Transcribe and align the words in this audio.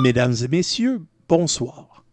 Mesdames 0.00 0.34
et 0.42 0.48
messieurs, 0.48 1.02
bonsoir. 1.28 2.06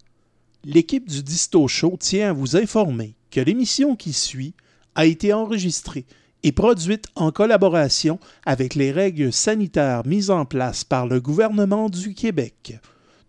L'équipe 0.65 1.07
du 1.07 1.23
Disto 1.23 1.69
Show 1.69 1.95
tient 1.97 2.31
à 2.31 2.33
vous 2.33 2.57
informer 2.57 3.15
que 3.31 3.39
l'émission 3.39 3.95
qui 3.95 4.11
suit 4.11 4.53
a 4.95 5.05
été 5.05 5.31
enregistrée 5.31 6.05
et 6.43 6.51
produite 6.51 7.05
en 7.15 7.31
collaboration 7.31 8.19
avec 8.45 8.75
les 8.75 8.91
règles 8.91 9.31
sanitaires 9.31 10.05
mises 10.05 10.29
en 10.29 10.43
place 10.43 10.83
par 10.83 11.07
le 11.07 11.21
gouvernement 11.21 11.87
du 11.87 12.13
Québec. 12.13 12.77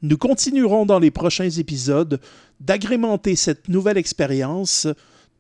Nous 0.03 0.19
continuerons 0.19 0.87
dans 0.87 0.99
les 0.99 1.13
prochains 1.13 1.51
épisodes 1.51 2.21
d'agrémenter 2.59 3.37
cette 3.37 3.69
nouvelle 3.69 3.97
expérience. 3.97 4.89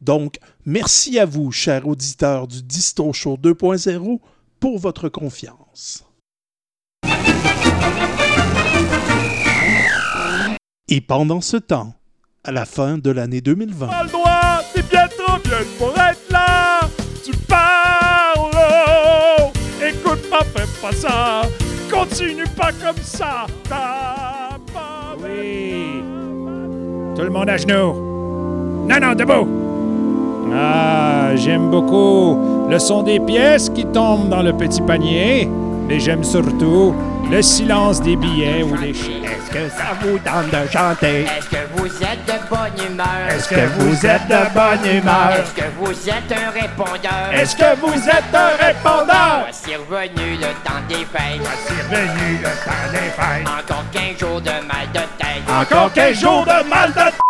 Donc, 0.00 0.38
merci 0.64 1.18
à 1.18 1.24
vous, 1.24 1.50
chers 1.50 1.88
auditeurs 1.88 2.46
du 2.46 2.62
Disto 2.62 3.12
Show 3.12 3.36
2.0, 3.36 4.20
pour 4.60 4.78
votre 4.78 5.08
confiance. 5.08 6.07
Et 10.90 11.02
pendant 11.02 11.42
ce 11.42 11.58
temps, 11.58 11.92
à 12.44 12.50
la 12.50 12.64
fin 12.64 12.96
de 12.96 13.10
l'année 13.10 13.42
2020, 13.42 13.86
Pas 13.88 14.02
le 14.04 14.08
droit, 14.08 14.62
c'est 14.74 14.88
bien 14.88 15.06
trop 15.06 15.38
bien 15.44 15.58
pour 15.78 15.90
être 15.90 16.30
là. 16.30 16.80
Tu 17.22 17.32
parles, 17.46 18.50
oh. 18.54 19.50
écoute 19.86 20.30
pas, 20.30 20.44
fais 20.44 20.80
pas 20.80 20.92
ça. 20.92 21.42
Continue 21.90 22.46
pas 22.56 22.70
comme 22.72 23.02
ça. 23.02 23.46
T'as 23.68 24.56
pas 24.72 25.14
Oui. 25.22 26.02
Tout 27.14 27.22
le 27.22 27.30
monde 27.30 27.50
à 27.50 27.58
genoux. 27.58 28.86
Non, 28.88 28.98
non, 28.98 29.14
debout. 29.14 29.46
Ah, 30.54 31.36
j'aime 31.36 31.70
beaucoup 31.70 32.66
le 32.70 32.78
son 32.78 33.02
des 33.02 33.20
pièces 33.20 33.68
qui 33.68 33.84
tombent 33.84 34.30
dans 34.30 34.42
le 34.42 34.54
petit 34.54 34.80
panier, 34.80 35.50
mais 35.88 35.98
j'aime 35.98 36.22
surtout 36.22 36.94
le 37.30 37.40
silence 37.42 38.00
des 38.02 38.16
billets 38.16 38.62
ou 38.62 38.76
des 38.76 38.92
chèques. 38.92 39.24
Est-ce 39.24 39.50
que 39.50 39.68
ça 39.70 39.96
vous 40.00 40.18
tente 40.18 40.50
de 40.50 40.70
chanter? 40.70 41.22
Est-ce 41.22 41.48
que 41.48 41.56
vous 41.74 41.86
êtes 41.86 42.24
de 42.26 42.48
bonne 42.48 42.90
humeur? 42.90 43.06
Est-ce 43.30 43.48
que 43.48 43.66
vous 43.78 44.06
êtes 44.06 44.28
de 44.28 44.54
bonne 44.54 44.96
humeur? 44.96 45.30
Est-ce 45.32 45.54
que 45.54 45.68
vous 45.80 46.08
êtes 46.08 46.32
un 46.32 46.50
répondeur? 46.50 47.32
Est-ce 47.32 47.56
que 47.56 47.80
vous 47.80 48.08
êtes 48.08 48.34
un 48.34 48.66
répondeur? 48.66 49.40
Voici 49.44 49.76
revenu 49.76 50.36
le 50.36 50.52
temps 50.64 50.82
des 50.88 51.06
fêtes. 51.06 51.40
Voici 51.40 51.80
revenu 51.90 52.38
le 52.38 52.50
temps 52.64 52.92
des 52.92 52.98
fêtes. 52.98 53.48
Encore 53.48 53.84
15 53.92 54.18
jours 54.18 54.40
de 54.40 54.50
mal 54.50 54.86
de 54.92 55.00
tête. 55.18 55.42
Encore 55.48 55.92
15 55.92 56.20
jours 56.20 56.44
de 56.44 56.68
mal 56.68 56.92
de 56.92 57.27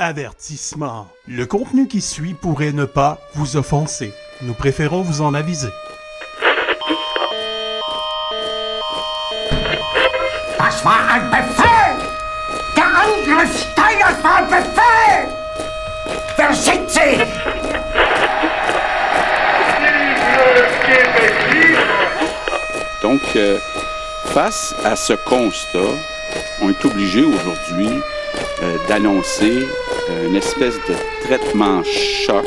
Avertissement. 0.00 1.08
Le 1.26 1.44
contenu 1.44 1.88
qui 1.88 2.00
suit 2.00 2.34
pourrait 2.34 2.70
ne 2.70 2.84
pas 2.84 3.18
vous 3.34 3.56
offenser. 3.56 4.12
Nous 4.42 4.54
préférons 4.54 5.02
vous 5.02 5.22
en 5.22 5.34
aviser. 5.34 5.70
Das 10.56 10.84
war 10.84 11.00
ein 11.10 11.28
Befehl! 11.30 11.96
Der 12.76 12.86
Angriff 12.86 13.58
Steiners 13.72 14.22
war 14.22 14.36
ein 14.36 14.46
Befehl! 14.46 15.28
Wer 16.36 16.54
sind 16.54 16.88
Sie? 16.88 17.18
Donc, 23.02 23.20
euh, 23.34 23.58
face 24.26 24.76
à 24.84 24.94
ce 24.94 25.14
constat, 25.14 25.90
on 26.62 26.70
est 26.70 26.84
obligé 26.84 27.24
aujourd'hui 27.24 28.00
d'annoncer 28.88 29.66
euh, 30.10 30.26
une 30.26 30.36
espèce 30.36 30.74
de 30.88 30.94
traitement 31.24 31.82
choc 31.84 32.46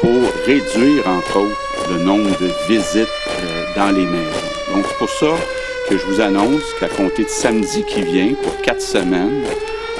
pour 0.00 0.20
réduire, 0.44 1.06
entre 1.06 1.38
autres, 1.38 1.90
le 1.90 1.98
nombre 1.98 2.30
de 2.40 2.50
visites 2.68 3.08
euh, 3.40 3.64
dans 3.76 3.90
les 3.90 4.04
maisons. 4.04 4.74
Donc, 4.74 4.84
c'est 4.88 4.98
pour 4.98 5.10
ça 5.10 5.34
que 5.88 5.96
je 5.96 6.04
vous 6.06 6.20
annonce 6.20 6.62
qu'à 6.80 6.88
compter 6.88 7.24
de 7.24 7.28
samedi 7.28 7.84
qui 7.84 8.02
vient, 8.02 8.34
pour 8.42 8.60
quatre 8.62 8.80
semaines, 8.82 9.44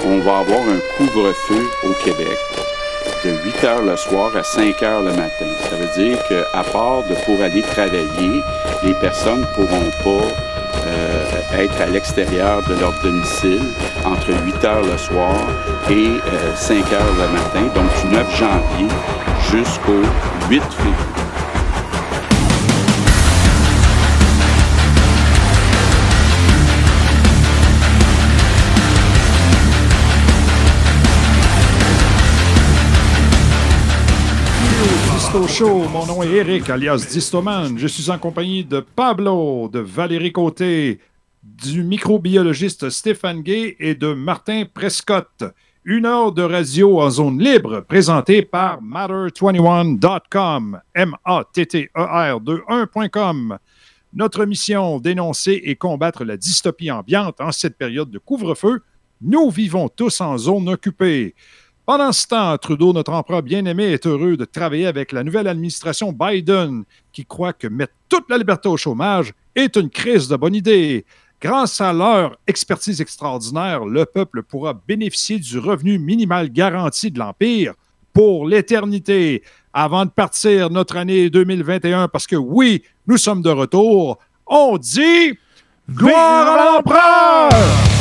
on 0.04 0.18
va 0.18 0.38
avoir 0.38 0.60
un 0.60 0.80
couvre-feu 0.96 1.62
au 1.84 1.92
Québec 2.04 2.38
de 3.24 3.30
8 3.30 3.64
heures 3.64 3.82
le 3.82 3.96
soir 3.96 4.36
à 4.36 4.42
5 4.42 4.82
heures 4.82 5.02
le 5.02 5.12
matin. 5.12 5.46
Ça 5.70 5.76
veut 5.76 6.02
dire 6.02 6.18
qu'à 6.28 6.64
part 6.72 7.04
de 7.04 7.14
pour 7.24 7.40
aller 7.40 7.62
travailler, 7.62 8.40
les 8.82 8.94
personnes 8.94 9.40
ne 9.40 9.46
pourront 9.54 9.90
pas 10.02 10.26
euh, 10.26 10.51
être 11.54 11.80
à 11.80 11.86
l'extérieur 11.86 12.62
de 12.62 12.74
leur 12.74 12.92
domicile 13.02 13.62
entre 14.04 14.30
8 14.44 14.64
heures 14.64 14.82
le 14.82 14.96
soir 14.96 15.34
et 15.90 16.08
euh, 16.08 16.54
5 16.56 16.92
heures 16.92 17.12
le 17.18 17.28
matin, 17.32 17.62
donc 17.74 17.90
du 18.02 18.14
9 18.16 18.36
janvier 18.36 18.88
jusqu'au 19.50 20.02
8 20.48 20.62
février. 20.62 21.21
Disto 35.32 35.48
Show, 35.48 35.88
mon 35.88 36.04
nom 36.04 36.22
est 36.22 36.30
Eric, 36.30 36.68
alias 36.68 37.06
Distoman. 37.10 37.78
Je 37.78 37.86
suis 37.86 38.10
en 38.10 38.18
compagnie 38.18 38.64
de 38.64 38.80
Pablo, 38.80 39.70
de 39.72 39.78
Valérie 39.78 40.30
Côté, 40.30 41.00
du 41.42 41.82
microbiologiste 41.82 42.90
Stéphane 42.90 43.40
Gay 43.40 43.74
et 43.80 43.94
de 43.94 44.12
Martin 44.12 44.64
Prescott. 44.66 45.42
Une 45.86 46.04
heure 46.04 46.32
de 46.32 46.42
radio 46.42 47.00
en 47.00 47.08
zone 47.08 47.42
libre 47.42 47.80
présentée 47.80 48.42
par 48.42 48.82
matter21.com, 48.82 50.80
M-A-T-T-E-R-21.com. 50.94 53.58
Notre 54.12 54.44
mission, 54.44 55.00
dénoncer 55.00 55.62
et 55.64 55.76
combattre 55.76 56.26
la 56.26 56.36
dystopie 56.36 56.90
ambiante 56.90 57.40
en 57.40 57.52
cette 57.52 57.78
période 57.78 58.10
de 58.10 58.18
couvre-feu. 58.18 58.82
Nous 59.22 59.48
vivons 59.48 59.88
tous 59.88 60.20
en 60.20 60.36
zone 60.36 60.68
occupée. 60.68 61.34
Pendant 61.84 62.12
ce 62.12 62.28
temps, 62.28 62.56
Trudeau, 62.58 62.92
notre 62.92 63.12
empereur 63.12 63.42
bien-aimé, 63.42 63.86
est 63.86 64.06
heureux 64.06 64.36
de 64.36 64.44
travailler 64.44 64.86
avec 64.86 65.10
la 65.10 65.24
nouvelle 65.24 65.48
administration 65.48 66.12
Biden, 66.12 66.84
qui 67.12 67.26
croit 67.26 67.52
que 67.52 67.66
mettre 67.66 67.94
toute 68.08 68.30
la 68.30 68.38
liberté 68.38 68.68
au 68.68 68.76
chômage 68.76 69.32
est 69.56 69.74
une 69.76 69.90
crise 69.90 70.28
de 70.28 70.36
bonne 70.36 70.54
idée. 70.54 71.04
Grâce 71.40 71.80
à 71.80 71.92
leur 71.92 72.38
expertise 72.46 73.00
extraordinaire, 73.00 73.84
le 73.84 74.06
peuple 74.06 74.44
pourra 74.44 74.80
bénéficier 74.86 75.40
du 75.40 75.58
revenu 75.58 75.98
minimal 75.98 76.50
garanti 76.50 77.10
de 77.10 77.18
l'Empire 77.18 77.74
pour 78.12 78.46
l'éternité. 78.46 79.42
Avant 79.72 80.04
de 80.04 80.10
partir 80.10 80.70
notre 80.70 80.96
année 80.96 81.30
2021, 81.30 82.06
parce 82.06 82.28
que 82.28 82.36
oui, 82.36 82.84
nous 83.08 83.16
sommes 83.16 83.42
de 83.42 83.50
retour, 83.50 84.20
on 84.46 84.78
dit 84.78 85.36
gloire 85.90 86.46
à 86.46 86.76
l'empereur! 86.76 87.91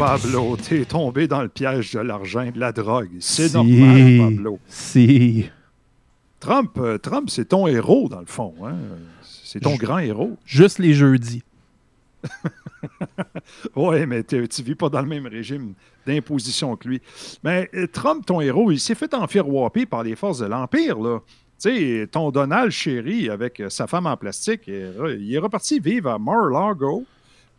Pablo, 0.00 0.56
t'es 0.56 0.84
tombé 0.86 1.28
dans 1.28 1.42
le 1.42 1.48
piège 1.48 1.92
de 1.92 2.00
l'argent 2.00 2.40
et 2.40 2.50
de 2.52 2.58
la 2.58 2.72
drogue. 2.72 3.10
C'est 3.20 3.48
Si. 3.48 3.54
normal, 3.54 4.18
Pablo. 4.36 4.58
Si. 4.68 5.46
Trump, 6.40 6.70
euh, 6.78 6.96
Trump 6.96 7.28
c'est 7.28 7.44
ton 7.50 7.66
héros, 7.66 8.08
dans 8.08 8.20
le 8.20 8.26
fond. 8.26 8.54
hein. 8.64 8.76
C'est 9.22 9.60
ton 9.60 9.74
grand 9.76 9.98
héros. 9.98 10.38
Juste 10.46 10.78
les 10.78 10.94
jeudis. 10.94 11.42
Oui, 13.76 14.06
mais 14.06 14.22
tu 14.24 14.40
vis 14.62 14.74
pas 14.74 14.88
dans 14.88 15.02
le 15.02 15.06
même 15.06 15.26
régime 15.26 15.74
d'imposition 16.06 16.76
que 16.76 16.88
lui. 16.88 17.02
Mais 17.44 17.68
euh, 17.74 17.86
Trump, 17.86 18.24
ton 18.24 18.40
héros, 18.40 18.70
il 18.72 18.80
s'est 18.80 18.94
fait 18.94 19.12
enfiroiper 19.12 19.84
par 19.84 20.02
les 20.02 20.16
forces 20.16 20.38
de 20.38 20.46
l'Empire, 20.46 20.98
là. 20.98 21.20
Tu 21.62 21.68
sais, 22.00 22.08
ton 22.10 22.30
Donald 22.30 22.70
chéri 22.70 23.28
avec 23.28 23.60
euh, 23.60 23.68
sa 23.68 23.86
femme 23.86 24.06
en 24.06 24.16
plastique, 24.16 24.62
il 24.66 24.74
est, 24.74 24.90
re- 24.98 25.18
il 25.20 25.34
est 25.34 25.38
reparti 25.38 25.78
vivre 25.78 26.08
à 26.10 26.18
Mar-a-Lago, 26.18 27.04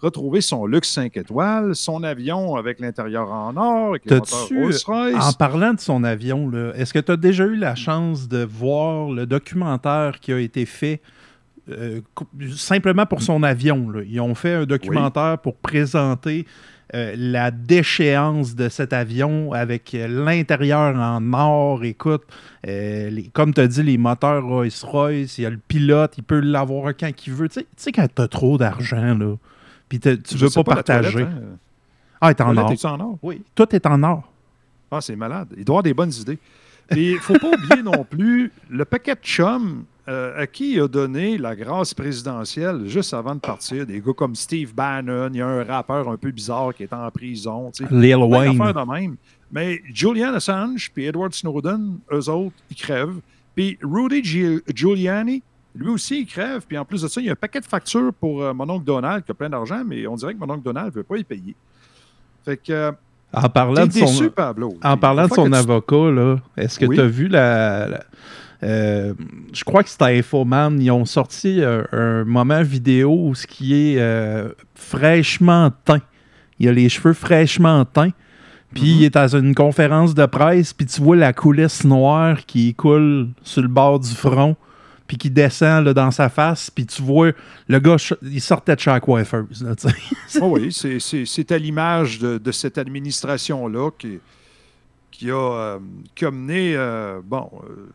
retrouver 0.02 0.42
son 0.42 0.66
luxe 0.66 0.90
5 0.90 1.16
étoiles, 1.18 1.76
son 1.76 2.04
avion 2.04 2.56
avec 2.56 2.80
l'intérieur 2.80 3.32
en 3.32 3.56
or, 3.58 3.90
avec 3.90 4.06
les 4.06 4.12
Rolls-Royce. 4.52 5.16
en 5.30 5.34
parlant 5.34 5.74
de 5.74 5.80
son 5.80 6.04
avion, 6.04 6.52
est-ce 6.76 6.94
que 6.94 7.00
tu 7.00 7.12
as 7.12 7.18
déjà 7.18 7.46
eu 7.46 7.56
la 7.56 7.76
chance 7.76 8.28
de 8.28 8.44
voir 8.44 9.10
le 9.12 9.26
documentaire 9.26 10.20
qui 10.20 10.34
a 10.34 10.40
été 10.40 10.66
fait 10.66 11.02
euh, 11.70 12.02
simplement 12.56 13.06
pour 13.06 13.22
son 13.22 13.44
avion? 13.44 13.90
là? 13.92 14.02
Ils 14.06 14.20
ont 14.20 14.36
fait 14.36 14.54
un 14.56 14.66
documentaire 14.66 15.38
pour 15.38 15.56
présenter 15.56 16.46
euh, 16.94 17.14
la 17.16 17.52
déchéance 17.52 18.54
de 18.56 18.68
cet 18.68 18.92
avion 18.92 19.54
avec 19.54 19.94
euh, 19.96 20.08
l'intérieur 20.10 20.94
en 20.98 21.22
or. 21.34 21.86
Écoute, 21.86 22.24
euh, 22.68 23.10
les- 23.10 23.28
comme 23.28 23.54
tu 23.54 23.62
as 23.62 23.68
dit, 23.68 23.84
les 23.84 23.98
moteurs 23.98 24.44
Rolls-Royce, 24.46 25.38
il 25.38 25.44
y 25.44 25.46
a 25.46 25.50
le 25.50 25.60
pilote, 25.68 26.14
il 26.18 26.24
peut 26.24 26.42
l'avoir 26.42 26.92
quand 27.00 27.10
il 27.26 27.32
veut. 27.34 27.48
Tu 27.48 27.62
sais- 27.62 27.66
tu 27.66 27.68
sais, 27.78 27.92
quand 27.94 28.08
tu 28.14 28.22
as 28.22 28.28
trop 28.28 28.58
d'argent, 28.58 29.16
là, 29.18 29.36
puis 30.00 30.00
tu 30.00 30.38
Je 30.38 30.46
veux 30.46 30.52
pas, 30.64 30.76
partager. 30.76 31.12
toilette, 31.12 31.28
hein. 31.30 31.58
Ah, 32.22 32.34
t'es 32.34 32.44
en 32.44 32.56
or. 32.56 32.72
en 32.86 33.00
or? 33.02 33.18
Oui, 33.22 33.42
tout 33.56 33.76
est 33.76 33.86
en 33.86 34.02
or. 34.04 34.24
Ah, 34.90 35.02
c'est 35.02 35.16
malade. 35.16 35.50
Il 35.58 35.66
doit 35.66 35.74
avoir 35.76 35.84
des 35.84 35.94
bonnes 35.94 36.14
idées. 36.14 36.38
Et 36.96 37.12
il 37.12 37.20
faut 37.20 37.38
pas 37.38 37.50
oublier 37.58 37.84
non 37.84 38.06
plus 38.10 38.52
le 38.70 38.86
paquet 38.86 39.16
de 39.16 39.20
chums 39.22 39.84
euh, 40.08 40.42
à 40.44 40.48
qui 40.48 40.74
il 40.74 40.82
a 40.82 40.88
donné 40.88 41.38
la 41.38 41.56
grâce 41.56 41.94
présidentielle 41.94 42.88
juste 42.88 43.14
avant 43.14 43.36
de 43.36 43.40
partir. 43.42 43.86
Des 43.86 44.00
gars 44.00 44.14
comme 44.16 44.36
Steve 44.36 44.74
Bannon, 44.74 45.30
il 45.34 45.38
y 45.38 45.42
a 45.42 45.48
un 45.48 45.64
rappeur 45.64 46.08
un 46.10 46.18
peu 46.18 46.32
bizarre 46.32 46.74
qui 46.74 46.84
est 46.84 46.94
en 46.94 47.10
prison. 47.12 47.72
tu 47.76 47.86
sais. 47.86 47.94
Lil 47.94 48.16
Wayne. 48.18 48.58
de 48.58 48.92
même. 48.94 49.16
Mais 49.52 49.82
Julian 49.94 50.34
Assange 50.34 50.90
puis 50.94 51.06
Edward 51.06 51.34
Snowden, 51.34 51.98
eux 52.14 52.30
autres, 52.30 52.56
ils 52.70 52.76
crèvent. 52.78 53.20
Puis 53.56 53.78
Rudy 53.84 54.24
Gi- 54.24 54.62
Giuliani, 54.74 55.44
lui 55.76 55.90
aussi, 55.90 56.22
il 56.22 56.26
crève. 56.26 56.62
Puis 56.68 56.78
en 56.78 56.86
plus 56.86 57.02
de 57.02 57.08
ça, 57.08 57.22
il 57.22 57.26
y 57.28 57.30
a 57.30 57.34
un 57.34 57.36
paquet 57.36 57.60
de 57.62 57.66
factures 57.66 58.14
pour 58.20 58.42
euh, 58.44 58.54
mon 58.54 58.70
oncle 58.70 58.86
Donald 58.86 59.24
qui 59.24 59.32
a 59.32 59.34
plein 59.34 59.50
d'argent, 59.50 59.82
mais 59.86 60.06
on 60.08 60.16
dirait 60.16 60.34
que 60.34 60.40
mon 60.40 60.50
oncle 60.50 60.64
Donald 60.64 60.88
ne 60.88 60.92
veut 60.92 61.04
pas 61.04 61.18
y 61.18 61.24
payer. 61.24 61.56
Fait 62.44 62.58
que 62.58 62.72
euh, 62.74 62.92
En 63.34 63.48
parlant 63.50 63.86
de 63.88 63.92
son, 63.92 64.00
déçu, 64.06 64.30
Pablo. 64.32 64.74
en 64.84 64.98
parlant 64.98 65.28
de 65.28 65.34
son 65.34 65.52
avocat, 65.54 66.12
là, 66.12 66.38
est-ce 66.58 66.80
que 66.80 66.86
Oui. 66.86 66.96
tu 66.96 67.02
as 67.02 67.08
vu 67.08 67.28
la. 67.28 67.88
la- 67.88 68.04
euh, 68.64 69.14
je 69.54 69.64
crois 69.64 69.82
que 69.84 69.90
c'était 69.90 70.20
Infoman. 70.20 70.80
Ils 70.80 70.92
ont 70.92 71.06
sorti 71.06 71.62
euh, 71.62 71.84
un 71.92 72.24
moment 72.26 72.62
vidéo 72.62 73.16
où 73.30 73.34
ce 73.34 73.48
qui 73.48 73.74
est 73.74 74.00
fraîchement 74.76 75.72
teint. 75.86 76.02
Il 76.60 76.68
a 76.68 76.72
les 76.72 76.90
cheveux 76.90 77.14
fraîchement 77.14 77.86
teints. 77.86 78.12
Puis 78.74 78.84
Mhm. 78.84 78.88
il 79.00 79.04
est 79.06 79.10
dans 79.16 79.28
une 79.36 79.54
conférence 79.56 80.14
de 80.14 80.26
presse, 80.26 80.74
puis 80.74 80.86
tu 80.86 81.02
vois 81.02 81.16
la 81.18 81.34
coulisse 81.34 81.84
noire 81.84 82.46
qui 82.46 82.74
coule 82.74 83.30
sur 83.44 83.62
le 83.62 83.68
bord 83.68 84.00
du 84.00 84.10
front, 84.12 84.56
puis 85.12 85.18
qui 85.18 85.30
descend 85.30 85.84
là, 85.84 85.94
dans 85.94 86.10
sa 86.10 86.30
face, 86.30 86.70
puis 86.70 86.86
tu 86.86 87.02
vois 87.02 87.34
le 87.68 87.80
gars, 87.80 87.98
il 88.22 88.40
sortait 88.40 88.78
de 88.78 88.82
la 88.86 89.02
coiffeuse. 89.02 89.62
là. 89.62 89.76
Oh 90.40 90.58
oui, 90.58 90.72
c'est- 90.72 91.52
à 91.52 91.58
l'image 91.58 92.18
de, 92.20 92.52
cette 92.54 92.78
administration-là 92.78 93.92
qui, 94.00 94.20
qui, 95.12 95.30
a, 95.30 95.34
euh, 95.34 95.80
euh, 96.24 97.22
bon, 97.26 97.52
euh, 97.56 97.90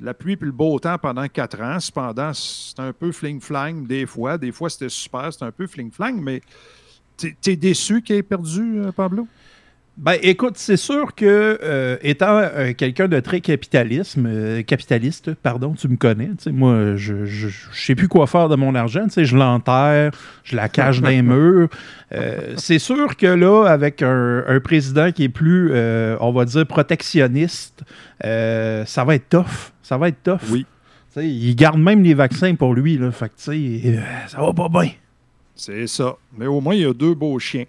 la 0.00 0.12
pluie 0.12 0.36
puis 0.36 0.46
le 0.46 0.52
beau 0.52 0.76
temps 0.80 0.98
pendant 0.98 1.28
quatre 1.28 1.60
ans. 1.62 1.78
Cependant, 1.78 2.32
c'était 2.34 2.82
un 2.82 2.92
peu 2.92 3.12
fling-flang 3.12 3.86
des 3.86 4.04
fois. 4.04 4.36
Des 4.36 4.50
fois, 4.50 4.68
c'était 4.68 4.88
super, 4.88 5.32
c'était 5.32 5.44
un 5.44 5.52
peu 5.52 5.68
fling-flang, 5.68 6.20
mais 6.20 6.40
t'es 7.16 7.36
es 7.46 7.54
déçu 7.54 8.02
qu'il 8.02 8.16
ait 8.16 8.24
perdu, 8.24 8.80
euh, 8.80 8.90
Pablo? 8.90 9.28
Ben, 9.96 10.18
écoute, 10.20 10.58
c'est 10.58 10.76
sûr 10.76 11.14
que, 11.14 11.58
euh, 11.62 11.96
étant 12.02 12.36
euh, 12.36 12.74
quelqu'un 12.74 13.08
de 13.08 13.18
très 13.18 13.40
capitalisme, 13.40 14.26
euh, 14.26 14.62
capitaliste, 14.62 15.32
pardon, 15.32 15.72
tu 15.72 15.88
me 15.88 15.96
connais, 15.96 16.32
moi, 16.52 16.96
je, 16.96 17.24
je, 17.24 17.48
je 17.48 17.66
sais 17.72 17.94
plus 17.94 18.06
quoi 18.06 18.26
faire 18.26 18.50
de 18.50 18.56
mon 18.56 18.74
argent, 18.74 19.06
je 19.16 19.34
l'enterre, 19.34 20.10
je 20.44 20.54
la 20.54 20.68
cache 20.68 21.00
dans 21.00 21.08
les 21.08 21.22
murs. 21.22 21.70
C'est 22.56 22.78
sûr 22.78 23.16
que 23.16 23.26
là, 23.26 23.64
avec 23.64 24.02
un, 24.02 24.44
un 24.46 24.60
président 24.60 25.10
qui 25.12 25.24
est 25.24 25.28
plus, 25.30 25.72
on 25.72 26.30
va 26.30 26.44
dire, 26.44 26.66
protectionniste, 26.66 27.82
ça 28.22 29.04
va 29.04 29.14
être 29.14 29.30
tough. 29.30 29.72
Ça 29.82 29.96
va 29.96 30.08
être 30.08 30.22
tough. 30.22 30.40
Oui. 30.50 30.66
Il 31.16 31.54
garde 31.56 31.78
même 31.78 32.02
les 32.02 32.12
vaccins 32.12 32.54
pour 32.54 32.74
lui, 32.74 32.98
là. 32.98 33.10
Fait 33.12 33.30
que, 33.30 33.34
ça 33.36 34.40
va 34.42 34.52
pas 34.52 34.68
bien. 34.68 34.90
C'est 35.54 35.86
ça. 35.86 36.16
Mais 36.36 36.46
au 36.46 36.60
moins, 36.60 36.74
il 36.74 36.82
y 36.82 36.84
a 36.84 36.92
deux 36.92 37.14
beaux 37.14 37.38
chiens. 37.38 37.64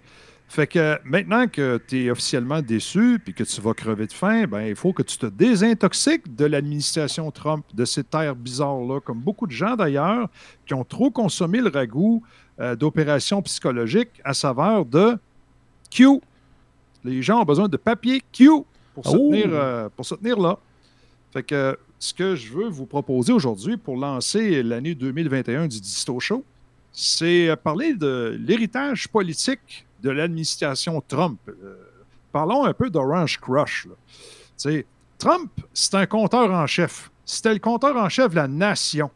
Fait 0.50 0.66
que 0.66 0.98
maintenant 1.04 1.46
que 1.46 1.78
tu 1.86 2.04
es 2.06 2.10
officiellement 2.10 2.62
déçu 2.62 3.18
puis 3.22 3.34
que 3.34 3.44
tu 3.44 3.60
vas 3.60 3.74
crever 3.74 4.06
de 4.06 4.12
faim, 4.14 4.46
ben 4.46 4.62
il 4.62 4.74
faut 4.74 4.94
que 4.94 5.02
tu 5.02 5.18
te 5.18 5.26
désintoxiques 5.26 6.34
de 6.34 6.46
l'administration 6.46 7.30
Trump, 7.30 7.66
de 7.74 7.84
ces 7.84 8.02
terres 8.02 8.34
bizarres-là, 8.34 9.00
comme 9.00 9.18
beaucoup 9.18 9.46
de 9.46 9.52
gens 9.52 9.76
d'ailleurs 9.76 10.30
qui 10.64 10.72
ont 10.72 10.84
trop 10.84 11.10
consommé 11.10 11.60
le 11.60 11.68
ragoût 11.68 12.22
euh, 12.60 12.74
d'opérations 12.76 13.42
psychologiques 13.42 14.22
à 14.24 14.32
saveur 14.32 14.86
de 14.86 15.18
Q. 15.90 16.18
Les 17.04 17.20
gens 17.20 17.42
ont 17.42 17.44
besoin 17.44 17.68
de 17.68 17.76
papier 17.76 18.22
Q 18.32 18.48
pour 18.94 19.06
se, 19.06 19.16
Oh! 19.16 19.30
tenir, 19.30 19.48
euh, 19.52 19.90
pour 19.94 20.06
se 20.06 20.14
tenir 20.14 20.38
là. 20.40 20.58
Fait 21.30 21.42
que 21.42 21.78
ce 21.98 22.14
que 22.14 22.34
je 22.36 22.50
veux 22.54 22.68
vous 22.68 22.86
proposer 22.86 23.34
aujourd'hui 23.34 23.76
pour 23.76 23.98
lancer 23.98 24.62
l'année 24.62 24.94
2021 24.94 25.66
du 25.68 25.78
Disto 25.78 26.18
Show, 26.20 26.42
c'est 26.90 27.50
euh, 27.50 27.56
parler 27.56 27.92
de 27.92 28.34
l'héritage 28.40 29.08
politique 29.08 29.84
de 30.02 30.10
l'administration 30.10 31.00
Trump. 31.06 31.40
Euh, 31.48 31.76
parlons 32.32 32.64
un 32.64 32.72
peu 32.72 32.90
d'Orange 32.90 33.38
Crush. 33.38 33.88
Trump, 35.18 35.50
c'est 35.74 35.94
un 35.94 36.06
compteur 36.06 36.50
en 36.52 36.66
chef. 36.66 37.10
C'était 37.24 37.52
le 37.52 37.58
compteur 37.58 37.96
en 37.96 38.08
chef 38.08 38.30
de 38.30 38.36
la 38.36 38.48
nation. 38.48 39.10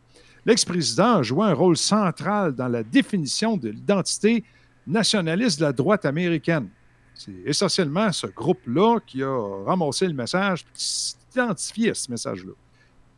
L'ex-président 0.44 1.18
a 1.18 1.22
joué 1.22 1.46
un 1.46 1.54
rôle 1.54 1.76
central 1.76 2.54
dans 2.54 2.68
la 2.68 2.82
définition 2.82 3.56
de 3.56 3.68
l'identité 3.68 4.44
nationaliste 4.86 5.60
de 5.60 5.64
la 5.66 5.72
droite 5.72 6.04
américaine. 6.04 6.68
C'est 7.14 7.42
essentiellement 7.44 8.10
ce 8.10 8.26
groupe-là 8.26 8.98
qui 9.06 9.22
a 9.22 9.64
ramassé 9.64 10.08
le 10.08 10.14
message, 10.14 10.64
qui 10.74 10.84
s'est 10.84 11.16
identifié 11.32 11.90
à 11.90 11.94
ce 11.94 12.10
message-là. 12.10 12.52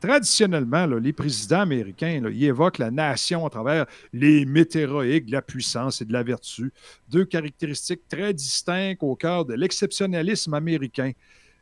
Traditionnellement, 0.06 0.86
là, 0.86 0.98
les 0.98 1.12
présidents 1.12 1.60
américains, 1.60 2.20
là, 2.22 2.30
ils 2.30 2.44
évoquent 2.44 2.78
la 2.78 2.90
nation 2.90 3.46
à 3.46 3.50
travers 3.50 3.86
les 4.12 4.44
météoroïques 4.44 5.26
de 5.26 5.32
la 5.32 5.42
puissance 5.42 6.02
et 6.02 6.04
de 6.04 6.12
la 6.12 6.22
vertu, 6.22 6.72
deux 7.08 7.24
caractéristiques 7.24 8.02
très 8.08 8.34
distinctes 8.34 9.02
au 9.02 9.16
cœur 9.16 9.44
de 9.44 9.54
l'exceptionnalisme 9.54 10.52
américain. 10.54 11.12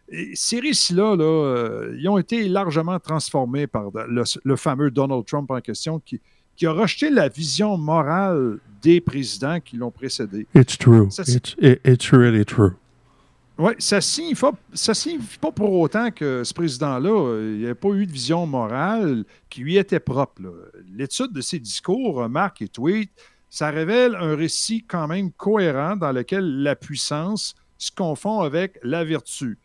Et 0.08 0.32
ces 0.34 0.60
récits-là, 0.60 1.16
là, 1.16 1.24
euh, 1.24 1.96
ils 1.98 2.08
ont 2.08 2.18
été 2.18 2.48
largement 2.48 2.98
transformés 2.98 3.66
par 3.66 3.90
le, 4.08 4.24
le 4.44 4.56
fameux 4.56 4.90
Donald 4.90 5.24
Trump 5.24 5.50
en 5.50 5.60
question 5.60 6.00
qui, 6.00 6.20
qui 6.56 6.66
a 6.66 6.72
rejeté 6.72 7.10
la 7.10 7.28
vision 7.28 7.78
morale 7.78 8.58
des 8.82 9.00
présidents 9.00 9.60
qui 9.60 9.76
l'ont 9.76 9.90
précédé. 9.90 10.46
It's 10.54 10.76
true. 10.76 11.10
Ça, 11.10 11.22
it's 11.24 12.12
really 12.12 12.44
true. 12.44 12.72
Oui, 13.62 13.74
ça 13.78 13.96
ne 13.96 14.00
signifie, 14.00 15.38
pas- 15.40 15.52
pour 15.52 15.72
autant 15.72 16.10
que 16.10 16.42
ce 16.42 16.52
président-là, 16.52 17.10
euh, 17.10 17.56
il 17.60 17.64
n'a 17.68 17.76
pas 17.76 17.90
eu 17.90 18.06
de 18.06 18.10
vision 18.10 18.44
morale 18.44 19.24
qui 19.48 19.60
lui 19.60 19.76
était 19.76 20.00
propre. 20.00 20.42
L'étude 20.92 21.32
de 21.32 21.40
ses 21.40 21.60
discours, 21.60 22.16
remarques 22.16 22.60
et 22.62 22.66
tweets, 22.68 23.12
ça 23.48 23.70
révèle 23.70 24.16
un 24.16 24.34
récit 24.34 24.82
quand 24.84 25.06
même 25.06 25.30
cohérent 25.30 25.94
dans 25.94 26.10
lequel 26.10 26.62
la 26.64 26.74
puissance 26.74 27.54
se 27.78 27.92
confond 27.92 28.40
avec 28.40 28.80
la 28.82 29.04
vertu. 29.04 29.58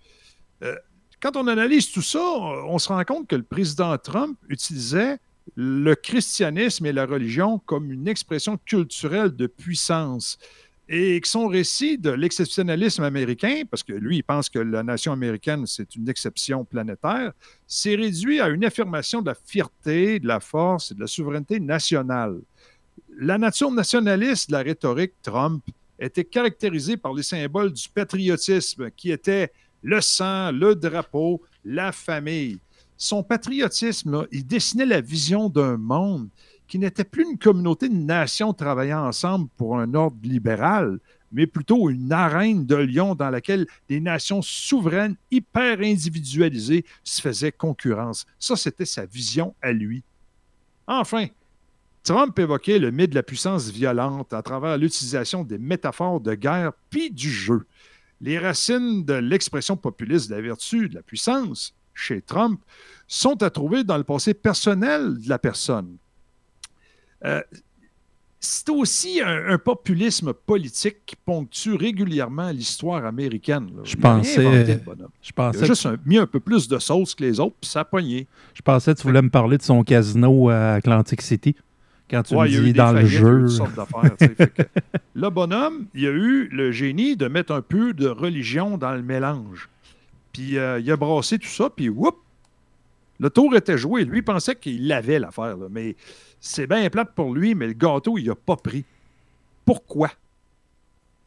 Euh, 0.63 0.75
quand 1.19 1.35
on 1.35 1.47
analyse 1.47 1.91
tout 1.91 2.03
ça, 2.03 2.21
on 2.21 2.77
se 2.77 2.89
rend 2.89 3.03
compte 3.03 3.27
que 3.27 3.35
le 3.35 3.43
président 3.43 3.97
Trump 3.97 4.37
utilisait 4.47 5.17
le 5.55 5.95
christianisme 5.95 6.85
et 6.85 6.93
la 6.93 7.07
religion 7.07 7.57
comme 7.65 7.91
une 7.91 8.07
expression 8.07 8.59
culturelle 8.63 9.35
de 9.35 9.47
puissance 9.47 10.37
et 10.89 11.19
que 11.19 11.27
son 11.27 11.47
récit 11.47 11.97
de 11.97 12.11
l'exceptionnalisme 12.11 13.03
américain, 13.03 13.63
parce 13.69 13.83
que 13.83 13.91
lui, 13.91 14.17
il 14.17 14.23
pense 14.23 14.49
que 14.49 14.59
la 14.59 14.83
nation 14.83 15.11
américaine, 15.11 15.65
c'est 15.65 15.95
une 15.95 16.07
exception 16.07 16.63
planétaire, 16.63 17.33
s'est 17.65 17.95
réduit 17.95 18.39
à 18.39 18.47
une 18.47 18.63
affirmation 18.63 19.21
de 19.21 19.27
la 19.27 19.35
fierté, 19.35 20.19
de 20.19 20.27
la 20.27 20.39
force 20.39 20.91
et 20.91 20.95
de 20.95 21.01
la 21.01 21.07
souveraineté 21.07 21.59
nationale. 21.59 22.39
La 23.19 23.37
nature 23.37 23.71
nationaliste 23.71 24.49
de 24.49 24.53
la 24.53 24.63
rhétorique 24.63 25.13
Trump 25.21 25.63
était 25.99 26.23
caractérisée 26.23 26.95
par 26.95 27.13
les 27.13 27.23
symboles 27.23 27.73
du 27.73 27.89
patriotisme, 27.89 28.89
qui 28.91 29.11
étaient 29.11 29.51
le 29.81 29.99
sang, 29.99 30.51
le 30.51 30.73
drapeau, 30.75 31.41
la 31.65 31.91
famille. 31.91 32.59
Son 32.95 33.23
patriotisme, 33.23 34.25
il 34.31 34.45
dessinait 34.45 34.85
la 34.85 35.01
vision 35.01 35.49
d'un 35.49 35.77
monde 35.77 36.29
qui 36.67 36.79
n'était 36.79 37.03
plus 37.03 37.23
une 37.23 37.37
communauté 37.37 37.89
de 37.89 37.95
nations 37.95 38.53
travaillant 38.53 39.05
ensemble 39.05 39.47
pour 39.57 39.77
un 39.79 39.93
ordre 39.93 40.17
libéral, 40.23 40.99
mais 41.31 41.47
plutôt 41.47 41.89
une 41.89 42.11
arène 42.11 42.65
de 42.65 42.75
lions 42.75 43.15
dans 43.15 43.29
laquelle 43.29 43.67
des 43.89 43.99
nations 43.99 44.41
souveraines, 44.41 45.15
hyper 45.31 45.79
individualisées, 45.79 46.85
se 47.03 47.21
faisaient 47.21 47.51
concurrence. 47.51 48.25
Ça, 48.39 48.55
c'était 48.55 48.85
sa 48.85 49.05
vision 49.05 49.55
à 49.61 49.71
lui. 49.71 50.03
Enfin, 50.87 51.27
Trump 52.03 52.37
évoquait 52.39 52.79
le 52.79 52.91
mythe 52.91 53.09
de 53.09 53.15
la 53.15 53.23
puissance 53.23 53.69
violente 53.69 54.31
à 54.31 54.41
travers 54.41 54.77
l'utilisation 54.77 55.43
des 55.43 55.57
métaphores 55.57 56.21
de 56.21 56.33
guerre 56.35 56.71
puis 56.89 57.11
du 57.11 57.29
jeu. 57.29 57.65
Les 58.21 58.39
racines 58.39 59.03
de 59.03 59.13
l'expression 59.13 59.75
populiste 59.75 60.29
de 60.29 60.35
la 60.35 60.41
vertu, 60.41 60.89
de 60.89 60.95
la 60.95 61.01
puissance, 61.01 61.75
chez 61.93 62.21
Trump, 62.21 62.61
sont 63.07 63.43
à 63.43 63.49
trouver 63.49 63.83
dans 63.83 63.97
le 63.97 64.03
passé 64.03 64.33
personnel 64.33 65.19
de 65.19 65.29
la 65.29 65.37
personne. 65.37 65.97
Euh, 67.25 67.41
c'est 68.39 68.69
aussi 68.69 69.19
un, 69.19 69.49
un 69.49 69.57
populisme 69.57 70.31
politique 70.31 70.97
qui 71.07 71.15
ponctue 71.15 71.73
régulièrement 71.75 72.51
l'histoire 72.51 73.03
américaine. 73.05 73.67
là. 73.75 73.81
Je 73.83 73.95
Il 73.95 73.99
pensais- 73.99 74.45
inventé. 74.45 74.79
Je 75.21 75.29
Il 75.29 75.33
pensais, 75.33 75.63
a 75.63 75.65
juste 75.65 75.85
un- 75.87 75.97
mis 76.05 76.17
un 76.19 76.27
peu 76.27 76.39
plus 76.39 76.67
de 76.67 76.77
sauce 76.77 77.15
que 77.15 77.23
les 77.23 77.39
autres, 77.39 77.55
puis 77.59 77.69
ça 77.69 77.79
a 77.81 77.85
pogné. 77.85 78.27
je 78.53 78.61
pensais 78.61 78.93
que 78.93 78.99
tu 79.01 79.07
voulais 79.07 79.23
me 79.23 79.29
parler 79.31 79.57
de 79.57 79.63
son 79.63 79.83
casino 79.83 80.49
à 80.49 80.73
Atlantic 80.73 81.21
City. 81.23 81.55
quand 82.09 82.23
tu 82.23 82.35
Ouais, 82.35 82.47
me 82.47 82.53
il 82.53 82.63
dis 82.65 82.73
dans 82.73 82.93
le 82.93 83.01
il 83.01 83.07
jeu. 83.07 83.47
que 83.47 84.63
le 85.15 85.29
bonhomme, 85.29 85.87
il 85.93 86.05
a 86.05 86.11
eu 86.11 86.47
le 86.49 86.71
génie 86.71 87.17
de 87.17 87.27
mettre 87.27 87.51
un 87.53 87.61
peu 87.61 87.91
de 87.93 88.07
religion 88.07 88.77
dans 88.77 88.93
le 88.93 89.01
mélange. 89.01 89.67
Puis 90.31 90.57
euh, 90.57 90.79
il 90.79 90.89
a 90.91 90.95
brassé 90.95 91.37
tout 91.39 91.47
ça, 91.49 91.69
puis 91.69 91.89
whoop, 91.89 92.15
le 93.19 93.29
tour 93.29 93.55
était 93.55 93.77
joué. 93.77 94.05
Lui 94.05 94.21
pensait 94.21 94.55
qu'il 94.55 94.87
l'avait 94.87 95.19
l'affaire, 95.19 95.57
mais 95.69 95.95
c'est 96.39 96.67
bien 96.67 96.89
plate 96.89 97.13
pour 97.15 97.33
lui, 97.33 97.55
mais 97.55 97.67
le 97.67 97.73
gâteau, 97.73 98.17
il 98.17 98.27
n'a 98.27 98.35
pas 98.35 98.55
pris. 98.55 98.85
Pourquoi? 99.65 100.11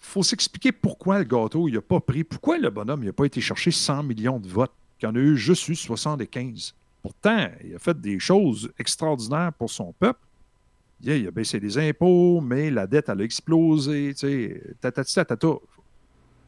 faut 0.01 0.23
s'expliquer 0.23 0.73
pourquoi 0.73 1.19
le 1.19 1.25
gâteau, 1.25 1.69
il 1.69 1.75
n'a 1.75 1.83
pas 1.83 2.01
pris. 2.01 2.25
Pourquoi 2.25 2.59
le 2.59 2.71
bonhomme, 2.71 3.05
n'a 3.05 3.13
pas 3.13 3.27
été 3.27 3.41
chercher 3.41 3.71
100 3.71 4.03
millions 4.03 4.41
de 4.41 4.49
votes, 4.49 4.73
qu'il 4.99 5.09
en 5.09 5.15
a 5.15 5.19
eu 5.19 5.37
juste 5.37 5.69
eu 5.69 5.77
75. 5.77 6.75
Pourtant, 7.03 7.49
il 7.65 7.75
a 7.77 7.79
fait 7.79 7.99
des 7.99 8.19
choses 8.19 8.73
extraordinaires 8.79 9.53
pour 9.57 9.71
son 9.71 9.93
peuple. 9.93 10.21
Il 11.03 11.27
a 11.27 11.31
baissé 11.31 11.61
les 11.61 11.79
impôts, 11.79 12.41
mais 12.41 12.71
la 12.71 12.87
dette, 12.87 13.09
elle 13.09 13.21
a 13.21 13.25
explosé. 13.25 14.13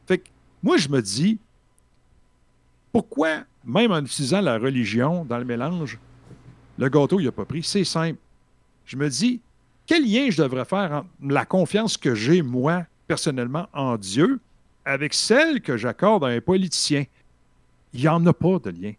Fait 0.05 0.17
que 0.17 0.29
moi, 0.61 0.77
je 0.77 0.89
me 0.89 1.01
dis, 1.01 1.39
pourquoi, 2.93 3.43
même 3.65 3.91
en 3.91 3.99
utilisant 3.99 4.39
la 4.39 4.57
religion 4.57 5.25
dans 5.25 5.39
le 5.39 5.45
mélange, 5.45 5.99
le 6.77 6.87
gâteau, 6.89 7.19
il 7.19 7.25
n'a 7.25 7.31
pas 7.31 7.43
pris? 7.43 7.63
C'est 7.63 7.83
simple. 7.83 8.19
Je 8.85 8.95
me 8.95 9.09
dis, 9.09 9.41
quel 9.85 10.09
lien 10.09 10.29
je 10.29 10.41
devrais 10.41 10.63
faire 10.63 10.91
entre 10.93 11.07
la 11.21 11.45
confiance 11.45 11.97
que 11.97 12.13
j'ai, 12.13 12.41
moi, 12.41 12.85
personnellement, 13.07 13.67
en 13.73 13.97
Dieu, 13.97 14.39
avec 14.85 15.13
celle 15.13 15.61
que 15.61 15.75
j'accorde 15.75 16.23
à 16.23 16.27
un 16.27 16.39
politicien? 16.39 17.05
Il 17.93 18.01
n'y 18.01 18.07
en 18.07 18.25
a 18.27 18.33
pas 18.33 18.59
de 18.59 18.69
lien. 18.69 18.93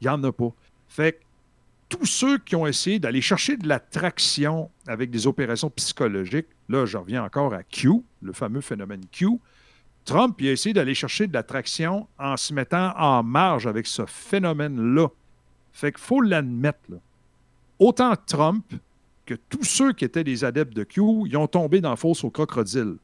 Il 0.00 0.04
n'y 0.04 0.08
en 0.08 0.22
a 0.24 0.32
pas. 0.32 0.52
Fait 0.88 1.12
que 1.12 1.18
tous 1.88 2.06
ceux 2.06 2.38
qui 2.38 2.56
ont 2.56 2.66
essayé 2.66 2.98
d'aller 2.98 3.20
chercher 3.20 3.56
de 3.56 3.68
la 3.68 3.78
traction 3.78 4.70
avec 4.86 5.10
des 5.10 5.26
opérations 5.26 5.70
psychologiques, 5.70 6.48
là, 6.68 6.86
je 6.86 6.98
reviens 6.98 7.22
encore 7.24 7.54
à 7.54 7.62
Q, 7.62 8.02
le 8.20 8.32
fameux 8.32 8.60
phénomène 8.60 9.02
Q. 9.12 9.28
Trump 10.08 10.36
il 10.40 10.48
a 10.48 10.52
essayé 10.52 10.72
d'aller 10.72 10.94
chercher 10.94 11.26
de 11.26 11.34
la 11.34 11.42
traction 11.42 12.08
en 12.18 12.36
se 12.38 12.54
mettant 12.54 12.94
en 12.96 13.22
marge 13.22 13.66
avec 13.66 13.86
ce 13.86 14.06
phénomène-là. 14.06 15.08
Fait 15.72 15.92
qu'il 15.92 16.00
faut 16.00 16.22
l'admettre. 16.22 16.78
Autant 17.78 18.14
Trump 18.26 18.64
que 19.26 19.34
tous 19.34 19.64
ceux 19.64 19.92
qui 19.92 20.06
étaient 20.06 20.24
des 20.24 20.44
adeptes 20.44 20.74
de 20.74 20.84
Q, 20.84 21.02
ils 21.26 21.36
ont 21.36 21.46
tombé 21.46 21.82
dans 21.82 21.90
la 21.90 21.96
fosse 21.96 22.24
au 22.24 22.30
crocodile. 22.30 22.96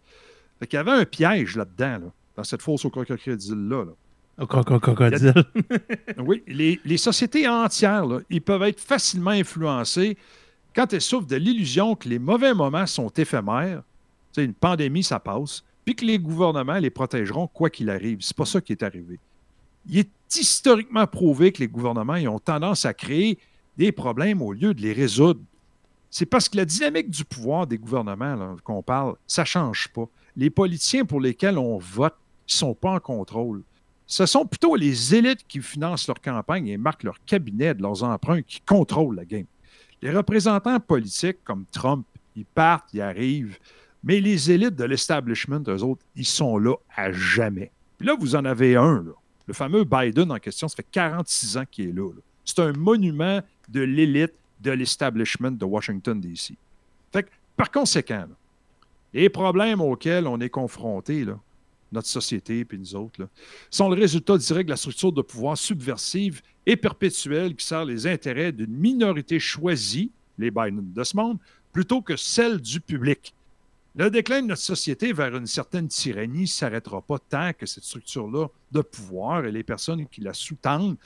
Fait 0.58 0.66
qu'il 0.66 0.78
y 0.78 0.80
avait 0.80 0.92
un 0.92 1.04
piège 1.04 1.56
là-dedans, 1.56 2.06
là, 2.06 2.12
dans 2.36 2.44
cette 2.44 2.62
fosse 2.62 2.86
au 2.86 2.90
crocodile-là. 2.90 3.84
là. 3.84 3.92
Au 4.38 4.46
croco- 4.46 4.80
crocodile. 4.80 5.34
Oui, 6.18 6.42
les, 6.46 6.80
les 6.86 6.96
sociétés 6.96 7.46
entières, 7.46 8.06
là, 8.06 8.20
ils 8.30 8.40
peuvent 8.40 8.62
être 8.62 8.80
facilement 8.80 9.30
influencés 9.32 10.16
quand 10.74 10.90
elles 10.94 11.02
souffrent 11.02 11.26
de 11.28 11.36
l'illusion 11.36 11.94
que 11.96 12.08
les 12.08 12.18
mauvais 12.18 12.54
moments 12.54 12.86
sont 12.86 13.10
éphémères. 13.10 13.82
Une 14.38 14.54
pandémie, 14.54 15.04
ça 15.04 15.20
passe, 15.20 15.62
puis 15.84 15.94
que 15.94 16.04
les 16.04 16.18
gouvernements 16.18 16.78
les 16.78 16.90
protégeront 16.90 17.46
quoi 17.46 17.70
qu'il 17.70 17.90
arrive. 17.90 18.18
C'est 18.20 18.36
pas 18.36 18.44
ça 18.44 18.60
qui 18.60 18.72
est 18.72 18.82
arrivé. 18.82 19.18
Il 19.86 19.98
est 19.98 20.10
historiquement 20.34 21.06
prouvé 21.06 21.52
que 21.52 21.60
les 21.60 21.68
gouvernements 21.68 22.14
ont 22.14 22.38
tendance 22.38 22.86
à 22.86 22.94
créer 22.94 23.38
des 23.76 23.92
problèmes 23.92 24.40
au 24.40 24.52
lieu 24.52 24.72
de 24.72 24.80
les 24.80 24.92
résoudre. 24.92 25.40
C'est 26.10 26.26
parce 26.26 26.48
que 26.48 26.56
la 26.56 26.64
dynamique 26.64 27.10
du 27.10 27.24
pouvoir 27.24 27.66
des 27.66 27.76
gouvernements 27.76 28.56
qu'on 28.62 28.82
parle, 28.82 29.16
ça 29.26 29.42
ne 29.42 29.46
change 29.46 29.88
pas. 29.88 30.08
Les 30.36 30.48
politiciens 30.48 31.04
pour 31.04 31.20
lesquels 31.20 31.58
on 31.58 31.78
vote 31.78 32.14
ne 32.48 32.52
sont 32.52 32.74
pas 32.74 32.92
en 32.92 33.00
contrôle. 33.00 33.62
Ce 34.06 34.26
sont 34.26 34.46
plutôt 34.46 34.76
les 34.76 35.14
élites 35.14 35.46
qui 35.48 35.60
financent 35.60 36.06
leur 36.06 36.20
campagne 36.20 36.68
et 36.68 36.76
marquent 36.76 37.04
leur 37.04 37.24
cabinet 37.24 37.74
de 37.74 37.82
leurs 37.82 38.04
emprunts 38.04 38.42
qui 38.42 38.60
contrôlent 38.60 39.16
la 39.16 39.24
game. 39.24 39.46
Les 40.02 40.10
représentants 40.10 40.78
politiques 40.78 41.42
comme 41.42 41.64
Trump, 41.72 42.06
ils 42.36 42.44
partent, 42.44 42.92
ils 42.92 43.00
arrivent, 43.00 43.58
mais 44.04 44.20
les 44.20 44.50
élites 44.50 44.76
de 44.76 44.84
l'establishment, 44.84 45.62
eux 45.66 45.82
autres, 45.82 46.04
ils 46.14 46.26
sont 46.26 46.58
là 46.58 46.76
à 46.94 47.10
jamais. 47.10 47.72
Puis 47.96 48.06
là, 48.06 48.14
vous 48.18 48.36
en 48.36 48.44
avez 48.44 48.76
un, 48.76 49.02
le 49.46 49.54
fameux 49.54 49.84
Biden 49.84 50.30
en 50.30 50.38
question, 50.38 50.68
ça 50.68 50.76
fait 50.76 50.86
46 50.90 51.56
ans 51.56 51.64
qu'il 51.70 51.88
est 51.88 51.92
là. 51.92 52.10
C'est 52.44 52.58
un 52.58 52.72
monument 52.72 53.40
de 53.68 53.80
l'élite 53.80 54.34
de 54.60 54.70
l'establishment 54.70 55.52
de 55.52 55.64
Washington, 55.64 56.20
D.C. 56.20 56.54
Fait 57.12 57.22
que, 57.22 57.30
par 57.56 57.70
conséquent, 57.70 58.26
les 59.14 59.30
problèmes 59.30 59.80
auxquels 59.80 60.26
on 60.26 60.38
est 60.40 60.50
confronté, 60.50 61.24
notre 61.90 62.08
société 62.08 62.64
puis 62.64 62.78
nous 62.78 62.94
autres, 62.94 63.28
sont 63.70 63.88
le 63.88 63.94
résultat 63.94 64.36
direct 64.36 64.66
de 64.66 64.72
la 64.72 64.76
structure 64.76 65.12
de 65.12 65.22
pouvoir 65.22 65.56
subversive 65.56 66.42
et 66.66 66.76
perpétuelle 66.76 67.54
qui 67.54 67.64
sert 67.64 67.84
les 67.84 68.06
intérêts 68.06 68.52
d'une 68.52 68.76
minorité 68.76 69.38
choisie, 69.38 70.10
les 70.36 70.50
Biden 70.50 70.92
de 70.92 71.04
ce 71.04 71.16
monde, 71.16 71.38
plutôt 71.72 72.02
que 72.02 72.16
celle 72.16 72.60
du 72.60 72.80
public. 72.80 73.34
Le 73.96 74.10
déclin 74.10 74.42
de 74.42 74.48
notre 74.48 74.60
société 74.60 75.12
vers 75.12 75.36
une 75.36 75.46
certaine 75.46 75.86
tyrannie 75.86 76.42
ne 76.42 76.46
s'arrêtera 76.46 77.00
pas 77.00 77.18
tant 77.20 77.52
que 77.52 77.64
cette 77.64 77.84
structure-là 77.84 78.48
de 78.72 78.80
pouvoir 78.80 79.44
et 79.44 79.52
les 79.52 79.62
personnes 79.62 80.04
qui 80.08 80.20
la 80.20 80.34
sous-tendent 80.34 80.94
ne 80.94 80.96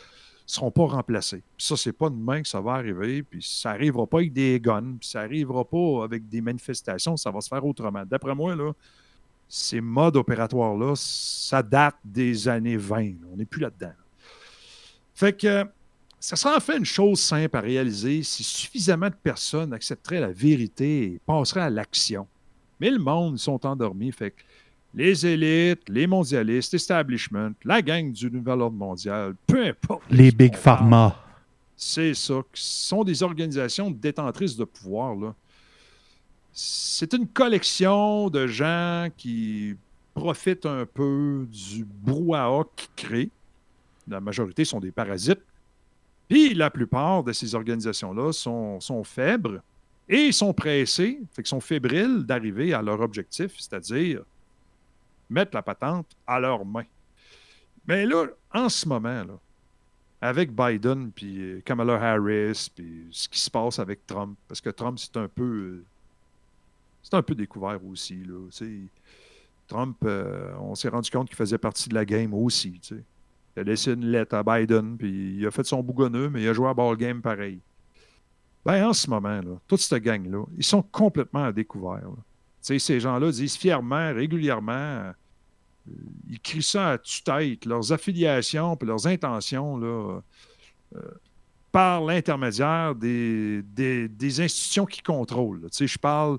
seront 0.46 0.70
pas 0.70 0.86
remplacées. 0.86 1.42
Puis 1.56 1.66
ça, 1.66 1.76
c'est 1.76 1.92
pas 1.92 2.08
demain 2.08 2.40
que 2.40 2.48
ça 2.48 2.62
va 2.62 2.72
arriver, 2.72 3.22
puis 3.22 3.42
ça 3.42 3.72
n'arrivera 3.72 4.06
pas 4.06 4.18
avec 4.18 4.32
des 4.32 4.58
guns, 4.58 4.96
puis 4.98 5.06
ça 5.06 5.20
n'arrivera 5.20 5.66
pas 5.66 6.04
avec 6.04 6.30
des 6.30 6.40
manifestations, 6.40 7.18
ça 7.18 7.30
va 7.30 7.42
se 7.42 7.48
faire 7.48 7.64
autrement. 7.66 8.04
D'après 8.06 8.34
moi, 8.34 8.56
là, 8.56 8.72
ces 9.46 9.82
modes 9.82 10.16
opératoires-là, 10.16 10.94
ça 10.96 11.62
date 11.62 11.96
des 12.02 12.48
années 12.48 12.78
20. 12.78 13.00
là. 13.00 13.28
On 13.32 13.36
n'est 13.36 13.44
plus 13.44 13.60
là-dedans. 13.60 13.88
là. 13.88 14.04
Fait 15.14 15.36
que 15.36 15.66
ça 16.18 16.36
serait 16.36 16.56
en 16.56 16.60
fait 16.60 16.78
une 16.78 16.86
chose 16.86 17.20
simple 17.20 17.54
à 17.54 17.60
réaliser 17.60 18.22
si 18.22 18.42
suffisamment 18.42 19.10
de 19.10 19.14
personnes 19.14 19.74
accepteraient 19.74 20.20
la 20.20 20.32
vérité 20.32 21.02
et 21.02 21.20
passeraient 21.26 21.60
à 21.60 21.70
l'action. 21.70 22.26
Mais 22.80 22.90
le 22.90 22.98
monde, 22.98 23.34
ils 23.36 23.38
sont 23.38 23.64
endormis. 23.66 24.12
Fait 24.12 24.30
que 24.30 24.42
les 24.94 25.26
élites, 25.26 25.88
les 25.88 26.06
mondialistes, 26.06 26.72
l'establishment, 26.72 27.52
la 27.64 27.82
gang 27.82 28.10
du 28.10 28.30
nouvel 28.30 28.60
ordre 28.60 28.76
mondial, 28.76 29.34
peu 29.46 29.66
importe. 29.66 30.02
Les 30.10 30.30
Big 30.30 30.56
Pharma. 30.56 31.16
c'est 31.76 32.14
ça. 32.14 32.40
Ce 32.54 32.88
sont 32.88 33.04
des 33.04 33.22
organisations 33.22 33.90
détentrices 33.90 34.56
de 34.56 34.64
pouvoir. 34.64 35.14
là. 35.14 35.34
C'est 36.52 37.12
une 37.12 37.28
collection 37.28 38.30
de 38.30 38.46
gens 38.46 39.08
qui 39.16 39.76
profitent 40.14 40.66
un 40.66 40.84
peu 40.86 41.46
du 41.48 41.84
brouhaha 41.84 42.64
qu'ils 42.74 43.08
créent. 43.08 43.30
La 44.08 44.20
majorité 44.20 44.64
sont 44.64 44.80
des 44.80 44.90
parasites. 44.90 45.42
Puis 46.28 46.54
la 46.54 46.70
plupart 46.70 47.22
de 47.22 47.32
ces 47.32 47.54
organisations-là 47.54 48.32
sont, 48.32 48.80
sont 48.80 49.04
faibles 49.04 49.62
et 50.08 50.32
sont 50.32 50.52
pressés, 50.54 51.20
fait 51.32 51.46
sont 51.46 51.60
fébriles 51.60 52.24
d'arriver 52.24 52.72
à 52.72 52.82
leur 52.82 53.00
objectif, 53.00 53.52
c'est-à-dire 53.58 54.22
mettre 55.28 55.54
la 55.54 55.62
patente 55.62 56.06
à 56.26 56.40
leurs 56.40 56.64
mains. 56.64 56.86
Mais 57.86 58.06
là, 58.06 58.26
en 58.52 58.68
ce 58.68 58.88
moment, 58.88 59.24
là, 59.24 59.38
avec 60.20 60.54
Biden, 60.54 61.12
puis 61.12 61.40
euh, 61.40 61.60
Kamala 61.64 61.94
Harris, 61.94 62.70
puis 62.74 63.06
ce 63.10 63.28
qui 63.28 63.38
se 63.38 63.50
passe 63.50 63.78
avec 63.78 64.06
Trump, 64.06 64.36
parce 64.48 64.60
que 64.60 64.70
Trump, 64.70 64.98
c'est 64.98 65.16
un 65.16 65.28
peu. 65.28 65.44
euh, 65.44 65.84
c'est 67.02 67.14
un 67.14 67.22
peu 67.22 67.34
découvert 67.34 67.78
aussi. 67.86 68.24
Là. 68.24 68.48
Trump, 69.68 69.96
euh, 70.04 70.52
on 70.60 70.74
s'est 70.74 70.88
rendu 70.88 71.10
compte 71.10 71.28
qu'il 71.28 71.36
faisait 71.36 71.58
partie 71.58 71.88
de 71.88 71.94
la 71.94 72.04
game 72.04 72.34
aussi. 72.34 72.80
Il 72.90 73.60
a 73.60 73.62
laissé 73.62 73.92
une 73.92 74.06
lettre 74.06 74.34
à 74.34 74.42
Biden, 74.42 74.96
puis 74.96 75.36
il 75.36 75.46
a 75.46 75.50
fait 75.50 75.64
son 75.64 75.82
bougonneux, 75.82 76.28
mais 76.28 76.42
il 76.42 76.48
a 76.48 76.52
joué 76.52 76.68
à 76.68 76.74
ball 76.74 76.96
game 76.96 77.22
pareil. 77.22 77.60
Ben, 78.64 78.86
en 78.88 78.92
ce 78.92 79.08
moment, 79.08 79.40
toute 79.66 79.80
cette 79.80 80.02
gang-là, 80.02 80.44
ils 80.56 80.64
sont 80.64 80.82
complètement 80.82 81.44
à 81.44 81.52
découvert. 81.52 82.02
ces 82.60 83.00
gens-là 83.00 83.30
disent 83.30 83.56
fièrement, 83.56 84.12
régulièrement, 84.12 84.72
euh, 84.72 85.12
ils 86.28 86.40
crient 86.40 86.62
ça 86.62 86.90
à 86.90 86.98
tue-tête, 86.98 87.64
leurs 87.64 87.92
affiliations 87.92 88.76
et 88.80 88.84
leurs 88.84 89.06
intentions 89.06 89.78
là, 89.78 90.20
euh, 90.96 91.00
par 91.72 92.02
l'intermédiaire 92.04 92.94
des, 92.94 93.62
des- 93.62 94.40
institutions 94.40 94.86
qui 94.86 95.02
contrôlent. 95.02 95.66
je 95.72 95.98
parle 95.98 96.38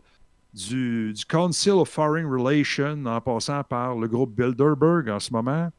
du, 0.54 1.14
du 1.14 1.26
Council 1.26 1.72
of 1.72 1.90
Foreign 1.90 2.26
Relations 2.26 3.06
en 3.06 3.22
passant 3.22 3.64
par 3.64 3.96
le 3.96 4.08
groupe 4.08 4.36
Bilderberg 4.36 5.10
en 5.10 5.20
ce 5.20 5.32
moment, 5.32 5.70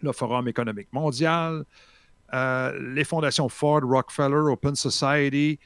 le 0.00 0.12
Forum 0.12 0.46
économique 0.48 0.92
mondial, 0.92 1.64
les 2.32 3.04
fondations 3.04 3.48
Ford, 3.48 3.82
Rockefeller, 3.82 4.52
Open 4.52 4.74
Society. 4.74 5.58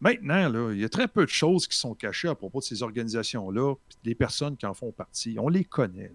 Maintenant, 0.00 0.70
il 0.70 0.78
y 0.78 0.84
a 0.84 0.88
très 0.88 1.08
peu 1.08 1.24
de 1.24 1.30
choses 1.30 1.66
qui 1.66 1.76
sont 1.76 1.94
cachées 1.94 2.28
à 2.28 2.34
propos 2.34 2.60
de 2.60 2.64
ces 2.64 2.82
organisations-là, 2.82 3.74
des 4.04 4.14
personnes 4.14 4.56
qui 4.56 4.66
en 4.66 4.74
font 4.74 4.92
partie. 4.92 5.36
On 5.38 5.48
les 5.48 5.64
connaît. 5.64 6.12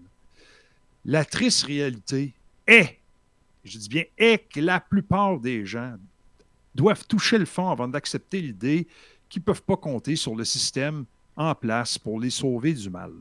La 1.04 1.24
triste 1.24 1.64
réalité 1.64 2.32
est, 2.66 2.98
je 3.62 3.76
dis 3.76 3.88
bien 3.88 4.04
est, 4.16 4.48
que 4.48 4.60
la 4.60 4.80
plupart 4.80 5.38
des 5.38 5.66
gens 5.66 5.96
doivent 6.74 7.06
toucher 7.06 7.36
le 7.36 7.44
fond 7.44 7.68
avant 7.68 7.88
d'accepter 7.88 8.40
l'idée 8.40 8.88
qu'ils 9.28 9.40
ne 9.40 9.44
peuvent 9.44 9.62
pas 9.62 9.76
compter 9.76 10.16
sur 10.16 10.34
le 10.34 10.44
système 10.44 11.04
en 11.36 11.54
place 11.54 11.98
pour 11.98 12.18
les 12.18 12.30
sauver 12.30 12.72
du 12.72 12.88
mal. 12.88 13.12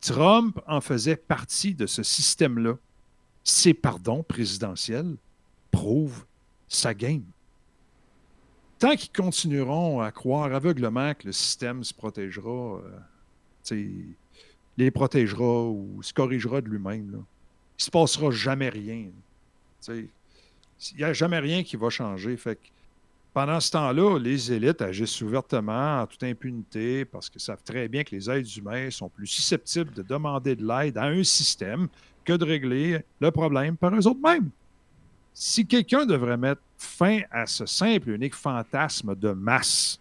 Trump 0.00 0.58
en 0.66 0.80
faisait 0.80 1.16
partie 1.16 1.74
de 1.74 1.86
ce 1.86 2.02
système-là. 2.02 2.74
Ses 3.44 3.74
pardons 3.74 4.22
présidentiels 4.22 5.16
prouvent 5.72 6.24
sa 6.68 6.94
game. 6.94 7.24
tant 8.78 8.94
qu'ils 8.94 9.12
continueront 9.12 10.00
à 10.00 10.12
croire 10.12 10.54
aveuglement 10.54 11.14
que 11.14 11.26
le 11.26 11.32
système 11.32 11.82
se 11.82 11.92
protégera, 11.92 12.80
euh, 13.70 13.82
les 14.76 14.90
protégera 14.90 15.64
ou 15.66 16.02
se 16.02 16.12
corrigera 16.12 16.60
de 16.60 16.68
lui-même, 16.68 17.06
il 17.10 17.16
ne 17.16 17.22
se 17.76 17.90
passera 17.90 18.30
jamais 18.30 18.68
rien. 18.68 19.08
Il 19.88 20.08
n'y 20.96 21.04
a 21.04 21.12
jamais 21.12 21.38
rien 21.38 21.62
qui 21.62 21.76
va 21.76 21.90
changer. 21.90 22.36
Fait 22.36 22.56
que 22.56 22.68
pendant 23.34 23.60
ce 23.60 23.70
temps-là, 23.70 24.18
les 24.18 24.52
élites 24.52 24.82
agissent 24.82 25.20
ouvertement, 25.22 26.02
en 26.02 26.06
toute 26.06 26.22
impunité, 26.22 27.04
parce 27.04 27.30
qu'ils 27.30 27.40
savent 27.40 27.62
très 27.64 27.88
bien 27.88 28.04
que 28.04 28.14
les 28.14 28.28
êtres 28.28 28.58
humains 28.58 28.90
sont 28.90 29.08
plus 29.08 29.26
susceptibles 29.26 29.92
de 29.92 30.02
demander 30.02 30.54
de 30.54 30.66
l'aide 30.66 30.98
à 30.98 31.04
un 31.04 31.22
système 31.22 31.88
que 32.24 32.34
de 32.34 32.44
régler 32.44 33.04
le 33.20 33.30
problème 33.30 33.76
par 33.76 33.94
eux 33.94 34.06
autres 34.06 34.20
mêmes. 34.20 34.50
Si 35.34 35.66
quelqu'un 35.66 36.04
devrait 36.04 36.36
mettre 36.36 36.60
fin 36.76 37.20
à 37.30 37.46
ce 37.46 37.66
simple 37.66 38.10
et 38.10 38.14
unique 38.14 38.34
fantasme 38.34 39.14
de 39.14 39.30
masse, 39.30 39.98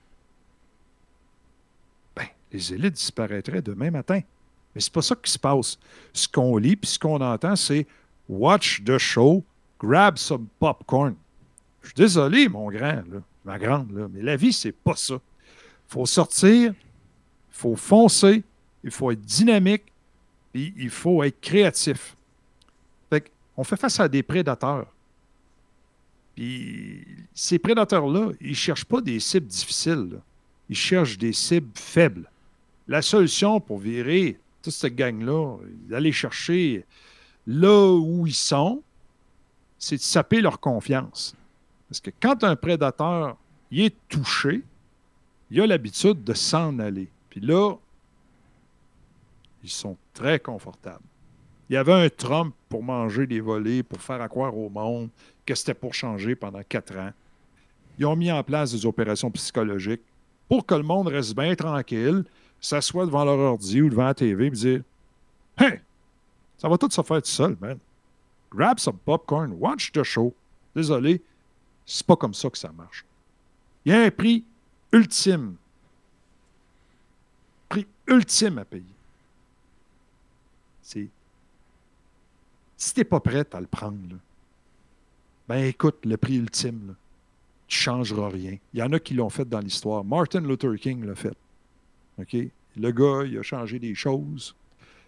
ben, 2.15 2.27
les 2.51 2.73
élites 2.73 2.95
disparaîtraient 2.95 3.61
demain 3.61 3.91
matin. 3.91 4.21
Mais 4.73 4.81
c'est 4.81 4.93
pas 4.93 5.01
ça 5.01 5.15
qui 5.15 5.31
se 5.31 5.39
passe. 5.39 5.77
Ce 6.13 6.27
qu'on 6.27 6.57
lit 6.57 6.75
puis 6.75 6.89
ce 6.89 6.99
qu'on 6.99 7.21
entend, 7.21 7.55
c'est 7.55 7.87
Watch 8.29 8.83
the 8.83 8.97
show, 8.97 9.43
grab 9.79 10.17
some 10.17 10.47
popcorn. 10.59 11.15
Je 11.81 11.87
suis 11.87 11.95
désolé, 11.95 12.47
mon 12.47 12.69
grand, 12.69 13.01
ma 13.43 13.57
grande, 13.57 14.09
mais 14.13 14.21
la 14.21 14.35
vie, 14.35 14.53
c'est 14.53 14.71
pas 14.71 14.95
ça. 14.95 15.19
Faut 15.87 16.05
sortir, 16.05 16.73
il 16.73 16.75
faut 17.49 17.75
foncer, 17.75 18.43
il 18.83 18.91
faut 18.91 19.11
être 19.11 19.21
dynamique, 19.21 19.83
puis 20.53 20.73
il 20.77 20.89
faut 20.89 21.23
être 21.23 21.41
créatif. 21.41 22.15
Fait 23.09 23.31
on 23.57 23.63
fait 23.63 23.75
face 23.75 23.99
à 23.99 24.07
des 24.07 24.23
prédateurs. 24.23 24.87
Ces 27.33 27.59
prédateurs-là, 27.59 28.31
ils 28.39 28.49
ne 28.49 28.55
cherchent 28.55 28.85
pas 28.85 29.01
des 29.01 29.19
cibles 29.19 29.47
difficiles. 29.47 30.19
Ils 30.69 30.75
cherchent 30.75 31.17
des 31.17 31.33
cibles 31.33 31.71
faibles. 31.75 32.29
La 32.87 33.01
solution 33.01 33.59
pour 33.59 33.77
virer 33.77 34.39
toute 34.61 34.73
cette 34.73 34.95
gang-là, 34.95 35.57
d'aller 35.89 36.11
chercher 36.11 36.85
là 37.47 37.93
où 37.93 38.27
ils 38.27 38.33
sont, 38.33 38.81
c'est 39.77 39.97
de 39.97 40.01
saper 40.01 40.41
leur 40.41 40.59
confiance. 40.59 41.35
Parce 41.89 41.99
que 41.99 42.11
quand 42.19 42.43
un 42.43 42.55
prédateur 42.55 43.37
il 43.71 43.85
est 43.85 43.95
touché, 44.09 44.61
il 45.49 45.61
a 45.61 45.67
l'habitude 45.67 46.23
de 46.23 46.33
s'en 46.33 46.77
aller. 46.79 47.07
Puis 47.29 47.39
là, 47.39 47.75
ils 49.63 49.69
sont 49.69 49.97
très 50.13 50.39
confortables. 50.39 51.03
Il 51.69 51.73
y 51.73 51.77
avait 51.77 51.93
un 51.93 52.09
Trump 52.09 52.53
pour 52.67 52.83
manger 52.83 53.25
des 53.25 53.39
volets, 53.39 53.81
pour 53.81 54.01
faire 54.01 54.27
croire 54.27 54.55
au 54.57 54.69
monde 54.69 55.09
que 55.45 55.55
c'était 55.55 55.73
pour 55.73 55.93
changer 55.93 56.35
pendant 56.35 56.61
quatre 56.63 56.95
ans. 56.97 57.11
Ils 57.97 58.05
ont 58.05 58.15
mis 58.15 58.31
en 58.31 58.43
place 58.43 58.71
des 58.71 58.85
opérations 58.85 59.31
psychologiques 59.31 60.01
pour 60.47 60.65
que 60.65 60.75
le 60.75 60.83
monde 60.83 61.07
reste 61.07 61.35
bien 61.35 61.55
tranquille, 61.55 62.23
s'assoie 62.59 63.05
devant 63.05 63.25
leur 63.25 63.39
ordi 63.39 63.81
ou 63.81 63.89
devant 63.89 64.05
la 64.05 64.13
TV 64.13 64.47
et 64.47 64.51
dire 64.51 64.81
Hey, 65.57 65.81
ça 66.57 66.69
va 66.69 66.77
tout 66.77 66.89
se 66.89 67.01
faire 67.01 67.21
tout 67.21 67.29
seul, 67.29 67.57
man. 67.59 67.79
Grab 68.51 68.79
some 68.79 68.97
popcorn, 68.97 69.53
watch 69.53 69.91
the 69.91 70.03
show. 70.03 70.33
Désolé, 70.75 71.21
c'est 71.85 72.05
pas 72.05 72.15
comme 72.15 72.33
ça 72.33 72.49
que 72.49 72.57
ça 72.57 72.71
marche. 72.71 73.05
Il 73.85 73.91
y 73.91 73.95
a 73.95 74.01
un 74.01 74.11
prix 74.11 74.43
ultime. 74.91 75.55
Prix 77.69 77.87
ultime 78.07 78.57
à 78.57 78.65
payer. 78.65 78.83
C'est. 80.81 81.07
Si 82.77 82.93
t'es 82.93 83.03
pas 83.03 83.19
prêt 83.19 83.45
à 83.53 83.59
le 83.59 83.67
prendre, 83.67 83.97
là, 84.09 84.17
ben 85.51 85.65
écoute, 85.65 85.97
le 86.05 86.15
prix 86.15 86.37
ultime, 86.37 86.79
là, 86.87 86.93
tu 87.67 87.77
changeras 87.77 88.29
rien. 88.29 88.57
Il 88.73 88.79
y 88.79 88.83
en 88.83 88.93
a 88.93 88.99
qui 88.99 89.13
l'ont 89.13 89.29
fait 89.29 89.43
dans 89.43 89.59
l'histoire. 89.59 90.01
Martin 90.01 90.39
Luther 90.39 90.73
King 90.79 91.05
l'a 91.05 91.13
fait. 91.13 91.35
OK? 92.17 92.37
Le 92.77 92.91
gars, 92.91 93.25
il 93.25 93.37
a 93.37 93.41
changé 93.41 93.77
des 93.77 93.93
choses. 93.93 94.55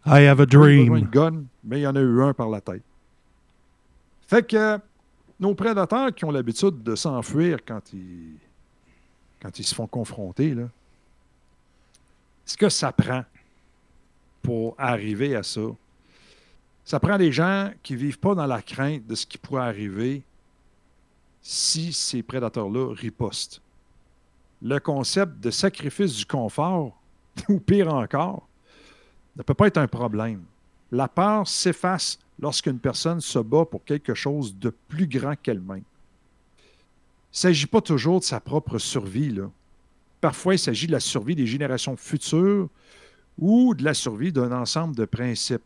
I 0.06 0.26
have 0.26 0.42
a 0.42 0.44
Il 0.44 0.48
dream. 0.48 1.00
de 1.00 1.06
gun, 1.08 1.44
mais 1.64 1.80
il 1.80 1.84
y 1.84 1.88
en 1.88 1.96
a 1.96 2.02
eu 2.02 2.22
un 2.22 2.34
par 2.34 2.50
la 2.50 2.60
tête. 2.60 2.84
Fait 4.28 4.46
que 4.46 4.78
nos 5.40 5.56
prédateurs 5.56 6.14
qui 6.14 6.26
ont 6.26 6.32
l'habitude 6.32 6.84
de 6.84 6.94
s'enfuir 6.96 7.60
quand 7.66 7.94
ils, 7.94 8.36
quand 9.42 9.58
ils 9.58 9.64
se 9.64 9.74
font 9.74 9.88
confronter, 9.88 10.54
là, 10.56 10.68
ce 12.44 12.58
que 12.58 12.68
ça 12.68 12.92
prend 12.92 13.24
pour 14.42 14.76
arriver 14.78 15.38
à 15.38 15.44
ça, 15.44 15.62
ça 16.84 17.00
prend 17.00 17.18
des 17.18 17.32
gens 17.32 17.72
qui 17.82 17.94
ne 17.94 18.00
vivent 18.00 18.20
pas 18.20 18.36
dans 18.36 18.46
la 18.46 18.62
crainte 18.62 19.08
de 19.08 19.16
ce 19.16 19.26
qui 19.26 19.38
pourrait 19.38 19.62
arriver 19.62 20.22
si 21.44 21.92
ces 21.92 22.24
prédateurs-là 22.24 22.94
ripostent. 22.96 23.62
Le 24.62 24.80
concept 24.80 25.42
de 25.42 25.52
sacrifice 25.52 26.16
du 26.16 26.26
confort, 26.26 26.98
ou 27.50 27.60
pire 27.60 27.94
encore, 27.94 28.48
ne 29.36 29.44
peut 29.44 29.54
pas 29.54 29.68
être 29.68 29.78
un 29.78 29.88
problème. 29.88 30.44
La 30.92 31.08
peur 31.08 31.48
s'efface 31.48 32.18
lorsqu'une 32.40 32.80
personne 32.80 33.20
se 33.20 33.40
bat 33.40 33.66
pour 33.66 33.84
quelque 33.84 34.14
chose 34.14 34.56
de 34.58 34.74
plus 34.88 35.08
grand 35.08 35.36
qu'elle-même. 35.36 35.84
Il 36.58 37.38
ne 37.38 37.40
s'agit 37.40 37.66
pas 37.66 37.82
toujours 37.82 38.20
de 38.20 38.26
sa 38.26 38.40
propre 38.40 38.78
survie. 38.78 39.36
Parfois, 40.22 40.54
il 40.54 40.60
s'agit 40.60 40.88
de 40.88 40.92
la 40.92 41.00
survie 41.00 41.36
des 41.36 41.48
générations 41.48 41.98
futures 41.98 42.70
ou 43.40 43.74
de 43.74 43.84
la 43.84 43.96
survie 43.96 44.32
d'un 44.32 44.52
ensemble 44.52 44.96
de 44.96 45.06
principes. 45.06 45.64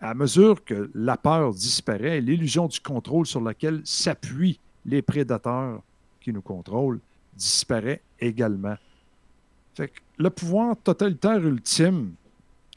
À 0.00 0.14
mesure 0.14 0.64
que 0.64 0.90
la 0.94 1.16
peur 1.16 1.52
disparaît, 1.52 2.20
l'illusion 2.20 2.66
du 2.66 2.80
contrôle 2.80 3.26
sur 3.26 3.40
laquelle 3.40 3.82
s'appuient 3.84 4.58
les 4.84 5.02
prédateurs 5.02 5.82
qui 6.20 6.32
nous 6.32 6.42
contrôlent 6.42 7.00
disparaît 7.34 8.00
également. 8.20 8.76
Fait 9.74 9.92
le 10.18 10.30
pouvoir 10.30 10.76
totalitaire 10.76 11.38
ultime, 11.38 12.14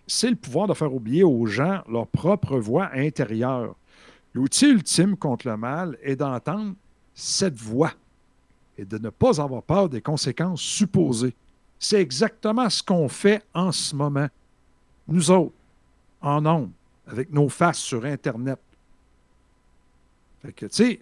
c'est 0.07 0.29
le 0.29 0.35
pouvoir 0.35 0.67
de 0.67 0.73
faire 0.73 0.93
oublier 0.93 1.23
aux 1.23 1.45
gens 1.45 1.83
leur 1.89 2.07
propre 2.07 2.57
voix 2.57 2.89
intérieure. 2.93 3.75
L'outil 4.33 4.67
ultime 4.67 5.15
contre 5.15 5.47
le 5.47 5.57
mal 5.57 5.97
est 6.01 6.15
d'entendre 6.15 6.75
cette 7.13 7.55
voix 7.55 7.91
et 8.77 8.85
de 8.85 8.97
ne 8.97 9.09
pas 9.09 9.41
avoir 9.41 9.63
peur 9.63 9.89
des 9.89 10.01
conséquences 10.01 10.61
supposées. 10.61 11.33
C'est 11.79 12.01
exactement 12.01 12.69
ce 12.69 12.83
qu'on 12.83 13.07
fait 13.07 13.43
en 13.53 13.71
ce 13.71 13.95
moment. 13.95 14.27
Nous 15.07 15.31
autres, 15.31 15.53
en 16.21 16.41
nombre, 16.41 16.71
avec 17.07 17.31
nos 17.31 17.49
faces 17.49 17.79
sur 17.79 18.05
Internet. 18.05 18.59
Tu 20.55 20.67
sais, 20.69 20.99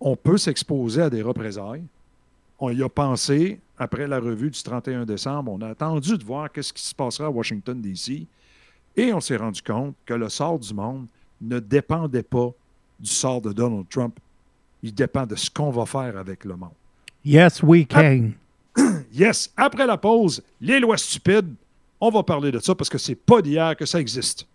on 0.00 0.16
peut 0.16 0.38
s'exposer 0.38 1.02
à 1.02 1.10
des 1.10 1.22
représailles. 1.22 1.84
On 2.58 2.70
y 2.70 2.82
a 2.82 2.88
pensé 2.88 3.60
après 3.78 4.06
la 4.06 4.18
revue 4.18 4.50
du 4.50 4.62
31 4.62 5.04
décembre. 5.04 5.52
On 5.52 5.60
a 5.60 5.68
attendu 5.68 6.16
de 6.16 6.24
voir 6.24 6.50
qu'est-ce 6.50 6.72
qui 6.72 6.82
se 6.82 6.94
passera 6.94 7.26
à 7.26 7.30
Washington, 7.30 7.80
D.C. 7.80 8.26
Et 8.96 9.12
on 9.12 9.20
s'est 9.20 9.36
rendu 9.36 9.62
compte 9.62 9.94
que 10.04 10.14
le 10.14 10.28
sort 10.28 10.58
du 10.58 10.74
monde 10.74 11.06
ne 11.40 11.58
dépendait 11.58 12.22
pas 12.22 12.50
du 12.98 13.10
sort 13.10 13.40
de 13.40 13.52
Donald 13.52 13.86
Trump. 13.88 14.18
Il 14.82 14.94
dépend 14.94 15.26
de 15.26 15.36
ce 15.36 15.50
qu'on 15.50 15.70
va 15.70 15.86
faire 15.86 16.16
avec 16.16 16.44
le 16.44 16.56
monde. 16.56 16.70
Yes, 17.24 17.62
we 17.62 17.86
can. 17.86 18.30
Yes, 19.12 19.52
après 19.56 19.86
la 19.86 19.96
pause, 19.96 20.42
les 20.60 20.78
lois 20.78 20.96
stupides, 20.96 21.52
on 22.00 22.10
va 22.10 22.22
parler 22.22 22.52
de 22.52 22.60
ça 22.60 22.74
parce 22.74 22.88
que 22.88 22.96
c'est 22.96 23.16
pas 23.16 23.42
d'hier 23.42 23.76
que 23.76 23.84
ça 23.84 24.00
existe. 24.00 24.46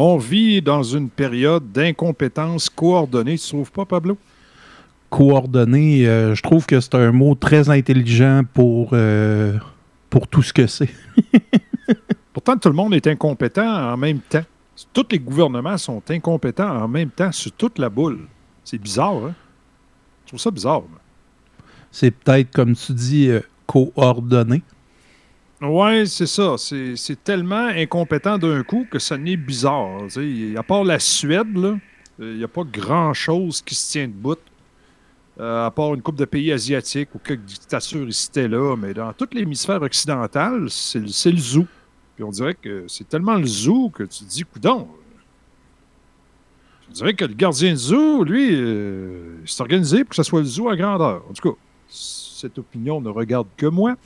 On 0.00 0.16
vit 0.16 0.62
dans 0.62 0.84
une 0.84 1.10
période 1.10 1.72
d'incompétence 1.72 2.70
coordonnée, 2.70 3.36
tu 3.36 3.48
trouves 3.48 3.72
pas, 3.72 3.84
Pablo? 3.84 4.16
Coordonné, 5.10 6.06
euh, 6.06 6.36
je 6.36 6.42
trouve 6.44 6.66
que 6.66 6.78
c'est 6.78 6.94
un 6.94 7.10
mot 7.10 7.34
très 7.34 7.68
intelligent 7.68 8.42
pour, 8.54 8.90
euh, 8.92 9.58
pour 10.08 10.28
tout 10.28 10.44
ce 10.44 10.52
que 10.52 10.68
c'est. 10.68 10.90
Pourtant, 12.32 12.56
tout 12.56 12.68
le 12.68 12.76
monde 12.76 12.94
est 12.94 13.08
incompétent 13.08 13.66
en 13.92 13.96
même 13.96 14.20
temps. 14.20 14.44
Tous 14.92 15.06
les 15.10 15.18
gouvernements 15.18 15.76
sont 15.76 16.00
incompétents 16.08 16.80
en 16.80 16.86
même 16.86 17.10
temps 17.10 17.32
sur 17.32 17.50
toute 17.50 17.80
la 17.80 17.88
boule. 17.88 18.20
C'est 18.62 18.78
bizarre, 18.78 19.16
hein? 19.16 19.34
Je 20.26 20.28
trouve 20.28 20.40
ça 20.40 20.52
bizarre. 20.52 20.82
C'est 21.90 22.12
peut-être, 22.12 22.52
comme 22.52 22.76
tu 22.76 22.92
dis, 22.92 23.30
euh, 23.30 23.40
coordonné. 23.66 24.62
Ouais, 25.60 26.06
c'est 26.06 26.26
ça. 26.26 26.54
C'est 26.58 27.24
tellement 27.24 27.66
incompétent 27.66 28.38
d'un 28.38 28.62
coup 28.62 28.86
que 28.88 28.98
ça 28.98 29.18
n'est 29.18 29.36
bizarre. 29.36 30.02
À 30.56 30.62
part 30.62 30.84
la 30.84 31.00
Suède, 31.00 31.48
il 32.20 32.36
n'y 32.36 32.44
a 32.44 32.48
pas 32.48 32.62
grand-chose 32.64 33.62
qui 33.62 33.74
se 33.74 33.92
tient 33.92 34.06
debout. 34.06 34.36
euh, 35.40 35.66
à 35.66 35.70
part 35.70 35.94
une 35.94 36.02
couple 36.02 36.18
de 36.18 36.24
pays 36.24 36.52
asiatiques 36.52 37.14
ou 37.14 37.18
quelques 37.18 37.44
dictatures 37.44 38.08
ici 38.08 38.28
et 38.34 38.48
là, 38.48 38.74
mais 38.76 38.92
dans 38.92 39.12
tout 39.12 39.28
l'hémisphère 39.32 39.80
occidental, 39.82 40.68
c'est 40.68 40.98
le, 40.98 41.36
zoo. 41.38 41.66
Puis 42.16 42.24
on 42.24 42.30
dirait 42.30 42.54
que 42.54 42.84
c'est 42.88 43.08
tellement 43.08 43.36
le 43.36 43.46
zoo 43.46 43.88
que 43.90 44.02
tu 44.02 44.24
te 44.24 44.30
dis, 44.30 44.42
coudon. 44.42 44.88
On 46.88 46.92
dirait 46.92 47.14
que 47.14 47.24
le 47.24 47.34
gardien 47.34 47.70
du 47.72 47.78
zoo, 47.78 48.24
lui, 48.24 48.50
euh, 48.52 49.44
s'est 49.46 49.60
organisé 49.60 49.98
pour 50.04 50.10
que 50.10 50.16
ce 50.16 50.22
soit 50.24 50.40
le 50.40 50.46
zoo 50.46 50.68
à 50.68 50.76
grandeur. 50.76 51.22
En 51.30 51.32
tout 51.32 51.52
cas, 51.52 51.56
cette 51.88 52.58
opinion 52.58 53.00
ne 53.00 53.08
regarde 53.08 53.46
que 53.56 53.66
moi. 53.66 53.96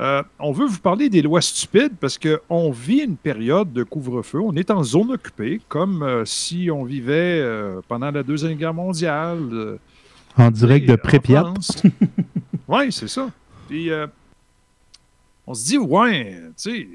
Euh, 0.00 0.22
on 0.38 0.52
veut 0.52 0.66
vous 0.66 0.78
parler 0.78 1.08
des 1.08 1.22
lois 1.22 1.40
stupides 1.40 1.96
parce 2.00 2.18
qu'on 2.18 2.70
vit 2.70 3.00
une 3.00 3.16
période 3.16 3.72
de 3.72 3.82
couvre-feu. 3.82 4.40
On 4.40 4.54
est 4.54 4.70
en 4.70 4.84
zone 4.84 5.10
occupée, 5.10 5.60
comme 5.68 6.02
euh, 6.02 6.24
si 6.24 6.70
on 6.70 6.84
vivait 6.84 7.40
euh, 7.40 7.80
pendant 7.88 8.10
la 8.10 8.22
Deuxième 8.22 8.56
Guerre 8.56 8.74
mondiale. 8.74 9.78
En 10.36 10.50
direct 10.50 10.88
de 10.88 10.96
Prépia. 10.96 11.44
Oui, 12.70 12.92
c'est 12.92 13.08
ça. 13.08 13.30
Puis, 13.66 13.88
on 15.46 15.54
se 15.54 15.64
dit, 15.64 15.78
ouais, 15.78 16.38
tu 16.48 16.70
sais, 16.70 16.88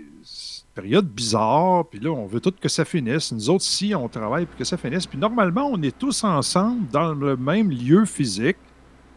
période 0.74 1.08
bizarre, 1.08 1.86
puis 1.88 2.00
là, 2.00 2.12
on 2.12 2.28
veut 2.28 2.40
tout 2.40 2.54
que 2.60 2.70
ça 2.70 2.86
finisse. 2.86 3.32
Nous 3.32 3.50
autres, 3.50 3.64
si 3.64 3.94
on 3.96 4.08
travaille 4.08 4.46
pour 4.46 4.58
que 4.58 4.64
ça 4.64 4.78
finisse. 4.78 5.06
Puis 5.06 5.18
normalement, 5.18 5.68
on 5.72 5.82
est 5.82 5.98
tous 5.98 6.24
ensemble 6.24 6.88
dans 6.92 7.14
le 7.14 7.38
même 7.38 7.70
lieu 7.72 8.06
physique. 8.06 8.58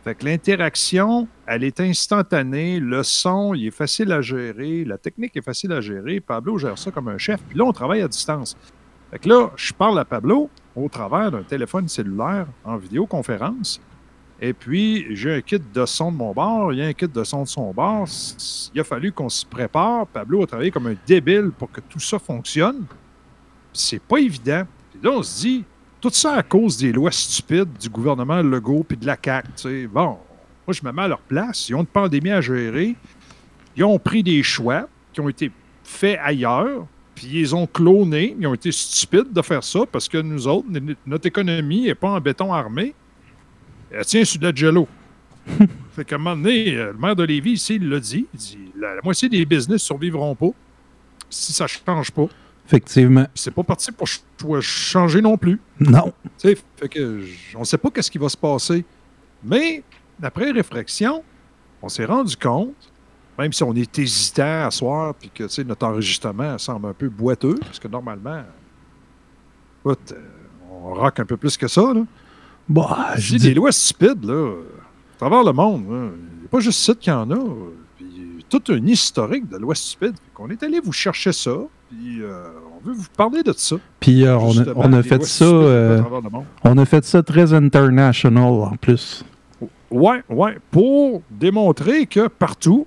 Fait 0.06 0.22
l'interaction, 0.22 1.26
elle 1.48 1.64
est 1.64 1.80
instantanée. 1.80 2.78
Le 2.78 3.02
son, 3.02 3.54
il 3.54 3.66
est 3.66 3.70
facile 3.72 4.12
à 4.12 4.20
gérer. 4.22 4.84
La 4.84 4.98
technique 4.98 5.36
est 5.36 5.42
facile 5.42 5.72
à 5.72 5.80
gérer. 5.80 6.20
Pablo 6.20 6.58
gère 6.58 6.78
ça 6.78 6.92
comme 6.92 7.08
un 7.08 7.18
chef. 7.18 7.40
Puis 7.42 7.58
là, 7.58 7.64
on 7.64 7.72
travaille 7.72 8.02
à 8.02 8.06
distance. 8.06 8.56
Fait 9.10 9.18
que 9.18 9.28
là, 9.28 9.50
je 9.56 9.72
parle 9.72 9.98
à 9.98 10.04
Pablo 10.04 10.48
au 10.76 10.88
travers 10.88 11.32
d'un 11.32 11.42
téléphone 11.42 11.88
cellulaire 11.88 12.46
en 12.64 12.76
vidéoconférence. 12.76 13.80
Et 14.40 14.52
puis, 14.52 15.06
j'ai 15.16 15.34
un 15.34 15.40
kit 15.40 15.58
de 15.58 15.86
son 15.86 16.12
de 16.12 16.16
mon 16.18 16.32
bar, 16.32 16.72
il 16.72 16.78
y 16.78 16.82
a 16.82 16.86
un 16.86 16.92
kit 16.92 17.08
de 17.08 17.24
son 17.24 17.42
de 17.42 17.48
son 17.48 17.72
bar. 17.72 18.04
S- 18.04 18.70
Il 18.74 18.80
a 18.80 18.84
fallu 18.84 19.10
qu'on 19.10 19.28
se 19.28 19.44
prépare. 19.44 20.06
Pablo 20.06 20.44
a 20.44 20.46
travaillé 20.46 20.70
comme 20.70 20.86
un 20.86 20.94
débile 21.04 21.50
pour 21.58 21.72
que 21.72 21.80
tout 21.80 21.98
ça 21.98 22.20
fonctionne. 22.20 22.84
C'est 23.72 24.00
pas 24.00 24.18
évident. 24.18 24.62
Puis 24.92 25.00
là, 25.02 25.10
on 25.16 25.22
se 25.24 25.40
dit, 25.40 25.64
tout 26.00 26.10
ça 26.10 26.34
à 26.34 26.42
cause 26.42 26.76
des 26.76 26.92
lois 26.92 27.10
stupides 27.10 27.72
du 27.80 27.88
gouvernement 27.88 28.42
Legault 28.42 28.84
puis 28.86 28.96
de 28.96 29.06
la 29.06 29.16
CAQ. 29.22 29.88
Bon, 29.88 30.18
moi, 30.66 30.72
je 30.72 30.84
me 30.84 30.92
mets 30.92 31.02
à 31.02 31.08
leur 31.08 31.20
place. 31.20 31.68
Ils 31.68 31.74
ont 31.74 31.80
une 31.80 31.86
pandémie 31.86 32.30
à 32.30 32.40
gérer. 32.40 32.94
Ils 33.76 33.84
ont 33.84 33.98
pris 33.98 34.22
des 34.22 34.42
choix 34.42 34.88
qui 35.12 35.20
ont 35.20 35.28
été 35.28 35.50
faits 35.84 36.18
ailleurs, 36.22 36.86
puis 37.14 37.28
ils 37.40 37.54
ont 37.54 37.66
clonés. 37.66 38.36
Ils 38.38 38.46
ont 38.46 38.54
été 38.54 38.72
stupides 38.72 39.32
de 39.32 39.42
faire 39.42 39.62
ça 39.62 39.80
parce 39.90 40.08
que 40.08 40.18
nous 40.18 40.46
autres, 40.48 40.66
notre 41.06 41.26
économie 41.26 41.82
n'est 41.82 41.94
pas 41.94 42.10
en 42.10 42.20
béton 42.20 42.52
armé. 42.52 42.94
Elle 43.90 44.04
tient 44.04 44.24
sur 44.24 44.40
de 44.40 44.48
la 44.48 44.54
jello. 44.54 44.88
fait 45.92 46.04
qu'à 46.04 46.16
un 46.16 46.18
moment 46.18 46.36
donné, 46.36 46.74
euh, 46.74 46.92
le 46.92 46.98
maire 46.98 47.14
de 47.14 47.22
Lévis, 47.22 47.52
ici, 47.52 47.76
il 47.76 47.88
l'a 47.88 48.00
dit. 48.00 48.26
Il 48.34 48.38
dit 48.38 48.58
la, 48.76 48.96
la 48.96 49.02
moitié 49.02 49.28
des 49.28 49.46
business 49.46 49.82
ne 49.82 49.86
survivront 49.86 50.34
pas 50.34 50.50
si 51.30 51.52
ça 51.52 51.64
ne 51.64 51.68
change 51.68 52.10
pas. 52.10 52.26
Effectivement. 52.66 53.26
C'est 53.34 53.52
pas 53.52 53.62
parti 53.62 53.92
pour 53.92 54.08
ch- 54.08 54.22
pour 54.36 54.60
changer 54.60 55.20
non 55.22 55.36
plus. 55.38 55.60
Non. 55.80 56.12
Fait 56.76 56.88
que 56.88 57.22
on 57.54 57.60
ne 57.60 57.64
sait 57.64 57.78
pas 57.78 57.90
qu'est-ce 57.90 58.10
qui 58.10 58.18
va 58.18 58.28
se 58.28 58.36
passer. 58.36 58.84
Mais 59.44 59.82
après 60.22 60.50
réflexion, 60.50 61.22
on 61.80 61.88
s'est 61.88 62.04
rendu 62.04 62.36
compte, 62.36 62.74
même 63.38 63.52
si 63.52 63.62
on 63.62 63.72
est 63.74 63.98
hésitant 63.98 64.66
à 64.66 64.70
soir, 64.70 65.14
puis 65.14 65.30
que 65.32 65.62
notre 65.62 65.86
enregistrement 65.86 66.58
semble 66.58 66.88
un 66.88 66.92
peu 66.94 67.08
boiteux, 67.08 67.54
parce 67.60 67.78
que 67.78 67.86
normalement, 67.88 68.42
écoute, 69.84 70.12
euh, 70.12 70.20
on 70.72 70.94
rock 70.94 71.20
un 71.20 71.24
peu 71.24 71.36
plus 71.36 71.56
que 71.56 71.68
ça. 71.68 71.92
Là. 71.94 72.02
Bah, 72.68 73.12
Je 73.16 73.36
dis 73.36 73.44
des 73.48 73.54
lois 73.54 73.70
stupides, 73.72 74.24
là, 74.24 74.52
à 75.14 75.18
travers 75.18 75.44
le 75.44 75.52
monde. 75.52 75.84
Il 75.86 76.40
n'y 76.40 76.44
a 76.46 76.48
pas 76.50 76.60
juste 76.60 76.80
ça 76.80 76.94
qu'il 76.94 77.12
y 77.12 77.16
en 77.16 77.30
a. 77.30 77.36
Tout 78.48 78.62
un 78.68 78.86
historique 78.86 79.48
de 79.48 79.56
lois 79.56 79.74
stupides. 79.74 80.16
On 80.38 80.48
est 80.50 80.62
allé 80.62 80.80
vous 80.80 80.92
chercher 80.92 81.32
ça, 81.32 81.56
puis 81.88 82.22
euh, 82.22 82.44
on 82.76 82.86
veut 82.86 82.94
vous 82.94 83.08
parler 83.16 83.42
de 83.42 83.52
ça. 83.52 83.76
Puis 83.98 84.24
euh, 84.24 84.36
on, 84.38 84.56
a, 84.58 84.98
on 84.98 85.02
fait 85.02 85.24
ça. 85.24 85.44
euh, 85.44 86.02
on 86.62 86.78
a 86.78 86.84
fait 86.84 87.04
ça 87.04 87.22
très 87.22 87.52
international 87.52 88.44
en 88.44 88.76
plus. 88.76 89.24
Ouais, 89.90 90.22
ouais, 90.28 90.58
pour 90.70 91.22
démontrer 91.30 92.06
que 92.06 92.28
partout, 92.28 92.86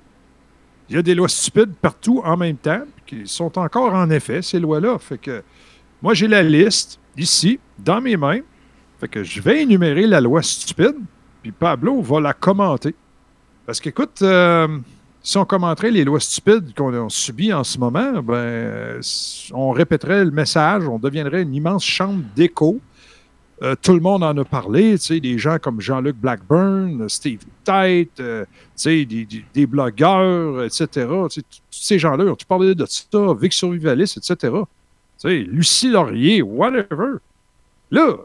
il 0.89 0.95
y 0.95 1.00
a 1.00 1.02
des 1.02 1.15
lois 1.15 1.28
stupides 1.30 1.74
partout 1.82 2.22
en 2.24 2.38
même 2.38 2.58
temps, 2.58 2.82
qui 3.06 3.24
sont 3.26 3.58
encore 3.58 3.93
en 3.93 4.10
effet, 4.10 4.41
ces 4.41 4.60
lois-là. 4.60 4.98
Fait 5.00 5.17
que 5.17 5.43
moi, 6.02 6.13
j'ai 6.13 6.28
la 6.28 6.43
liste 6.43 7.00
ici, 7.17 7.60
dans 7.78 8.00
mes 8.02 8.15
mains. 8.17 8.39
Fait 9.00 9.08
que 9.08 9.24
je 9.24 9.41
vais 9.41 9.62
énumérer 9.63 10.08
la 10.08 10.22
loi 10.22 10.41
stupide, 10.41 10.95
puis 11.41 11.52
Pablo 11.52 12.02
va 12.02 12.19
la 12.19 12.34
commenter. 12.34 12.95
Parce 13.65 13.80
qu'écoute, 13.80 14.22
euh, 14.22 14.67
si 15.22 15.38
on 15.38 15.46
commenterait 15.46 15.92
les 15.92 16.04
lois 16.04 16.20
stupides 16.20 16.74
qu'on 16.76 16.94
a 16.94 17.10
subies 17.10 17.54
en 17.54 17.64
ce 17.64 17.78
moment, 17.78 18.22
ben, 18.24 19.00
on 19.54 19.72
répéterait 19.72 20.24
le 20.26 20.32
message, 20.32 20.88
on 20.88 20.98
deviendrait 20.98 21.42
une 21.44 21.54
immense 21.54 21.84
chambre 21.84 22.24
d'écho. 22.36 22.80
Euh, 23.62 23.76
tout 23.82 23.94
le 23.94 24.00
monde 24.00 24.24
en 24.24 24.38
a 24.38 24.46
parlé, 24.46 24.96
des 25.10 25.38
gens 25.38 25.58
comme 25.60 25.82
Jean-Luc 25.82 26.16
Blackburn, 26.16 27.10
Steve 27.10 27.42
Tite, 27.66 28.20
euh, 28.22 28.46
des, 28.86 29.06
des- 29.54 29.68
blogueurs, 29.68 30.64
etc. 30.64 30.88
Tous 31.10 31.44
ces 31.70 32.00
gens-là, 32.00 32.34
tu 32.38 32.46
parlais 32.46 32.74
de 32.74 32.86
ça, 32.86 33.34
Vic 33.40 33.52
Survivaliste, 33.52 34.18
etc. 34.18 34.54
Tu 34.64 34.68
sais, 35.18 35.40
Lucie 35.40 35.90
Laurier, 35.92 36.42
whatever. 36.42 37.16
Là, 37.92 38.16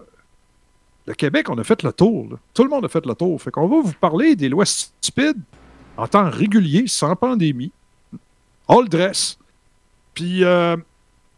le 1.06 1.14
Québec, 1.14 1.50
on 1.50 1.58
a 1.58 1.64
fait 1.64 1.82
le 1.82 1.92
tour. 1.92 2.38
Tout 2.54 2.62
le 2.62 2.70
monde 2.70 2.84
a 2.84 2.88
fait 2.88 3.04
le 3.04 3.14
tour. 3.16 3.42
Fait 3.42 3.50
qu'on 3.50 3.66
va 3.66 3.80
vous 3.82 3.92
parler 4.00 4.36
des 4.36 4.48
lois 4.48 4.64
stupides 4.64 5.40
en 5.96 6.06
temps 6.06 6.28
régulier, 6.30 6.84
sans 6.86 7.14
pandémie. 7.16 7.72
All 8.68 8.88
dress. 8.88 9.38
Puis, 10.14 10.44
euh, 10.44 10.76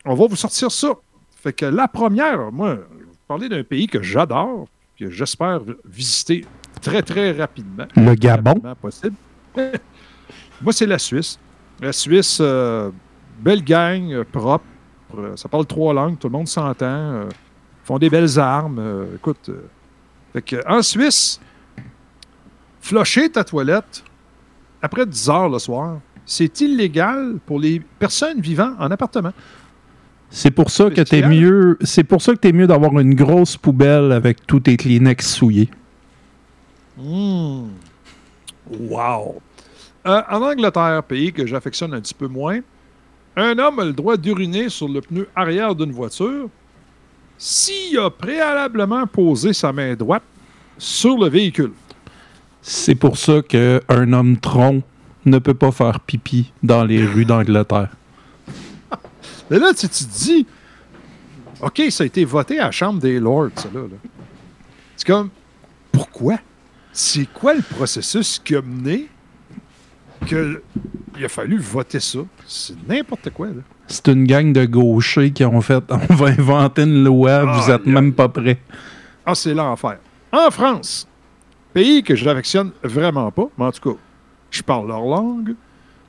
on 0.04 0.14
va 0.14 0.26
vous 0.26 0.36
sortir 0.36 0.70
ça. 0.70 0.92
Fait 1.42 1.52
que 1.52 1.66
la 1.66 1.88
première, 1.88 2.52
moi, 2.52 2.74
je 2.74 2.98
vais 2.98 3.04
vous 3.04 3.16
parler 3.26 3.48
d'un 3.48 3.64
pays 3.64 3.86
que 3.86 4.02
j'adore, 4.02 4.66
que 4.98 5.10
j'espère 5.10 5.60
visiter 5.84 6.44
très, 6.80 7.02
très 7.02 7.32
rapidement. 7.32 7.86
Le 7.96 8.14
Gabon. 8.14 8.50
Rapidement 8.50 8.74
possible. 8.76 9.16
moi, 10.62 10.72
c'est 10.72 10.86
la 10.86 10.98
Suisse. 10.98 11.38
La 11.80 11.92
Suisse, 11.92 12.38
euh, 12.40 12.90
belle 13.38 13.62
gang, 13.62 14.12
euh, 14.12 14.24
propre. 14.24 14.64
ça 15.36 15.48
parle 15.48 15.66
trois 15.66 15.92
langues, 15.92 16.18
tout 16.18 16.28
le 16.28 16.32
monde 16.32 16.48
s'entend. 16.48 17.28
font 17.84 17.98
des 17.98 18.10
belles 18.10 18.38
armes. 18.38 19.06
écoute, 19.16 19.50
fait 20.32 20.42
que, 20.42 20.68
en 20.68 20.82
Suisse, 20.82 21.40
flusher 22.80 23.30
ta 23.30 23.44
toilette 23.44 24.04
après 24.86 25.04
10 25.04 25.28
heures 25.30 25.48
le 25.48 25.58
soir, 25.58 25.98
c'est 26.24 26.60
illégal 26.60 27.38
pour 27.44 27.58
les 27.58 27.80
personnes 27.98 28.40
vivant 28.40 28.72
en 28.78 28.88
appartement. 28.90 29.32
C'est 30.30 30.52
pour 30.52 30.70
ça 30.70 30.90
que 30.90 31.00
t'es 31.02 31.26
mieux. 31.26 31.76
C'est 31.82 32.04
pour 32.04 32.22
ça 32.22 32.32
que 32.32 32.38
t'es 32.38 32.52
mieux 32.52 32.66
d'avoir 32.66 32.98
une 32.98 33.14
grosse 33.14 33.56
poubelle 33.56 34.12
avec 34.12 34.46
tous 34.46 34.60
tes 34.60 34.76
Kleenex 34.76 35.34
souillés. 35.34 35.68
Mmh. 36.96 37.68
Wow! 38.80 39.40
Euh, 40.06 40.22
en 40.30 40.42
Angleterre, 40.42 41.02
pays 41.02 41.32
que 41.32 41.46
j'affectionne 41.46 41.92
un 41.94 42.00
petit 42.00 42.14
peu 42.14 42.28
moins, 42.28 42.60
un 43.36 43.58
homme 43.58 43.80
a 43.80 43.84
le 43.84 43.92
droit 43.92 44.16
d'uriner 44.16 44.68
sur 44.68 44.88
le 44.88 45.00
pneu 45.00 45.28
arrière 45.34 45.74
d'une 45.74 45.92
voiture 45.92 46.48
s'il 47.38 47.98
a 47.98 48.08
préalablement 48.08 49.06
posé 49.06 49.52
sa 49.52 49.72
main 49.72 49.94
droite 49.94 50.22
sur 50.78 51.18
le 51.18 51.28
véhicule. 51.28 51.72
C'est 52.68 52.96
pour 52.96 53.16
ça 53.16 53.42
qu'un 53.42 54.12
homme 54.12 54.38
tronc 54.38 54.82
ne 55.24 55.38
peut 55.38 55.54
pas 55.54 55.70
faire 55.70 56.00
pipi 56.00 56.52
dans 56.64 56.82
les 56.82 57.06
rues 57.06 57.24
d'Angleterre. 57.24 57.90
Mais 59.48 59.60
là, 59.60 59.72
tu, 59.72 59.88
te 59.88 60.04
dis, 60.04 60.44
OK, 61.60 61.80
ça 61.90 62.02
a 62.02 62.06
été 62.08 62.24
voté 62.24 62.58
à 62.58 62.64
la 62.64 62.70
Chambre 62.72 62.98
des 62.98 63.20
Lords, 63.20 63.50
ça, 63.54 63.68
là. 63.72 63.82
là. 63.82 63.96
C'est 64.96 65.06
comme, 65.06 65.30
pourquoi? 65.92 66.38
C'est 66.92 67.28
quoi 67.32 67.54
le 67.54 67.62
processus 67.62 68.40
qui 68.44 68.56
a 68.56 68.62
mené 68.62 69.06
que 70.26 70.60
il 71.16 71.24
a 71.24 71.28
fallu 71.28 71.58
voter 71.58 72.00
ça? 72.00 72.18
C'est 72.48 72.74
n'importe 72.88 73.30
quoi, 73.30 73.46
là. 73.46 73.62
C'est 73.86 74.08
une 74.08 74.26
gang 74.26 74.52
de 74.52 74.64
gauchers 74.64 75.30
qui 75.30 75.44
ont 75.44 75.60
fait 75.60 75.84
on 76.10 76.14
va 76.14 76.26
inventer 76.30 76.82
une 76.82 77.04
loi, 77.04 77.44
vous 77.44 77.70
êtes 77.70 77.86
même 77.86 78.12
pas 78.12 78.28
prêts. 78.28 78.58
Ah, 79.24 79.36
c'est 79.36 79.54
l'enfer. 79.54 79.98
En 80.32 80.50
France, 80.50 81.06
pays 81.76 82.02
que 82.02 82.16
je 82.16 82.24
n'affectionne 82.24 82.70
vraiment 82.82 83.30
pas, 83.30 83.48
mais 83.58 83.66
en 83.66 83.70
tout 83.70 83.90
cas, 83.90 83.98
je 84.50 84.62
parle 84.62 84.88
leur 84.88 85.02
langue. 85.02 85.54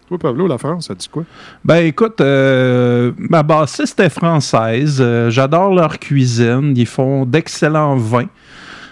Toi, 0.08 0.18
Pablo, 0.18 0.48
la 0.48 0.58
France, 0.58 0.88
ça 0.88 0.96
dit 0.96 1.10
quoi? 1.10 1.26
Ben 1.66 1.86
écoute, 1.86 2.22
euh, 2.22 3.12
ma 3.18 3.44
bassiste 3.44 4.00
est 4.00 4.10
française. 4.10 5.00
euh, 5.02 5.30
J'adore 5.30 5.76
leur 5.76 6.00
cuisine. 6.00 6.72
Ils 6.78 6.86
font 6.86 7.26
d'excellents 7.26 7.98
vins. 7.98 8.30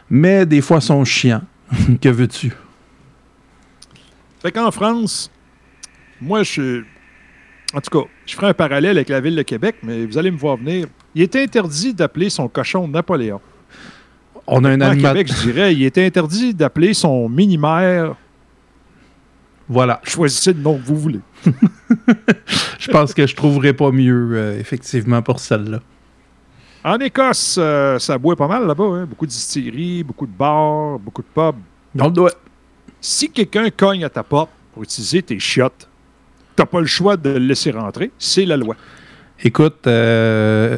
Mais 0.10 0.46
des 0.46 0.60
fois, 0.60 0.82
sont 0.82 1.06
chiants. 1.06 1.44
que 2.02 2.10
veux-tu? 2.10 2.52
Fait 4.42 4.52
qu'en 4.52 4.70
France, 4.72 5.32
moi, 6.20 6.44
je. 6.44 6.84
En 7.74 7.80
tout 7.80 8.02
cas, 8.02 8.06
je 8.26 8.36
ferai 8.36 8.48
un 8.48 8.54
parallèle 8.54 8.98
avec 8.98 9.08
la 9.08 9.22
ville 9.22 9.38
de 9.38 9.44
Québec, 9.44 9.78
mais 9.82 10.06
vous 10.06 10.18
allez 10.18 10.30
me 10.30 10.38
voir 10.38 10.58
venir. 10.58 10.88
Il 11.16 11.22
est 11.22 11.38
interdit 11.38 11.94
d'appeler 11.94 12.30
son 12.30 12.50
cochon 12.50 12.86
Napoléon. 12.90 13.40
On 14.48 14.64
a 14.64 14.70
un 14.70 14.82
animateur. 14.82 15.14
Québec, 15.14 15.28
je 15.36 15.42
dirais, 15.52 15.74
il 15.74 15.84
était 15.84 16.06
interdit 16.06 16.54
d'appeler 16.54 16.94
son 16.94 17.28
mini-maire. 17.30 18.16
Voilà. 19.68 20.00
Choisissez 20.04 20.54
le 20.54 20.60
nom 20.62 20.78
que 20.78 20.86
vous 20.86 20.98
voulez. 20.98 21.20
Je 22.80 22.92
pense 22.92 23.14
que 23.16 23.26
je 23.26 23.36
trouverais 23.36 23.74
pas 23.74 23.90
mieux, 23.92 24.30
euh, 24.34 24.60
effectivement, 24.60 25.24
pour 25.24 25.40
celle-là. 25.40 25.80
En 26.84 27.00
Écosse, 27.00 27.56
euh, 27.58 27.98
ça 27.98 28.16
boit 28.20 28.36
pas 28.36 28.48
mal 28.48 28.68
là-bas. 28.68 28.84
hein. 28.84 29.06
Beaucoup 29.06 29.26
de 29.26 29.32
distilleries, 29.32 30.04
beaucoup 30.04 30.28
de 30.28 30.32
bars, 30.32 31.00
beaucoup 31.00 31.24
de 31.24 31.28
pubs. 31.34 31.56
Le. 31.96 32.30
Si 33.02 33.32
quelqu'un 33.32 33.72
cogne 33.72 34.04
à 34.06 34.10
ta 34.10 34.22
porte 34.22 34.52
pour 34.72 34.84
utiliser 34.84 35.24
tes 35.24 35.40
chiottes, 35.40 35.88
t'as 36.56 36.68
pas 36.68 36.80
le 36.80 36.86
choix 36.86 37.18
de 37.18 37.32
le 37.32 37.40
laisser 37.40 37.72
rentrer. 37.72 38.12
C'est 38.20 38.46
la 38.46 38.58
loi. 38.58 38.76
Écoute, 39.44 39.88
euh, 39.88 40.78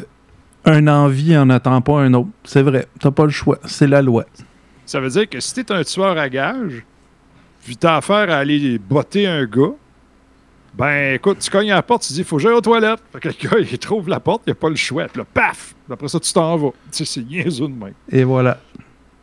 un 0.68 0.86
envie 0.86 1.36
en 1.36 1.50
attend 1.50 1.80
pas 1.80 2.00
un 2.00 2.14
autre. 2.14 2.28
C'est 2.44 2.62
vrai. 2.62 2.86
T'as 3.00 3.10
pas 3.10 3.24
le 3.24 3.30
choix. 3.30 3.58
C'est 3.64 3.86
la 3.86 4.02
loi. 4.02 4.24
Ça 4.86 5.00
veut 5.00 5.10
dire 5.10 5.28
que 5.28 5.40
si 5.40 5.52
t'es 5.54 5.72
un 5.72 5.82
tueur 5.82 6.16
à 6.16 6.28
gages, 6.28 6.84
puis 7.64 7.76
t'as 7.76 7.96
affaire 7.96 8.30
à 8.30 8.38
aller 8.38 8.78
botter 8.78 9.26
un 9.26 9.44
gars, 9.44 9.74
ben 10.74 11.14
écoute, 11.14 11.40
tu 11.40 11.50
cognes 11.50 11.72
à 11.72 11.76
la 11.76 11.82
porte, 11.82 12.02
tu 12.06 12.12
dis 12.12 12.24
faut 12.24 12.36
que 12.36 12.42
j'aille 12.42 12.52
aux 12.52 12.60
toilettes. 12.60 13.02
Fait 13.12 13.20
que 13.20 13.28
le 13.28 13.34
gars, 13.34 13.58
il 13.58 13.78
trouve 13.78 14.08
la 14.08 14.20
porte, 14.20 14.42
il 14.46 14.52
a 14.52 14.54
pas 14.54 14.68
le 14.68 14.76
choix. 14.76 15.06
Puis 15.08 15.18
là, 15.18 15.26
paf! 15.32 15.74
Après 15.90 16.08
ça, 16.08 16.20
tu 16.20 16.32
t'en 16.32 16.56
vas. 16.56 16.70
Tu 16.92 16.98
sais, 16.98 17.04
c'est 17.04 17.22
niaiseux 17.22 17.66
de 17.68 17.72
même. 17.72 17.94
Et 18.10 18.24
voilà. 18.24 18.58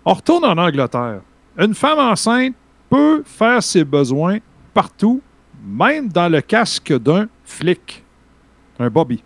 On 0.03 0.13
retourne 0.13 0.45
en 0.45 0.57
Angleterre. 0.57 1.21
Une 1.57 1.73
femme 1.73 1.99
enceinte 1.99 2.53
peut 2.89 3.23
faire 3.25 3.63
ses 3.63 3.83
besoins 3.83 4.39
partout, 4.73 5.21
même 5.65 6.09
dans 6.09 6.29
le 6.29 6.41
casque 6.41 6.93
d'un 6.99 7.27
flic. 7.43 8.03
Un 8.77 8.89
Bobby. 8.89 9.23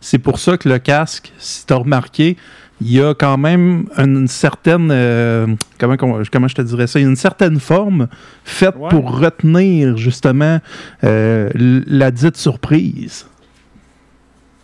C'est 0.00 0.18
pour 0.18 0.38
ça 0.38 0.56
que 0.58 0.68
le 0.68 0.78
casque, 0.78 1.32
si 1.38 1.66
tu 1.66 1.72
as 1.72 1.76
remarqué, 1.76 2.36
il 2.80 2.90
y 2.92 3.00
a 3.00 3.14
quand 3.14 3.38
même 3.38 3.86
une 3.96 4.26
certaine. 4.26 4.90
euh, 4.90 5.46
comment, 5.78 5.96
comment, 5.96 6.48
je 6.48 6.54
te 6.54 6.62
dirais 6.62 6.86
ça? 6.86 6.98
Il 6.98 7.02
y 7.02 7.06
a 7.06 7.08
une 7.08 7.16
certaine 7.16 7.60
forme 7.60 8.08
faite 8.44 8.74
Ouais. 8.76 8.88
pour 8.90 9.18
retenir 9.18 9.96
justement 9.96 10.58
euh, 11.04 11.48
la 11.54 12.10
dite 12.10 12.36
surprise. 12.36 13.26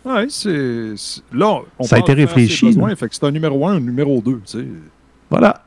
Oui, 0.03 0.25
c'est. 0.29 0.93
Là, 1.31 1.59
on 1.77 1.83
Ça 1.83 1.97
a 1.97 1.99
été 1.99 2.13
réfléchi, 2.13 2.73
c'est 3.11 3.23
un 3.23 3.31
numéro 3.31 3.67
un, 3.67 3.75
un 3.75 3.79
numéro 3.79 4.19
2. 4.21 4.31
Tu 4.31 4.39
sais. 4.45 4.65
Voilà. 5.29 5.63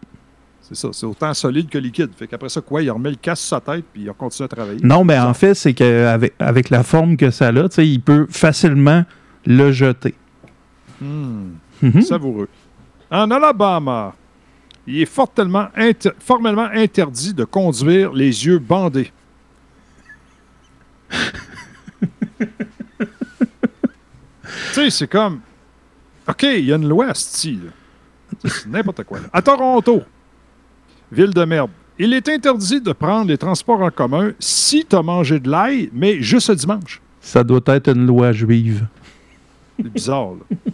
C'est 0.61 0.75
ça. 0.77 0.89
C'est 0.93 1.07
autant 1.07 1.33
solide 1.35 1.69
que 1.69 1.79
liquide. 1.79 2.11
Fait 2.17 2.27
qu'après 2.27 2.49
ça, 2.49 2.61
quoi, 2.61 2.83
il 2.83 2.91
remet 2.91 3.11
le 3.11 3.17
casque 3.17 3.43
sur 3.43 3.57
sa 3.57 3.61
tête 3.61 3.85
puis 3.93 4.03
il 4.03 4.13
continue 4.13 4.45
à 4.47 4.49
travailler. 4.49 4.81
Non, 4.83 5.05
mais 5.05 5.19
en 5.19 5.35
fait, 5.35 5.55
c'est 5.55 5.73
qu'avec 5.73 6.35
avec 6.39 6.71
la 6.71 6.83
forme 6.83 7.17
que 7.17 7.31
ça 7.31 7.49
a, 7.49 7.53
tu 7.53 7.61
sais, 7.71 7.87
il 7.89 8.01
peut 8.01 8.27
facilement 8.29 9.05
le 9.47 9.73
jeter. 9.73 10.15
Hmm. 11.01 11.53
Mhm. 11.83 12.03
Savoureux. 12.03 12.49
En 13.11 13.31
Alabama, 13.31 14.15
il 14.87 15.01
est 15.01 15.07
fortement 15.07 15.69
inter- 15.77 16.13
formellement 16.19 16.69
interdit 16.73 17.35
de 17.35 17.45
conduire 17.45 18.13
les 18.13 18.47
yeux 18.47 18.59
bandés. 18.59 19.11
tu 22.39 22.47
sais, 24.73 24.91
c'est 24.91 25.09
comme. 25.09 25.41
OK, 26.29 26.43
il 26.43 26.65
y 26.65 26.73
a 26.73 26.77
une 26.77 26.89
loi, 26.89 27.07
là. 27.07 27.13
C'est 27.15 27.57
n'importe 28.67 29.05
quoi. 29.05 29.21
là. 29.21 29.27
À 29.33 29.43
Toronto, 29.43 30.03
ville 31.13 31.33
de 31.33 31.45
merde, 31.45 31.71
il 31.99 32.13
est 32.15 32.29
interdit 32.29 32.81
de 32.81 32.93
prendre 32.93 33.29
les 33.29 33.39
transports 33.39 33.81
en 33.83 33.91
commun 33.91 34.33
si 34.39 34.85
tu 34.85 34.97
as 34.97 35.03
mangé 35.03 35.39
de 35.39 35.49
l'ail, 35.51 35.91
mais 35.93 36.21
juste 36.23 36.49
le 36.49 36.57
dimanche. 36.57 37.01
Ça 37.21 37.45
doit 37.45 37.61
être 37.67 37.89
une 37.95 38.07
loi 38.07 38.33
juive. 38.33 38.87
C'est 39.79 39.93
bizarre, 39.93 40.33
là. 40.33 40.57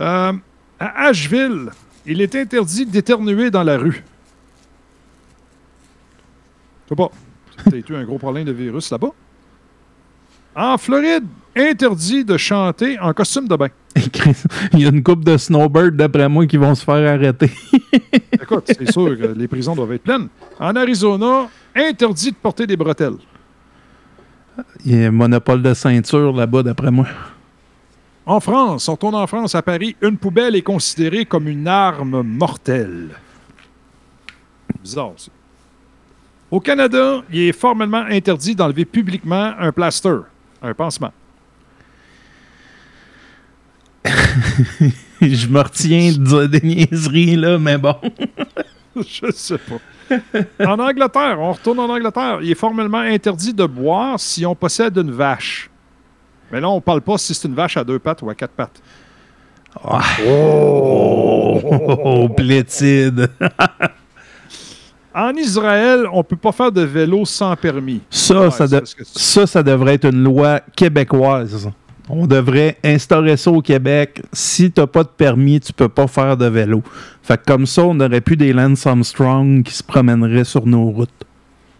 Euh, 0.00 0.32
à 0.78 1.08
Asheville, 1.08 1.68
il 2.06 2.22
est 2.22 2.34
interdit 2.34 2.86
d'éternuer 2.86 3.50
dans 3.50 3.62
la 3.62 3.76
rue. 3.76 4.02
Je 6.84 6.88
sais 6.88 6.96
pas. 6.96 7.10
C'est 7.58 7.70
peut-être 7.70 7.90
eu 7.90 7.96
un 7.96 8.04
gros 8.04 8.16
problème 8.16 8.44
de 8.44 8.52
virus 8.52 8.90
là-bas. 8.90 9.10
En 10.56 10.78
Floride, 10.78 11.26
interdit 11.54 12.24
de 12.24 12.36
chanter 12.36 12.98
en 12.98 13.12
costume 13.12 13.46
de 13.46 13.56
bain. 13.56 13.68
Il 14.72 14.80
y 14.80 14.86
a 14.86 14.88
une 14.88 15.02
coupe 15.02 15.24
de 15.24 15.36
snowbirds, 15.36 15.92
d'après 15.92 16.28
moi, 16.28 16.46
qui 16.46 16.56
vont 16.56 16.74
se 16.74 16.84
faire 16.84 17.12
arrêter. 17.12 17.50
Écoute, 18.32 18.64
c'est 18.66 18.90
sûr 18.90 19.16
que 19.18 19.26
les 19.26 19.48
prisons 19.48 19.74
doivent 19.74 19.92
être 19.92 20.02
pleines. 20.02 20.28
En 20.58 20.74
Arizona, 20.76 21.48
interdit 21.76 22.30
de 22.30 22.36
porter 22.36 22.66
des 22.66 22.76
bretelles. 22.76 23.18
Il 24.84 24.98
y 24.98 25.04
a 25.04 25.08
un 25.08 25.10
monopole 25.10 25.62
de 25.62 25.74
ceinture 25.74 26.32
là-bas, 26.32 26.62
d'après 26.62 26.90
moi. 26.90 27.06
En 28.30 28.38
France, 28.38 28.88
on 28.88 28.92
retourne 28.92 29.16
en 29.16 29.26
France, 29.26 29.56
à 29.56 29.62
Paris, 29.62 29.96
une 30.00 30.16
poubelle 30.16 30.54
est 30.54 30.62
considérée 30.62 31.24
comme 31.24 31.48
une 31.48 31.66
arme 31.66 32.22
mortelle. 32.22 33.08
Bizarre, 34.80 35.14
ça. 35.16 35.32
Au 36.48 36.60
Canada, 36.60 37.24
il 37.32 37.48
est 37.48 37.52
formellement 37.52 38.04
interdit 38.08 38.54
d'enlever 38.54 38.84
publiquement 38.84 39.52
un 39.58 39.72
plaster, 39.72 40.18
un 40.62 40.72
pansement. 40.74 41.12
Je 44.04 45.48
me 45.48 45.60
retiens 45.60 46.12
de 46.12 46.24
dire 46.24 46.48
des 46.48 46.60
niaiseries, 46.60 47.34
là, 47.34 47.58
mais 47.58 47.78
bon. 47.78 47.96
Je 48.96 49.32
sais 49.32 49.58
pas. 49.58 49.80
en 50.64 50.78
Angleterre, 50.78 51.40
on 51.40 51.52
retourne 51.52 51.80
en 51.80 51.88
Angleterre, 51.88 52.38
il 52.42 52.52
est 52.52 52.54
formellement 52.54 52.98
interdit 52.98 53.52
de 53.52 53.66
boire 53.66 54.20
si 54.20 54.46
on 54.46 54.54
possède 54.54 54.96
une 54.96 55.10
vache. 55.10 55.69
Mais 56.52 56.60
là, 56.60 56.68
on 56.68 56.80
parle 56.80 57.00
pas 57.00 57.16
si 57.18 57.34
c'est 57.34 57.46
une 57.48 57.54
vache 57.54 57.76
à 57.76 57.84
deux 57.84 57.98
pattes 57.98 58.22
ou 58.22 58.30
à 58.30 58.34
quatre 58.34 58.52
pattes. 58.52 58.80
Ah. 59.84 60.00
Oh, 60.26 61.60
oh, 62.04 62.28
plétide. 62.28 63.30
En 65.12 65.34
Israël, 65.34 66.04
on 66.12 66.22
peut 66.22 66.36
pas 66.36 66.52
faire 66.52 66.70
de 66.70 66.82
vélo 66.82 67.24
sans 67.24 67.56
permis. 67.56 68.00
Ça, 68.10 68.42
Ouais, 68.42 68.50
ça, 68.52 68.68
de- 68.68 68.82
ça, 69.02 69.44
ça 69.44 69.60
devrait 69.60 69.94
être 69.94 70.04
une 70.08 70.22
loi 70.22 70.60
québécoise. 70.76 71.68
On 72.08 72.28
devrait 72.28 72.76
instaurer 72.84 73.36
ça 73.36 73.50
au 73.50 73.60
Québec. 73.60 74.22
Si 74.32 74.70
tu 74.70 74.80
n'as 74.80 74.86
pas 74.86 75.02
de 75.02 75.08
permis, 75.08 75.58
tu 75.58 75.72
peux 75.72 75.88
pas 75.88 76.06
faire 76.06 76.36
de 76.36 76.46
vélo. 76.46 76.82
Fait 77.24 77.36
que 77.38 77.44
comme 77.44 77.66
ça, 77.66 77.82
on 77.82 77.98
aurait 77.98 78.20
plus 78.20 78.36
des 78.36 78.52
Lance 78.52 78.86
Armstrong 78.86 79.64
qui 79.64 79.74
se 79.74 79.82
promèneraient 79.82 80.44
sur 80.44 80.64
nos 80.64 80.84
routes. 80.90 81.10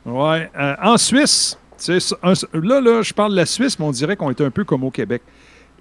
Ouais. 0.05 0.51
euh, 0.59 0.75
en 0.83 0.97
Suisse, 0.97 1.57
tu 1.81 1.99
sais, 2.01 2.15
un- 2.23 2.33
là, 2.61 2.81
là, 2.81 3.03
je 3.03 3.13
parle 3.13 3.33
de 3.33 3.37
la 3.37 3.47
Suisse, 3.47 3.79
mais 3.79 3.85
on 3.87 3.91
dirait 3.91 4.17
qu'on 4.17 4.31
est 4.31 4.41
un 4.41 4.51
peu 4.51 4.65
comme 4.65 4.85
au 4.85 4.91
Québec. 4.91 5.23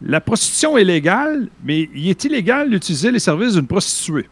La 0.02 0.22
prostitution 0.22 0.78
est 0.78 0.84
légale, 0.86 1.50
mais 1.64 1.90
il 1.94 2.08
est 2.10 2.24
illégal 2.24 2.70
d'utiliser 2.70 3.12
les 3.12 3.20
services 3.20 3.54
d'une 3.56 3.68
prostituée. 3.68 4.30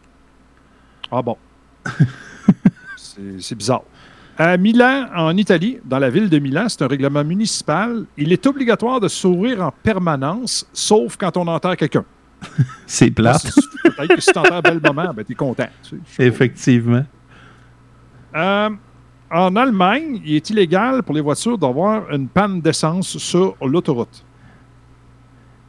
Ah 1.10 1.20
bon? 1.22 1.36
C'est- 2.96 3.54
bizarre. 3.54 3.82
À 4.36 4.56
Milan, 4.56 5.06
en 5.16 5.36
Italie, 5.36 5.78
dans 5.84 5.98
la 5.98 6.10
ville 6.10 6.28
de 6.30 6.38
Milan, 6.38 6.66
c'est 6.68 6.82
un 6.82 6.86
règlement 6.86 7.24
municipal. 7.24 8.04
Il 8.16 8.32
est 8.32 8.46
obligatoire 8.46 9.00
de 9.00 9.08
sourire 9.08 9.62
en 9.64 9.72
permanence, 9.82 10.64
sauf 10.72 11.16
quand 11.16 11.36
on 11.36 11.46
enterre 11.48 11.76
quelqu'un. 11.76 12.04
C'est 12.86 13.10
plate, 13.10 13.40
Si- 13.48 13.60
Peut-être 13.82 14.14
que 14.14 14.20
si 14.20 14.32
tu 14.32 14.38
enterres 14.38 14.54
un 14.58 14.60
bel 14.60 14.80
moment, 14.80 15.12
ben, 15.12 15.24
tu 15.24 15.32
es 15.32 15.34
content. 15.34 15.66
tu 15.82 16.00
sais. 16.06 16.24
Effectivement. 16.24 17.04
Euh, 18.36 18.70
en 19.30 19.54
Allemagne, 19.56 20.20
il 20.24 20.36
est 20.36 20.50
illégal 20.50 21.02
pour 21.02 21.14
les 21.14 21.20
voitures 21.20 21.58
d'avoir 21.58 22.10
une 22.12 22.28
panne 22.28 22.60
d'essence 22.60 23.18
sur 23.18 23.56
l'autoroute. 23.62 24.24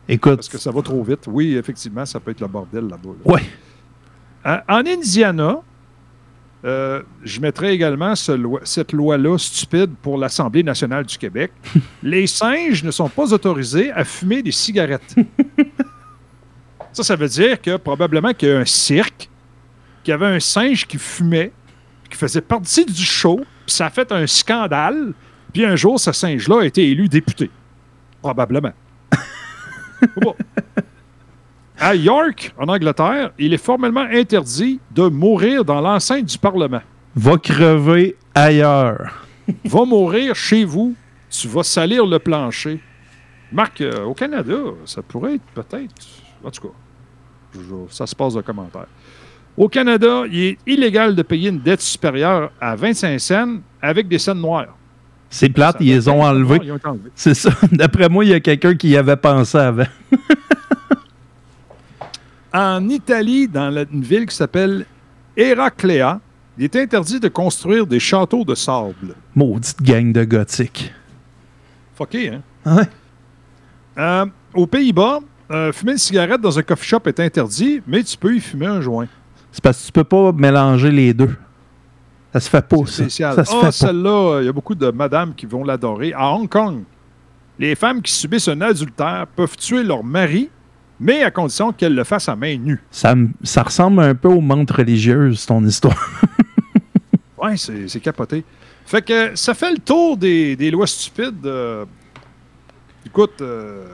Écoute, 0.08 0.36
Parce 0.38 0.50
que 0.50 0.58
ça 0.58 0.72
va 0.72 0.82
trop 0.82 1.04
vite. 1.04 1.26
Oui, 1.28 1.56
effectivement, 1.56 2.06
ça 2.06 2.20
peut 2.20 2.32
être 2.32 2.42
le 2.42 2.48
bordel 2.48 2.86
là-bas. 2.88 3.10
là. 3.26 3.32
ouais, 3.34 3.44
Euh, 4.46 4.58
en 4.70 4.86
Indiana, 4.86 5.58
euh, 6.66 7.02
je 7.24 7.40
mettrais 7.42 7.74
également 7.76 8.16
ce 8.16 8.32
loi- 8.32 8.62
cette 8.64 8.92
loi-là 8.94 9.38
stupide 9.38 9.92
pour 10.02 10.18
l'Assemblée 10.18 10.64
nationale 10.64 11.06
du 11.06 11.18
Québec. 11.18 11.52
les 12.04 12.26
singes 12.26 12.84
ne 12.84 12.92
sont 12.92 13.10
pas 13.10 13.32
autorisés 13.34 13.92
à 13.92 14.04
fumer 14.04 14.42
des 14.42 14.52
cigarettes. 14.52 15.16
ça, 16.94 17.04
ça 17.04 17.16
veut 17.16 17.28
dire 17.28 17.62
que 17.62 17.78
probablement 17.78 18.34
qu'il 18.34 18.50
y 18.50 18.52
a 18.52 18.60
un 18.60 18.66
cirque, 18.66 19.30
qu'il 20.04 20.12
y 20.12 20.16
avait 20.16 20.26
un 20.28 20.40
singe 20.40 20.88
qui 20.88 20.98
fumait, 20.98 21.52
qui 22.10 22.18
faisait 22.18 22.42
partie 22.42 22.86
du 22.86 23.04
show, 23.04 23.38
puis 23.66 23.76
ça 23.76 23.86
a 23.88 23.90
fait 23.90 24.12
un 24.12 24.26
scandale, 24.28 25.14
puis 25.54 25.66
un 25.66 25.76
jour, 25.76 26.00
ce 26.00 26.12
singe-là 26.12 26.62
a 26.62 26.66
été 26.66 26.90
élu 26.90 27.08
député. 27.08 27.50
Probablement. 28.22 28.74
À 31.82 31.96
York, 31.96 32.54
en 32.58 32.68
Angleterre, 32.68 33.32
il 33.40 33.54
est 33.54 33.58
formellement 33.64 34.06
interdit 34.12 34.82
de 34.92 35.04
mourir 35.08 35.64
dans 35.64 35.80
l'enceinte 35.80 36.26
du 36.26 36.38
Parlement. 36.38 36.82
va 37.16 37.38
crever 37.38 38.18
ailleurs. 38.36 39.26
Va 39.66 39.84
mourir 39.86 40.36
chez 40.36 40.64
vous, 40.66 40.94
tu 41.30 41.48
vas 41.48 41.64
salir 41.64 42.06
le 42.06 42.20
plancher. 42.20 42.80
Marc, 43.52 43.82
euh, 43.82 44.04
au 44.04 44.14
Canada, 44.14 44.56
ça 44.86 45.02
pourrait 45.02 45.36
être 45.36 45.44
peut-être. 45.56 46.06
En 46.44 46.52
tout 46.52 46.68
cas, 46.68 46.74
je- 47.56 47.92
ça 47.92 48.06
se 48.06 48.16
passe 48.16 48.34
de 48.36 48.42
commentaires. 48.42 48.86
Au 49.60 49.68
Canada, 49.68 50.24
il 50.32 50.40
est 50.40 50.58
illégal 50.66 51.14
de 51.16 51.22
payer 51.22 51.50
une 51.50 51.60
dette 51.60 51.82
supérieure 51.82 52.50
à 52.62 52.78
25 52.78 53.20
cents 53.20 53.58
avec 53.82 54.08
des 54.08 54.18
scènes 54.18 54.40
noires. 54.40 54.74
C'est 55.30 55.50
plate, 55.50 55.76
ils 55.82 55.88
les 55.88 56.08
ont 56.08 56.22
25 56.24 56.86
enlevés. 56.88 57.12
C'est 57.14 57.34
ça. 57.34 57.50
D'après 57.74 58.08
moi, 58.08 58.24
il 58.24 58.32
y 58.32 58.34
a 58.34 58.40
quelqu'un 58.40 58.74
qui 58.76 58.88
y 58.88 58.96
avait 58.96 59.18
pensé 59.18 59.58
avant. 59.58 59.84
en 62.54 62.88
Italie, 62.88 63.50
dans 63.50 63.70
la- 63.70 63.84
une 63.92 64.02
ville 64.02 64.28
qui 64.28 64.36
s'appelle 64.38 64.86
Héracléa, 65.36 66.22
il 66.58 66.64
est 66.64 66.76
interdit 66.78 67.20
de 67.20 67.28
construire 67.28 67.86
des 67.86 68.00
châteaux 68.00 68.46
de 68.46 68.56
sable. 68.56 69.14
Maudite 69.36 69.82
gang 69.82 70.14
de 70.14 70.24
gothique. 70.24 70.94
Fucké, 71.98 72.30
hein? 72.30 72.42
Ouais. 72.66 72.88
Euh, 73.98 74.26
aux 74.54 74.68
Pays-Bas, 74.68 75.20
euh, 75.52 75.74
fumer 75.74 75.92
une 75.94 75.98
cigarette 75.98 76.40
dans 76.40 76.58
un 76.58 76.64
coffee 76.64 76.88
shop 76.88 77.02
est 77.08 77.20
interdit, 77.20 77.82
mais 77.86 78.04
tu 78.04 78.16
peux 78.18 78.34
y 78.34 78.40
fumer 78.40 78.68
un 78.68 78.80
joint. 78.80 79.08
C'est 79.60 79.64
parce 79.64 79.82
que 79.82 79.86
tu 79.88 79.92
peux 79.92 80.06
pas 80.06 80.32
mélanger 80.32 80.90
les 80.90 81.14
deux. 81.14 81.36
Ça 82.32 82.40
se 82.40 82.50
fait 82.50 82.66
pas, 82.66 82.78
ça. 82.86 82.94
Spécial. 83.04 83.36
Ça 83.36 83.44
se 83.44 83.52
Ah, 83.54 83.60
fait 83.60 83.66
pas. 83.66 83.72
celle-là, 83.74 84.40
il 84.42 84.46
y 84.46 84.48
a 84.48 84.54
beaucoup 84.54 84.74
de 84.74 84.90
madames 84.90 85.34
qui 85.36 85.46
vont 85.46 85.66
l'adorer. 85.66 86.14
À 86.14 86.30
Hong 86.32 86.48
Kong, 86.48 86.84
les 87.58 87.76
femmes 87.76 88.02
qui 88.02 88.14
subissent 88.14 88.48
un 88.48 88.62
adultère 88.62 89.28
peuvent 89.36 89.58
tuer 89.58 89.84
leur 89.84 90.02
mari, 90.02 90.50
mais 90.98 91.24
à 91.24 91.32
condition 91.32 91.74
qu'elles 91.74 91.94
le 91.94 92.06
fassent 92.06 92.30
à 92.30 92.38
main 92.38 92.56
nue. 92.58 92.82
Ça, 92.90 93.16
ça 93.44 93.64
ressemble 93.64 94.02
un 94.02 94.16
peu 94.16 94.30
aux 94.30 94.40
montres 94.40 94.76
religieuses, 94.78 95.46
ton 95.46 95.62
histoire. 95.66 95.98
Ouais, 97.38 97.56
c'est 97.58 97.88
c'est 97.88 98.00
capoté. 98.02 98.44
Fait 98.86 99.02
que 99.02 99.34
ça 99.36 99.54
fait 99.54 99.72
le 99.72 99.78
tour 99.80 100.18
des, 100.18 100.56
des 100.58 100.72
lois 100.72 100.88
stupides. 100.88 101.46
euh, 101.46 101.86
écoute, 103.06 103.40
euh, 103.42 103.86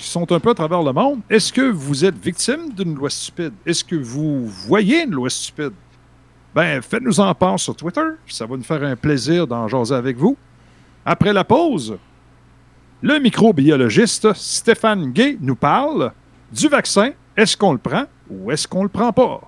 qui 0.00 0.08
sont 0.08 0.32
un 0.32 0.40
peu 0.40 0.50
à 0.50 0.54
travers 0.54 0.82
le 0.82 0.92
monde. 0.92 1.20
Est-ce 1.28 1.52
que 1.52 1.60
vous 1.60 2.06
êtes 2.06 2.16
victime 2.16 2.72
d'une 2.72 2.94
loi 2.94 3.10
stupide? 3.10 3.52
Est-ce 3.66 3.84
que 3.84 3.96
vous 3.96 4.46
voyez 4.46 5.02
une 5.04 5.10
loi 5.10 5.28
stupide? 5.28 5.72
Ben, 6.54 6.80
faites-nous 6.80 7.20
en 7.20 7.34
part 7.34 7.60
sur 7.60 7.76
Twitter. 7.76 8.06
Ça 8.26 8.46
va 8.46 8.56
nous 8.56 8.62
faire 8.62 8.82
un 8.82 8.96
plaisir 8.96 9.46
d'en 9.46 9.68
jaser 9.68 9.94
avec 9.94 10.16
vous. 10.16 10.38
Après 11.04 11.34
la 11.34 11.44
pause, 11.44 11.98
le 13.02 13.18
microbiologiste 13.18 14.32
Stéphane 14.32 15.12
Gay 15.12 15.36
nous 15.38 15.54
parle 15.54 16.12
du 16.50 16.68
vaccin. 16.68 17.10
Est-ce 17.36 17.56
qu'on 17.56 17.72
le 17.72 17.78
prend 17.78 18.04
ou 18.30 18.50
est-ce 18.50 18.66
qu'on 18.66 18.82
le 18.82 18.88
prend 18.88 19.12
pas? 19.12 19.42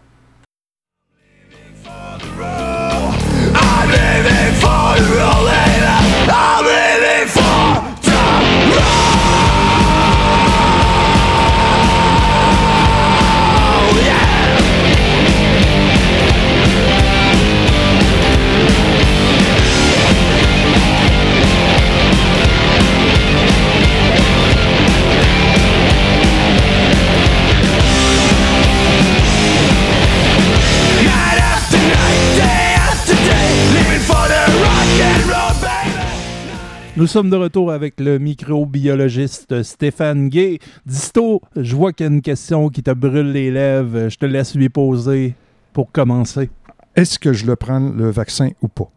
Nous 36.94 37.06
sommes 37.06 37.30
de 37.30 37.36
retour 37.36 37.72
avec 37.72 37.98
le 38.00 38.18
microbiologiste 38.18 39.62
Stéphane 39.62 40.28
Gay. 40.28 40.58
Disto, 40.84 41.40
je 41.56 41.74
vois 41.74 41.94
qu'il 41.94 42.04
y 42.04 42.08
a 42.10 42.12
une 42.12 42.20
question 42.20 42.68
qui 42.68 42.82
te 42.82 42.90
brûle 42.90 43.32
les 43.32 43.50
lèvres. 43.50 44.10
Je 44.10 44.18
te 44.18 44.26
laisse 44.26 44.54
lui 44.54 44.68
poser 44.68 45.34
pour 45.72 45.90
commencer. 45.90 46.50
Est-ce 46.94 47.18
que 47.18 47.32
je 47.32 47.46
le 47.46 47.56
prends 47.56 47.78
le 47.78 48.10
vaccin 48.10 48.50
ou 48.60 48.68
pas? 48.68 48.90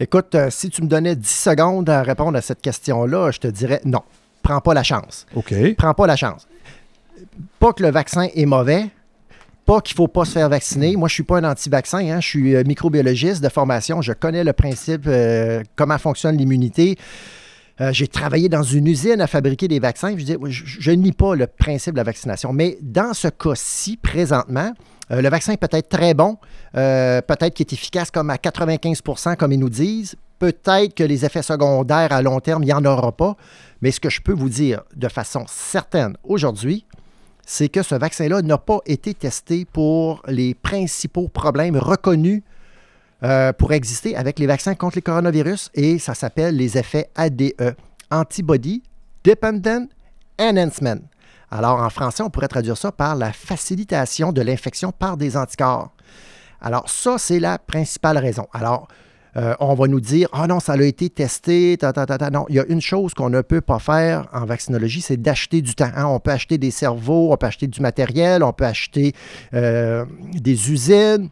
Écoute, 0.00 0.34
euh, 0.34 0.48
si 0.48 0.70
tu 0.70 0.80
me 0.82 0.88
donnais 0.88 1.14
10 1.14 1.28
secondes 1.28 1.90
à 1.90 2.02
répondre 2.02 2.38
à 2.38 2.40
cette 2.40 2.62
question-là, 2.62 3.32
je 3.32 3.40
te 3.40 3.48
dirais 3.48 3.82
non. 3.84 4.00
Prends 4.42 4.62
pas 4.62 4.72
la 4.72 4.82
chance. 4.82 5.26
OK. 5.34 5.52
Prends 5.76 5.92
pas 5.92 6.06
la 6.06 6.16
chance. 6.16 6.48
Pas 7.58 7.74
que 7.74 7.82
le 7.82 7.90
vaccin 7.90 8.28
est 8.34 8.46
mauvais, 8.46 8.88
pas 9.68 9.82
qu'il 9.82 9.94
faut 9.94 10.08
pas 10.08 10.24
se 10.24 10.32
faire 10.32 10.48
vacciner. 10.48 10.96
Moi, 10.96 11.08
je 11.08 11.14
suis 11.14 11.24
pas 11.24 11.36
un 11.36 11.44
anti-vaccin, 11.44 11.98
hein. 11.98 12.20
je 12.22 12.26
suis 12.26 12.56
euh, 12.56 12.62
microbiologiste 12.64 13.42
de 13.42 13.50
formation. 13.50 14.00
Je 14.00 14.14
connais 14.14 14.42
le 14.42 14.54
principe, 14.54 15.02
euh, 15.06 15.62
comment 15.76 15.98
fonctionne 15.98 16.38
l'immunité. 16.38 16.96
Euh, 17.82 17.92
J'ai 17.92 18.08
travaillé 18.08 18.48
dans 18.48 18.62
une 18.62 18.86
usine 18.86 19.20
à 19.20 19.26
fabriquer 19.26 19.68
des 19.68 19.78
vaccins. 19.78 20.16
Je, 20.16 20.24
dis, 20.24 20.36
je, 20.46 20.64
je 20.64 20.90
nie 20.92 21.12
pas 21.12 21.34
le 21.34 21.46
principe 21.46 21.92
de 21.92 21.98
la 21.98 22.04
vaccination. 22.04 22.54
Mais 22.54 22.78
dans 22.80 23.12
ce 23.12 23.28
cas-ci, 23.28 23.98
présentement, 23.98 24.72
le 25.10 25.28
vaccin 25.28 25.54
peut 25.56 25.68
être 25.70 25.90
très 25.90 26.14
bon, 26.14 26.38
peut-être 26.72 27.52
qu'il 27.52 27.64
est 27.64 27.72
efficace 27.72 28.10
comme 28.10 28.30
à 28.30 28.36
95% 28.36 29.36
comme 29.36 29.52
ils 29.52 29.58
nous 29.58 29.68
disent. 29.68 30.16
Peut-être 30.38 30.94
que 30.94 31.04
les 31.04 31.26
effets 31.26 31.42
secondaires 31.42 32.12
à 32.12 32.22
long 32.22 32.40
terme, 32.40 32.62
il 32.62 32.66
n'y 32.66 32.72
en 32.72 32.84
aura 32.84 33.12
pas. 33.12 33.36
Mais 33.82 33.90
ce 33.90 34.00
que 34.00 34.08
je 34.08 34.20
peux 34.22 34.32
vous 34.32 34.48
dire 34.48 34.82
de 34.96 35.08
façon 35.08 35.44
certaine 35.46 36.16
aujourd'hui, 36.24 36.86
c'est 37.50 37.70
que 37.70 37.82
ce 37.82 37.94
vaccin-là 37.94 38.42
n'a 38.42 38.58
pas 38.58 38.80
été 38.84 39.14
testé 39.14 39.64
pour 39.64 40.20
les 40.28 40.52
principaux 40.52 41.28
problèmes 41.28 41.78
reconnus 41.78 42.42
euh, 43.22 43.54
pour 43.54 43.72
exister 43.72 44.14
avec 44.14 44.38
les 44.38 44.46
vaccins 44.46 44.74
contre 44.74 44.96
les 44.96 45.02
coronavirus 45.02 45.70
et 45.72 45.98
ça 45.98 46.12
s'appelle 46.12 46.56
les 46.56 46.76
effets 46.76 47.08
ADE, 47.16 47.74
Antibody 48.10 48.82
Dependent 49.24 49.88
Enhancement. 50.38 51.00
Alors 51.50 51.82
en 51.82 51.88
français, 51.88 52.22
on 52.22 52.28
pourrait 52.28 52.48
traduire 52.48 52.76
ça 52.76 52.92
par 52.92 53.16
la 53.16 53.32
facilitation 53.32 54.30
de 54.30 54.42
l'infection 54.42 54.92
par 54.92 55.16
des 55.16 55.34
anticorps. 55.34 55.90
Alors 56.60 56.90
ça, 56.90 57.16
c'est 57.16 57.40
la 57.40 57.58
principale 57.58 58.18
raison. 58.18 58.46
Alors, 58.52 58.88
euh, 59.36 59.54
on 59.60 59.74
va 59.74 59.86
nous 59.86 60.00
dire, 60.00 60.28
ah 60.32 60.46
non, 60.46 60.60
ça 60.60 60.72
a 60.72 60.82
été 60.82 61.10
testé, 61.10 61.76
ta, 61.78 61.92
ta, 61.92 62.06
ta. 62.06 62.30
Non, 62.30 62.46
il 62.48 62.56
y 62.56 62.60
a 62.60 62.64
une 62.68 62.80
chose 62.80 63.14
qu'on 63.14 63.30
ne 63.30 63.40
peut 63.40 63.60
pas 63.60 63.78
faire 63.78 64.26
en 64.32 64.44
vaccinologie, 64.44 65.00
c'est 65.00 65.16
d'acheter 65.16 65.62
du 65.62 65.74
temps. 65.74 65.90
hein. 65.94 66.06
On 66.06 66.20
peut 66.20 66.30
acheter 66.30 66.58
des 66.58 66.70
cerveaux, 66.70 67.32
on 67.32 67.36
peut 67.36 67.46
acheter 67.46 67.66
du 67.66 67.80
matériel, 67.80 68.42
on 68.42 68.52
peut 68.52 68.66
acheter 68.66 69.14
euh, 69.54 70.04
des 70.34 70.70
usines. 70.72 71.28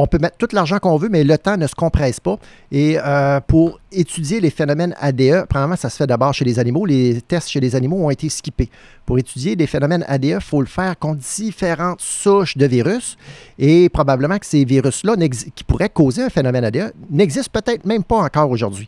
On 0.00 0.06
peut 0.06 0.18
mettre 0.18 0.36
tout 0.36 0.46
l'argent 0.52 0.78
qu'on 0.78 0.96
veut, 0.96 1.08
mais 1.08 1.24
le 1.24 1.36
temps 1.36 1.56
ne 1.56 1.66
se 1.66 1.74
compresse 1.74 2.20
pas. 2.20 2.38
Et 2.70 2.98
euh, 3.04 3.40
pour 3.44 3.80
étudier 3.90 4.40
les 4.40 4.50
phénomènes 4.50 4.94
ADE, 5.00 5.46
premièrement, 5.48 5.74
ça 5.74 5.90
se 5.90 5.96
fait 5.96 6.06
d'abord 6.06 6.32
chez 6.32 6.44
les 6.44 6.60
animaux. 6.60 6.86
Les 6.86 7.20
tests 7.20 7.48
chez 7.48 7.58
les 7.58 7.74
animaux 7.74 8.06
ont 8.06 8.10
été 8.10 8.28
skippés. 8.28 8.70
Pour 9.04 9.18
étudier 9.18 9.56
les 9.56 9.66
phénomènes 9.66 10.04
ADE, 10.06 10.24
il 10.24 10.40
faut 10.40 10.60
le 10.60 10.68
faire 10.68 10.96
contre 10.96 11.18
différentes 11.18 12.00
souches 12.00 12.56
de 12.56 12.64
virus. 12.66 13.16
Et 13.58 13.88
probablement 13.88 14.38
que 14.38 14.46
ces 14.46 14.64
virus-là, 14.64 15.16
qui 15.56 15.64
pourraient 15.64 15.88
causer 15.88 16.22
un 16.22 16.30
phénomène 16.30 16.64
ADE, 16.64 16.92
n'existent 17.10 17.60
peut-être 17.60 17.84
même 17.84 18.04
pas 18.04 18.18
encore 18.18 18.48
aujourd'hui. 18.48 18.86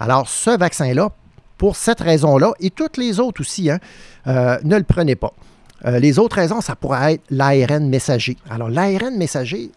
Alors, 0.00 0.28
ce 0.28 0.58
vaccin-là, 0.58 1.12
pour 1.56 1.76
cette 1.76 2.00
raison-là, 2.00 2.52
et 2.58 2.70
toutes 2.70 2.96
les 2.96 3.20
autres 3.20 3.42
aussi, 3.42 3.70
hein, 3.70 3.78
euh, 4.26 4.58
ne 4.64 4.76
le 4.76 4.82
prenez 4.82 5.14
pas. 5.14 5.32
Euh, 5.84 6.00
les 6.00 6.18
autres 6.18 6.34
raisons, 6.34 6.60
ça 6.60 6.74
pourrait 6.74 7.14
être 7.14 7.22
l'ARN 7.30 7.88
messager. 7.88 8.36
Alors, 8.50 8.68
l'ARN 8.68 9.16
messager, 9.16 9.70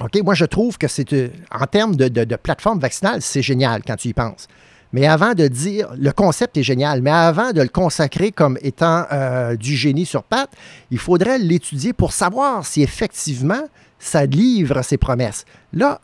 OK, 0.00 0.20
moi, 0.24 0.34
je 0.34 0.44
trouve 0.44 0.76
que 0.76 0.88
c'est, 0.88 1.12
euh, 1.12 1.28
en 1.52 1.66
termes 1.66 1.94
de, 1.94 2.36
plateforme 2.36 2.80
vaccinale, 2.80 3.22
c'est 3.22 3.42
génial 3.42 3.82
quand 3.86 3.96
tu 3.96 4.08
y 4.08 4.12
penses. 4.12 4.48
Mais 4.92 5.06
avant 5.06 5.34
de 5.34 5.48
dire, 5.48 5.88
le 5.96 6.12
concept 6.12 6.56
est 6.56 6.62
génial, 6.62 7.02
mais 7.02 7.10
avant 7.10 7.52
de 7.52 7.60
le 7.60 7.68
consacrer 7.68 8.30
comme 8.30 8.58
étant 8.62 9.06
euh, 9.12 9.56
du 9.56 9.76
génie 9.76 10.06
sur 10.06 10.22
pattes, 10.22 10.52
il 10.90 10.98
faudrait 10.98 11.38
l'étudier 11.38 11.92
pour 11.92 12.12
savoir 12.12 12.64
si 12.64 12.82
effectivement 12.82 13.62
ça 13.98 14.26
livre 14.26 14.82
ses 14.82 14.96
promesses. 14.96 15.44
Là, 15.72 16.00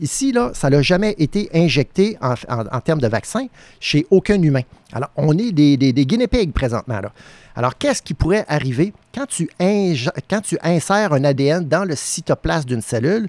ici, 0.00 0.32
là, 0.32 0.50
ça 0.54 0.70
n'a 0.70 0.82
jamais 0.82 1.14
été 1.18 1.50
injecté 1.54 2.16
en, 2.20 2.80
termes 2.80 3.00
de 3.00 3.08
vaccin 3.08 3.46
chez 3.80 4.06
aucun 4.10 4.40
humain. 4.40 4.62
Alors, 4.92 5.10
on 5.16 5.36
est 5.38 5.52
des, 5.52 5.76
des, 5.76 5.92
des 5.92 6.06
guinea 6.06 6.28
pigs 6.28 6.52
présentement. 6.52 7.00
Là. 7.00 7.12
Alors, 7.54 7.76
qu'est-ce 7.76 8.02
qui 8.02 8.14
pourrait 8.14 8.44
arriver 8.48 8.92
quand 9.14 9.26
tu, 9.26 9.48
quand 9.58 10.40
tu 10.42 10.58
insères 10.62 11.12
un 11.12 11.24
ADN 11.24 11.66
dans 11.66 11.84
le 11.84 11.94
cytoplasme 11.96 12.68
d'une 12.68 12.82
cellule? 12.82 13.28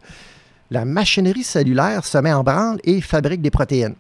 La 0.71 0.85
machinerie 0.85 1.43
cellulaire 1.43 2.05
se 2.05 2.17
met 2.17 2.33
en 2.33 2.43
branle 2.43 2.79
et 2.83 3.01
fabrique 3.01 3.41
des 3.41 3.51
protéines. 3.51 3.95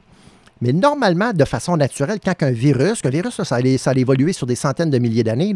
Mais 0.63 0.71
normalement, 0.71 1.33
de 1.33 1.43
façon 1.43 1.75
naturelle, 1.75 2.19
quand 2.23 2.41
un 2.41 2.51
virus, 2.51 3.01
qu'un 3.01 3.09
virus, 3.09 3.35
ça, 3.35 3.43
ça, 3.43 3.57
ça 3.77 3.91
a 3.91 3.93
évolué 3.95 4.31
sur 4.31 4.47
des 4.47 4.55
centaines 4.55 4.89
de 4.89 4.97
milliers 4.97 5.25
d'années, 5.25 5.53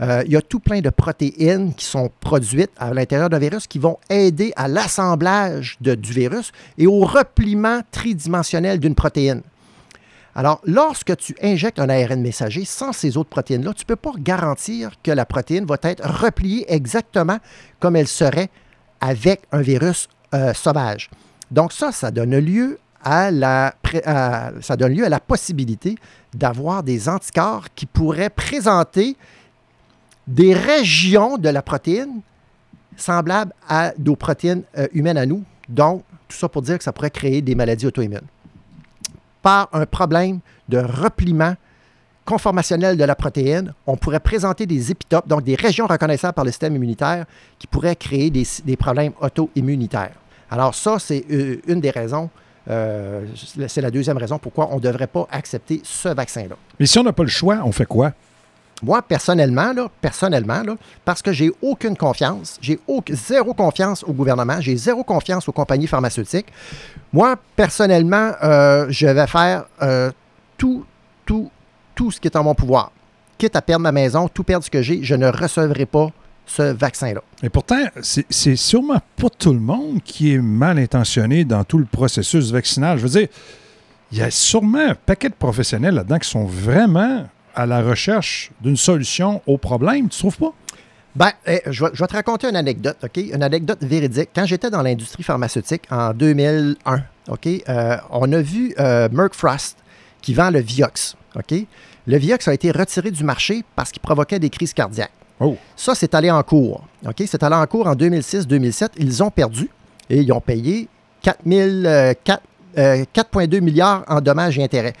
euh, 0.00 0.24
il 0.26 0.32
y 0.32 0.36
a 0.36 0.42
tout 0.42 0.58
plein 0.58 0.80
de 0.80 0.90
protéines 0.90 1.72
qui 1.72 1.84
sont 1.84 2.10
produites 2.18 2.72
à 2.76 2.92
l'intérieur 2.92 3.30
d'un 3.30 3.38
virus 3.38 3.68
qui 3.68 3.78
vont 3.78 3.98
aider 4.10 4.52
à 4.56 4.66
l'assemblage 4.66 5.76
du 5.80 6.12
virus 6.12 6.50
et 6.78 6.88
au 6.88 7.04
repliement 7.04 7.82
tridimensionnel 7.92 8.80
d'une 8.80 8.96
protéine. 8.96 9.42
Alors, 10.34 10.60
lorsque 10.64 11.16
tu 11.16 11.36
injectes 11.40 11.78
un 11.78 11.88
ARN 11.88 12.20
messager 12.20 12.64
sans 12.64 12.92
ces 12.92 13.16
autres 13.16 13.30
protéines-là, 13.30 13.72
tu 13.72 13.84
ne 13.84 13.86
peux 13.86 13.94
pas 13.94 14.14
garantir 14.18 14.90
que 15.04 15.12
la 15.12 15.26
protéine 15.26 15.64
va 15.64 15.76
être 15.82 16.04
repliée 16.04 16.64
exactement 16.66 17.38
comme 17.78 17.94
elle 17.94 18.08
serait 18.08 18.50
avec 19.00 19.42
un 19.52 19.60
virus 19.60 20.08
euh, 20.34 20.52
sauvage. 20.54 21.08
Donc 21.52 21.72
ça, 21.72 21.92
ça 21.92 22.10
donne 22.10 22.36
lieu 22.36 22.80
à 23.02 23.30
la, 23.30 23.74
ça 24.60 24.76
donne 24.76 24.94
lieu 24.94 25.04
à 25.04 25.08
la 25.08 25.20
possibilité 25.20 25.96
d'avoir 26.34 26.82
des 26.82 27.08
anticorps 27.08 27.66
qui 27.74 27.86
pourraient 27.86 28.30
présenter 28.30 29.16
des 30.26 30.54
régions 30.54 31.38
de 31.38 31.48
la 31.48 31.62
protéine 31.62 32.20
semblables 32.96 33.52
à 33.68 33.92
nos 33.98 34.16
protéines 34.16 34.62
euh, 34.76 34.86
humaines 34.92 35.16
à 35.18 35.26
nous. 35.26 35.42
Donc, 35.68 36.04
tout 36.28 36.36
ça 36.36 36.48
pour 36.48 36.62
dire 36.62 36.76
que 36.76 36.84
ça 36.84 36.92
pourrait 36.92 37.10
créer 37.10 37.40
des 37.40 37.54
maladies 37.54 37.86
auto-immunes 37.86 38.20
par 39.42 39.68
un 39.72 39.86
problème 39.86 40.40
de 40.68 40.78
repliement 40.78 41.54
conformationnelle 42.24 42.96
de 42.96 43.04
la 43.04 43.14
protéine, 43.14 43.74
on 43.86 43.96
pourrait 43.96 44.20
présenter 44.20 44.66
des 44.66 44.90
épitopes, 44.90 45.26
donc 45.26 45.42
des 45.42 45.56
régions 45.56 45.86
reconnaissables 45.86 46.34
par 46.34 46.44
le 46.44 46.50
système 46.50 46.76
immunitaire 46.76 47.24
qui 47.58 47.66
pourraient 47.66 47.96
créer 47.96 48.30
des, 48.30 48.46
des 48.64 48.76
problèmes 48.76 49.12
auto-immunitaires. 49.20 50.14
Alors 50.50 50.74
ça, 50.74 50.98
c'est 50.98 51.24
euh, 51.30 51.60
une 51.66 51.80
des 51.80 51.90
raisons, 51.90 52.30
euh, 52.68 53.24
c'est 53.68 53.80
la 53.80 53.90
deuxième 53.90 54.18
raison 54.18 54.38
pourquoi 54.38 54.68
on 54.70 54.76
ne 54.76 54.80
devrait 54.80 55.06
pas 55.06 55.26
accepter 55.30 55.80
ce 55.84 56.08
vaccin-là. 56.08 56.56
Mais 56.78 56.86
si 56.86 56.98
on 56.98 57.02
n'a 57.02 57.12
pas 57.12 57.22
le 57.22 57.28
choix, 57.28 57.60
on 57.64 57.72
fait 57.72 57.86
quoi? 57.86 58.12
Moi, 58.82 59.02
personnellement, 59.02 59.72
là, 59.74 59.88
personnellement, 60.00 60.62
là, 60.62 60.74
parce 61.04 61.20
que 61.20 61.32
j'ai 61.32 61.52
aucune 61.60 61.96
confiance, 61.96 62.58
j'ai 62.62 62.80
zéro 63.10 63.52
confiance 63.52 64.02
au 64.04 64.12
gouvernement, 64.12 64.58
j'ai 64.60 64.76
zéro 64.76 65.04
confiance 65.04 65.48
aux 65.48 65.52
compagnies 65.52 65.86
pharmaceutiques. 65.86 66.46
Moi, 67.12 67.36
personnellement, 67.56 68.32
euh, 68.42 68.86
je 68.88 69.06
vais 69.06 69.26
faire 69.26 69.64
euh, 69.82 70.10
tout, 70.56 70.86
tout, 71.26 71.50
tout 71.94 72.10
ce 72.10 72.20
qui 72.20 72.28
est 72.28 72.36
en 72.36 72.44
mon 72.44 72.54
pouvoir. 72.54 72.90
Quitte 73.36 73.56
à 73.56 73.62
perdre 73.62 73.82
ma 73.82 73.92
maison, 73.92 74.28
tout 74.28 74.44
perdre 74.44 74.64
ce 74.64 74.70
que 74.70 74.80
j'ai, 74.80 75.02
je 75.02 75.14
ne 75.14 75.28
recevrai 75.28 75.84
pas 75.84 76.10
ce 76.50 76.62
vaccin-là. 76.62 77.22
Et 77.42 77.48
pourtant, 77.48 77.78
c'est 78.02 78.56
sûrement 78.56 79.00
pas 79.16 79.30
tout 79.30 79.52
le 79.52 79.60
monde 79.60 80.02
qui 80.04 80.34
est 80.34 80.38
mal 80.38 80.78
intentionné 80.78 81.44
dans 81.44 81.62
tout 81.62 81.78
le 81.78 81.84
processus 81.84 82.50
vaccinal. 82.50 82.98
Je 82.98 83.04
veux 83.04 83.20
dire, 83.20 83.28
il 84.10 84.18
y 84.18 84.22
a 84.22 84.30
sûrement 84.30 84.90
un 84.90 84.94
paquet 84.94 85.28
de 85.28 85.34
professionnels 85.34 85.94
là-dedans 85.94 86.18
qui 86.18 86.28
sont 86.28 86.44
vraiment 86.44 87.26
à 87.54 87.66
la 87.66 87.82
recherche 87.82 88.50
d'une 88.60 88.76
solution 88.76 89.42
au 89.46 89.58
problème, 89.58 90.08
tu 90.08 90.18
trouves 90.18 90.38
pas? 90.38 90.52
Ben, 91.14 91.32
eh, 91.46 91.60
je, 91.66 91.84
vais, 91.84 91.90
je 91.92 92.02
vais 92.02 92.06
te 92.06 92.14
raconter 92.14 92.48
une 92.48 92.56
anecdote, 92.56 92.96
OK? 93.02 93.16
Une 93.16 93.42
anecdote 93.42 93.82
véridique. 93.82 94.30
Quand 94.34 94.46
j'étais 94.46 94.70
dans 94.70 94.82
l'industrie 94.82 95.22
pharmaceutique 95.22 95.82
en 95.90 96.12
2001, 96.14 97.02
OK, 97.28 97.46
euh, 97.46 97.96
on 98.10 98.32
a 98.32 98.40
vu 98.40 98.74
euh, 98.78 99.08
Merck 99.10 99.34
Frost 99.34 99.76
qui 100.22 100.34
vend 100.34 100.50
le 100.50 100.60
Vioxx, 100.60 101.16
OK? 101.36 101.66
Le 102.06 102.16
Vioxx 102.16 102.48
a 102.48 102.54
été 102.54 102.70
retiré 102.70 103.10
du 103.10 103.24
marché 103.24 103.64
parce 103.76 103.90
qu'il 103.90 104.02
provoquait 104.02 104.38
des 104.38 104.50
crises 104.50 104.72
cardiaques. 104.72 105.12
Oh. 105.40 105.56
Ça, 105.74 105.94
c'est 105.94 106.14
allé 106.14 106.30
en 106.30 106.42
cours, 106.42 106.84
OK? 107.06 107.22
C'est 107.26 107.42
allé 107.42 107.56
en 107.56 107.66
cours 107.66 107.86
en 107.86 107.94
2006-2007. 107.94 108.90
Ils 108.98 109.22
ont 109.22 109.30
perdu 109.30 109.70
et 110.10 110.20
ils 110.20 110.32
ont 110.32 110.40
payé 110.40 110.86
4 111.22 111.38
000, 111.46 111.68
euh, 111.86 112.14
euh, 112.78 113.04
4,2 113.14 113.60
milliards 113.60 114.04
en 114.06 114.20
dommages 114.20 114.58
et 114.58 114.62
intérêts. 114.62 114.92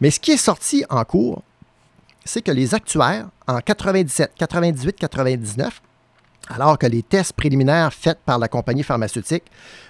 Mais 0.00 0.10
ce 0.10 0.20
qui 0.20 0.32
est 0.32 0.36
sorti 0.36 0.84
en 0.90 1.02
cours, 1.04 1.42
c'est 2.24 2.42
que 2.42 2.50
les 2.50 2.74
actuaires, 2.74 3.26
en 3.46 3.60
97, 3.60 4.32
98, 4.36 4.96
99, 4.96 5.80
alors 6.50 6.78
que 6.78 6.86
les 6.86 7.02
tests 7.02 7.32
préliminaires 7.32 7.92
faits 7.92 8.18
par 8.24 8.38
la 8.38 8.48
compagnie 8.48 8.82
pharmaceutique 8.82 9.44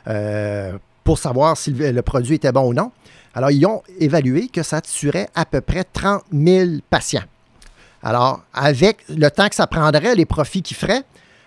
euh, 0.07 0.79
pour 1.03 1.19
savoir 1.19 1.57
si 1.57 1.73
le, 1.73 1.91
le 1.91 2.03
produit 2.03 2.37
était 2.37 2.53
bon 2.53 2.69
ou 2.69 2.75
non, 2.75 2.93
alors 3.35 3.51
ils 3.51 3.67
ont 3.67 3.83
évalué 3.99 4.49
que 4.49 4.63
ça 4.63 4.81
tuerait 4.81 5.29
à 5.35 5.45
peu 5.45 5.61
près 5.61 5.85
30 5.85 6.23
000 6.33 6.71
patients. 6.89 7.25
Alors, 8.07 8.43
avec 8.55 8.99
le 9.09 9.29
temps 9.31 9.49
que 9.49 9.57
ça 9.57 9.67
prendrait, 9.67 10.15
les 10.15 10.27
profits 10.27 10.63
qu'ils 10.63 10.77
feraient, 10.77 11.03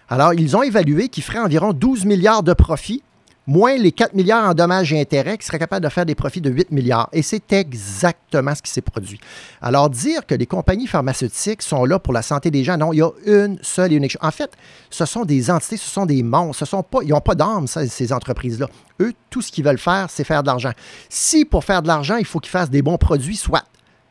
alors 0.09 0.33
ils 0.33 0.57
ont 0.57 0.61
évalué 0.61 1.07
qu'ils 1.07 1.23
feraient 1.23 1.39
environ 1.39 1.71
12 1.71 2.03
milliards 2.03 2.43
de 2.43 2.51
profits, 2.51 3.01
moins 3.47 3.77
les 3.77 3.93
4 3.93 4.13
milliards 4.13 4.49
en 4.49 4.53
dommages 4.53 4.91
et 4.91 4.99
intérêts, 4.99 5.37
qui 5.37 5.45
seraient 5.45 5.57
capables 5.57 5.85
de 5.85 5.89
faire 5.89 6.05
des 6.05 6.15
profits 6.15 6.41
de 6.41 6.49
8 6.49 6.71
milliards. 6.71 7.07
Et 7.13 7.21
c'est 7.21 7.53
exactement 7.53 8.53
ce 8.55 8.61
qui 8.61 8.71
s'est 8.71 8.81
produit. 8.81 9.21
Alors, 9.61 9.89
dire 9.89 10.25
que 10.25 10.35
les 10.35 10.47
compagnies 10.47 10.87
pharmaceutiques 10.87 11.61
sont 11.61 11.85
là 11.85 11.97
pour 11.97 12.11
la 12.11 12.21
santé 12.21 12.51
des 12.51 12.65
gens, 12.65 12.75
non, 12.75 12.91
il 12.91 12.97
y 12.97 13.01
a 13.01 13.11
une 13.25 13.57
seule 13.61 13.93
et 13.93 13.95
unique 13.95 14.11
chose. 14.11 14.21
En 14.21 14.31
fait, 14.31 14.51
ce 14.89 15.05
sont 15.05 15.23
des 15.23 15.49
entités, 15.49 15.77
ce 15.77 15.89
sont 15.89 16.05
des 16.05 16.23
monstres, 16.23 16.65
ce 16.65 16.65
sont 16.65 16.83
pas, 16.83 16.99
ils 17.03 17.11
n'ont 17.11 17.21
pas 17.21 17.35
ça, 17.67 17.87
ces 17.87 18.11
entreprises-là. 18.11 18.67
Eux, 18.99 19.13
tout 19.29 19.41
ce 19.41 19.49
qu'ils 19.49 19.63
veulent 19.63 19.77
faire, 19.77 20.07
c'est 20.09 20.25
faire 20.25 20.43
de 20.43 20.47
l'argent. 20.47 20.73
Si 21.07 21.45
pour 21.45 21.63
faire 21.63 21.81
de 21.81 21.87
l'argent, 21.87 22.17
il 22.17 22.25
faut 22.25 22.41
qu'ils 22.41 22.51
fassent 22.51 22.69
des 22.69 22.81
bons 22.81 22.97
produits, 22.97 23.37
soit. 23.37 23.63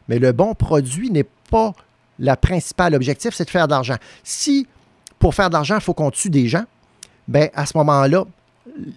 Mais 0.08 0.18
le 0.18 0.32
bon 0.32 0.54
produit 0.54 1.10
n'est 1.10 1.28
pas 1.50 1.74
le 2.18 2.34
principal 2.34 2.94
objectif, 2.94 3.34
c'est 3.34 3.44
de 3.44 3.50
faire 3.50 3.66
de 3.66 3.72
l'argent. 3.72 3.96
Si 4.22 4.66
pour 5.18 5.34
faire 5.34 5.48
de 5.48 5.54
l'argent, 5.54 5.76
il 5.76 5.80
faut 5.80 5.94
qu'on 5.94 6.10
tue 6.10 6.30
des 6.30 6.48
gens, 6.48 6.64
ben 7.26 7.48
à 7.54 7.66
ce 7.66 7.76
moment-là, 7.76 8.24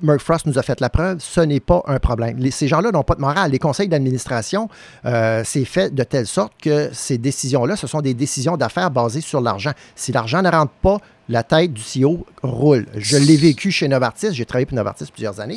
Merck 0.02 0.22
Frost 0.22 0.46
nous 0.46 0.60
a 0.60 0.62
fait 0.62 0.80
la 0.80 0.90
preuve, 0.90 1.20
ce 1.20 1.42
n'est 1.42 1.60
pas 1.60 1.82
un 1.88 2.00
problème. 2.00 2.40
Ces 2.52 2.68
gens-là 2.68 2.92
n'ont 2.92 3.04
pas 3.04 3.16
de 3.16 3.22
morale. 3.22 3.52
Les 3.52 3.60
conseils 3.60 3.88
d'administration, 3.88 4.70
euh, 5.06 5.42
c'est 5.46 5.66
fait 5.66 5.94
de 5.94 6.04
telle 6.04 6.28
sorte 6.28 6.54
que 6.62 6.90
ces 6.94 7.18
décisions-là, 7.18 7.76
ce 7.76 7.88
sont 7.88 8.02
des 8.02 8.14
décisions 8.14 8.58
d'affaires 8.58 8.92
basées 8.92 9.22
sur 9.22 9.42
l'argent. 9.42 9.72
Si 9.96 10.12
l'argent 10.12 10.42
ne 10.42 10.50
rentre 10.50 10.74
pas, 10.82 10.98
la 11.32 11.44
tête 11.44 11.72
du 11.74 11.82
CEO 11.82 12.26
roule. 12.44 12.86
Je 12.96 13.16
l'ai 13.16 13.38
vécu 13.38 13.72
chez 13.72 13.88
Novartis, 13.88 14.34
j'ai 14.34 14.46
travaillé 14.46 14.66
pour 14.66 14.76
Novartis 14.76 15.06
plusieurs 15.12 15.40
années. 15.40 15.56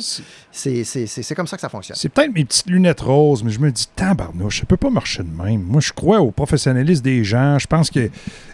C'est 0.51 1.35
comme 1.35 1.47
ça 1.47 1.57
que 1.57 1.61
ça 1.61 1.69
fonctionne. 1.69 1.97
C'est 1.99 2.09
peut-être 2.09 2.33
mes 2.33 2.45
petites 2.45 2.69
lunettes 2.69 3.01
roses, 3.01 3.43
mais 3.43 3.51
je 3.51 3.59
me 3.59 3.69
dis, 3.71 3.85
tabarnouche, 3.93 4.61
ça 4.61 4.65
peut 4.65 4.77
pas 4.77 4.89
marcher 4.89 5.23
de 5.23 5.29
même. 5.29 5.61
Moi, 5.61 5.81
je 5.81 5.91
crois 5.91 6.21
au 6.21 6.31
professionnalisme 6.31 7.03
des 7.03 7.25
gens. 7.25 7.59
Je 7.59 7.67
pense 7.67 7.89
qu'il 7.89 8.09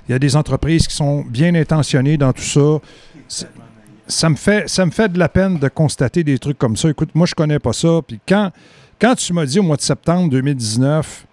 y 0.10 0.14
a 0.14 0.20
des 0.20 0.36
entreprises 0.36 0.88
qui 0.88 0.96
sont 0.96 1.22
bien 1.22 1.54
intentionnées 1.54 2.18
dans 2.18 2.34
tout 2.34 2.42
ça. 2.42 2.80
Ça 4.08 4.30
me, 4.30 4.36
fait, 4.36 4.68
ça 4.68 4.86
me 4.86 4.92
fait 4.92 5.10
de 5.10 5.20
la 5.20 5.30
peine 5.30 5.60
de 5.60 5.70
constater 5.70 6.24
des 6.24 6.40
trucs 6.40 6.58
comme 6.58 6.76
ça. 6.76 6.90
Écoute, 6.90 7.12
moi, 7.14 7.28
je 7.28 7.36
connais 7.36 7.60
pas 7.60 7.72
ça. 7.72 8.00
Puis 8.06 8.20
quand, 8.28 8.52
quand 9.00 9.14
tu 9.14 9.32
m'as 9.32 9.46
dit 9.46 9.60
au 9.60 9.64
mois 9.64 9.78
de 9.78 9.82
septembre 9.82 10.30
2019, 10.32 11.28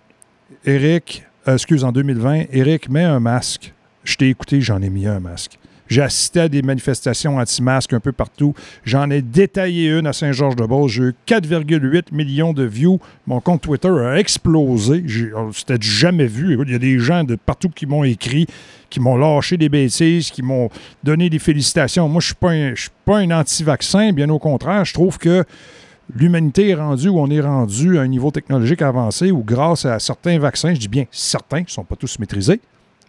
Eric, 0.67 1.25
euh, 1.49 1.55
excuse, 1.55 1.83
en 1.83 1.93
2020, 1.93 2.45
Eric, 2.53 2.91
mets 2.91 3.05
un 3.05 3.21
masque. 3.21 3.73
Je 4.05 4.17
t'ai 4.17 4.29
écouté, 4.29 4.61
j'en 4.61 4.83
ai 4.83 4.91
mis 4.91 5.07
un 5.07 5.19
masque. 5.19 5.59
J'ai 5.89 6.03
assisté 6.03 6.41
à 6.41 6.49
des 6.49 6.63
manifestations 6.63 7.39
anti-masques 7.39 7.93
un 7.95 8.01
peu 8.01 8.13
partout. 8.13 8.55
J'en 8.85 9.11
ai 9.11 9.23
détaillé 9.23 9.89
une 9.91 10.07
à 10.07 10.13
Saint-Georges-de-Beauce. 10.13 10.93
J'ai 10.93 11.03
eu 11.03 11.15
4,8 11.27 12.13
millions 12.15 12.53
de 12.53 12.65
views. 12.65 13.01
Mon 13.27 13.41
compte 13.41 13.63
Twitter 13.63 13.89
a 13.89 14.19
explosé. 14.19 15.05
C'était 15.53 15.79
jamais 15.81 16.27
vu. 16.27 16.59
Il 16.67 16.71
y 16.71 16.75
a 16.75 16.79
des 16.79 16.99
gens 16.99 17.25
de 17.25 17.35
partout 17.37 17.71
qui 17.71 17.87
m'ont 17.87 18.05
écrit, 18.05 18.47
qui 18.91 19.01
m'ont 19.01 19.17
lâché 19.17 19.57
des 19.57 19.69
bêtises, 19.69 20.31
qui 20.31 20.43
m'ont 20.43 20.69
donné 21.03 21.31
des 21.31 21.39
félicitations. 21.39 22.09
Moi, 22.09 22.21
je 22.21 22.35
ne 22.47 22.75
suis 22.75 22.91
pas 23.05 23.17
un- 23.19 23.31
anti-vaccin. 23.31 24.13
Bien 24.13 24.29
au 24.29 24.39
contraire, 24.39 24.85
je 24.85 24.93
trouve 24.95 25.19
que 25.19 25.45
l'humanité 26.15 26.69
est 26.71 26.75
rendue 26.75 27.09
où 27.09 27.19
on 27.19 27.31
est 27.31 27.41
rendu 27.41 27.99
à 27.99 28.03
un 28.03 28.07
niveau 28.09 28.31
technologique 28.31 28.83
avancé 28.83 29.31
où 29.31 29.43
grâce 29.43 29.85
à 29.85 29.99
certains 29.99 30.39
vaccins, 30.39 30.75
je 30.75 30.81
dis 30.81 30.89
bien 30.89 31.05
certains, 31.11 31.59
qui 31.61 31.71
ne 31.71 31.71
sont 31.71 31.85
pas 31.85 31.97
tous 31.97 32.19
maîtrisés, 32.19 32.61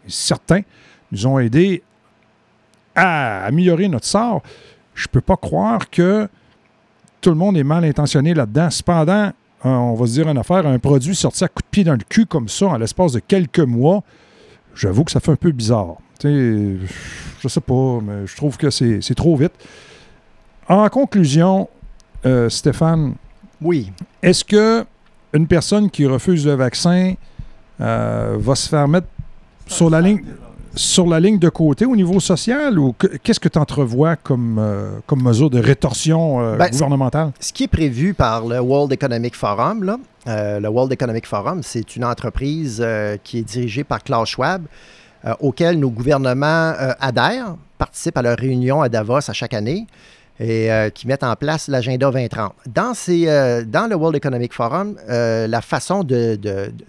certains 0.08 0.62
nous 1.12 1.26
ont 1.28 1.40
aidés 1.40 1.82
à 3.00 3.46
améliorer 3.46 3.88
notre 3.88 4.06
sort. 4.06 4.42
Je 4.96 5.06
ne 5.08 5.12
peux 5.12 5.22
pas 5.22 5.38
croire 5.38 5.90
que 5.90 6.28
tout 7.22 7.30
le 7.30 7.36
monde 7.36 7.58
est 7.58 7.64
mal 7.64 7.84
intentionné 7.86 8.34
là-dedans. 8.34 8.70
Cependant, 8.70 9.32
un- 9.64 9.70
on 9.70 9.94
va 9.96 10.06
se 10.08 10.14
dire 10.14 10.28
une 10.30 10.38
affaire, 10.38 10.66
un 10.66 10.80
produit 10.80 11.16
sorti 11.16 11.44
à 11.44 11.48
coup 11.48 11.62
de 11.62 11.68
pied 11.70 11.84
dans 11.84 11.94
le 11.94 12.04
cul 12.08 12.26
comme 12.26 12.48
ça 12.50 12.68
en 12.68 12.78
l'espace 12.78 13.14
de 13.14 13.20
quelques 13.20 13.60
mois, 13.60 14.04
j'avoue 14.76 15.04
que 15.04 15.12
ça 15.12 15.20
fait 15.20 15.32
un 15.32 15.36
peu 15.36 15.52
bizarre. 15.52 15.96
Sais, 16.22 16.76
je 17.42 17.48
sais 17.48 17.62
pas, 17.62 18.00
mais 18.04 18.26
je 18.28 18.36
trouve 18.36 18.58
que 18.58 18.70
c'est 18.70 19.00
c'est 19.02 19.16
trop 19.16 19.36
vite. 19.38 19.54
En 20.68 20.88
conclusion, 20.90 21.70
euh, 22.26 22.50
Stéphane, 22.50 23.16
Oui. 23.62 23.92
est-ce 24.22 24.44
que 24.44 24.86
une 25.34 25.48
personne 25.48 25.90
qui 25.90 26.06
refuse 26.06 26.46
le 26.46 26.54
vaccin 26.56 27.14
euh, 27.82 28.36
va 28.40 28.56
se 28.56 28.68
faire 28.68 28.88
mettre 28.88 29.08
sur 29.68 29.90
la 29.90 30.02
ligne? 30.02 30.24
Sur 30.76 31.08
la 31.08 31.20
ligne 31.20 31.40
de 31.40 31.50
côté 31.50 31.86
au 31.86 31.96
niveau 31.96 32.20
social 32.20 32.78
ou 32.80 32.94
que- 32.98 33.08
qu'est-ce 33.24 33.40
que 33.40 33.50
tu 33.50 33.58
entrevois 33.60 34.16
comme, 34.16 34.58
euh, 34.60 34.92
comme 35.08 35.22
mesure 35.24 35.50
de 35.50 35.60
rétorsion 35.60 36.40
euh, 36.42 36.56
Ben, 36.58 36.70
gouvernementale? 36.70 37.32
Ce 37.40 37.52
qui 37.54 37.64
est 37.64 37.68
prévu 37.68 38.14
par 38.14 38.46
le 38.46 38.60
World 38.60 38.92
Economic 38.94 39.36
Forum, 39.36 39.84
là, 39.84 39.98
euh, 40.28 40.60
le 40.60 40.68
World 40.70 40.92
Economic 40.92 41.26
Forum, 41.28 41.62
c'est 41.64 41.96
une 41.96 42.06
entreprise 42.06 42.86
qui 43.24 43.40
est 43.40 43.44
dirigée 43.44 43.84
par 43.84 44.04
Klaus 44.04 44.30
Schwab, 44.30 44.64
auquel 45.42 45.80
nos 45.80 45.90
gouvernements 45.90 46.74
adhèrent, 47.00 47.56
participent 47.78 48.18
à 48.18 48.22
leur 48.22 48.38
réunion 48.38 48.82
à 48.82 48.88
Davos 48.90 49.30
à 49.30 49.34
chaque 49.34 49.54
année 49.54 49.86
et 50.40 50.70
qui 50.94 51.08
mettent 51.08 51.24
en 51.26 51.36
place 51.36 51.68
l'agenda 51.68 52.10
2030. 52.10 52.54
Dans, 52.74 52.94
ces, 52.94 53.26
dans 53.68 53.90
le 53.90 53.96
World 53.98 54.16
Economic 54.16 54.54
Forum, 54.54 54.96
la 55.08 55.62
façon 55.62 56.04
de, 56.06 56.36
de- 56.36 56.72
de 56.72 56.86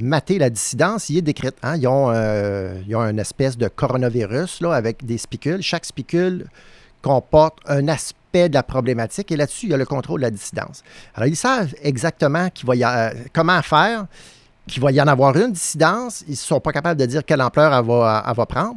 mater 0.00 0.38
la 0.38 0.50
dissidence 0.50 1.08
y 1.08 1.18
est 1.18 1.22
décrite. 1.22 1.56
hein. 1.62 1.76
Ils, 1.76 1.86
ont, 1.86 2.10
euh, 2.10 2.80
ils 2.86 2.96
ont 2.96 3.02
une 3.02 3.18
espèce 3.18 3.56
de 3.56 3.68
coronavirus 3.68 4.60
là, 4.60 4.72
avec 4.72 5.04
des 5.04 5.18
spicules. 5.18 5.62
Chaque 5.62 5.84
spicule 5.84 6.46
comporte 7.02 7.58
un 7.66 7.86
aspect 7.88 8.48
de 8.48 8.54
la 8.54 8.62
problématique 8.62 9.30
et 9.32 9.36
là-dessus, 9.36 9.66
il 9.66 9.70
y 9.70 9.74
a 9.74 9.76
le 9.76 9.86
contrôle 9.86 10.20
de 10.20 10.26
la 10.26 10.30
dissidence. 10.30 10.82
Alors, 11.14 11.28
ils 11.28 11.36
savent 11.36 11.74
exactement 11.82 12.48
euh, 12.68 13.10
comment 13.32 13.62
faire, 13.62 14.06
qu'il 14.66 14.82
va 14.82 14.92
y 14.92 15.00
en 15.00 15.06
avoir 15.06 15.36
une 15.36 15.52
dissidence. 15.52 16.24
Ils 16.26 16.32
ne 16.32 16.36
sont 16.36 16.60
pas 16.60 16.72
capables 16.72 17.00
de 17.00 17.06
dire 17.06 17.24
quelle 17.24 17.40
ampleur 17.40 17.72
elle 17.72 17.86
va 17.86 18.46
prendre. 18.46 18.76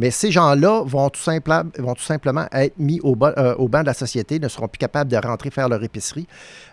Mais 0.00 0.10
ces 0.10 0.30
gens-là 0.30 0.82
vont, 0.86 1.10
tout 1.10 1.20
simplement 1.20 2.46
être 2.52 2.78
mis 2.78 3.00
euh, 3.04 3.54
au 3.56 3.68
banc 3.68 3.80
de 3.82 3.86
la 3.86 3.92
société, 3.92 4.38
ne 4.38 4.48
seront 4.48 4.66
plus 4.66 4.78
capables 4.78 5.10
de 5.10 5.16
rentrer 5.18 5.50
faire 5.50 5.68
leur 5.68 5.84
épicerie. 5.84 6.26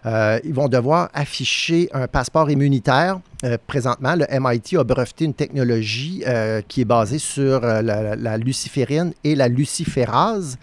Euh, 0.06 0.40
ils 0.46 0.54
vont 0.54 0.70
devoir 0.70 1.10
afficher 1.14 1.90
un 1.92 2.08
passeport 2.08 2.50
immunitaire. 2.50 3.20
Euh, 3.44 3.58
présentement, 3.68 4.16
le 4.16 4.26
MIT 4.32 4.78
a 4.78 4.84
breveté 4.86 5.26
une 5.26 5.34
technologie 5.34 6.24
qui 6.70 6.82
est 6.82 6.86
basée 6.86 7.20
sur 7.20 7.60
la, 7.60 8.38
luciférine 8.38 9.12
et 9.26 9.36
la 9.36 9.50
luciférase. 9.50 10.58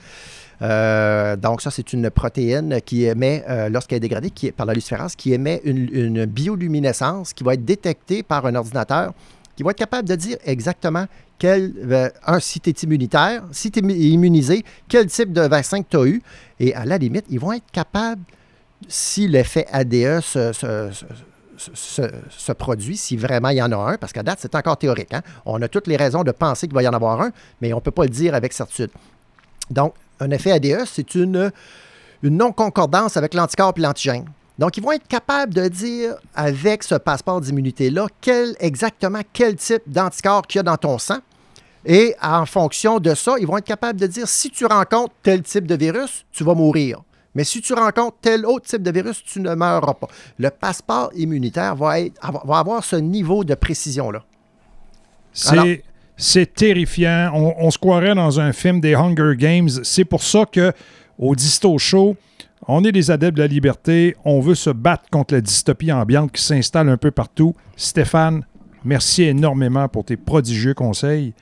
Donc, 0.63 1.61
ça, 1.61 1.71
c'est 1.71 1.93
une 1.93 2.09
protéine 2.09 2.81
qui 2.81 3.05
émet, 3.05 3.45
lorsqu'elle 3.69 3.97
est 3.97 4.01
dégradée 4.09 4.33
par 4.57 4.65
la 4.65 4.73
luciférase, 4.73 5.17
qui 5.17 5.35
émet 5.35 5.61
une 5.65 6.25
bioluminescence 6.25 7.35
qui 7.35 7.45
va 7.45 7.53
être 7.53 7.65
détectée 7.67 8.23
par 8.23 8.47
un 8.47 8.55
ordinateur 8.55 9.13
qui 9.57 9.63
vont 9.63 9.71
être 9.71 9.79
capables 9.79 10.09
de 10.09 10.15
dire 10.15 10.37
exactement 10.45 11.07
quel, 11.39 11.73
euh, 11.91 12.09
un, 12.27 12.41
si 12.41 12.61
tu 12.61 12.71
es 12.71 12.73
immunitaire, 12.73 13.43
si 13.53 13.71
tu 13.71 13.81
es 13.81 13.83
immunisé, 14.11 14.65
quel 14.89 15.07
type 15.07 15.33
de 15.33 15.43
vaccin 15.43 15.83
tu 15.83 15.97
as 15.97 16.05
eu. 16.07 16.23
Et 16.61 16.75
à 16.75 16.85
la 16.85 16.99
limite, 16.99 17.27
ils 17.31 17.41
vont 17.41 17.53
être 17.53 17.71
capables, 17.73 18.23
si 18.89 19.27
l'effet 19.29 19.67
ADE 19.73 20.21
se- 20.21 20.53
se- 20.53 22.11
se 22.29 22.53
produit, 22.53 22.97
si 22.97 23.17
vraiment 23.17 23.49
il 23.51 23.57
y 23.59 23.63
en 23.63 23.71
a 23.73 23.77
un, 23.93 23.97
parce 23.97 24.13
qu'à 24.13 24.23
date, 24.23 24.39
c'est 24.43 24.55
encore 24.55 24.77
théorique. 24.77 25.13
hein. 25.15 25.23
On 25.47 25.61
a 25.63 25.69
toutes 25.69 25.87
les 25.87 25.97
raisons 25.97 26.23
de 26.25 26.33
penser 26.33 26.67
qu'il 26.67 26.75
va 26.75 26.83
y 26.83 26.89
en 26.89 26.93
avoir 26.93 27.21
un, 27.21 27.31
mais 27.61 27.73
on 27.73 27.77
ne 27.77 27.81
peut 27.81 27.91
pas 27.93 28.03
le 28.05 28.09
dire 28.11 28.35
avec 28.35 28.53
certitude. 28.53 28.91
Donc, 29.71 29.95
un 30.21 30.31
effet 30.31 30.53
ADE, 30.53 30.85
c'est 30.87 31.15
une, 31.15 31.51
une 32.23 32.37
non-concordance 32.37 33.17
avec 33.17 33.35
l'anticorps 33.35 33.73
et 33.77 33.81
l'antigène. 33.81 34.25
Donc, 34.59 34.77
ils 34.77 34.83
vont 34.83 34.93
être 34.93 35.09
capables 35.09 35.53
de 35.53 35.67
dire, 35.67 36.15
avec 36.35 36.85
ce 36.85 36.95
passeport 36.95 37.41
d'immunité-là, 37.41 38.07
quel, 38.21 38.55
exactement 38.61 39.21
quel 39.33 39.57
type 39.57 39.83
d'anticorps 39.87 40.47
qu'il 40.47 40.59
y 40.59 40.61
a 40.61 40.63
dans 40.63 40.77
ton 40.77 40.99
sang. 40.99 41.19
Et 41.85 42.15
en 42.23 42.47
fonction 42.47 42.99
de 43.01 43.15
ça, 43.15 43.35
ils 43.41 43.47
vont 43.47 43.59
être 43.59 43.65
capables 43.67 43.99
de 44.01 44.07
dire, 44.07 44.29
si 44.29 44.51
tu 44.51 44.65
rencontres 44.65 45.13
tel 45.23 45.43
type 45.43 45.67
de 45.67 45.75
virus, 45.75 46.25
tu 46.33 46.45
vas 46.45 46.55
mourir. 46.55 47.03
Mais 47.35 47.43
si 47.43 47.61
tu 47.61 47.75
rencontres 47.75 48.17
tel 48.23 48.47
autre 48.47 48.67
type 48.67 48.83
de 48.83 48.93
virus, 48.93 49.23
tu 49.25 49.41
ne 49.41 49.55
meureras 49.55 49.95
pas. 49.95 50.07
Le 50.39 50.51
passeport 50.51 51.11
immunitaire 51.17 51.75
va, 51.75 52.01
être- 52.01 52.21
va 52.45 52.59
avoir 52.59 52.85
ce 52.85 52.95
niveau 52.97 53.43
de 53.43 53.55
précision-là. 53.57 54.23
C'est 56.17 56.55
terrifiant. 56.55 57.33
On, 57.35 57.55
on 57.59 57.71
se 57.73 57.79
croirait 57.79 58.15
dans 58.15 58.39
un 58.39 58.53
film 58.53 58.81
des 58.81 58.95
Hunger 58.95 59.35
Games. 59.37 59.69
C'est 59.83 60.05
pour 60.05 60.23
ça 60.23 60.45
que 60.47 60.73
au 61.19 61.35
Disto 61.35 61.77
Show, 61.77 62.17
on 62.69 62.85
est 62.85 62.93
des 62.93 63.11
adeptes 63.11 63.37
de 63.37 63.43
la 63.43 63.49
liberté. 63.49 64.17
On 64.25 64.41
veut 64.41 64.55
se 64.55 64.71
battre 64.71 65.09
contre 65.11 65.35
la 65.35 65.41
dystopie 65.41 65.93
ambiante 65.93 66.33
qui 66.33 66.43
s'installe 66.43 66.89
un 66.89 66.97
peu 66.97 67.11
partout. 67.11 67.55
Stéphane, 67.77 68.45
merci 68.85 69.25
énormément 69.25 69.89
pour 69.89 70.05
tes 70.05 70.17
prodigieux 70.17 70.75
conseils. 70.75 71.35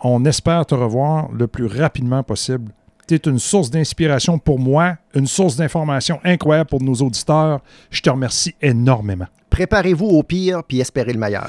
On 0.00 0.24
espère 0.24 0.64
te 0.66 0.74
revoir 0.74 1.30
le 1.32 1.46
plus 1.46 1.66
rapidement 1.66 2.22
possible. 2.22 2.72
Tu 3.08 3.14
es 3.14 3.26
une 3.26 3.38
source 3.38 3.70
d'inspiration 3.70 4.38
pour 4.38 4.58
moi, 4.58 4.96
une 5.14 5.26
source 5.26 5.56
d'information 5.56 6.20
incroyable 6.24 6.68
pour 6.68 6.82
nos 6.82 6.92
auditeurs. 6.96 7.60
Je 7.90 8.02
te 8.02 8.10
remercie 8.10 8.54
énormément. 8.60 9.24
Préparez-vous 9.48 10.04
au 10.04 10.22
pire, 10.22 10.62
puis 10.62 10.80
espérez 10.80 11.14
le 11.14 11.18
meilleur. 11.18 11.48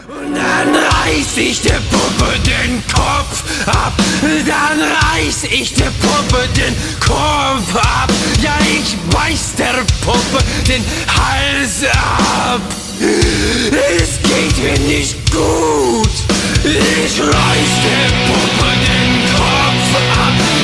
Es 13.02 14.20
geht 14.24 14.58
mir 14.64 14.80
nicht 14.88 15.16
gut. 15.32 16.10
Ich 16.64 17.20
reiß 17.20 17.72
der 17.86 18.10
Puppe 18.28 18.70
den 18.88 19.12
Kopf 19.36 19.92
ab. 20.20 20.59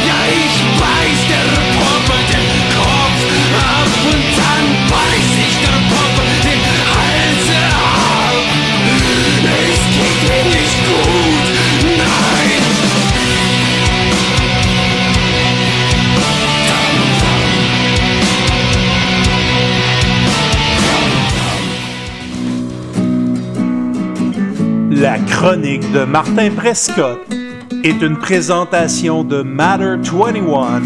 La 24.92 25.20
chronique 25.20 25.92
de 25.92 26.06
Martin 26.06 26.50
Prescott 26.52 27.45
est 27.86 28.02
une 28.02 28.18
présentation 28.18 29.24
de 29.24 29.44
Matter 29.44 29.98
21. 30.02 30.82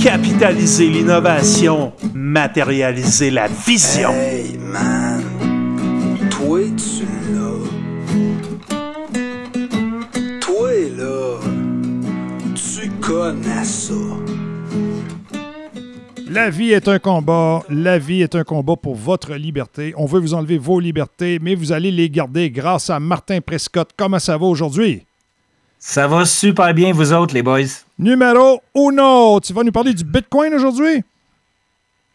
Capitaliser 0.00 0.86
l'innovation, 0.88 1.92
matérialiser 2.14 3.32
la 3.32 3.48
vision. 3.48 4.10
Hey 4.10 4.56
man, 4.58 5.24
toi 6.30 6.60
tu 6.76 7.04
l'as. 7.34 7.50
Toi 10.40 10.70
là, 10.96 11.40
tu 12.54 12.88
connais 13.00 13.64
ça. 13.64 13.94
La 16.28 16.48
vie 16.48 16.70
est 16.70 16.86
un 16.86 17.00
combat. 17.00 17.64
La 17.68 17.98
vie 17.98 18.22
est 18.22 18.36
un 18.36 18.44
combat 18.44 18.76
pour 18.76 18.94
votre 18.94 19.34
liberté. 19.34 19.94
On 19.96 20.06
veut 20.06 20.20
vous 20.20 20.34
enlever 20.34 20.58
vos 20.58 20.78
libertés, 20.78 21.40
mais 21.42 21.56
vous 21.56 21.72
allez 21.72 21.90
les 21.90 22.08
garder 22.08 22.52
grâce 22.52 22.88
à 22.88 23.00
Martin 23.00 23.40
Prescott. 23.40 23.90
Comment 23.96 24.20
ça 24.20 24.38
va 24.38 24.46
aujourd'hui? 24.46 25.02
Ça 25.82 26.06
va 26.06 26.26
super 26.26 26.74
bien, 26.74 26.92
vous 26.92 27.14
autres, 27.14 27.32
les 27.32 27.42
boys. 27.42 27.62
Numéro 27.98 28.60
uno. 28.74 29.40
Tu 29.40 29.54
vas 29.54 29.62
nous 29.62 29.72
parler 29.72 29.94
du 29.94 30.04
Bitcoin 30.04 30.52
aujourd'hui? 30.52 31.02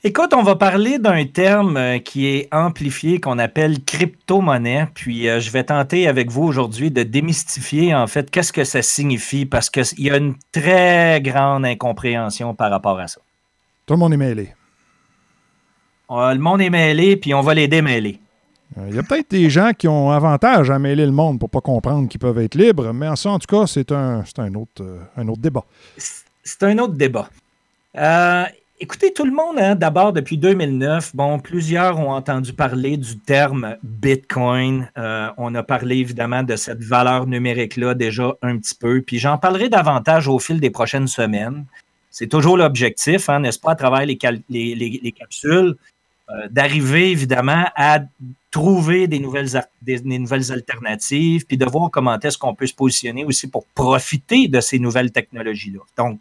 Écoute, 0.03 0.35
on 0.35 0.43
va 0.43 0.55
parler 0.55 0.99
d'un 0.99 1.25
terme 1.25 1.75
euh, 1.75 1.97
qui 1.97 2.27
est 2.27 2.47
amplifié, 2.53 3.19
qu'on 3.19 3.39
appelle 3.39 3.83
crypto-monnaie. 3.83 4.87
Puis 4.93 5.27
euh, 5.27 5.39
je 5.39 5.49
vais 5.49 5.63
tenter 5.63 6.07
avec 6.07 6.29
vous 6.29 6.43
aujourd'hui 6.43 6.91
de 6.91 7.01
démystifier, 7.01 7.95
en 7.95 8.05
fait, 8.05 8.29
qu'est-ce 8.29 8.53
que 8.53 8.63
ça 8.63 8.83
signifie, 8.83 9.47
parce 9.47 9.71
qu'il 9.71 9.83
y 9.97 10.11
a 10.11 10.17
une 10.17 10.35
très 10.51 11.19
grande 11.21 11.65
incompréhension 11.65 12.53
par 12.53 12.69
rapport 12.69 12.99
à 12.99 13.07
ça. 13.07 13.19
Tout 13.87 13.95
le 13.95 13.99
monde 13.99 14.13
est 14.13 14.17
mêlé. 14.17 14.53
Euh, 16.11 16.33
le 16.35 16.39
monde 16.39 16.61
est 16.61 16.69
mêlé, 16.69 17.17
puis 17.17 17.33
on 17.33 17.41
va 17.41 17.55
les 17.55 17.67
démêler. 17.67 18.19
Euh, 18.77 18.87
Il 18.89 18.95
y 18.95 18.99
a 18.99 19.03
peut-être 19.03 19.31
des 19.31 19.49
gens 19.49 19.71
qui 19.77 19.87
ont 19.87 20.11
avantage 20.11 20.69
à 20.69 20.79
mêler 20.79 21.05
le 21.05 21.11
monde 21.11 21.39
pour 21.39 21.49
pas 21.49 21.61
comprendre 21.61 22.07
qu'ils 22.09 22.19
peuvent 22.19 22.39
être 22.39 22.55
libres, 22.55 22.93
mais 22.93 23.07
en 23.07 23.15
ça, 23.15 23.31
en 23.31 23.39
tout 23.39 23.47
cas, 23.47 23.67
c'est 23.67 23.91
un, 23.91 24.23
un, 24.37 24.55
autre, 24.55 24.81
euh, 24.81 24.99
un 25.17 25.27
autre 25.27 25.41
débat. 25.41 25.63
C'est 26.43 26.63
un 26.63 26.77
autre 26.79 26.93
débat. 26.93 27.29
Euh, 27.97 28.43
écoutez, 28.79 29.13
tout 29.13 29.25
le 29.25 29.31
monde, 29.31 29.57
hein, 29.57 29.75
d'abord, 29.75 30.13
depuis 30.13 30.37
2009, 30.37 31.15
bon, 31.15 31.39
plusieurs 31.39 31.99
ont 31.99 32.11
entendu 32.11 32.53
parler 32.53 32.97
du 32.97 33.17
terme 33.17 33.77
Bitcoin. 33.83 34.89
Euh, 34.97 35.29
on 35.37 35.55
a 35.55 35.63
parlé 35.63 35.97
évidemment 35.97 36.43
de 36.43 36.55
cette 36.55 36.83
valeur 36.83 37.27
numérique-là 37.27 37.93
déjà 37.93 38.33
un 38.41 38.57
petit 38.57 38.75
peu. 38.75 39.01
Puis 39.01 39.19
j'en 39.19 39.37
parlerai 39.37 39.69
davantage 39.69 40.27
au 40.27 40.39
fil 40.39 40.59
des 40.59 40.69
prochaines 40.69 41.07
semaines. 41.07 41.65
C'est 42.11 42.27
toujours 42.27 42.57
l'objectif, 42.57 43.29
hein, 43.29 43.39
n'est-ce 43.41 43.59
pas, 43.59 43.71
à 43.71 43.75
travers 43.75 44.05
les 44.05 44.15
capsules, 44.17 45.75
euh, 46.29 46.47
d'arriver 46.49 47.11
évidemment 47.11 47.65
à 47.75 47.99
trouver 48.49 49.07
des 49.07 49.19
nouvelles, 49.19 49.49
des, 49.81 49.99
des 49.99 50.19
nouvelles 50.19 50.51
alternatives, 50.51 51.45
puis 51.45 51.57
de 51.57 51.65
voir 51.65 51.91
comment 51.91 52.19
est-ce 52.19 52.37
qu'on 52.37 52.55
peut 52.55 52.65
se 52.65 52.73
positionner 52.73 53.25
aussi 53.25 53.47
pour 53.47 53.65
profiter 53.67 54.47
de 54.47 54.59
ces 54.59 54.79
nouvelles 54.79 55.11
technologies-là. 55.11 55.81
Donc, 55.97 56.19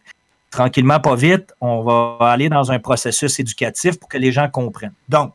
tranquillement, 0.50 1.00
pas 1.00 1.14
vite, 1.16 1.54
on 1.60 1.82
va 1.82 2.18
aller 2.20 2.48
dans 2.48 2.70
un 2.70 2.78
processus 2.78 3.38
éducatif 3.40 3.98
pour 3.98 4.08
que 4.08 4.18
les 4.18 4.30
gens 4.30 4.48
comprennent. 4.48 4.92
Donc, 5.08 5.32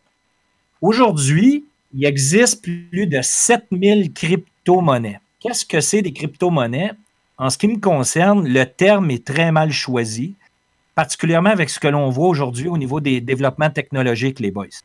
aujourd'hui, 0.82 1.65
il 1.93 2.05
existe 2.05 2.61
plus 2.61 3.07
de 3.07 3.22
7000 3.22 4.13
crypto-monnaies. 4.13 5.20
Qu'est-ce 5.39 5.65
que 5.65 5.82
c'est 5.82 6.01
des 6.01 6.13
crypto-monnaies? 6.13 6.91
En 7.38 7.49
ce 7.49 7.57
qui 7.57 7.67
me 7.67 7.80
concerne, 7.80 8.47
le 8.47 8.65
terme 8.65 9.09
est 9.11 9.26
très 9.26 9.51
mal 9.51 9.72
choisi, 9.72 10.36
particulièrement 11.00 11.52
avec 11.52 11.70
ce 11.70 11.80
que 11.80 11.88
l'on 11.88 12.10
voit 12.10 12.28
aujourd'hui 12.28 12.68
au 12.68 12.78
niveau 12.78 13.00
des 13.00 13.22
développements 13.22 13.70
technologiques, 13.70 14.41
les 14.41 14.52
boys. 14.52 14.78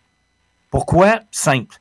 Pourquoi? 0.71 1.19
Simple. 1.33 1.77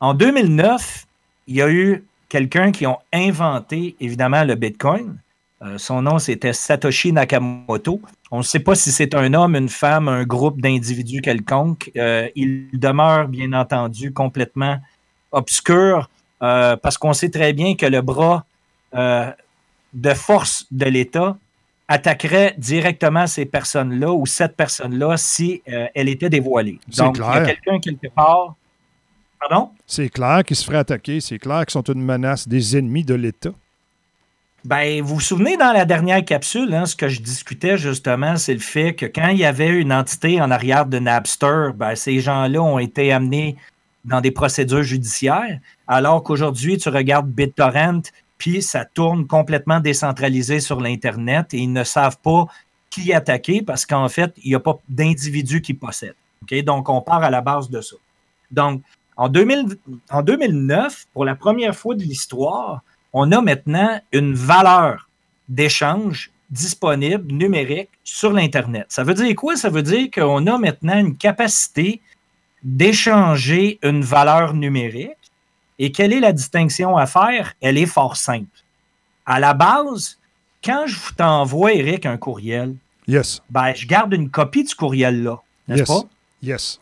En 0.00 0.14
2009, 0.14 1.06
il 1.46 1.54
y 1.54 1.62
a 1.62 1.70
eu 1.70 2.04
quelqu'un 2.28 2.72
qui 2.72 2.84
a 2.86 2.98
inventé, 3.14 3.94
évidemment, 4.00 4.42
le 4.42 4.56
Bitcoin. 4.56 5.16
Euh, 5.62 5.78
son 5.78 6.02
nom, 6.02 6.18
c'était 6.18 6.52
Satoshi 6.52 7.12
Nakamoto. 7.12 8.02
On 8.32 8.38
ne 8.38 8.42
sait 8.42 8.58
pas 8.58 8.74
si 8.74 8.90
c'est 8.90 9.14
un 9.14 9.32
homme, 9.32 9.54
une 9.54 9.68
femme, 9.68 10.08
un 10.08 10.24
groupe 10.24 10.60
d'individus 10.60 11.20
quelconque. 11.20 11.92
Euh, 11.96 12.28
il 12.34 12.70
demeure, 12.72 13.28
bien 13.28 13.52
entendu, 13.52 14.12
complètement 14.12 14.78
obscur 15.30 16.10
euh, 16.42 16.76
parce 16.76 16.98
qu'on 16.98 17.12
sait 17.12 17.30
très 17.30 17.52
bien 17.52 17.76
que 17.76 17.86
le 17.86 18.02
bras 18.02 18.44
euh, 18.96 19.30
de 19.92 20.14
force 20.14 20.66
de 20.72 20.86
l'État 20.86 21.36
attaquerait 21.88 22.54
directement 22.58 23.26
ces 23.26 23.46
personnes-là 23.46 24.12
ou 24.12 24.26
cette 24.26 24.56
personne-là 24.56 25.16
si 25.16 25.62
euh, 25.68 25.86
elle 25.94 26.08
était 26.08 26.28
dévoilée. 26.28 26.78
Donc, 26.96 27.16
il 27.16 27.20
y 27.20 27.24
a 27.24 27.32
clair. 27.32 27.46
quelqu'un 27.46 27.80
quelque 27.80 28.08
part. 28.14 28.54
Pardon? 29.40 29.70
C'est 29.86 30.10
clair 30.10 30.42
qu'ils 30.44 30.56
se 30.56 30.64
feraient 30.64 30.78
attaquer. 30.78 31.20
C'est 31.20 31.38
clair 31.38 31.64
qu'ils 31.64 31.72
sont 31.72 31.82
une 31.82 32.02
menace 32.02 32.46
des 32.46 32.76
ennemis 32.76 33.04
de 33.04 33.14
l'État. 33.14 33.52
Ben, 34.64 35.00
vous 35.00 35.14
vous 35.14 35.20
souvenez 35.20 35.56
dans 35.56 35.72
la 35.72 35.84
dernière 35.84 36.24
capsule, 36.24 36.74
hein, 36.74 36.84
ce 36.84 36.96
que 36.96 37.08
je 37.08 37.22
discutais 37.22 37.78
justement, 37.78 38.36
c'est 38.36 38.54
le 38.54 38.60
fait 38.60 38.94
que 38.94 39.06
quand 39.06 39.28
il 39.28 39.38
y 39.38 39.44
avait 39.44 39.68
une 39.68 39.92
entité 39.92 40.42
en 40.42 40.50
arrière 40.50 40.84
de 40.84 40.98
Napster, 40.98 41.70
ben, 41.74 41.94
ces 41.94 42.20
gens-là 42.20 42.60
ont 42.60 42.78
été 42.78 43.12
amenés 43.12 43.56
dans 44.04 44.20
des 44.20 44.32
procédures 44.32 44.82
judiciaires, 44.82 45.60
alors 45.86 46.22
qu'aujourd'hui, 46.22 46.76
tu 46.76 46.88
regardes 46.88 47.30
BitTorrent, 47.30 48.02
puis 48.38 48.62
ça 48.62 48.84
tourne 48.84 49.26
complètement 49.26 49.80
décentralisé 49.80 50.60
sur 50.60 50.80
l'Internet 50.80 51.52
et 51.52 51.58
ils 51.58 51.72
ne 51.72 51.84
savent 51.84 52.18
pas 52.18 52.46
qui 52.88 53.12
attaquer 53.12 53.62
parce 53.62 53.84
qu'en 53.84 54.08
fait, 54.08 54.32
il 54.42 54.50
n'y 54.50 54.54
a 54.54 54.60
pas 54.60 54.78
d'individu 54.88 55.60
qui 55.60 55.74
possède. 55.74 56.14
Donc, 56.64 56.88
on 56.88 57.02
part 57.02 57.22
à 57.22 57.30
la 57.30 57.40
base 57.40 57.68
de 57.68 57.80
ça. 57.80 57.96
Donc, 58.50 58.82
En, 59.16 59.28
2000 59.28 59.76
en 60.10 60.22
2009, 60.22 61.06
pour 61.12 61.24
la 61.24 61.34
première 61.34 61.74
fois 61.74 61.94
de 61.96 62.02
l'histoire, 62.02 62.82
on 63.12 63.32
a 63.32 63.40
maintenant 63.40 64.00
une 64.12 64.34
valeur 64.34 65.08
d'échange 65.48 66.30
disponible 66.50 67.32
numérique 67.32 67.90
sur 68.04 68.32
l'Internet. 68.32 68.86
Ça 68.88 69.02
veut 69.02 69.14
dire 69.14 69.34
quoi? 69.34 69.56
Ça 69.56 69.70
veut 69.70 69.82
dire 69.82 70.08
qu'on 70.14 70.46
a 70.46 70.56
maintenant 70.56 70.98
une 70.98 71.16
capacité 71.16 72.00
d'échanger 72.62 73.78
une 73.82 74.02
valeur 74.02 74.54
numérique. 74.54 75.17
Et 75.78 75.92
quelle 75.92 76.12
est 76.12 76.20
la 76.20 76.32
distinction 76.32 76.96
à 76.96 77.06
faire? 77.06 77.54
Elle 77.60 77.78
est 77.78 77.86
fort 77.86 78.16
simple. 78.16 78.46
À 79.26 79.38
la 79.40 79.54
base, 79.54 80.18
quand 80.64 80.86
je 80.86 80.98
t'envoie, 81.16 81.72
Eric, 81.74 82.06
un 82.06 82.16
courriel, 82.16 82.74
Yes. 83.06 83.42
ben, 83.48 83.72
je 83.74 83.86
garde 83.86 84.12
une 84.12 84.28
copie 84.30 84.64
du 84.64 84.74
courriel-là, 84.74 85.40
n'est-ce 85.68 85.80
Yes. 85.80 85.88
pas? 85.88 86.02
Yes. 86.42 86.80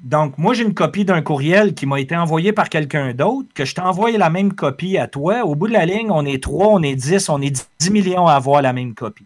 Donc, 0.00 0.36
moi, 0.36 0.52
j'ai 0.54 0.64
une 0.64 0.74
copie 0.74 1.04
d'un 1.04 1.22
courriel 1.22 1.72
qui 1.74 1.86
m'a 1.86 1.98
été 2.00 2.14
envoyé 2.16 2.52
par 2.52 2.68
quelqu'un 2.68 3.14
d'autre, 3.14 3.48
que 3.54 3.64
je 3.64 3.74
t'envoie 3.74 4.10
la 4.12 4.28
même 4.28 4.52
copie 4.52 4.98
à 4.98 5.06
toi. 5.08 5.44
Au 5.44 5.54
bout 5.54 5.68
de 5.68 5.72
la 5.72 5.86
ligne, 5.86 6.10
on 6.10 6.26
est 6.26 6.42
3, 6.42 6.66
on 6.68 6.82
est 6.82 6.94
10, 6.94 7.28
on 7.30 7.40
est 7.40 7.66
10 7.78 7.90
millions 7.90 8.26
à 8.26 8.34
avoir 8.34 8.60
la 8.60 8.72
même 8.74 8.92
copie. 8.94 9.24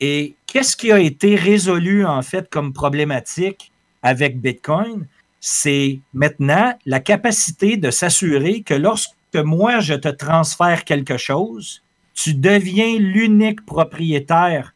Et 0.00 0.34
qu'est-ce 0.46 0.76
qui 0.76 0.90
a 0.92 0.98
été 0.98 1.36
résolu, 1.36 2.06
en 2.06 2.22
fait, 2.22 2.48
comme 2.48 2.72
problématique 2.72 3.70
avec 4.02 4.40
Bitcoin? 4.40 5.06
C'est 5.40 6.00
maintenant 6.12 6.74
la 6.86 7.00
capacité 7.00 7.76
de 7.76 7.90
s'assurer 7.90 8.62
que 8.62 8.74
lorsque 8.74 9.14
moi, 9.34 9.80
je 9.80 9.94
te 9.94 10.08
transfère 10.08 10.84
quelque 10.84 11.16
chose, 11.16 11.82
tu 12.14 12.34
deviens 12.34 12.98
l'unique 12.98 13.64
propriétaire 13.64 14.74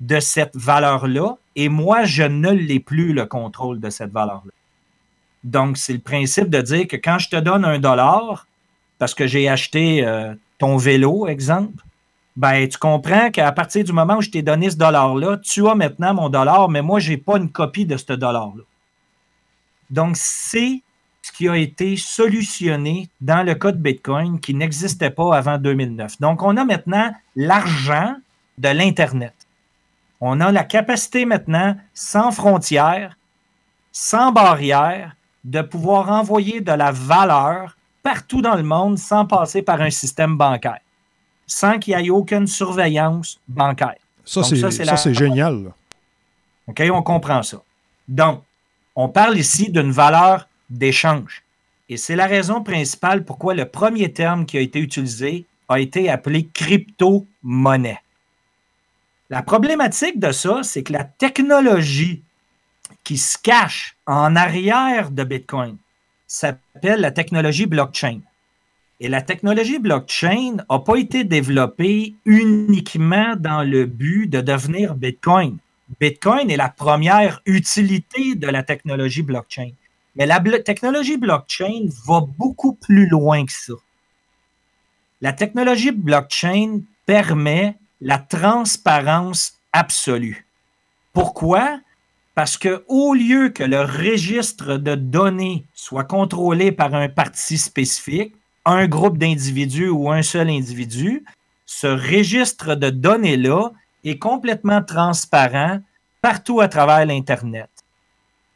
de 0.00 0.20
cette 0.20 0.56
valeur-là 0.56 1.36
et 1.56 1.68
moi, 1.68 2.04
je 2.04 2.22
ne 2.22 2.50
l'ai 2.50 2.80
plus 2.80 3.12
le 3.12 3.26
contrôle 3.26 3.80
de 3.80 3.90
cette 3.90 4.12
valeur-là. 4.12 4.52
Donc, 5.44 5.76
c'est 5.76 5.92
le 5.92 5.98
principe 5.98 6.48
de 6.50 6.60
dire 6.60 6.86
que 6.86 6.96
quand 6.96 7.18
je 7.18 7.28
te 7.28 7.36
donne 7.36 7.64
un 7.64 7.78
dollar, 7.78 8.46
parce 8.98 9.14
que 9.14 9.26
j'ai 9.26 9.48
acheté 9.48 10.06
euh, 10.06 10.34
ton 10.58 10.76
vélo, 10.76 11.26
exemple, 11.26 11.82
ben, 12.36 12.68
tu 12.68 12.78
comprends 12.78 13.30
qu'à 13.30 13.50
partir 13.50 13.84
du 13.84 13.92
moment 13.92 14.18
où 14.18 14.22
je 14.22 14.30
t'ai 14.30 14.42
donné 14.42 14.70
ce 14.70 14.76
dollar-là, 14.76 15.38
tu 15.38 15.66
as 15.66 15.74
maintenant 15.74 16.14
mon 16.14 16.28
dollar, 16.28 16.68
mais 16.68 16.82
moi, 16.82 17.00
je 17.00 17.10
n'ai 17.10 17.16
pas 17.16 17.36
une 17.36 17.50
copie 17.50 17.86
de 17.86 17.96
ce 17.96 18.12
dollar-là. 18.12 18.62
Donc, 19.90 20.16
c'est 20.16 20.82
ce 21.22 21.32
qui 21.32 21.48
a 21.48 21.56
été 21.56 21.96
solutionné 21.96 23.08
dans 23.20 23.42
le 23.44 23.54
cas 23.54 23.72
de 23.72 23.78
Bitcoin 23.78 24.40
qui 24.40 24.54
n'existait 24.54 25.10
pas 25.10 25.36
avant 25.36 25.58
2009. 25.58 26.20
Donc, 26.20 26.42
on 26.42 26.56
a 26.56 26.64
maintenant 26.64 27.12
l'argent 27.36 28.14
de 28.56 28.68
l'Internet. 28.68 29.34
On 30.20 30.40
a 30.40 30.50
la 30.50 30.64
capacité 30.64 31.24
maintenant, 31.24 31.76
sans 31.94 32.32
frontières, 32.32 33.16
sans 33.92 34.32
barrières, 34.32 35.14
de 35.44 35.62
pouvoir 35.62 36.10
envoyer 36.10 36.60
de 36.60 36.72
la 36.72 36.90
valeur 36.92 37.76
partout 38.02 38.42
dans 38.42 38.54
le 38.56 38.62
monde 38.62 38.98
sans 38.98 39.24
passer 39.24 39.62
par 39.62 39.80
un 39.80 39.90
système 39.90 40.36
bancaire, 40.36 40.80
sans 41.46 41.78
qu'il 41.78 41.96
n'y 41.96 42.06
ait 42.06 42.10
aucune 42.10 42.46
surveillance 42.46 43.38
bancaire. 43.48 43.94
Ça, 44.24 44.42
c'est 44.70 44.84
la- 44.84 44.96
génial. 45.12 45.64
là. 45.64 45.70
OK, 46.66 46.82
on 46.92 47.02
comprend 47.02 47.42
ça. 47.42 47.58
Donc, 48.08 48.42
on 49.00 49.08
parle 49.08 49.38
ici 49.38 49.70
d'une 49.70 49.92
valeur 49.92 50.48
d'échange. 50.70 51.44
Et 51.88 51.96
c'est 51.96 52.16
la 52.16 52.26
raison 52.26 52.64
principale 52.64 53.24
pourquoi 53.24 53.54
le 53.54 53.66
premier 53.66 54.12
terme 54.12 54.44
qui 54.44 54.58
a 54.58 54.60
été 54.60 54.80
utilisé 54.80 55.46
a 55.68 55.78
été 55.78 56.10
appelé 56.10 56.48
crypto-monnaie. 56.52 58.02
La 59.30 59.42
problématique 59.42 60.18
de 60.18 60.32
ça, 60.32 60.64
c'est 60.64 60.82
que 60.82 60.92
la 60.92 61.04
technologie 61.04 62.24
qui 63.04 63.18
se 63.18 63.38
cache 63.38 63.96
en 64.04 64.34
arrière 64.34 65.12
de 65.12 65.22
Bitcoin 65.22 65.76
s'appelle 66.26 67.00
la 67.00 67.12
technologie 67.12 67.66
blockchain. 67.66 68.18
Et 68.98 69.08
la 69.08 69.22
technologie 69.22 69.78
blockchain 69.78 70.56
n'a 70.68 70.78
pas 70.80 70.96
été 70.96 71.22
développée 71.22 72.16
uniquement 72.24 73.36
dans 73.36 73.62
le 73.62 73.86
but 73.86 74.26
de 74.26 74.40
devenir 74.40 74.96
Bitcoin. 74.96 75.58
Bitcoin 76.00 76.50
est 76.50 76.56
la 76.56 76.68
première 76.68 77.40
utilité 77.46 78.34
de 78.34 78.46
la 78.46 78.62
technologie 78.62 79.22
blockchain. 79.22 79.70
Mais 80.16 80.26
la 80.26 80.40
technologie 80.40 81.16
blockchain 81.16 81.86
va 82.06 82.20
beaucoup 82.20 82.74
plus 82.74 83.06
loin 83.08 83.46
que 83.46 83.52
ça. 83.52 83.74
La 85.20 85.32
technologie 85.32 85.92
blockchain 85.92 86.80
permet 87.06 87.76
la 88.00 88.18
transparence 88.18 89.54
absolue. 89.72 90.46
Pourquoi? 91.12 91.80
Parce 92.34 92.56
que 92.56 92.84
au 92.86 93.14
lieu 93.14 93.48
que 93.48 93.64
le 93.64 93.80
registre 93.80 94.76
de 94.76 94.94
données 94.94 95.64
soit 95.74 96.04
contrôlé 96.04 96.70
par 96.70 96.94
un 96.94 97.08
parti 97.08 97.58
spécifique, 97.58 98.34
un 98.64 98.86
groupe 98.86 99.18
d'individus 99.18 99.88
ou 99.88 100.10
un 100.10 100.22
seul 100.22 100.48
individu, 100.48 101.24
ce 101.66 101.86
registre 101.86 102.74
de 102.74 102.90
données-là 102.90 103.72
est 104.08 104.18
complètement 104.18 104.82
transparent 104.82 105.80
partout 106.20 106.60
à 106.60 106.68
travers 106.68 107.04
l'Internet. 107.06 107.70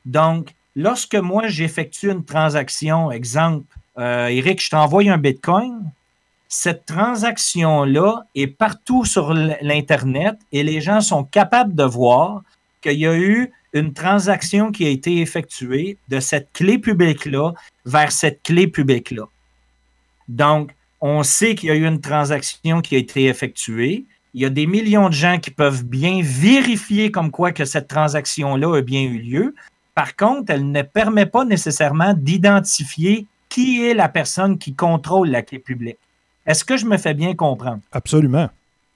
Donc, 0.04 0.54
lorsque 0.74 1.14
moi 1.14 1.46
j'effectue 1.46 2.10
une 2.10 2.24
transaction, 2.24 3.10
exemple, 3.10 3.66
euh, 3.98 4.26
Eric, 4.28 4.62
je 4.62 4.70
t'envoie 4.70 5.02
un 5.10 5.18
Bitcoin, 5.18 5.90
cette 6.48 6.84
transaction-là 6.86 8.24
est 8.34 8.46
partout 8.46 9.04
sur 9.04 9.32
l'Internet 9.32 10.36
et 10.52 10.62
les 10.62 10.80
gens 10.80 11.00
sont 11.00 11.24
capables 11.24 11.74
de 11.74 11.84
voir 11.84 12.42
qu'il 12.82 12.98
y 12.98 13.06
a 13.06 13.16
eu 13.16 13.50
une 13.72 13.94
transaction 13.94 14.70
qui 14.70 14.84
a 14.84 14.90
été 14.90 15.20
effectuée 15.20 15.96
de 16.08 16.20
cette 16.20 16.52
clé 16.52 16.78
publique-là 16.78 17.52
vers 17.86 18.12
cette 18.12 18.42
clé 18.42 18.66
publique-là. 18.66 19.24
Donc, 20.28 20.72
on 21.00 21.22
sait 21.22 21.54
qu'il 21.54 21.70
y 21.70 21.72
a 21.72 21.74
eu 21.74 21.86
une 21.86 22.00
transaction 22.00 22.80
qui 22.80 22.96
a 22.96 22.98
été 22.98 23.26
effectuée. 23.26 24.04
Il 24.34 24.40
y 24.40 24.44
a 24.46 24.50
des 24.50 24.66
millions 24.66 25.08
de 25.08 25.14
gens 25.14 25.38
qui 25.38 25.50
peuvent 25.50 25.84
bien 25.84 26.20
vérifier 26.22 27.10
comme 27.10 27.30
quoi 27.30 27.52
que 27.52 27.64
cette 27.64 27.88
transaction-là 27.88 28.78
a 28.78 28.80
bien 28.80 29.02
eu 29.02 29.18
lieu. 29.18 29.54
Par 29.94 30.16
contre, 30.16 30.52
elle 30.52 30.70
ne 30.70 30.82
permet 30.82 31.26
pas 31.26 31.44
nécessairement 31.44 32.14
d'identifier 32.14 33.26
qui 33.50 33.84
est 33.84 33.92
la 33.92 34.08
personne 34.08 34.56
qui 34.56 34.74
contrôle 34.74 35.28
la 35.28 35.42
clé 35.42 35.58
publique. 35.58 35.98
Est-ce 36.46 36.64
que 36.64 36.78
je 36.78 36.86
me 36.86 36.96
fais 36.96 37.12
bien 37.12 37.34
comprendre? 37.34 37.80
Absolument. 37.92 38.48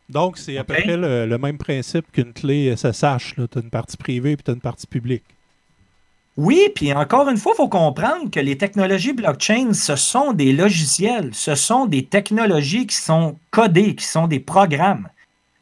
Donc, 0.08 0.38
c'est 0.38 0.56
à 0.56 0.64
peu 0.64 0.74
près 0.74 0.96
le, 0.96 1.26
le 1.26 1.38
même 1.38 1.58
principe 1.58 2.10
qu'une 2.12 2.32
clé 2.32 2.74
SSH. 2.74 3.34
Tu 3.34 3.58
as 3.58 3.60
une 3.60 3.70
partie 3.70 3.96
privée 3.96 4.32
et 4.32 4.36
tu 4.36 4.50
as 4.50 4.54
une 4.54 4.60
partie 4.60 4.86
publique. 4.86 5.24
Oui, 6.36 6.68
puis 6.74 6.92
encore 6.92 7.28
une 7.28 7.38
fois, 7.38 7.52
il 7.54 7.56
faut 7.56 7.68
comprendre 7.68 8.30
que 8.30 8.40
les 8.40 8.58
technologies 8.58 9.14
blockchain, 9.14 9.72
ce 9.72 9.96
sont 9.96 10.32
des 10.34 10.52
logiciels, 10.52 11.30
ce 11.34 11.54
sont 11.54 11.86
des 11.86 12.04
technologies 12.04 12.86
qui 12.86 12.96
sont 12.96 13.38
codées, 13.50 13.94
qui 13.94 14.04
sont 14.04 14.26
des 14.26 14.40
programmes. 14.40 15.08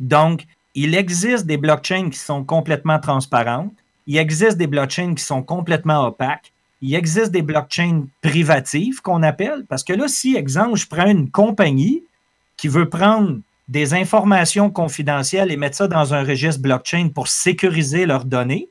Donc, 0.05 0.45
il 0.75 0.95
existe 0.95 1.47
des 1.47 1.57
blockchains 1.57 2.11
qui 2.11 2.19
sont 2.19 2.45
complètement 2.45 2.99
transparentes, 2.99 3.73
il 4.07 4.19
existe 4.19 4.59
des 4.59 4.67
blockchains 4.67 5.15
qui 5.15 5.25
sont 5.25 5.43
complètement 5.43 6.07
opaques, 6.07 6.53
il 6.83 6.95
existe 6.95 7.31
des 7.31 7.41
blockchains 7.41 8.05
privatives 8.21 9.01
qu'on 9.01 9.23
appelle, 9.23 9.65
parce 9.67 9.83
que 9.83 9.95
là, 9.95 10.07
si, 10.07 10.37
exemple, 10.37 10.77
je 10.77 10.87
prends 10.87 11.07
une 11.07 11.31
compagnie 11.31 12.05
qui 12.59 12.69
veut 12.69 12.91
prendre 12.91 13.39
des 13.69 13.95
informations 13.95 14.71
confidentielles 14.71 15.51
et 15.51 15.57
mettre 15.57 15.77
ça 15.77 15.89
dans 15.89 16.13
un 16.13 16.23
registre 16.23 16.61
blockchain 16.61 17.09
pour 17.09 17.29
sécuriser 17.29 18.05
leurs 18.05 18.27
données, 18.27 18.69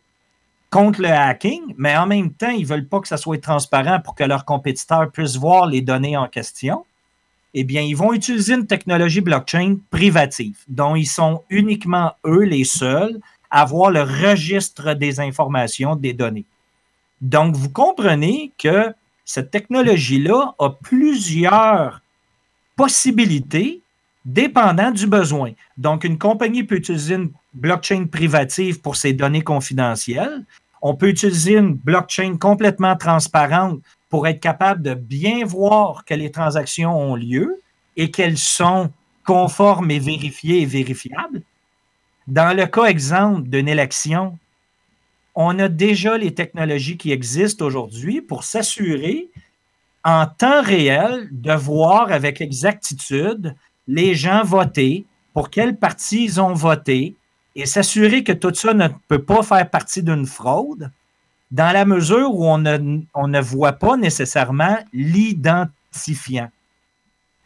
contre 0.69 1.01
le 1.01 1.09
hacking, 1.09 1.73
mais 1.77 1.97
en 1.97 2.05
même 2.05 2.31
temps, 2.31 2.49
ils 2.49 2.61
ne 2.61 2.67
veulent 2.67 2.87
pas 2.87 2.99
que 2.99 3.07
ça 3.07 3.17
soit 3.17 3.41
transparent 3.41 3.99
pour 4.01 4.13
que 4.13 4.23
leurs 4.23 4.45
compétiteurs 4.45 5.11
puissent 5.11 5.37
voir 5.37 5.65
les 5.65 5.81
données 5.81 6.15
en 6.15 6.27
question, 6.27 6.85
eh 7.53 7.63
bien, 7.63 7.81
ils 7.81 7.95
vont 7.95 8.13
utiliser 8.13 8.55
une 8.55 8.65
technologie 8.65 9.21
blockchain 9.21 9.77
privative, 9.91 10.57
dont 10.67 10.95
ils 10.95 11.05
sont 11.05 11.43
uniquement 11.49 12.13
eux 12.25 12.43
les 12.43 12.63
seuls 12.63 13.19
à 13.51 13.61
avoir 13.61 13.91
le 13.91 14.01
registre 14.01 14.93
des 14.95 15.19
informations 15.19 15.95
des 15.95 16.13
données. 16.13 16.45
Donc, 17.21 17.55
vous 17.55 17.69
comprenez 17.69 18.51
que 18.57 18.93
cette 19.23 19.51
technologie-là 19.51 20.55
a 20.57 20.69
plusieurs 20.71 22.01
possibilités 22.75 23.81
dépendant 24.25 24.91
du 24.91 25.05
besoin. 25.05 25.51
Donc, 25.77 26.03
une 26.03 26.17
compagnie 26.17 26.63
peut 26.63 26.77
utiliser 26.77 27.15
une 27.15 27.31
blockchain 27.53 28.05
privative 28.11 28.81
pour 28.81 28.95
ses 28.95 29.13
données 29.13 29.43
confidentielles. 29.43 30.43
On 30.81 30.95
peut 30.95 31.09
utiliser 31.09 31.53
une 31.53 31.75
blockchain 31.75 32.37
complètement 32.37 32.95
transparente 32.95 33.79
pour 34.13 34.27
être 34.27 34.41
capable 34.41 34.83
de 34.83 34.93
bien 34.93 35.43
voir 35.43 36.05
que 36.05 36.13
les 36.13 36.29
transactions 36.29 36.95
ont 36.95 37.15
lieu 37.15 37.59
et 37.97 38.11
qu'elles 38.11 38.37
sont 38.37 38.91
conformes 39.25 39.89
et 39.89 39.97
vérifiées 39.97 40.61
et 40.61 40.67
vérifiables. 40.67 41.41
Dans 42.27 42.55
le 42.55 42.67
cas 42.67 42.83
exemple 42.83 43.49
d'une 43.49 43.67
élection, 43.67 44.37
on 45.33 45.57
a 45.57 45.67
déjà 45.67 46.15
les 46.15 46.31
technologies 46.31 46.95
qui 46.95 47.11
existent 47.11 47.65
aujourd'hui 47.65 48.21
pour 48.21 48.43
s'assurer 48.43 49.29
en 50.03 50.27
temps 50.27 50.61
réel 50.61 51.27
de 51.31 51.53
voir 51.53 52.11
avec 52.11 52.39
exactitude 52.39 53.55
les 53.87 54.13
gens 54.13 54.43
voter, 54.43 55.05
pour 55.33 55.49
quel 55.49 55.75
parti 55.75 56.25
ils 56.25 56.39
ont 56.39 56.53
voté, 56.53 57.15
et 57.55 57.65
s'assurer 57.65 58.23
que 58.23 58.33
tout 58.33 58.53
ça 58.53 58.75
ne 58.75 58.89
peut 59.07 59.23
pas 59.23 59.41
faire 59.41 59.67
partie 59.67 60.03
d'une 60.03 60.27
fraude. 60.27 60.91
Dans 61.53 61.71
la 61.71 61.85
mesure 61.85 62.33
où 62.33 62.47
on 62.47 62.57
ne, 62.57 63.41
voit 63.41 63.73
pas 63.73 63.95
nécessairement 63.95 64.79
l'identifiant. 64.91 66.49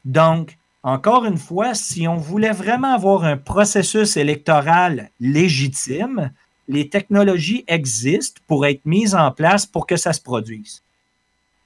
Donc, 0.05 0.57
encore 0.81 1.25
une 1.25 1.37
fois, 1.37 1.73
si 1.73 2.07
on 2.07 2.15
voulait 2.15 2.53
vraiment 2.53 2.93
avoir 2.93 3.25
un 3.25 3.35
processus 3.35 4.15
électoral 4.15 5.09
légitime, 5.19 6.31
les 6.69 6.87
technologies 6.87 7.65
existent 7.67 8.41
pour 8.47 8.65
être 8.65 8.85
mises 8.85 9.13
en 9.13 9.31
place 9.31 9.65
pour 9.65 9.85
que 9.85 9.97
ça 9.97 10.13
se 10.13 10.21
produise. 10.21 10.81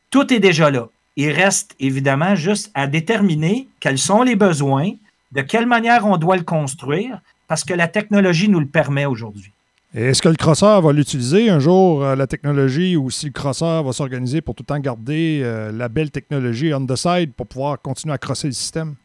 Tout 0.10 0.34
est 0.34 0.40
déjà 0.40 0.72
là. 0.72 0.88
Il 1.18 1.30
reste 1.30 1.76
évidemment 1.80 2.34
juste 2.34 2.72
à 2.74 2.88
déterminer 2.88 3.68
quels 3.80 4.00
sont 4.00 4.24
les 4.24 4.36
besoins, 4.36 4.94
de 5.32 5.42
quelle 5.42 5.68
manière 5.68 6.08
on 6.08 6.18
doit 6.18 6.38
le 6.38 6.44
construire, 6.44 7.22
parce 7.48 7.64
que 7.64 7.76
la 7.76 7.88
technologie 7.88 8.50
nous 8.50 8.60
le 8.60 8.66
permet 8.66 9.06
aujourd'hui. 9.06 9.51
Est-ce 9.94 10.22
que 10.22 10.30
le 10.30 10.36
crosseur 10.36 10.82
va 10.82 10.94
l'utiliser 10.94 11.50
un 11.50 11.60
jour, 11.60 12.02
euh, 12.02 12.16
la 12.16 12.26
technologie, 12.26 12.96
ou 12.96 13.10
si 13.10 13.26
le 13.26 13.34
crosseur 13.34 13.84
va 13.84 13.92
s'organiser 13.92 14.40
pour 14.40 14.56
tout 14.56 14.64
le 14.64 14.68
temps 14.68 14.80
garder 14.80 15.42
euh, 15.44 15.70
la 15.74 15.90
belle 15.90 16.12
technologie 16.12 16.74
on 16.74 16.86
the 16.86 16.96
side 16.96 17.34
pour 17.34 17.46
pouvoir 17.46 17.82
continuer 17.82 18.14
à 18.14 18.18
crosser 18.18 18.48
le 18.48 18.54
système? 18.54 18.96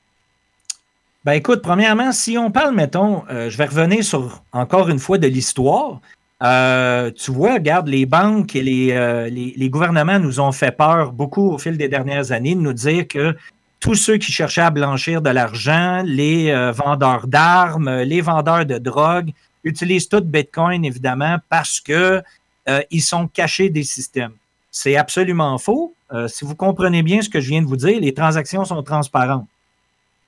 Ben 1.24 1.32
écoute, 1.32 1.60
premièrement, 1.60 2.12
si 2.12 2.38
on 2.38 2.52
parle, 2.52 2.72
mettons, 2.72 3.24
euh, 3.28 3.50
je 3.50 3.58
vais 3.58 3.64
revenir 3.64 4.04
sur 4.04 4.44
encore 4.52 4.88
une 4.88 5.00
fois 5.00 5.18
de 5.18 5.26
l'histoire. 5.26 6.00
Tu 6.40 7.30
vois, 7.32 7.54
regarde, 7.54 7.88
les 7.88 8.06
banques 8.06 8.54
et 8.54 8.62
les, 8.62 9.30
les, 9.56 9.70
gouvernements 9.70 10.20
nous 10.20 10.38
ont 10.38 10.52
fait 10.52 10.70
peur 10.70 11.10
beaucoup 11.10 11.50
au 11.50 11.58
fil 11.58 11.76
des 11.76 11.88
dernières 11.88 12.30
années 12.30 12.54
de 12.54 12.60
nous 12.60 12.74
dire 12.74 13.08
que 13.08 13.34
tous 13.80 13.94
ceux 13.94 14.18
qui 14.18 14.30
cherchaient 14.30 14.60
à 14.60 14.70
blanchir 14.70 15.22
de 15.22 15.30
l'argent, 15.30 16.02
les 16.04 16.52
vendeurs 16.72 17.26
d'armes, 17.26 18.02
les 18.02 18.20
vendeurs 18.20 18.66
de 18.66 18.76
drogue, 18.76 19.32
utilisent 19.66 20.08
tout 20.08 20.22
Bitcoin, 20.22 20.84
évidemment, 20.84 21.38
parce 21.48 21.80
que 21.80 22.22
euh, 22.68 22.82
ils 22.90 23.02
sont 23.02 23.28
cachés 23.28 23.68
des 23.68 23.82
systèmes. 23.82 24.32
C'est 24.70 24.96
absolument 24.96 25.58
faux. 25.58 25.94
Euh, 26.12 26.28
si 26.28 26.44
vous 26.44 26.54
comprenez 26.54 27.02
bien 27.02 27.20
ce 27.20 27.28
que 27.28 27.40
je 27.40 27.48
viens 27.48 27.62
de 27.62 27.66
vous 27.66 27.76
dire, 27.76 28.00
les 28.00 28.14
transactions 28.14 28.64
sont 28.64 28.82
transparentes. 28.82 29.46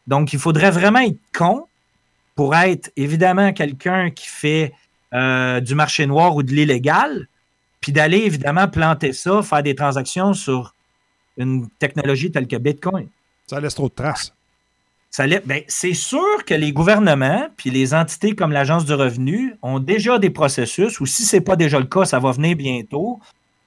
Donc, 0.07 0.33
il 0.33 0.39
faudrait 0.39 0.71
vraiment 0.71 1.01
être 1.01 1.19
con 1.37 1.67
pour 2.35 2.55
être 2.57 2.91
évidemment 2.97 3.53
quelqu'un 3.53 4.11
qui 4.11 4.27
fait 4.27 4.73
euh, 5.15 5.61
du 5.61 5.75
marché 5.75 6.07
noir 6.07 6.35
ou 6.35 6.43
de 6.43 6.53
l'illégal, 6.53 7.29
puis 7.81 7.93
d'aller 7.93 8.19
évidemment 8.19 8.69
planter 8.69 9.13
ça, 9.13 9.43
faire 9.43 9.63
des 9.63 9.75
transactions 9.75 10.35
sur 10.35 10.75
une 11.37 11.69
technologie 11.79 12.31
telle 12.31 12.49
que 12.49 12.57
Bitcoin. 12.57 13.09
Ça 13.47 13.61
laisse 13.61 13.75
trop 13.75 13.89
de 13.89 13.95
traces. 13.95 14.33
Ben, 15.17 15.63
c'est 15.67 15.95
sûr 15.95 16.45
que 16.47 16.55
les 16.55 16.73
gouvernements 16.73 17.49
puis 17.57 17.71
les 17.71 17.93
entités 17.93 18.35
comme 18.35 18.53
l'Agence 18.53 18.85
du 18.85 18.93
revenu 18.95 19.55
ont 19.63 19.81
déjà 19.81 20.19
des 20.19 20.31
processus, 20.31 21.01
ou 21.01 21.07
si 21.07 21.25
ce 21.25 21.37
n'est 21.37 21.43
pas 21.43 21.57
déjà 21.57 21.81
le 21.81 21.87
cas, 21.87 22.05
ça 22.05 22.21
va 22.21 22.31
venir 22.31 22.57
bientôt, 22.57 23.19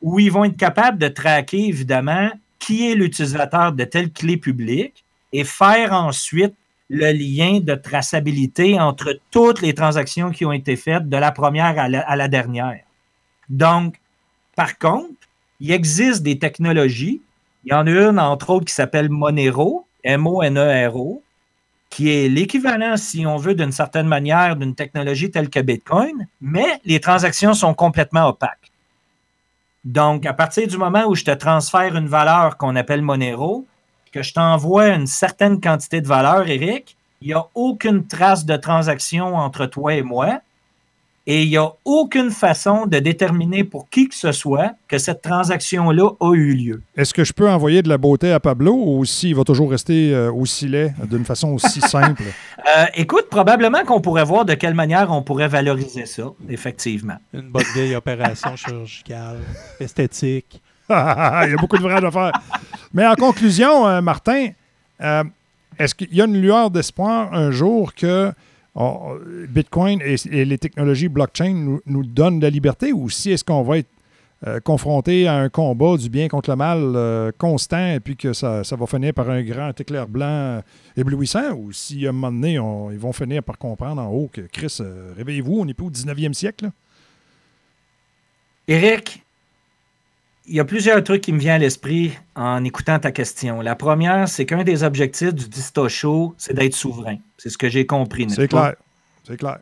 où 0.01 0.19
ils 0.19 0.31
vont 0.31 0.45
être 0.45 0.55
capables 0.55 0.97
de 0.97 1.09
traquer 1.09 1.67
évidemment 1.67 2.29
qui 2.59 2.89
est 2.89 2.95
l'utilisateur 2.95 3.73
de 3.73 3.83
telle 3.83 4.11
clé 4.11 4.37
publique 4.37 5.03
et 5.33 5.43
faire 5.43 5.93
ensuite 5.93 6.53
le 6.89 7.11
lien 7.11 7.59
de 7.59 7.73
traçabilité 7.73 8.79
entre 8.79 9.19
toutes 9.31 9.61
les 9.61 9.73
transactions 9.73 10.31
qui 10.31 10.45
ont 10.45 10.51
été 10.51 10.75
faites 10.75 11.09
de 11.09 11.17
la 11.17 11.31
première 11.31 11.77
à 11.79 12.15
la 12.15 12.27
dernière. 12.27 12.83
Donc, 13.49 13.95
par 14.55 14.77
contre, 14.77 15.09
il 15.59 15.71
existe 15.71 16.21
des 16.21 16.37
technologies. 16.37 17.21
Il 17.65 17.71
y 17.71 17.73
en 17.73 17.87
a 17.87 17.91
une, 17.91 18.19
entre 18.19 18.51
autres, 18.51 18.65
qui 18.65 18.73
s'appelle 18.73 19.09
Monero, 19.09 19.85
M-O-N-E-R-O, 20.03 21.23
qui 21.91 22.09
est 22.09 22.29
l'équivalent, 22.29 22.95
si 22.97 23.27
on 23.27 23.35
veut, 23.35 23.53
d'une 23.53 23.73
certaine 23.73 24.07
manière, 24.07 24.55
d'une 24.55 24.73
technologie 24.73 25.29
telle 25.29 25.49
que 25.49 25.59
Bitcoin, 25.59 26.25
mais 26.39 26.79
les 26.85 27.01
transactions 27.01 27.53
sont 27.53 27.73
complètement 27.73 28.29
opaques. 28.29 28.71
Donc, 29.83 30.25
à 30.25 30.33
partir 30.33 30.67
du 30.67 30.77
moment 30.77 31.05
où 31.05 31.15
je 31.15 31.25
te 31.25 31.31
transfère 31.31 31.95
une 31.95 32.07
valeur 32.07 32.57
qu'on 32.57 32.75
appelle 32.75 33.01
Monero, 33.01 33.67
que 34.13 34.23
je 34.23 34.33
t'envoie 34.33 34.87
une 34.87 35.05
certaine 35.05 35.59
quantité 35.59 36.01
de 36.01 36.07
valeur, 36.07 36.47
Eric, 36.47 36.95
il 37.21 37.27
n'y 37.27 37.33
a 37.33 37.45
aucune 37.55 38.07
trace 38.07 38.45
de 38.45 38.55
transaction 38.55 39.35
entre 39.35 39.65
toi 39.65 39.93
et 39.93 40.01
moi. 40.01 40.39
Et 41.34 41.43
il 41.43 41.49
n'y 41.49 41.55
a 41.55 41.71
aucune 41.86 42.29
façon 42.29 42.88
de 42.88 42.99
déterminer 42.99 43.63
pour 43.63 43.89
qui 43.89 44.09
que 44.09 44.15
ce 44.15 44.34
soit 44.34 44.73
que 44.89 44.97
cette 44.97 45.21
transaction-là 45.21 46.09
a 46.19 46.34
eu 46.34 46.53
lieu. 46.55 46.82
Est-ce 46.97 47.13
que 47.13 47.23
je 47.23 47.32
peux 47.32 47.49
envoyer 47.49 47.82
de 47.82 47.88
la 47.88 47.97
beauté 47.97 48.34
à 48.34 48.41
Pablo 48.41 48.73
ou 48.75 49.05
s'il 49.05 49.34
va 49.34 49.45
toujours 49.45 49.71
rester 49.71 50.13
euh, 50.13 50.29
aussi 50.29 50.67
laid 50.67 50.93
d'une 51.09 51.23
façon 51.23 51.53
aussi 51.53 51.79
simple? 51.95 52.23
Euh, 52.75 52.86
écoute, 52.95 53.27
probablement 53.32 53.86
qu'on 53.86 54.01
pourrait 54.01 54.25
voir 54.25 54.43
de 54.43 54.55
quelle 54.55 54.73
manière 54.73 55.09
on 55.09 55.21
pourrait 55.21 55.47
valoriser 55.47 56.05
ça, 56.05 56.23
effectivement. 56.49 57.15
Une 57.34 57.49
bonne 57.49 57.63
vieille 57.73 57.95
opération 57.95 58.57
chirurgicale, 58.57 59.38
esthétique. 59.79 60.61
Il 60.89 60.93
y 60.93 61.53
a 61.53 61.55
beaucoup 61.57 61.77
de 61.77 61.84
vrais 61.84 62.03
à 62.03 62.11
faire. 62.11 62.34
Mais 62.93 63.07
en 63.07 63.15
conclusion, 63.15 63.88
euh, 63.88 64.01
Martin, 64.01 64.49
euh, 64.99 65.23
est-ce 65.79 65.95
qu'il 65.95 66.13
y 66.13 66.21
a 66.21 66.25
une 66.25 66.41
lueur 66.41 66.71
d'espoir 66.71 67.34
un 67.34 67.51
jour 67.51 67.95
que 67.95 68.34
oh, 68.76 69.17
Bitcoin 69.49 70.01
et, 70.01 70.45
les 70.45 70.57
technologies 70.57 71.09
blockchain 71.09 71.80
nous, 71.86 72.03
donnent 72.05 72.39
la 72.39 72.49
liberté 72.49 72.93
ou 72.93 73.09
si 73.09 73.32
est-ce 73.32 73.43
qu'on 73.43 73.63
va 73.63 73.80
être 73.80 73.89
euh, 74.47 74.59
confronté 74.59 75.28
à 75.28 75.36
un 75.36 75.49
combat 75.49 75.97
du 75.97 76.09
bien 76.09 76.28
contre 76.28 76.49
le 76.49 76.55
mal 76.55 76.80
euh, 76.80 77.32
constant 77.38 77.93
et 77.93 77.99
puis 77.99 78.15
que 78.15 78.34
ça, 78.34 78.63
va 78.63 78.88
finir 78.88 79.13
par 79.13 79.30
un 79.30 79.43
grand 79.43 79.80
éclair 79.80 80.07
blanc 80.07 80.26
euh, 80.26 80.61
éblouissant 80.97 81.51
ou 81.53 81.72
si 81.72 82.07
à 82.07 82.09
un 82.09 82.11
moment 82.11 82.32
donné, 82.32 82.57
on- 82.57 82.89
ils 82.91 82.97
vont 82.97 83.13
finir 83.13 83.43
par 83.43 83.59
comprendre 83.59 84.01
en 84.01 84.07
haut 84.07 84.30
que 84.34 84.41
Chris, 84.41 84.80
réveillez-vous, 85.15 85.59
on 85.59 85.65
n'est 85.65 85.76
plus 85.76 85.86
au 85.86 85.91
19e 85.91 86.34
siècle. 86.34 86.72
Eric, 88.67 89.24
il 90.47 90.55
y 90.55 90.59
a 90.59 90.65
plusieurs 90.65 91.03
trucs 91.03 91.21
qui 91.21 91.33
me 91.33 91.39
viennent 91.39 91.55
à 91.55 91.59
l'esprit 91.59 92.17
en 92.35 92.63
écoutant 92.63 92.99
ta 92.99 93.11
question. 93.11 93.61
La 93.61 93.75
première, 93.75 94.27
c'est 94.27 94.45
qu'un 94.45 94.63
des 94.63 94.83
objectifs 94.83 95.33
du 95.33 95.47
Disto 95.47 95.87
Show, 95.87 96.33
c'est 96.37 96.53
d'être 96.53 96.73
souverain. 96.73 97.17
C'est 97.37 97.49
ce 97.49 97.57
que 97.57 97.69
j'ai 97.69 97.85
compris. 97.85 98.29
C'est 98.29 98.47
clair. 98.47 98.73
C'est 99.23 99.37
clair. 99.37 99.59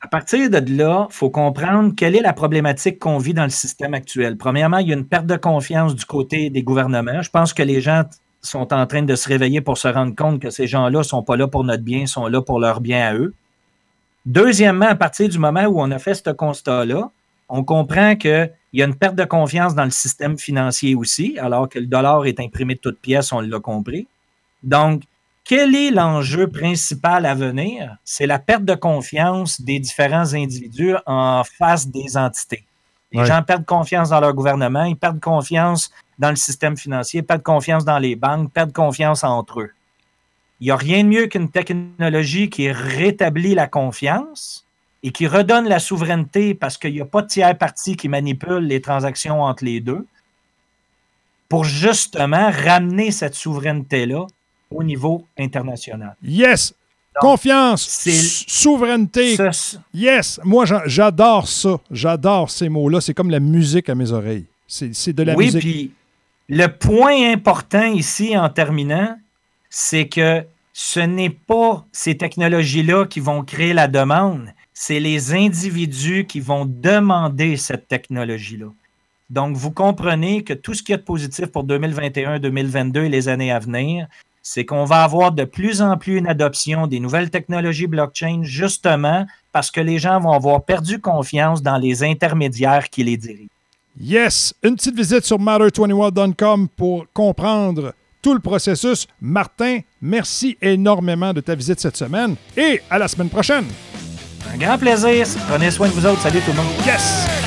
À 0.00 0.06
partir 0.06 0.48
de 0.48 0.76
là, 0.76 1.08
il 1.10 1.12
faut 1.12 1.28
comprendre 1.28 1.92
quelle 1.96 2.14
est 2.14 2.20
la 2.20 2.32
problématique 2.32 2.98
qu'on 3.00 3.18
vit 3.18 3.34
dans 3.34 3.44
le 3.44 3.50
système 3.50 3.94
actuel. 3.94 4.36
Premièrement, 4.36 4.78
il 4.78 4.88
y 4.88 4.92
a 4.92 4.94
une 4.94 5.06
perte 5.06 5.26
de 5.26 5.36
confiance 5.36 5.94
du 5.94 6.04
côté 6.04 6.50
des 6.50 6.62
gouvernements. 6.62 7.20
Je 7.20 7.30
pense 7.30 7.52
que 7.52 7.62
les 7.62 7.80
gens 7.80 8.04
sont 8.40 8.72
en 8.72 8.86
train 8.86 9.02
de 9.02 9.14
se 9.16 9.28
réveiller 9.28 9.60
pour 9.60 9.76
se 9.76 9.88
rendre 9.88 10.14
compte 10.14 10.40
que 10.40 10.50
ces 10.50 10.68
gens-là 10.68 10.98
ne 10.98 11.02
sont 11.02 11.24
pas 11.24 11.36
là 11.36 11.48
pour 11.48 11.64
notre 11.64 11.82
bien, 11.82 12.06
sont 12.06 12.28
là 12.28 12.40
pour 12.40 12.60
leur 12.60 12.80
bien 12.80 13.08
à 13.08 13.14
eux. 13.14 13.34
Deuxièmement, 14.24 14.86
à 14.86 14.94
partir 14.94 15.28
du 15.28 15.38
moment 15.38 15.64
où 15.64 15.80
on 15.80 15.90
a 15.90 15.98
fait 15.98 16.14
ce 16.14 16.30
constat-là, 16.30 17.10
on 17.48 17.64
comprend 17.64 18.14
qu'il 18.70 18.80
y 18.80 18.82
a 18.82 18.86
une 18.86 18.94
perte 18.94 19.14
de 19.14 19.24
confiance 19.24 19.74
dans 19.74 19.84
le 19.84 19.90
système 19.90 20.38
financier 20.38 20.94
aussi, 20.94 21.38
alors 21.38 21.68
que 21.68 21.78
le 21.78 21.86
dollar 21.86 22.26
est 22.26 22.40
imprimé 22.40 22.74
de 22.74 22.80
toutes 22.80 23.00
pièces, 23.00 23.32
on 23.32 23.40
l'a 23.40 23.60
compris. 23.60 24.06
Donc, 24.62 25.02
quel 25.44 25.74
est 25.74 25.90
l'enjeu 25.90 26.48
principal 26.48 27.24
à 27.24 27.34
venir? 27.34 27.96
C'est 28.04 28.26
la 28.26 28.38
perte 28.38 28.64
de 28.64 28.74
confiance 28.74 29.60
des 29.60 29.78
différents 29.78 30.34
individus 30.34 30.94
en 31.06 31.42
face 31.44 31.88
des 31.88 32.16
entités. 32.18 32.64
Les 33.12 33.20
Ouais. 33.20 33.26
gens 33.26 33.42
perdent 33.42 33.64
confiance 33.64 34.10
dans 34.10 34.20
leur 34.20 34.34
gouvernement, 34.34 34.84
ils 34.84 34.96
perdent 34.96 35.20
confiance 35.20 35.90
dans 36.18 36.28
le 36.28 36.36
système 36.36 36.76
financier, 36.76 37.22
perdent 37.22 37.42
confiance 37.42 37.84
dans 37.86 37.98
les 37.98 38.16
banques, 38.16 38.52
perdent 38.52 38.72
confiance 38.74 39.24
entre 39.24 39.60
eux. 39.60 39.70
Il 40.60 40.64
n'y 40.64 40.70
a 40.70 40.76
rien 40.76 41.04
de 41.04 41.08
mieux 41.08 41.26
qu'une 41.28 41.48
technologie 41.50 42.50
qui 42.50 42.70
rétablit 42.70 43.54
la 43.54 43.66
confiance 43.68 44.66
et 45.08 45.10
qui 45.10 45.26
redonne 45.26 45.66
la 45.66 45.78
souveraineté 45.78 46.52
parce 46.52 46.76
qu'il 46.76 46.92
n'y 46.92 47.00
a 47.00 47.06
pas 47.06 47.22
de 47.22 47.28
tiers 47.28 47.56
parti 47.56 47.96
qui 47.96 48.10
manipule 48.10 48.58
les 48.66 48.82
transactions 48.82 49.40
entre 49.42 49.64
les 49.64 49.80
deux 49.80 50.06
pour 51.48 51.64
justement 51.64 52.50
ramener 52.50 53.10
cette 53.10 53.34
souveraineté-là 53.34 54.26
au 54.70 54.84
niveau 54.84 55.26
international. 55.38 56.14
Yes! 56.22 56.74
Confiance, 57.22 57.88
souveraineté. 58.46 59.38
Yes! 59.94 60.40
Moi, 60.44 60.66
j'a- 60.66 60.82
j'adore 60.84 61.48
ça. 61.48 61.80
J'adore 61.90 62.50
ces 62.50 62.68
mots-là. 62.68 63.00
C'est 63.00 63.14
comme 63.14 63.30
la 63.30 63.40
musique 63.40 63.88
à 63.88 63.94
mes 63.94 64.12
oreilles. 64.12 64.44
C'est 64.66 65.14
de 65.14 65.22
la 65.22 65.34
oui, 65.34 65.46
musique. 65.46 65.60
puis 65.62 65.90
le 66.50 66.66
point 66.66 67.32
important 67.32 67.86
ici 67.86 68.36
en 68.36 68.50
terminant, 68.50 69.16
c'est 69.70 70.06
que 70.06 70.44
ce 70.74 71.00
n'est 71.00 71.30
pas 71.30 71.86
ces 71.92 72.18
technologies-là 72.18 73.06
qui 73.06 73.20
vont 73.20 73.42
créer 73.42 73.72
la 73.72 73.88
demande, 73.88 74.52
c'est 74.80 75.00
les 75.00 75.34
individus 75.34 76.24
qui 76.24 76.38
vont 76.38 76.64
demander 76.64 77.56
cette 77.56 77.88
technologie-là. 77.88 78.68
Donc, 79.28 79.56
vous 79.56 79.72
comprenez 79.72 80.44
que 80.44 80.52
tout 80.52 80.72
ce 80.72 80.92
a 80.92 80.96
de 80.96 81.02
positif 81.02 81.46
pour 81.46 81.64
2021, 81.64 82.38
2022 82.38 83.02
et 83.02 83.08
les 83.08 83.28
années 83.28 83.50
à 83.50 83.58
venir, 83.58 84.06
c'est 84.40 84.64
qu'on 84.64 84.84
va 84.84 85.02
avoir 85.02 85.32
de 85.32 85.42
plus 85.42 85.82
en 85.82 85.96
plus 85.96 86.16
une 86.16 86.28
adoption 86.28 86.86
des 86.86 87.00
nouvelles 87.00 87.28
technologies 87.28 87.88
blockchain, 87.88 88.42
justement 88.44 89.26
parce 89.50 89.72
que 89.72 89.80
les 89.80 89.98
gens 89.98 90.20
vont 90.20 90.30
avoir 90.30 90.62
perdu 90.62 91.00
confiance 91.00 91.60
dans 91.60 91.76
les 91.76 92.04
intermédiaires 92.04 92.88
qui 92.88 93.02
les 93.02 93.16
dirigent. 93.16 93.50
Yes! 94.00 94.54
Une 94.62 94.76
petite 94.76 94.96
visite 94.96 95.24
sur 95.24 95.40
matter21.com 95.40 96.68
pour 96.68 97.04
comprendre 97.12 97.94
tout 98.22 98.32
le 98.32 98.40
processus. 98.40 99.08
Martin, 99.20 99.80
merci 100.00 100.56
énormément 100.62 101.32
de 101.32 101.40
ta 101.40 101.56
visite 101.56 101.80
cette 101.80 101.96
semaine 101.96 102.36
et 102.56 102.80
à 102.88 102.98
la 102.98 103.08
semaine 103.08 103.28
prochaine. 103.28 103.66
Un 104.52 104.56
grand 104.56 104.78
plaisir. 104.78 105.26
Prenez 105.48 105.70
soin 105.70 105.88
de 105.88 105.92
vous 105.92 106.06
autres. 106.06 106.22
Salut 106.22 106.40
tout 106.40 106.50
le 106.52 106.56
monde. 106.56 106.66
Yes! 106.86 107.37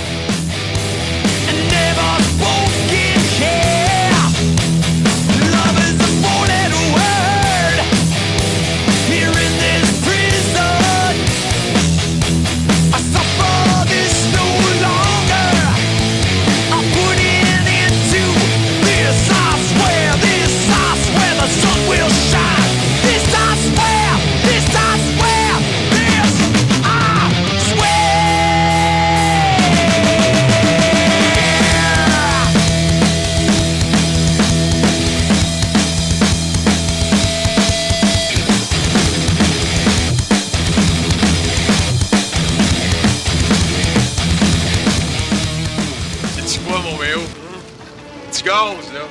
Chose, 48.62 48.94
là. 48.94 49.02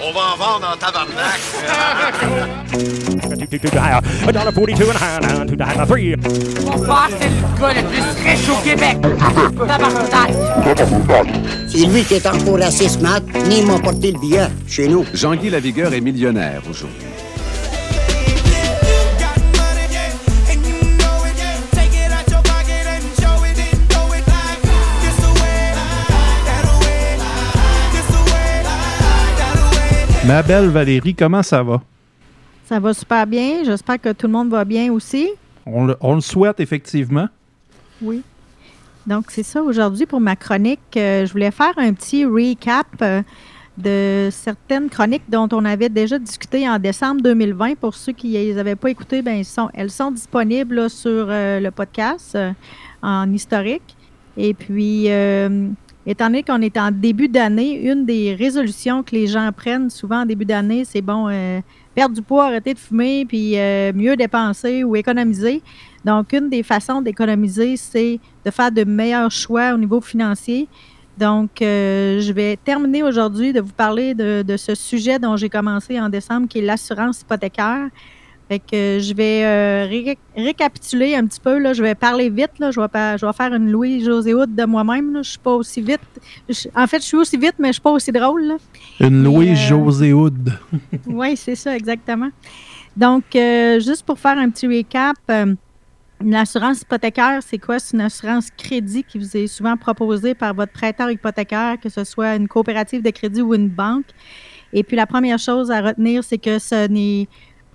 On 0.00 0.12
va 0.12 0.20
en 0.32 0.36
vendre 0.36 0.66
en 0.72 0.76
tabarnak. 0.76 1.40
$1.42 3.48 4.88
and 4.88 4.96
a 4.96 4.98
half 4.98 5.20
down 5.20 5.46
to 5.46 5.56
the 5.56 5.64
three. 5.86 6.14
Mon 6.64 6.78
père, 6.78 7.08
c'est 7.18 7.28
le 7.28 7.60
gars 7.60 7.74
le 7.74 7.82
plus 7.88 8.02
riche 8.24 8.48
au 8.48 8.58
Québec. 8.62 8.96
Tabarnak. 9.66 10.30
C'est 11.68 11.86
lui 11.86 12.04
qui 12.04 12.14
est 12.14 12.26
encore 12.26 12.62
assez 12.62 12.88
smart, 12.88 13.20
ni 13.48 13.62
m'a 13.62 13.78
porté 13.78 14.12
le 14.12 14.20
billet 14.20 14.48
chez 14.68 14.86
nous. 14.88 15.04
Jean-Guy 15.12 15.50
Lavigueur 15.50 15.92
est 15.92 16.00
millionnaire 16.00 16.62
aujourd'hui. 16.70 17.17
Ma 30.28 30.42
belle 30.42 30.68
Valérie, 30.68 31.14
comment 31.14 31.42
ça 31.42 31.62
va? 31.62 31.80
Ça 32.66 32.78
va 32.78 32.92
super 32.92 33.26
bien. 33.26 33.64
J'espère 33.64 33.98
que 33.98 34.12
tout 34.12 34.26
le 34.26 34.32
monde 34.34 34.50
va 34.50 34.62
bien 34.66 34.92
aussi. 34.92 35.30
On 35.64 35.86
le, 35.86 35.96
on 36.02 36.16
le 36.16 36.20
souhaite 36.20 36.60
effectivement. 36.60 37.30
Oui. 38.02 38.22
Donc, 39.06 39.30
c'est 39.30 39.42
ça. 39.42 39.62
Aujourd'hui, 39.62 40.04
pour 40.04 40.20
ma 40.20 40.36
chronique, 40.36 40.80
euh, 40.98 41.24
je 41.24 41.32
voulais 41.32 41.50
faire 41.50 41.72
un 41.78 41.94
petit 41.94 42.26
recap 42.26 42.86
euh, 43.00 43.22
de 43.78 44.28
certaines 44.30 44.90
chroniques 44.90 45.22
dont 45.30 45.48
on 45.50 45.64
avait 45.64 45.88
déjà 45.88 46.18
discuté 46.18 46.68
en 46.68 46.78
décembre 46.78 47.22
2020. 47.22 47.78
Pour 47.78 47.94
ceux 47.94 48.12
qui 48.12 48.34
ne 48.34 48.52
les 48.52 48.58
avaient 48.58 48.76
pas 48.76 48.90
écoutées, 48.90 49.22
ben, 49.22 49.42
sont, 49.44 49.70
elles 49.72 49.90
sont 49.90 50.10
disponibles 50.10 50.74
là, 50.74 50.88
sur 50.90 51.28
euh, 51.30 51.58
le 51.58 51.70
podcast 51.70 52.36
en 53.00 53.32
historique. 53.32 53.96
Et 54.36 54.52
puis, 54.52 55.08
étant 56.08 56.26
donné 56.26 56.42
qu'on 56.42 56.62
est 56.62 56.76
en 56.78 56.90
début 56.90 57.28
d'année, 57.28 57.74
une 57.74 58.06
des 58.06 58.34
résolutions 58.34 59.02
que 59.02 59.14
les 59.14 59.26
gens 59.26 59.50
prennent 59.54 59.90
souvent 59.90 60.22
en 60.22 60.26
début 60.26 60.46
d'année, 60.46 60.84
c'est 60.86 61.02
bon, 61.02 61.28
euh, 61.28 61.60
perdre 61.94 62.14
du 62.14 62.22
poids, 62.22 62.46
arrêter 62.46 62.72
de 62.72 62.78
fumer, 62.78 63.26
puis 63.26 63.58
euh, 63.58 63.92
mieux 63.94 64.16
dépenser 64.16 64.84
ou 64.84 64.96
économiser. 64.96 65.62
Donc, 66.06 66.32
une 66.32 66.48
des 66.48 66.62
façons 66.62 67.02
d'économiser, 67.02 67.76
c'est 67.76 68.18
de 68.44 68.50
faire 68.50 68.72
de 68.72 68.84
meilleurs 68.84 69.30
choix 69.30 69.74
au 69.74 69.76
niveau 69.76 70.00
financier. 70.00 70.66
Donc, 71.18 71.60
euh, 71.60 72.20
je 72.20 72.32
vais 72.32 72.56
terminer 72.56 73.02
aujourd'hui 73.02 73.52
de 73.52 73.60
vous 73.60 73.72
parler 73.72 74.14
de, 74.14 74.42
de 74.42 74.56
ce 74.56 74.74
sujet 74.74 75.18
dont 75.18 75.36
j'ai 75.36 75.50
commencé 75.50 76.00
en 76.00 76.08
décembre, 76.08 76.48
qui 76.48 76.60
est 76.60 76.62
l'assurance 76.62 77.20
hypothécaire. 77.20 77.88
Fait 78.48 78.58
que 78.60 78.98
je 78.98 79.12
vais 79.14 79.44
euh, 79.44 79.86
ré- 79.86 80.18
récapituler 80.34 81.14
un 81.14 81.26
petit 81.26 81.40
peu. 81.40 81.58
Là. 81.58 81.74
Je 81.74 81.82
vais 81.82 81.94
parler 81.94 82.30
vite. 82.30 82.58
Là. 82.58 82.70
Je, 82.70 82.80
vais 82.80 82.88
pas- 82.88 83.16
je 83.18 83.26
vais 83.26 83.32
faire 83.34 83.52
une 83.52 83.70
Louis-José 83.70 84.32
Hood 84.32 84.54
de 84.54 84.64
moi-même. 84.64 85.18
Je 85.22 85.30
suis 85.30 85.38
pas 85.38 85.54
aussi 85.54 85.82
vite. 85.82 86.00
Je- 86.48 86.68
en 86.74 86.86
fait, 86.86 87.00
je 87.00 87.04
suis 87.06 87.16
aussi 87.18 87.36
vite, 87.36 87.56
mais 87.58 87.68
je 87.68 87.72
suis 87.74 87.82
pas 87.82 87.90
aussi 87.90 88.10
drôle. 88.10 88.44
là. 88.44 88.56
Une 89.00 89.26
euh, 89.26 89.54
José 89.54 90.12
Hood. 90.14 90.52
oui, 91.06 91.36
c'est 91.36 91.56
ça, 91.56 91.76
exactement. 91.76 92.30
Donc, 92.96 93.24
euh, 93.36 93.80
juste 93.80 94.04
pour 94.06 94.18
faire 94.18 94.38
un 94.38 94.48
petit 94.48 94.66
recap, 94.66 95.16
l'assurance 96.24 96.80
hypothécaire, 96.82 97.40
c'est 97.46 97.58
quoi? 97.58 97.78
C'est 97.78 97.96
une 97.96 98.00
assurance 98.02 98.48
crédit 98.56 99.04
qui 99.04 99.18
vous 99.18 99.36
est 99.36 99.46
souvent 99.46 99.76
proposée 99.76 100.34
par 100.34 100.52
votre 100.54 100.72
prêteur 100.72 101.10
hypothécaire, 101.10 101.76
que 101.80 101.88
ce 101.88 102.02
soit 102.04 102.34
une 102.34 102.48
coopérative 102.48 103.02
de 103.02 103.10
crédit 103.10 103.40
ou 103.42 103.54
une 103.54 103.68
banque. 103.68 104.06
Et 104.72 104.82
puis, 104.82 104.96
la 104.96 105.06
première 105.06 105.38
chose 105.38 105.70
à 105.70 105.80
retenir, 105.80 106.24
c'est 106.24 106.38
que 106.38 106.58
ce 106.58 106.88
n'est 106.88 107.28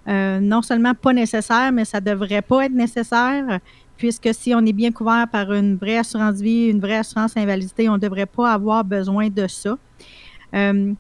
euh, 0.07 0.39
non 0.39 0.61
seulement 0.61 0.93
pas 0.93 1.13
nécessaire, 1.13 1.71
mais 1.71 1.85
ça 1.85 1.99
ne 1.99 2.05
devrait 2.05 2.41
pas 2.41 2.65
être 2.65 2.73
nécessaire, 2.73 3.59
puisque 3.97 4.33
si 4.33 4.53
on 4.53 4.65
est 4.65 4.73
bien 4.73 4.91
couvert 4.91 5.27
par 5.31 5.51
une 5.53 5.75
vraie 5.77 5.97
assurance 5.97 6.41
vie, 6.41 6.67
une 6.67 6.79
vraie 6.79 6.97
assurance 6.97 7.37
invalidité, 7.37 7.89
on 7.89 7.93
ne 7.93 7.99
devrait 7.99 8.25
pas 8.25 8.51
avoir 8.51 8.83
besoin 8.83 9.29
de 9.29 9.47
ça. 9.47 9.77
Euh, 10.53 10.93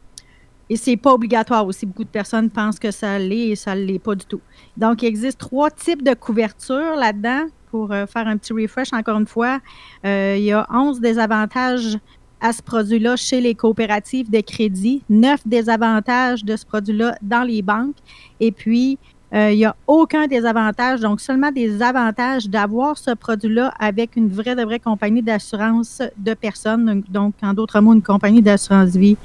et 0.69 0.77
c'est 0.77 0.97
pas 0.97 1.13
obligatoire 1.13 1.65
aussi. 1.67 1.85
Beaucoup 1.85 2.05
de 2.05 2.09
personnes 2.09 2.49
pensent 2.49 2.79
que 2.79 2.91
ça 2.91 3.19
l'est 3.19 3.49
et 3.49 3.55
ça 3.55 3.75
ne 3.75 3.81
l'est 3.81 3.99
pas 3.99 4.15
du 4.15 4.25
tout. 4.25 4.41
Donc, 4.77 5.03
il 5.03 5.07
existe 5.07 5.37
trois 5.39 5.69
types 5.69 6.01
de 6.03 6.13
couverture 6.13 6.95
là-dedans. 6.95 7.45
Pour 7.69 7.91
euh, 7.91 8.05
faire 8.05 8.27
un 8.27 8.37
petit 8.37 8.53
refresh, 8.53 8.93
encore 8.93 9.17
une 9.19 9.27
fois, 9.27 9.59
Euh, 10.05 10.35
il 10.37 10.43
y 10.43 10.51
a 10.51 10.67
11 10.71 10.99
désavantages 10.99 11.97
à 12.43 12.51
ce 12.51 12.61
produit-là 12.61 13.15
chez 13.15 13.39
les 13.39 13.55
coopératives 13.55 14.29
de 14.29 14.41
crédit, 14.41 15.01
9 15.09 15.47
désavantages 15.47 16.43
de 16.43 16.55
ce 16.57 16.65
produit-là 16.65 17.17
dans 17.21 17.43
les 17.43 17.61
banques. 17.61 17.95
Et 18.41 18.51
puis, 18.51 18.99
euh, 19.33 19.51
il 19.51 19.57
n'y 19.57 19.65
a 19.65 19.75
aucun 19.87 20.27
désavantage, 20.27 20.99
donc 20.99 21.21
seulement 21.21 21.51
des 21.51 21.81
avantages 21.81 22.49
d'avoir 22.49 22.97
ce 22.97 23.11
produit-là 23.11 23.73
avec 23.79 24.17
une 24.17 24.27
vraie, 24.27 24.55
de 24.55 24.63
vraie 24.63 24.79
compagnie 24.79 25.23
d'assurance 25.23 26.01
de 26.17 26.33
personnes, 26.33 27.01
donc 27.09 27.33
en 27.41 27.53
d'autres 27.53 27.79
mots, 27.79 27.93
une 27.93 28.03
compagnie 28.03 28.41
d'assurance 28.41 28.89
vie 28.89 29.17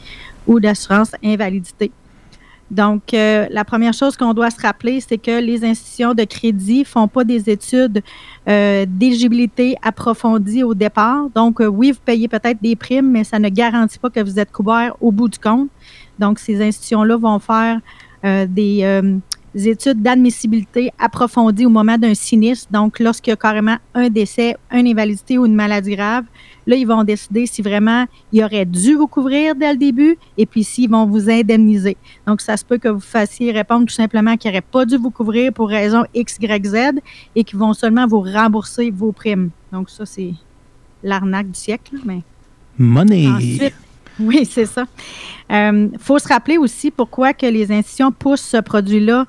ou 0.47 0.61
d'assurance 0.61 1.11
invalidité. 1.23 1.91
Donc, 2.71 3.15
euh, 3.15 3.47
la 3.51 3.65
première 3.65 3.95
chose 3.95 4.17
qu'on 4.17 4.35
doit 4.35 4.51
se 4.51 4.61
rappeler, 4.61 5.01
c'est 5.01 5.17
que 5.17 5.41
les 5.41 5.65
institutions 5.65 6.13
de 6.13 6.25
crédit 6.25 6.85
font 6.85 7.09
pas 7.09 7.25
des 7.25 7.49
études 7.49 8.03
euh, 8.47 8.85
d'éligibilité 8.87 9.77
approfondies 9.83 10.63
au 10.63 10.75
départ. 10.75 11.31
Donc, 11.35 11.61
euh, 11.61 11.67
oui, 11.67 11.93
vous 11.93 12.01
payez 12.05 12.29
peut-être 12.29 12.61
des 12.61 12.77
primes, 12.77 13.11
mais 13.11 13.25
ça 13.25 13.39
ne 13.39 13.49
garantit 13.49 13.99
pas 13.99 14.11
que 14.11 14.21
vous 14.21 14.39
êtes 14.39 14.53
couvert 14.53 14.95
au 15.01 15.11
bout 15.11 15.29
du 15.29 15.39
compte. 15.39 15.71
Donc, 16.19 16.39
ces 16.39 16.61
institutions-là 16.61 17.17
vont 17.17 17.39
faire 17.39 17.81
des, 18.23 19.03
des 19.55 19.69
études 19.69 20.03
d'admissibilité 20.03 20.91
approfondies 20.99 21.65
au 21.65 21.71
moment 21.71 21.97
d'un 21.97 22.15
sinistre. 22.15 22.71
Donc, 22.73 22.99
lorsqu'il 22.99 23.31
y 23.31 23.35
a 23.35 23.37
carrément 23.37 23.77
un 23.95 24.09
décès, 24.09 24.57
une 24.73 24.89
invalidité 24.89 25.39
ou 25.39 25.47
une 25.47 25.55
maladie 25.55 25.95
grave, 25.95 26.25
là, 26.69 26.77
ils 26.77 26.87
vont 26.87 27.03
décider 27.03 27.47
si 27.47 27.63
vraiment 27.63 28.07
il 28.31 28.45
aurait 28.45 28.65
dû 28.67 28.95
vous 28.95 29.09
couvrir 29.09 29.57
dès 29.57 29.73
le 29.73 29.79
début 29.79 30.17
et 30.37 30.47
puis 30.47 30.63
s'ils 30.63 30.89
vont 30.89 31.07
vous 31.07 31.29
indemniser. 31.29 31.97
Donc, 32.27 32.41
ça 32.41 32.57
se 32.57 32.65
peut 32.65 32.79
que 32.79 32.89
vous 32.89 33.01
fassiez 33.01 33.51
répondre 33.51 33.87
tout 33.87 33.95
simplement 33.95 34.37
qu'ils 34.37 34.51
n'auraient 34.51 34.61
pas 34.61 34.85
dû 34.85 34.97
vous 34.97 35.11
couvrir 35.11 35.53
pour 35.53 35.69
raison 35.69 36.05
X, 36.15 36.37
Y, 36.41 36.67
Z 36.67 36.77
et 37.35 37.43
qu'ils 37.43 37.59
vont 37.59 37.73
seulement 37.73 38.07
vous 38.07 38.21
rembourser 38.21 38.91
vos 38.91 39.11
primes. 39.11 39.51
Donc, 39.73 39.91
ça, 39.91 40.07
c'est 40.07 40.35
l'arnaque 41.03 41.51
du 41.51 41.59
siècle. 41.59 41.97
Mais 42.05 42.21
Money. 42.79 43.27
Ensuite, 43.29 43.75
oui, 44.21 44.45
c'est 44.51 44.67
ça. 44.67 44.85
Il 45.51 45.91
faut 45.99 46.19
se 46.19 46.29
rappeler 46.29 46.59
aussi 46.59 46.91
pourquoi 46.91 47.33
que 47.33 47.47
les 47.47 47.73
institutions 47.73 48.13
poussent 48.13 48.43
ce 48.43 48.59
produit-là 48.59 49.27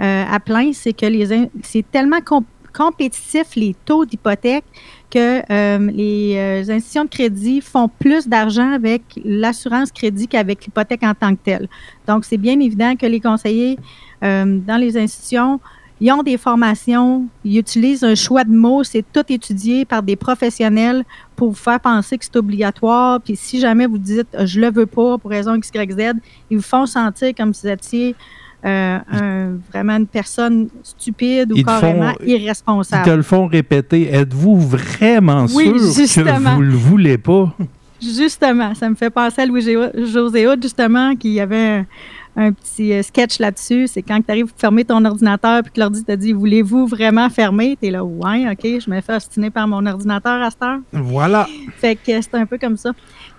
euh, 0.00 0.24
à 0.28 0.40
plein, 0.40 0.72
c'est 0.72 0.92
que 0.92 1.06
les 1.06 1.48
c'est 1.62 1.84
tellement 1.90 2.20
com- 2.20 2.44
compétitif 2.72 3.54
les 3.56 3.74
taux 3.84 4.04
d'hypothèque 4.04 4.64
que 5.10 5.42
euh, 5.52 5.90
les 5.90 6.34
euh, 6.36 6.72
institutions 6.72 7.04
de 7.04 7.10
crédit 7.10 7.60
font 7.60 7.88
plus 7.88 8.26
d'argent 8.26 8.72
avec 8.72 9.02
l'assurance 9.24 9.92
crédit 9.92 10.26
qu'avec 10.26 10.64
l'hypothèque 10.64 11.02
en 11.02 11.14
tant 11.14 11.34
que 11.34 11.40
telle. 11.44 11.68
Donc, 12.06 12.24
c'est 12.24 12.38
bien 12.38 12.58
évident 12.58 12.96
que 12.96 13.06
les 13.06 13.20
conseillers 13.20 13.78
euh, 14.24 14.58
dans 14.66 14.76
les 14.76 14.96
institutions 14.96 15.60
ils 16.02 16.10
ont 16.10 16.24
des 16.24 16.36
formations, 16.36 17.28
ils 17.44 17.58
utilisent 17.58 18.02
un 18.02 18.16
choix 18.16 18.42
de 18.42 18.50
mots, 18.50 18.82
c'est 18.82 19.04
tout 19.12 19.22
étudié 19.28 19.84
par 19.84 20.02
des 20.02 20.16
professionnels 20.16 21.04
pour 21.36 21.50
vous 21.50 21.54
faire 21.54 21.78
penser 21.78 22.18
que 22.18 22.24
c'est 22.24 22.34
obligatoire. 22.34 23.20
Puis 23.20 23.36
si 23.36 23.60
jamais 23.60 23.86
vous 23.86 23.98
dites 23.98 24.26
je 24.44 24.58
le 24.58 24.72
veux 24.72 24.86
pas 24.86 25.16
pour 25.18 25.30
raison 25.30 25.54
X, 25.54 25.70
Y, 25.72 25.92
Z, 25.92 26.14
ils 26.50 26.56
vous 26.56 26.62
font 26.62 26.86
sentir 26.86 27.32
comme 27.36 27.54
si 27.54 27.68
vous 27.68 27.72
étiez 27.72 28.16
euh, 28.64 28.98
un- 29.10 29.58
vraiment 29.72 29.96
une 29.96 30.06
personne 30.06 30.68
stupide 30.82 31.52
ou 31.52 31.62
carrément 31.62 32.10
font- 32.12 32.18
Ils 32.24 32.40
irresponsable. 32.42 33.04
te 33.04 33.10
le 33.10 33.22
font 33.22 33.46
répéter. 33.46 34.08
Êtes-vous 34.12 34.58
vraiment 34.60 35.46
Oui, 35.54 35.64
sûr 36.04 36.24
que 36.24 36.54
vous 36.54 36.60
le 36.62 36.74
voulez 36.74 37.18
pas? 37.18 37.52
Justement, 38.00 38.74
ça 38.74 38.88
me 38.90 38.94
fait 38.96 39.10
penser 39.10 39.42
à 39.42 39.46
Louis-José 39.46 40.46
justement, 40.60 41.14
qui 41.14 41.38
avait 41.38 41.56
un, 41.56 41.86
un 42.34 42.50
petit 42.52 42.92
euh, 42.92 43.02
sketch 43.02 43.38
là-dessus. 43.38 43.86
C'est 43.86 44.02
quand 44.02 44.18
tu 44.20 44.28
arrives 44.30 44.46
pour 44.46 44.58
fermer 44.58 44.84
ton 44.84 45.04
ordinateur 45.04 45.62
puis 45.62 45.72
que 45.72 45.78
l'ordi 45.80 46.02
te 46.02 46.10
dit 46.12 46.32
Voulez-vous 46.32 46.86
vraiment 46.88 47.30
fermer? 47.30 47.76
Tu 47.80 47.88
es 47.88 47.90
là, 47.92 48.04
ouais, 48.04 48.44
OK, 48.50 48.80
je 48.84 48.90
me 48.90 49.00
fais 49.00 49.14
ostiner 49.14 49.50
par 49.50 49.68
mon 49.68 49.86
ordinateur 49.86 50.42
à 50.42 50.50
cette 50.50 50.62
heure. 50.62 50.78
Voilà. 50.92 51.46
Fait 51.76 51.94
que 51.94 52.00
c'est 52.20 52.34
un 52.34 52.46
peu 52.46 52.58
comme 52.58 52.76
ça. 52.76 52.90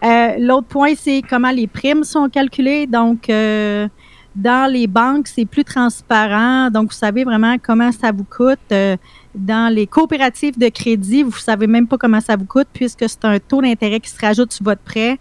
Euh, 0.03 0.27
L'autre 0.39 0.67
point, 0.67 0.93
c'est 0.95 1.21
comment 1.29 1.51
les 1.51 1.67
primes 1.67 2.05
sont 2.05 2.29
calculées. 2.29 2.87
Donc, 2.87 3.29
euh, 3.29 3.89
dans 4.35 4.71
les 4.71 4.87
banques, 4.87 5.27
c'est 5.27 5.45
plus 5.45 5.63
transparent. 5.63 6.69
Donc, 6.71 6.91
vous 6.91 6.97
savez 6.97 7.23
vraiment 7.23 7.57
comment 7.61 7.91
ça 7.91 8.11
vous 8.11 8.23
coûte. 8.23 8.59
Euh, 8.71 8.97
dans 9.35 9.73
les 9.73 9.87
coopératives 9.87 10.57
de 10.57 10.69
crédit, 10.69 11.23
vous 11.23 11.29
ne 11.29 11.35
savez 11.35 11.67
même 11.67 11.87
pas 11.87 11.97
comment 11.97 12.21
ça 12.21 12.35
vous 12.35 12.45
coûte 12.45 12.67
puisque 12.73 13.07
c'est 13.07 13.25
un 13.25 13.39
taux 13.39 13.61
d'intérêt 13.61 13.99
qui 13.99 14.09
se 14.09 14.19
rajoute 14.19 14.51
sur 14.51 14.63
votre 14.63 14.81
prêt. 14.81 15.19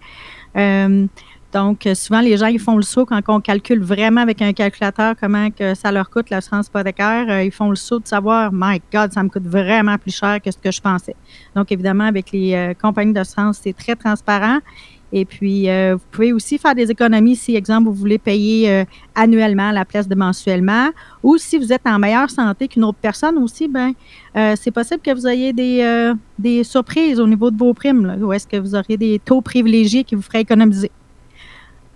Euh, 0.56 1.06
donc, 1.52 1.86
souvent, 1.94 2.22
les 2.22 2.38
gens, 2.38 2.46
ils 2.46 2.58
font 2.58 2.76
le 2.76 2.82
saut 2.82 3.04
quand 3.04 3.20
on 3.28 3.40
calcule 3.40 3.82
vraiment 3.82 4.22
avec 4.22 4.40
un 4.40 4.54
calculateur 4.54 5.14
comment 5.20 5.50
que 5.50 5.74
ça 5.74 5.92
leur 5.92 6.08
coûte 6.08 6.30
l'assurance 6.30 6.68
hypothécaire. 6.68 7.26
euh, 7.28 7.44
ils 7.44 7.52
font 7.52 7.68
le 7.68 7.76
saut 7.76 7.98
de 7.98 8.06
savoir, 8.06 8.50
my 8.52 8.80
God, 8.90 9.12
ça 9.12 9.22
me 9.22 9.28
coûte 9.28 9.46
vraiment 9.46 9.98
plus 9.98 10.16
cher 10.16 10.40
que 10.40 10.50
ce 10.50 10.56
que 10.56 10.70
je 10.70 10.80
pensais. 10.80 11.14
Donc, 11.54 11.70
évidemment, 11.70 12.04
avec 12.04 12.32
les 12.32 12.54
euh, 12.54 12.72
compagnies 12.74 13.12
d'assurance, 13.12 13.60
c'est 13.62 13.76
très 13.76 13.94
transparent. 13.94 14.60
Et 15.12 15.26
puis, 15.26 15.68
euh, 15.68 15.96
vous 15.96 16.04
pouvez 16.10 16.32
aussi 16.32 16.56
faire 16.56 16.74
des 16.74 16.90
économies 16.90 17.36
si, 17.36 17.54
exemple, 17.54 17.88
vous 17.88 17.94
voulez 17.94 18.18
payer 18.18 18.70
euh, 18.70 18.84
annuellement 19.14 19.68
à 19.68 19.72
la 19.72 19.84
place 19.84 20.08
de 20.08 20.14
mensuellement. 20.14 20.88
Ou 21.22 21.36
si 21.36 21.58
vous 21.58 21.70
êtes 21.70 21.86
en 21.86 21.98
meilleure 21.98 22.30
santé 22.30 22.66
qu'une 22.66 22.84
autre 22.84 22.98
personne 23.00 23.36
aussi, 23.36 23.68
ben, 23.68 23.92
euh, 24.36 24.54
c'est 24.58 24.70
possible 24.70 25.00
que 25.02 25.14
vous 25.14 25.26
ayez 25.26 25.52
des, 25.52 26.12
des 26.38 26.64
surprises 26.64 27.20
au 27.20 27.26
niveau 27.26 27.50
de 27.50 27.58
vos 27.58 27.74
primes. 27.74 28.16
Où 28.22 28.32
est-ce 28.32 28.46
que 28.46 28.56
vous 28.56 28.74
aurez 28.74 28.96
des 28.96 29.20
taux 29.22 29.42
privilégiés 29.42 30.02
qui 30.02 30.14
vous 30.14 30.22
feraient 30.22 30.40
économiser. 30.40 30.90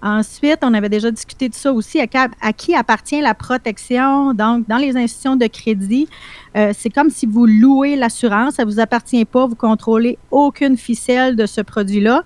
Ensuite, 0.03 0.59
on 0.63 0.75
avait 0.75 0.91
déjà 0.91 1.11
discuté 1.11 1.49
de 1.49 1.55
ça 1.55 1.73
aussi, 1.73 1.99
à, 1.99 2.53
qui 2.53 2.75
appartient 2.75 3.21
la 3.21 3.33
protection. 3.33 4.35
Donc, 4.35 4.69
dans 4.69 4.77
les 4.77 4.95
institutions 4.95 5.37
de 5.37 5.47
crédit, 5.47 6.07
c'est 6.55 6.91
comme 6.91 7.09
si 7.09 7.25
vous 7.25 7.47
louez 7.47 7.97
l'assurance, 7.97 8.55
ça 8.55 8.65
ne 8.65 8.71
vous 8.71 8.79
appartient 8.79 9.25
pas, 9.25 9.47
vous 9.47 9.57
contrôlez 9.57 10.19
aucune 10.31 10.77
ficelle 10.77 11.35
de 11.35 11.47
ce 11.47 11.63
produit-là. 11.63 12.25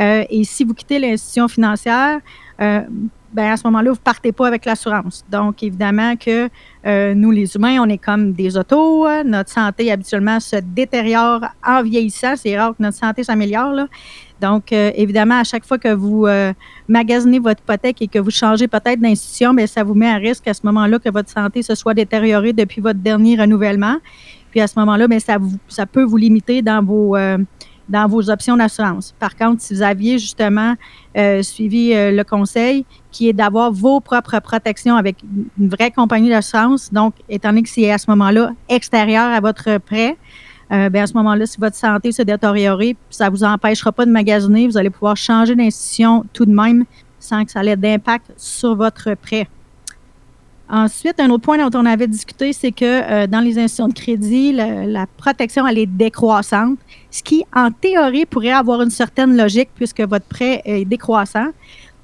Euh, 0.00 0.24
et 0.30 0.44
si 0.44 0.64
vous 0.64 0.74
quittez 0.74 0.98
l'institution 0.98 1.48
financière, 1.48 2.20
euh, 2.60 2.82
ben 3.32 3.52
à 3.52 3.56
ce 3.56 3.66
moment-là, 3.66 3.90
vous 3.90 3.98
partez 4.02 4.32
pas 4.32 4.46
avec 4.46 4.64
l'assurance. 4.64 5.24
Donc, 5.30 5.62
évidemment 5.62 6.16
que 6.16 6.48
euh, 6.86 7.14
nous, 7.14 7.30
les 7.30 7.54
humains, 7.54 7.78
on 7.80 7.88
est 7.88 7.98
comme 7.98 8.32
des 8.32 8.56
autos. 8.56 9.04
hein. 9.04 9.22
Notre 9.24 9.50
santé, 9.50 9.92
habituellement, 9.92 10.40
se 10.40 10.56
détériore 10.56 11.42
en 11.66 11.82
vieillissant. 11.82 12.36
C'est 12.36 12.58
rare 12.58 12.70
que 12.70 12.82
notre 12.82 12.96
santé 12.96 13.24
s'améliore. 13.24 13.86
Donc, 14.40 14.72
évidemment, 14.72 15.40
à 15.40 15.44
chaque 15.44 15.66
fois 15.66 15.78
que 15.78 15.92
vous 15.92 16.26
euh, 16.26 16.52
magasinez 16.86 17.40
votre 17.40 17.60
hypothèque 17.60 18.00
et 18.00 18.06
que 18.06 18.20
vous 18.20 18.30
changez 18.30 18.68
peut-être 18.68 19.00
d'institution, 19.00 19.52
bien, 19.52 19.66
ça 19.66 19.82
vous 19.82 19.94
met 19.94 20.08
à 20.08 20.14
risque 20.14 20.46
à 20.46 20.54
ce 20.54 20.60
moment-là 20.64 21.00
que 21.00 21.10
votre 21.10 21.28
santé 21.28 21.62
se 21.62 21.74
soit 21.74 21.92
détériorée 21.92 22.52
depuis 22.52 22.80
votre 22.80 23.00
dernier 23.00 23.36
renouvellement. 23.36 23.96
Puis 24.52 24.60
à 24.60 24.68
ce 24.68 24.78
moment-là, 24.78 25.08
bien, 25.08 25.18
ça, 25.18 25.38
ça 25.66 25.86
peut 25.86 26.04
vous 26.04 26.16
limiter 26.16 26.62
dans 26.62 26.82
vos, 26.82 27.16
dans 27.88 28.06
vos 28.06 28.30
options 28.30 28.56
d'assurance. 28.56 29.14
Par 29.18 29.36
contre, 29.36 29.62
si 29.62 29.74
vous 29.74 29.82
aviez 29.82 30.18
justement 30.18 30.74
euh, 31.16 31.42
suivi 31.42 31.94
euh, 31.94 32.10
le 32.10 32.24
conseil 32.24 32.84
qui 33.10 33.28
est 33.28 33.32
d'avoir 33.32 33.72
vos 33.72 34.00
propres 34.00 34.38
protections 34.40 34.96
avec 34.96 35.16
une 35.58 35.68
vraie 35.68 35.90
compagnie 35.90 36.28
d'assurance, 36.28 36.92
donc 36.92 37.14
étant 37.28 37.50
donné 37.50 37.62
que 37.62 37.68
c'est 37.68 37.90
à 37.90 37.98
ce 37.98 38.10
moment-là 38.10 38.50
extérieur 38.68 39.24
à 39.24 39.40
votre 39.40 39.78
prêt, 39.78 40.16
euh, 40.70 40.90
ben, 40.90 41.02
à 41.02 41.06
ce 41.06 41.14
moment-là, 41.14 41.46
si 41.46 41.58
votre 41.58 41.76
santé 41.76 42.12
se 42.12 42.22
détériore, 42.22 42.82
ça 43.08 43.26
ne 43.26 43.30
vous 43.30 43.44
empêchera 43.44 43.90
pas 43.90 44.04
de 44.04 44.10
magasiner. 44.10 44.66
Vous 44.66 44.76
allez 44.76 44.90
pouvoir 44.90 45.16
changer 45.16 45.54
d'institution 45.54 46.24
tout 46.32 46.44
de 46.44 46.52
même 46.52 46.84
sans 47.18 47.44
que 47.44 47.50
ça 47.50 47.64
ait 47.64 47.76
d'impact 47.76 48.32
sur 48.36 48.76
votre 48.76 49.14
prêt. 49.14 49.48
Ensuite, 50.70 51.18
un 51.18 51.30
autre 51.30 51.44
point 51.44 51.56
dont 51.56 51.78
on 51.78 51.86
avait 51.86 52.06
discuté, 52.06 52.52
c'est 52.52 52.72
que 52.72 52.84
euh, 52.84 53.26
dans 53.26 53.40
les 53.40 53.58
institutions 53.58 53.88
de 53.88 53.94
crédit, 53.94 54.52
la, 54.52 55.06
protection, 55.16 55.66
elle 55.66 55.78
est 55.78 55.86
décroissante, 55.86 56.78
ce 57.10 57.22
qui, 57.22 57.44
en 57.54 57.70
théorie, 57.70 58.26
pourrait 58.26 58.50
avoir 58.50 58.82
une 58.82 58.90
certaine 58.90 59.34
logique 59.34 59.70
puisque 59.74 60.02
votre 60.02 60.26
prêt 60.26 60.60
est 60.66 60.84
décroissant. 60.84 61.48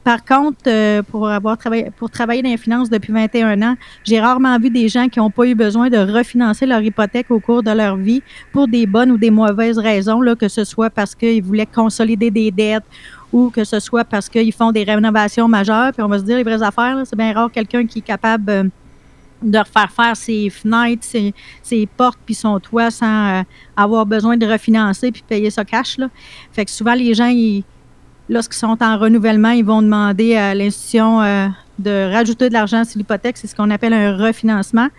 Par 0.02 0.22
contre, 0.22 0.58
euh, 0.66 1.02
pour 1.02 1.28
avoir 1.28 1.56
travaillé 1.56 1.90
pour 1.96 2.10
travailler 2.10 2.42
dans 2.42 2.50
les 2.50 2.58
finances 2.58 2.90
depuis 2.90 3.10
21 3.10 3.62
ans, 3.62 3.74
j'ai 4.04 4.20
rarement 4.20 4.58
vu 4.58 4.68
des 4.68 4.86
gens 4.88 5.08
qui 5.08 5.18
n'ont 5.18 5.30
pas 5.30 5.46
eu 5.46 5.54
besoin 5.54 5.88
de 5.88 5.96
refinancer 5.96 6.66
leur 6.66 6.82
hypothèque 6.82 7.30
au 7.30 7.40
cours 7.40 7.62
de 7.62 7.70
leur 7.70 7.96
vie 7.96 8.22
pour 8.52 8.68
des 8.68 8.86
bonnes 8.86 9.10
ou 9.12 9.16
des 9.16 9.30
mauvaises 9.30 9.78
raisons, 9.78 10.20
là, 10.20 10.34
que 10.36 10.48
ce 10.48 10.64
soit 10.64 10.90
parce 10.90 11.14
qu'ils 11.14 11.42
voulaient 11.42 11.64
consolider 11.66 12.30
des 12.30 12.50
dettes 12.50 12.84
ou 13.34 13.50
que 13.50 13.64
ce 13.64 13.80
soit 13.80 14.04
parce 14.04 14.28
qu'ils 14.28 14.52
font 14.52 14.70
des 14.70 14.84
rénovations 14.84 15.48
majeures. 15.48 15.92
Puis 15.92 16.00
on 16.04 16.06
va 16.06 16.20
se 16.20 16.22
dire 16.22 16.36
les 16.36 16.44
vraies 16.44 16.62
affaires, 16.62 16.96
c'est 17.04 17.16
bien 17.16 17.32
rare 17.32 17.50
quelqu'un 17.50 17.84
qui 17.84 17.98
est 17.98 18.02
capable 18.02 18.48
euh, 18.48 18.62
de 19.42 19.58
refaire 19.58 19.90
faire 19.90 20.16
ses 20.16 20.50
fenêtres, 20.50 21.02
ses, 21.02 21.34
ses 21.60 21.84
portes 21.86 22.20
puis 22.24 22.36
son 22.36 22.60
toit 22.60 22.92
sans 22.92 23.40
euh, 23.40 23.42
avoir 23.76 24.06
besoin 24.06 24.36
de 24.36 24.46
refinancer 24.46 25.10
puis 25.10 25.24
payer 25.26 25.50
ça 25.50 25.64
cash. 25.64 25.98
Là. 25.98 26.10
Fait 26.52 26.64
que 26.64 26.70
souvent, 26.70 26.94
les 26.94 27.12
gens, 27.12 27.26
ils, 27.26 27.64
lorsqu'ils 28.28 28.58
sont 28.58 28.80
en 28.80 28.98
renouvellement, 28.98 29.50
ils 29.50 29.64
vont 29.64 29.82
demander 29.82 30.36
à 30.36 30.54
l'institution 30.54 31.20
euh, 31.20 31.48
de 31.80 32.12
rajouter 32.12 32.48
de 32.48 32.54
l'argent 32.54 32.84
sur 32.84 32.98
l'hypothèque. 32.98 33.36
C'est 33.36 33.48
ce 33.48 33.56
qu'on 33.56 33.70
appelle 33.70 33.94
un 33.94 34.16
refinancement. 34.16 34.90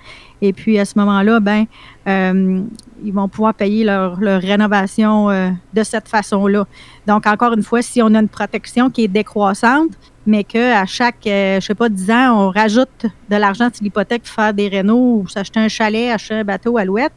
Et 0.47 0.53
puis, 0.53 0.77
à 0.77 0.85
ce 0.85 0.93
moment-là, 0.99 1.39
ben, 1.39 1.65
euh, 2.07 2.61
ils 3.03 3.11
vont 3.11 3.27
pouvoir 3.27 3.55
payer 3.55 3.83
leur, 3.83 4.15
rénovation 4.17 5.31
euh, 5.31 5.49
de 5.73 5.83
cette 5.83 6.07
façon-là. 6.07 6.67
Donc, 7.07 7.25
encore 7.25 7.53
une 7.53 7.63
fois, 7.63 7.81
si 7.81 7.99
on 8.03 8.13
a 8.13 8.19
une 8.19 8.29
protection 8.29 8.91
qui 8.91 9.05
est 9.05 9.07
décroissante, 9.07 9.89
mais 10.27 10.43
qu'à 10.43 10.85
chaque, 10.85 11.25
euh, 11.25 11.59
je 11.59 11.65
sais 11.65 11.73
pas, 11.73 11.89
10 11.89 12.11
ans, 12.11 12.45
on 12.45 12.49
rajoute 12.51 13.07
de 13.29 13.35
l'argent 13.35 13.69
sur 13.73 13.83
l'hypothèque 13.83 14.21
pour 14.23 14.33
faire 14.33 14.53
des 14.53 14.67
rénaux 14.67 15.21
ou 15.21 15.27
s'acheter 15.27 15.59
un 15.59 15.67
chalet, 15.67 16.11
acheter 16.11 16.35
un 16.35 16.43
bateau 16.43 16.77
à 16.77 16.85
louette, 16.85 17.13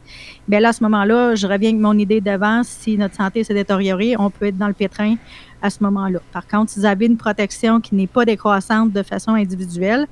bien 0.46 0.60
là, 0.60 0.70
à 0.70 0.72
ce 0.72 0.82
moment-là, 0.84 1.34
je 1.34 1.46
reviens 1.46 1.70
avec 1.70 1.80
mon 1.80 1.98
idée 1.98 2.22
d'avant. 2.22 2.62
Si 2.64 2.96
notre 2.96 3.14
santé 3.14 3.44
s'est 3.44 3.54
détériorée, 3.54 4.14
on 4.18 4.30
peut 4.30 4.46
être 4.46 4.58
dans 4.58 4.68
le 4.68 4.74
pétrin 4.74 5.16
à 5.60 5.68
ce 5.68 5.82
moment-là. 5.84 6.20
Par 6.32 6.46
contre, 6.46 6.70
si 6.70 6.80
vous 6.80 6.86
avez 6.86 7.06
une 7.06 7.18
protection 7.18 7.80
qui 7.80 7.94
n'est 7.94 8.06
pas 8.06 8.24
décroissante 8.24 8.92
de 8.92 9.02
façon 9.02 9.32
individuelle, 9.32 10.06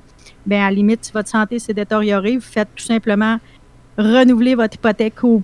bien, 0.47 0.65
à 0.65 0.69
la 0.69 0.75
limite, 0.75 1.05
si 1.05 1.11
votre 1.11 1.29
santé 1.29 1.59
s'est 1.59 1.73
détériorée, 1.73 2.35
vous 2.37 2.41
faites 2.41 2.69
tout 2.75 2.83
simplement 2.83 3.37
renouveler 3.97 4.55
votre 4.55 4.75
hypothèque 4.75 5.23
au- 5.23 5.41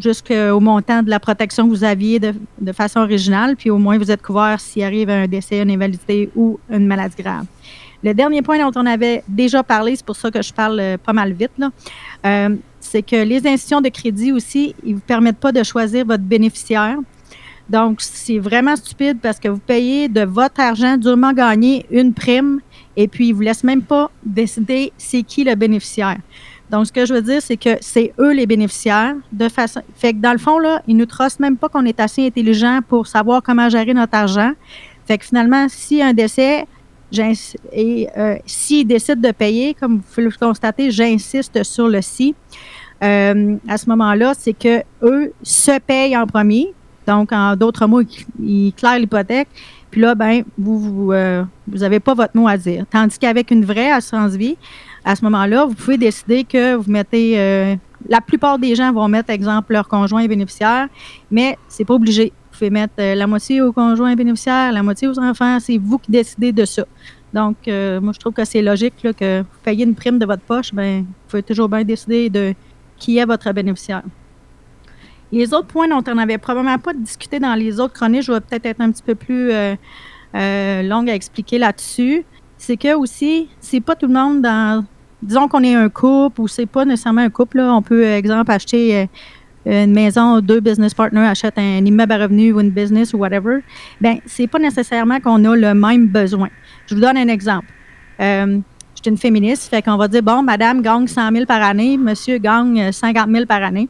jusqu'au 0.00 0.58
montant 0.60 1.02
de 1.02 1.10
la 1.10 1.20
protection 1.20 1.64
que 1.66 1.70
vous 1.70 1.84
aviez 1.84 2.18
de, 2.18 2.34
de 2.60 2.72
façon 2.72 3.00
originale, 3.00 3.56
puis 3.56 3.70
au 3.70 3.78
moins 3.78 3.98
vous 3.98 4.10
êtes 4.10 4.22
couvert 4.22 4.58
s'il 4.60 4.82
arrive 4.82 5.10
un 5.10 5.26
décès, 5.28 5.60
une 5.62 5.70
invalidité 5.70 6.30
ou 6.34 6.58
une 6.70 6.86
maladie 6.86 7.16
grave. 7.22 7.44
Le 8.02 8.12
dernier 8.14 8.42
point 8.42 8.58
dont 8.58 8.72
on 8.80 8.86
avait 8.86 9.22
déjà 9.28 9.62
parlé, 9.62 9.94
c'est 9.94 10.04
pour 10.04 10.16
ça 10.16 10.30
que 10.30 10.42
je 10.42 10.52
parle 10.52 10.80
euh, 10.80 10.96
pas 10.98 11.12
mal 11.12 11.32
vite, 11.32 11.52
là, 11.58 11.70
euh, 12.26 12.56
c'est 12.80 13.02
que 13.02 13.14
les 13.24 13.46
institutions 13.46 13.80
de 13.80 13.88
crédit 13.90 14.32
aussi, 14.32 14.74
ils 14.82 14.90
ne 14.90 14.94
vous 14.96 15.00
permettent 15.06 15.38
pas 15.38 15.52
de 15.52 15.62
choisir 15.62 16.04
votre 16.04 16.24
bénéficiaire. 16.24 16.96
Donc, 17.72 18.02
c'est 18.02 18.38
vraiment 18.38 18.76
stupide 18.76 19.18
parce 19.22 19.40
que 19.40 19.48
vous 19.48 19.58
payez 19.58 20.06
de 20.06 20.20
votre 20.24 20.60
argent 20.60 20.98
durement 20.98 21.32
gagné 21.32 21.86
une 21.90 22.12
prime 22.12 22.60
et 22.98 23.08
puis 23.08 23.28
ils 23.28 23.32
vous 23.32 23.40
laissent 23.40 23.64
même 23.64 23.80
pas 23.80 24.10
décider 24.22 24.92
c'est 24.98 25.22
qui 25.22 25.42
le 25.42 25.54
bénéficiaire. 25.54 26.18
Donc, 26.70 26.86
ce 26.86 26.92
que 26.92 27.06
je 27.06 27.14
veux 27.14 27.22
dire, 27.22 27.40
c'est 27.40 27.56
que 27.56 27.78
c'est 27.80 28.12
eux 28.18 28.32
les 28.34 28.44
bénéficiaires. 28.44 29.14
De 29.32 29.48
façon, 29.48 29.80
fait 29.94 30.12
que 30.12 30.18
dans 30.18 30.32
le 30.32 30.38
fond, 30.38 30.58
là, 30.58 30.82
ils 30.86 30.94
nous 30.94 31.06
trustent 31.06 31.40
même 31.40 31.56
pas 31.56 31.70
qu'on 31.70 31.86
est 31.86 31.98
assez 31.98 32.26
intelligent 32.26 32.80
pour 32.86 33.06
savoir 33.06 33.42
comment 33.42 33.70
gérer 33.70 33.94
notre 33.94 34.16
argent. 34.16 34.52
Fait 35.06 35.16
que 35.16 35.24
finalement, 35.24 35.66
a 35.66 36.04
un 36.04 36.12
décès, 36.12 36.66
et 37.72 38.08
euh, 38.18 38.36
s'ils 38.44 38.86
décident 38.86 39.28
de 39.28 39.32
payer, 39.32 39.72
comme 39.72 39.96
vous 39.96 40.02
pouvez 40.02 40.26
le 40.26 40.30
constater, 40.30 40.90
j'insiste 40.90 41.62
sur 41.62 41.88
le 41.88 42.02
si. 42.02 42.34
Euh, 43.02 43.56
à 43.66 43.78
ce 43.78 43.88
moment-là, 43.88 44.34
c'est 44.38 44.52
que 44.52 44.82
eux 45.02 45.32
se 45.42 45.78
payent 45.80 46.16
en 46.18 46.26
premier. 46.26 46.74
Donc, 47.06 47.32
en 47.32 47.56
d'autres 47.56 47.86
mots, 47.86 48.02
ils, 48.02 48.26
ils 48.40 48.72
clairent 48.72 48.98
l'hypothèque. 48.98 49.48
Puis 49.92 50.00
là, 50.00 50.14
ben, 50.14 50.42
vous 50.56 51.12
euh, 51.12 51.44
vous 51.68 51.82
avez 51.82 52.00
pas 52.00 52.14
votre 52.14 52.34
mot 52.34 52.48
à 52.48 52.56
dire. 52.56 52.86
Tandis 52.90 53.18
qu'avec 53.18 53.50
une 53.50 53.64
vraie 53.64 53.90
assurance 53.90 54.32
vie, 54.32 54.56
à 55.04 55.14
ce 55.14 55.22
moment-là, 55.24 55.66
vous 55.66 55.74
pouvez 55.74 55.98
décider 55.98 56.44
que 56.44 56.74
vous 56.74 56.90
mettez. 56.90 57.38
euh, 57.38 57.76
la 58.08 58.20
plupart 58.20 58.58
des 58.58 58.74
gens 58.74 58.90
vont 58.92 59.06
mettre, 59.06 59.30
exemple, 59.30 59.74
leur 59.74 59.86
conjoint 59.86 60.26
bénéficiaire, 60.26 60.88
mais 61.30 61.56
c'est 61.68 61.84
pas 61.84 61.94
obligé. 61.94 62.32
Vous 62.50 62.58
pouvez 62.58 62.70
mettre 62.70 62.94
euh, 62.98 63.14
la 63.14 63.26
moitié 63.26 63.60
au 63.60 63.72
conjoint 63.72 64.14
bénéficiaire, 64.16 64.72
la 64.72 64.82
moitié 64.82 65.08
aux 65.08 65.18
enfants. 65.18 65.58
C'est 65.60 65.76
vous 65.76 65.98
qui 65.98 66.10
décidez 66.10 66.52
de 66.52 66.64
ça. 66.64 66.84
Donc, 67.34 67.56
moi, 67.66 68.12
je 68.12 68.18
trouve 68.18 68.34
que 68.34 68.44
c'est 68.44 68.60
logique 68.60 68.94
que 69.02 69.40
vous 69.40 69.46
payez 69.64 69.84
une 69.84 69.94
prime 69.94 70.18
de 70.18 70.26
votre 70.26 70.42
poche, 70.42 70.74
ben, 70.74 71.00
vous 71.00 71.14
pouvez 71.28 71.42
toujours 71.42 71.66
bien 71.66 71.82
décider 71.82 72.28
de 72.28 72.54
qui 72.98 73.16
est 73.16 73.24
votre 73.24 73.50
bénéficiaire. 73.52 74.02
Les 75.32 75.54
autres 75.54 75.66
points 75.66 75.88
dont 75.88 76.02
on 76.06 76.14
n'avait 76.14 76.38
probablement 76.38 76.78
pas 76.78 76.92
discuté 76.92 77.40
dans 77.40 77.54
les 77.54 77.80
autres 77.80 77.94
chroniques, 77.94 78.22
je 78.22 78.32
vais 78.32 78.40
peut-être 78.40 78.66
être 78.66 78.80
un 78.80 78.92
petit 78.92 79.02
peu 79.02 79.14
plus 79.14 79.50
euh, 79.50 79.74
euh, 80.34 80.82
longue 80.82 81.08
à 81.08 81.14
expliquer 81.14 81.58
là-dessus. 81.58 82.24
C'est 82.58 82.76
que 82.76 82.94
aussi, 82.94 83.48
c'est 83.58 83.80
pas 83.80 83.96
tout 83.96 84.06
le 84.06 84.12
monde 84.12 84.42
dans. 84.42 84.84
Disons 85.22 85.48
qu'on 85.48 85.62
est 85.62 85.74
un 85.74 85.88
couple 85.88 86.40
ou 86.42 86.48
c'est 86.48 86.66
pas 86.66 86.84
nécessairement 86.84 87.22
un 87.22 87.30
couple. 87.30 87.58
Là. 87.58 87.74
On 87.74 87.80
peut, 87.80 88.04
euh, 88.04 88.18
exemple, 88.18 88.50
acheter 88.50 89.08
une 89.64 89.92
maison, 89.92 90.40
deux 90.40 90.58
business 90.60 90.92
partners 90.92 91.20
achètent 91.20 91.58
un 91.58 91.84
immeuble 91.84 92.12
à 92.12 92.18
revenu 92.18 92.52
ou 92.52 92.60
une 92.60 92.70
business 92.70 93.14
ou 93.14 93.18
whatever. 93.18 93.60
Bien, 94.00 94.18
c'est 94.26 94.48
pas 94.48 94.58
nécessairement 94.58 95.20
qu'on 95.20 95.44
a 95.44 95.56
le 95.56 95.72
même 95.72 96.08
besoin. 96.08 96.48
Je 96.86 96.96
vous 96.96 97.00
donne 97.00 97.16
un 97.16 97.28
exemple. 97.28 97.68
Je 99.02 99.10
suis 99.10 99.10
une 99.10 99.18
féministe, 99.18 99.68
fait 99.68 99.82
qu'on 99.82 99.96
va 99.96 100.06
dire, 100.06 100.22
bon, 100.22 100.42
madame 100.42 100.82
gagne 100.82 101.08
100 101.08 101.32
000 101.32 101.46
par 101.46 101.62
année, 101.62 101.96
monsieur 101.96 102.38
gagne 102.38 102.80
euh, 102.80 102.92
50 102.92 103.28
000 103.30 103.46
par 103.46 103.62
année. 103.62 103.88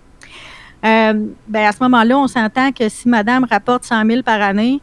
Euh, 0.84 1.26
ben 1.48 1.66
à 1.66 1.72
ce 1.72 1.82
moment-là, 1.82 2.18
on 2.18 2.26
s'entend 2.26 2.72
que 2.72 2.88
si 2.88 3.08
madame 3.08 3.44
rapporte 3.48 3.84
100 3.84 4.04
000 4.06 4.22
par 4.22 4.40
année, 4.40 4.80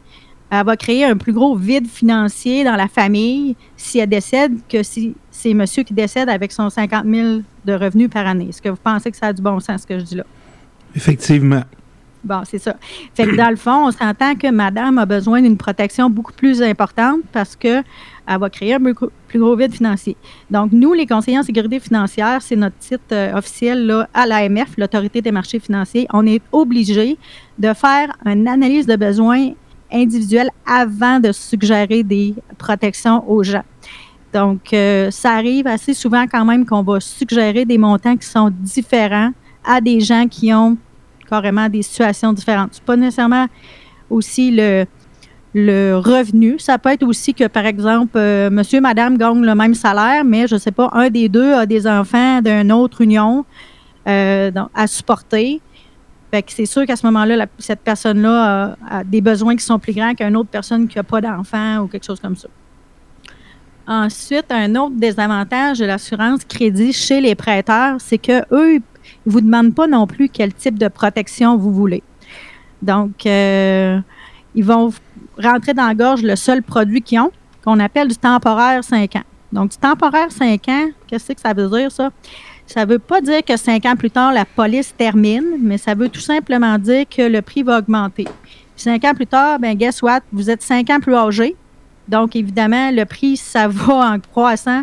elle 0.50 0.64
va 0.64 0.76
créer 0.76 1.04
un 1.04 1.16
plus 1.16 1.32
gros 1.32 1.54
vide 1.54 1.86
financier 1.86 2.64
dans 2.64 2.74
la 2.76 2.88
famille 2.88 3.54
si 3.76 3.98
elle 3.98 4.08
décède 4.08 4.52
que 4.68 4.82
si 4.82 5.14
c'est 5.30 5.54
monsieur 5.54 5.82
qui 5.84 5.94
décède 5.94 6.28
avec 6.28 6.52
son 6.52 6.70
50 6.70 7.04
000 7.06 7.40
de 7.64 7.72
revenus 7.72 8.10
par 8.10 8.26
année. 8.26 8.48
Est-ce 8.48 8.60
que 8.62 8.68
vous 8.68 8.76
pensez 8.82 9.10
que 9.10 9.16
ça 9.16 9.26
a 9.28 9.32
du 9.32 9.42
bon 9.42 9.60
sens, 9.60 9.82
ce 9.82 9.86
que 9.86 9.98
je 9.98 10.04
dis 10.04 10.14
là? 10.16 10.24
Effectivement. 10.96 11.62
Bon, 12.24 12.42
c'est 12.44 12.58
ça. 12.58 12.76
Fait 13.14 13.24
que 13.26 13.36
dans 13.36 13.48
le 13.48 13.56
fond, 13.56 13.86
on 13.86 13.90
s'entend 13.92 14.34
que 14.34 14.50
madame 14.50 14.98
a 14.98 15.06
besoin 15.06 15.40
d'une 15.40 15.56
protection 15.56 16.10
beaucoup 16.10 16.32
plus 16.32 16.60
importante 16.62 17.20
parce 17.32 17.56
que 17.56 17.82
elle 18.26 18.38
va 18.38 18.50
créer 18.50 18.74
un 18.74 18.78
beaucoup- 18.80 19.08
plus 19.30 19.38
gros 19.38 19.54
vide 19.54 19.72
financier. 19.72 20.16
Donc, 20.50 20.72
nous, 20.72 20.92
les 20.92 21.06
conseillers 21.06 21.38
en 21.38 21.44
sécurité 21.44 21.78
financière, 21.78 22.42
c'est 22.42 22.56
notre 22.56 22.76
titre 22.78 23.12
euh, 23.12 23.38
officiel 23.38 23.86
là, 23.86 24.08
à 24.12 24.26
l'AMF, 24.26 24.76
l'Autorité 24.76 25.22
des 25.22 25.30
marchés 25.30 25.60
financiers. 25.60 26.08
On 26.12 26.26
est 26.26 26.42
obligé 26.50 27.16
de 27.58 27.72
faire 27.72 28.12
une 28.26 28.48
analyse 28.48 28.86
de 28.86 28.96
besoins 28.96 29.50
individuels 29.92 30.50
avant 30.66 31.20
de 31.20 31.30
suggérer 31.30 32.02
des 32.02 32.34
protections 32.58 33.28
aux 33.30 33.44
gens. 33.44 33.64
Donc, 34.32 34.72
euh, 34.72 35.10
ça 35.12 35.34
arrive 35.34 35.66
assez 35.68 35.94
souvent 35.94 36.26
quand 36.26 36.44
même 36.44 36.66
qu'on 36.66 36.82
va 36.82 36.98
suggérer 36.98 37.64
des 37.64 37.78
montants 37.78 38.16
qui 38.16 38.26
sont 38.26 38.50
différents 38.50 39.32
à 39.64 39.80
des 39.80 40.00
gens 40.00 40.26
qui 40.28 40.52
ont 40.52 40.76
carrément 41.28 41.68
des 41.68 41.82
situations 41.82 42.32
différentes. 42.32 42.70
C'est 42.72 42.82
pas 42.82 42.96
nécessairement 42.96 43.46
aussi 44.08 44.50
le, 44.50 44.86
le 45.54 45.96
revenu. 45.96 46.58
Ça 46.58 46.78
peut 46.78 46.90
être 46.90 47.02
aussi 47.02 47.34
que, 47.34 47.46
par 47.46 47.66
exemple, 47.66 48.16
euh, 48.16 48.50
monsieur, 48.50 48.80
madame 48.80 49.18
gagnent 49.18 49.44
le 49.44 49.54
même 49.54 49.74
salaire, 49.74 50.24
mais 50.24 50.46
je 50.46 50.54
ne 50.54 50.60
sais 50.60 50.70
pas, 50.70 50.88
un 50.92 51.10
des 51.10 51.28
deux 51.28 51.52
a 51.52 51.66
des 51.66 51.86
enfants 51.86 52.40
d'une 52.40 52.72
autre 52.72 53.00
union 53.00 53.44
euh, 54.08 54.50
à 54.74 54.86
supporter. 54.86 55.60
Fait 56.30 56.42
que 56.42 56.52
c'est 56.52 56.66
sûr 56.66 56.86
qu'à 56.86 56.94
ce 56.94 57.04
moment-là, 57.06 57.46
cette 57.58 57.80
personne-là 57.80 58.76
a, 58.88 59.04
des 59.04 59.20
besoins 59.20 59.56
qui 59.56 59.64
sont 59.64 59.80
plus 59.80 59.92
grands 59.92 60.14
qu'une 60.14 60.36
autre 60.36 60.48
personne 60.48 60.86
qui 60.86 60.96
n'a 60.96 61.02
pas 61.02 61.20
d'enfant 61.20 61.78
ou 61.78 61.86
quelque 61.88 62.06
chose 62.06 62.20
comme 62.20 62.36
ça. 62.36 62.48
Ensuite, 63.88 64.46
un 64.50 64.72
autre 64.76 64.94
désavantage 64.94 65.80
de 65.80 65.86
l'assurance 65.86 66.44
crédit 66.44 66.92
chez 66.92 67.20
les 67.20 67.34
prêteurs, 67.34 67.96
c'est 67.98 68.18
que 68.18 68.42
eux, 68.54 68.74
ils 68.74 68.82
vous 69.26 69.40
demandent 69.40 69.74
pas 69.74 69.88
non 69.88 70.06
plus 70.06 70.28
quel 70.28 70.54
type 70.54 70.78
de 70.78 70.86
protection 70.86 71.56
vous 71.56 71.72
voulez. 71.72 72.04
Donc, 72.82 73.26
euh, 73.26 73.98
ils 74.54 74.64
vont 74.64 74.92
rentrer 75.42 75.74
dans 75.74 75.86
la 75.86 75.94
gorge 75.94 76.22
le 76.22 76.36
seul 76.36 76.62
produit 76.62 77.02
qu'ils 77.02 77.20
ont, 77.20 77.32
qu'on 77.64 77.78
appelle 77.80 78.08
du 78.08 78.16
temporaire 78.16 78.82
5 78.84 79.16
ans. 79.16 79.24
Donc, 79.52 79.70
du 79.70 79.76
temporaire 79.76 80.30
5 80.30 80.68
ans, 80.68 80.88
qu'est-ce 81.06 81.32
que 81.32 81.40
ça 81.40 81.52
veut 81.52 81.68
dire, 81.68 81.90
ça? 81.90 82.10
Ça 82.66 82.86
ne 82.86 82.92
veut 82.92 82.98
pas 83.00 83.20
dire 83.20 83.44
que 83.44 83.56
5 83.56 83.84
ans 83.86 83.96
plus 83.96 84.10
tard, 84.10 84.32
la 84.32 84.44
police 84.44 84.94
termine, 84.96 85.56
mais 85.58 85.76
ça 85.76 85.94
veut 85.94 86.08
tout 86.08 86.20
simplement 86.20 86.78
dire 86.78 87.04
que 87.08 87.22
le 87.22 87.42
prix 87.42 87.64
va 87.64 87.78
augmenter. 87.78 88.24
Puis 88.24 88.62
5 88.76 89.04
ans 89.04 89.14
plus 89.14 89.26
tard, 89.26 89.58
ben 89.58 89.76
guess 89.76 90.02
what? 90.02 90.20
Vous 90.32 90.50
êtes 90.50 90.62
5 90.62 90.88
ans 90.90 91.00
plus 91.00 91.16
âgé. 91.16 91.56
Donc, 92.06 92.36
évidemment, 92.36 92.90
le 92.92 93.04
prix, 93.04 93.36
ça 93.36 93.66
va 93.68 94.12
en 94.12 94.20
croissant, 94.20 94.82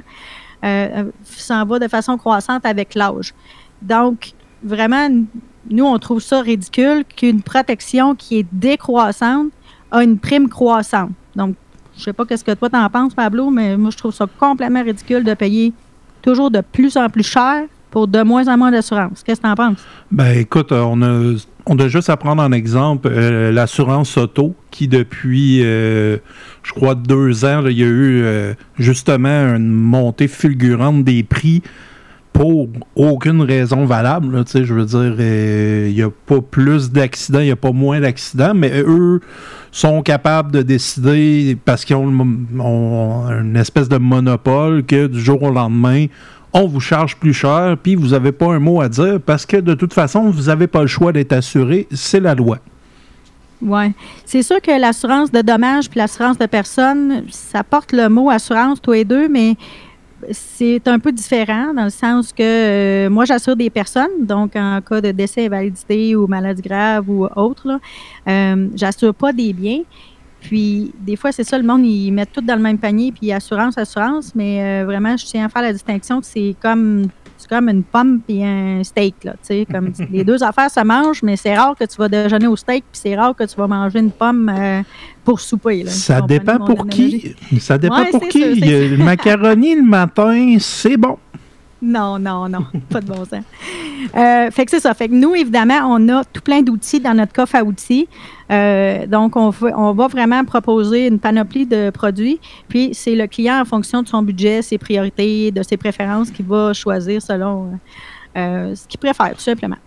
euh, 0.65 1.05
s'en 1.23 1.65
va 1.65 1.79
de 1.79 1.87
façon 1.87 2.17
croissante 2.17 2.65
avec 2.65 2.93
l'âge. 2.93 3.33
Donc, 3.81 4.33
vraiment, 4.61 5.07
nous, 5.69 5.85
on 5.85 5.97
trouve 5.99 6.21
ça 6.21 6.41
ridicule 6.41 7.05
qu'une 7.05 7.41
protection 7.41 8.15
qui 8.15 8.39
est 8.39 8.47
décroissante 8.51 9.51
a 9.91 10.03
une 10.03 10.17
prime 10.17 10.49
croissante. 10.49 11.11
Donc, 11.35 11.55
je 11.97 12.03
sais 12.03 12.13
pas 12.13 12.25
qu'est-ce 12.25 12.43
que 12.43 12.53
toi 12.53 12.69
t'en 12.69 12.89
penses, 12.89 13.13
Pablo, 13.13 13.49
mais 13.49 13.75
moi, 13.77 13.89
je 13.89 13.97
trouve 13.97 14.13
ça 14.13 14.25
complètement 14.39 14.83
ridicule 14.83 15.23
de 15.23 15.33
payer 15.33 15.73
toujours 16.21 16.51
de 16.51 16.61
plus 16.61 16.97
en 16.97 17.09
plus 17.09 17.23
cher 17.23 17.63
pour 17.89 18.07
de 18.07 18.21
moins 18.21 18.47
en 18.47 18.57
moins 18.57 18.71
d'assurance. 18.71 19.23
Qu'est-ce 19.23 19.41
que 19.41 19.47
t'en 19.47 19.55
penses? 19.55 19.83
Ben 20.11 20.37
écoute, 20.37 20.71
euh, 20.71 20.81
on 20.81 21.01
a, 21.01 21.35
on 21.65 21.79
a 21.79 21.87
juste 21.87 22.09
à 22.09 22.17
prendre 22.17 22.43
en 22.43 22.51
exemple 22.51 23.07
euh, 23.09 23.51
l'assurance 23.51 24.17
auto 24.17 24.55
qui 24.71 24.87
depuis, 24.87 25.61
euh, 25.63 26.17
je 26.63 26.73
crois, 26.73 26.95
deux 26.95 27.45
ans, 27.45 27.65
il 27.65 27.77
y 27.77 27.83
a 27.83 27.87
eu 27.87 28.55
justement 28.77 29.55
une 29.55 29.69
montée 29.69 30.27
fulgurante 30.27 31.03
des 31.03 31.23
prix 31.23 31.63
pour 32.37 32.67
aucune 32.95 33.41
raison 33.41 33.85
valable. 33.85 34.43
je 34.53 34.71
veux 34.71 34.85
dire, 34.85 35.15
euh, 35.19 35.87
il 35.89 35.95
n'y 35.95 36.03
a 36.03 36.11
pas 36.11 36.39
plus 36.39 36.91
d'accidents, 36.91 37.39
il 37.39 37.45
n'y 37.45 37.51
a 37.51 37.55
pas 37.55 37.71
moins 37.71 37.99
d'accidents, 37.99 38.53
mais 38.53 38.83
eux 38.85 39.21
sont 39.71 40.03
capables 40.03 40.51
de 40.51 40.61
décider, 40.61 41.57
parce 41.65 41.83
qu'ils 41.83 41.95
ont 41.95 43.25
une 43.29 43.55
espèce 43.55 43.89
de 43.89 43.97
monopole, 43.97 44.85
que 44.85 45.07
du 45.07 45.19
jour 45.19 45.41
au 45.41 45.51
lendemain, 45.51 46.05
on 46.53 46.67
vous 46.67 46.79
charge 46.79 47.15
plus 47.15 47.33
cher, 47.33 47.75
puis 47.81 47.95
vous 47.95 48.09
n'avez 48.09 48.31
pas 48.31 48.53
un 48.53 48.59
mot 48.59 48.81
à 48.81 48.89
dire, 48.89 49.19
parce 49.19 49.47
que 49.47 49.57
de 49.57 49.73
toute 49.73 49.93
façon, 49.93 50.29
vous 50.29 50.43
n'avez 50.43 50.67
pas 50.67 50.81
le 50.81 50.87
choix 50.87 51.11
d'être 51.11 51.33
assuré, 51.33 51.87
c'est 51.91 52.19
la 52.19 52.35
loi. 52.35 52.59
Oui. 53.63 53.93
C'est 54.25 54.43
sûr 54.43 54.61
que 54.61 54.79
l'assurance 54.79 55.31
de 55.31 55.41
dommages 55.41 55.89
puis 55.89 55.99
l'assurance 55.99 56.37
de 56.37 56.45
personnes, 56.45 57.23
ça 57.31 57.63
porte 57.63 57.91
le 57.91 58.07
mot 58.07 58.29
assurance, 58.29 58.79
tous 58.79 58.91
les 58.91 59.05
deux, 59.05 59.27
mais 59.27 59.55
c'est 60.31 60.87
un 60.87 60.99
peu 60.99 61.11
différent 61.11 61.73
dans 61.73 61.85
le 61.85 61.89
sens 61.89 62.33
que 62.33 62.41
euh, 62.41 63.09
moi, 63.09 63.25
j'assure 63.25 63.55
des 63.55 63.69
personnes, 63.69 64.25
donc 64.25 64.55
en 64.55 64.81
cas 64.81 65.01
de 65.01 65.11
décès, 65.11 65.45
invalidité 65.45 66.15
ou 66.15 66.27
maladie 66.27 66.61
grave 66.61 67.09
ou 67.09 67.25
autre, 67.35 67.79
euh, 68.27 68.67
j'assure 68.75 69.13
pas 69.13 69.31
des 69.33 69.53
biens. 69.53 69.81
Puis, 70.41 70.93
des 70.99 71.15
fois, 71.15 71.31
c'est 71.31 71.43
ça, 71.43 71.57
le 71.57 71.63
monde, 71.63 71.85
ils 71.85 72.11
mettent 72.11 72.31
tout 72.31 72.41
dans 72.41 72.55
le 72.55 72.61
même 72.61 72.77
panier, 72.77 73.11
puis 73.11 73.31
assurance, 73.31 73.77
assurance, 73.77 74.33
mais 74.35 74.61
euh, 74.61 74.85
vraiment, 74.85 75.17
je 75.17 75.25
tiens 75.25 75.45
à 75.45 75.49
faire 75.49 75.61
la 75.61 75.73
distinction 75.73 76.19
que 76.19 76.27
c'est 76.27 76.55
comme, 76.61 77.07
c'est 77.47 77.55
comme 77.55 77.69
une 77.69 77.83
pomme 77.83 78.19
puis 78.27 78.43
un 78.43 78.83
steak, 78.83 79.23
là, 79.23 79.33
tu 79.33 79.39
sais, 79.43 79.67
comme 79.71 79.91
les 80.11 80.23
deux 80.23 80.41
affaires 80.43 80.69
se 80.69 80.83
mangent, 80.83 81.23
mais 81.23 81.35
c'est 81.35 81.55
rare 81.55 81.75
que 81.79 81.85
tu 81.85 81.95
vas 81.97 82.07
déjeuner 82.09 82.47
au 82.47 82.55
steak, 82.55 82.83
puis 82.91 82.99
c'est 83.01 83.15
rare 83.15 83.35
que 83.35 83.43
tu 83.43 83.55
vas 83.55 83.67
manger 83.67 83.99
une 83.99 84.11
pomme 84.11 84.49
euh, 84.49 84.81
pour 85.23 85.39
souper, 85.39 85.83
là. 85.83 85.91
Ça 85.91 86.21
dépend 86.21 86.57
pour 86.57 86.87
qui. 86.87 87.35
Ça 87.59 87.77
dépend 87.77 87.99
Ouais, 87.99 88.09
pour 88.11 88.27
qui. 88.27 88.55
le 88.55 88.97
macaroni 88.97 89.75
le 89.75 89.83
matin, 89.83 90.57
c'est 90.59 90.97
bon. 90.97 91.17
Non, 91.81 92.17
non, 92.17 92.49
non, 92.49 92.65
pas 92.89 93.01
de 93.01 93.05
bon 93.07 93.23
sens. 93.25 93.43
Euh, 94.15 94.49
fait 94.51 94.65
que 94.65 94.71
c'est 94.71 94.79
ça. 94.79 94.93
Fait 94.93 95.07
que 95.07 95.13
nous, 95.13 95.35
évidemment, 95.35 95.79
on 95.85 96.09
a 96.09 96.23
tout 96.25 96.41
plein 96.41 96.61
d'outils 96.61 96.99
dans 96.99 97.13
notre 97.13 97.33
coffre 97.33 97.55
à 97.55 97.63
outils. 97.63 98.07
Euh, 98.51 99.05
donc, 99.05 99.35
on, 99.35 99.49
va- 99.49 100.07
vraiment 100.07 100.43
proposer 100.45 101.07
une 101.07 101.19
panoplie 101.19 101.65
de 101.65 101.89
produits. 101.89 102.39
Puis, 102.67 102.91
c'est 102.93 103.15
le 103.15 103.27
client, 103.27 103.59
en 103.61 103.65
fonction 103.65 104.01
de 104.01 104.07
son 104.07 104.21
budget, 104.21 104.61
ses 104.61 104.77
priorités, 104.77 105.51
de 105.51 105.61
ses 105.63 105.77
préférences, 105.77 106.31
qui 106.31 106.43
va 106.43 106.73
choisir 106.73 107.21
selon 107.21 107.71
euh, 108.37 108.73
ce 108.75 108.87
qu'il 108.87 108.99
préfère, 108.99 109.33
tout 109.33 109.41
simplement. 109.41 109.77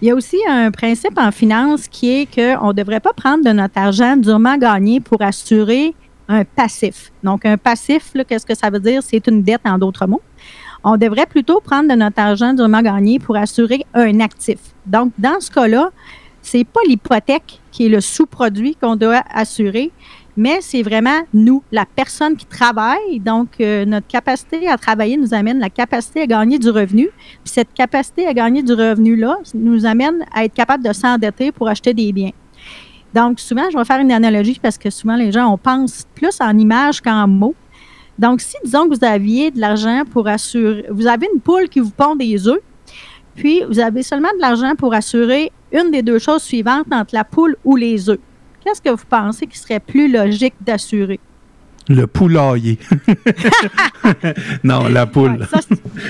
Il 0.00 0.08
y 0.08 0.10
a 0.10 0.14
aussi 0.14 0.36
un 0.48 0.70
principe 0.70 1.18
en 1.18 1.32
finance 1.32 1.88
qui 1.88 2.10
est 2.10 2.26
qu'on 2.34 2.68
ne 2.68 2.72
devrait 2.72 3.00
pas 3.00 3.12
prendre 3.14 3.44
de 3.44 3.50
notre 3.50 3.78
argent 3.78 4.16
durement 4.16 4.56
gagné 4.58 5.00
pour 5.00 5.22
assurer 5.22 5.94
un 6.28 6.44
passif. 6.44 7.10
Donc, 7.22 7.44
un 7.46 7.56
passif, 7.56 8.12
qu'est-ce 8.28 8.44
que 8.46 8.54
ça 8.54 8.68
veut 8.68 8.80
dire? 8.80 9.02
C'est 9.02 9.26
une 9.26 9.42
dette 9.42 9.62
en 9.64 9.78
d'autres 9.78 10.06
mots 10.06 10.22
on 10.86 10.96
devrait 10.96 11.26
plutôt 11.26 11.60
prendre 11.60 11.90
de 11.90 11.96
notre 11.96 12.20
argent 12.20 12.54
durement 12.54 12.80
gagné 12.80 13.18
pour 13.18 13.36
assurer 13.36 13.84
un 13.92 14.20
actif. 14.20 14.58
Donc, 14.86 15.12
dans 15.18 15.40
ce 15.40 15.50
cas-là, 15.50 15.90
c'est 16.42 16.62
pas 16.62 16.78
l'hypothèque 16.86 17.60
qui 17.72 17.86
est 17.86 17.88
le 17.88 18.00
sous-produit 18.00 18.76
qu'on 18.80 18.94
doit 18.94 19.22
assurer, 19.34 19.90
mais 20.36 20.58
c'est 20.60 20.82
vraiment 20.82 21.22
nous, 21.34 21.64
la 21.72 21.86
personne 21.86 22.36
qui 22.36 22.46
travaille. 22.46 23.18
Donc, 23.18 23.48
euh, 23.60 23.84
notre 23.84 24.06
capacité 24.06 24.68
à 24.68 24.78
travailler 24.78 25.16
nous 25.16 25.34
amène 25.34 25.58
la 25.58 25.70
capacité 25.70 26.20
à 26.20 26.26
gagner 26.26 26.60
du 26.60 26.70
revenu. 26.70 27.08
Puis 27.42 27.52
cette 27.52 27.74
capacité 27.74 28.28
à 28.28 28.32
gagner 28.32 28.62
du 28.62 28.72
revenu-là 28.72 29.38
nous 29.54 29.86
amène 29.86 30.24
à 30.32 30.44
être 30.44 30.54
capable 30.54 30.84
de 30.84 30.92
s'endetter 30.92 31.50
pour 31.50 31.68
acheter 31.68 31.94
des 31.94 32.12
biens. 32.12 32.32
Donc, 33.12 33.40
souvent, 33.40 33.64
je 33.72 33.76
vais 33.76 33.84
faire 33.84 33.98
une 33.98 34.12
analogie 34.12 34.60
parce 34.62 34.78
que 34.78 34.90
souvent, 34.90 35.16
les 35.16 35.32
gens, 35.32 35.52
on 35.52 35.58
pense 35.58 36.06
plus 36.14 36.38
en 36.40 36.56
images 36.56 37.00
qu'en 37.00 37.26
mots. 37.26 37.56
Donc, 38.18 38.40
si 38.40 38.56
disons 38.64 38.88
que 38.88 38.96
vous 38.96 39.04
aviez 39.04 39.50
de 39.50 39.60
l'argent 39.60 40.02
pour 40.10 40.26
assurer, 40.28 40.86
vous 40.90 41.06
avez 41.06 41.28
une 41.32 41.40
poule 41.40 41.68
qui 41.68 41.80
vous 41.80 41.90
pond 41.90 42.16
des 42.16 42.48
œufs, 42.48 42.60
puis 43.34 43.62
vous 43.68 43.78
avez 43.78 44.02
seulement 44.02 44.32
de 44.34 44.40
l'argent 44.40 44.74
pour 44.76 44.94
assurer 44.94 45.52
une 45.72 45.90
des 45.90 46.02
deux 46.02 46.18
choses 46.18 46.42
suivantes 46.42 46.86
entre 46.90 47.14
la 47.14 47.24
poule 47.24 47.56
ou 47.64 47.76
les 47.76 48.08
œufs. 48.08 48.18
Qu'est-ce 48.64 48.80
que 48.80 48.90
vous 48.90 49.04
pensez 49.08 49.46
qui 49.46 49.58
serait 49.58 49.80
plus 49.80 50.10
logique 50.10 50.54
d'assurer? 50.60 51.20
Le 51.88 52.06
poulailler. 52.06 52.78
non, 54.64 54.88
la 54.88 55.06
poule. 55.06 55.46
Ça, 55.48 55.60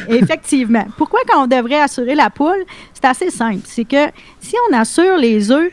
Effectivement. 0.08 0.86
Pourquoi 0.96 1.20
qu'on 1.28 1.46
devrait 1.46 1.80
assurer 1.80 2.14
la 2.14 2.30
poule? 2.30 2.64
C'est 2.94 3.04
assez 3.04 3.30
simple. 3.30 3.60
C'est 3.64 3.84
que 3.84 4.06
si 4.40 4.54
on 4.70 4.74
assure 4.74 5.18
les 5.18 5.50
œufs, 5.50 5.70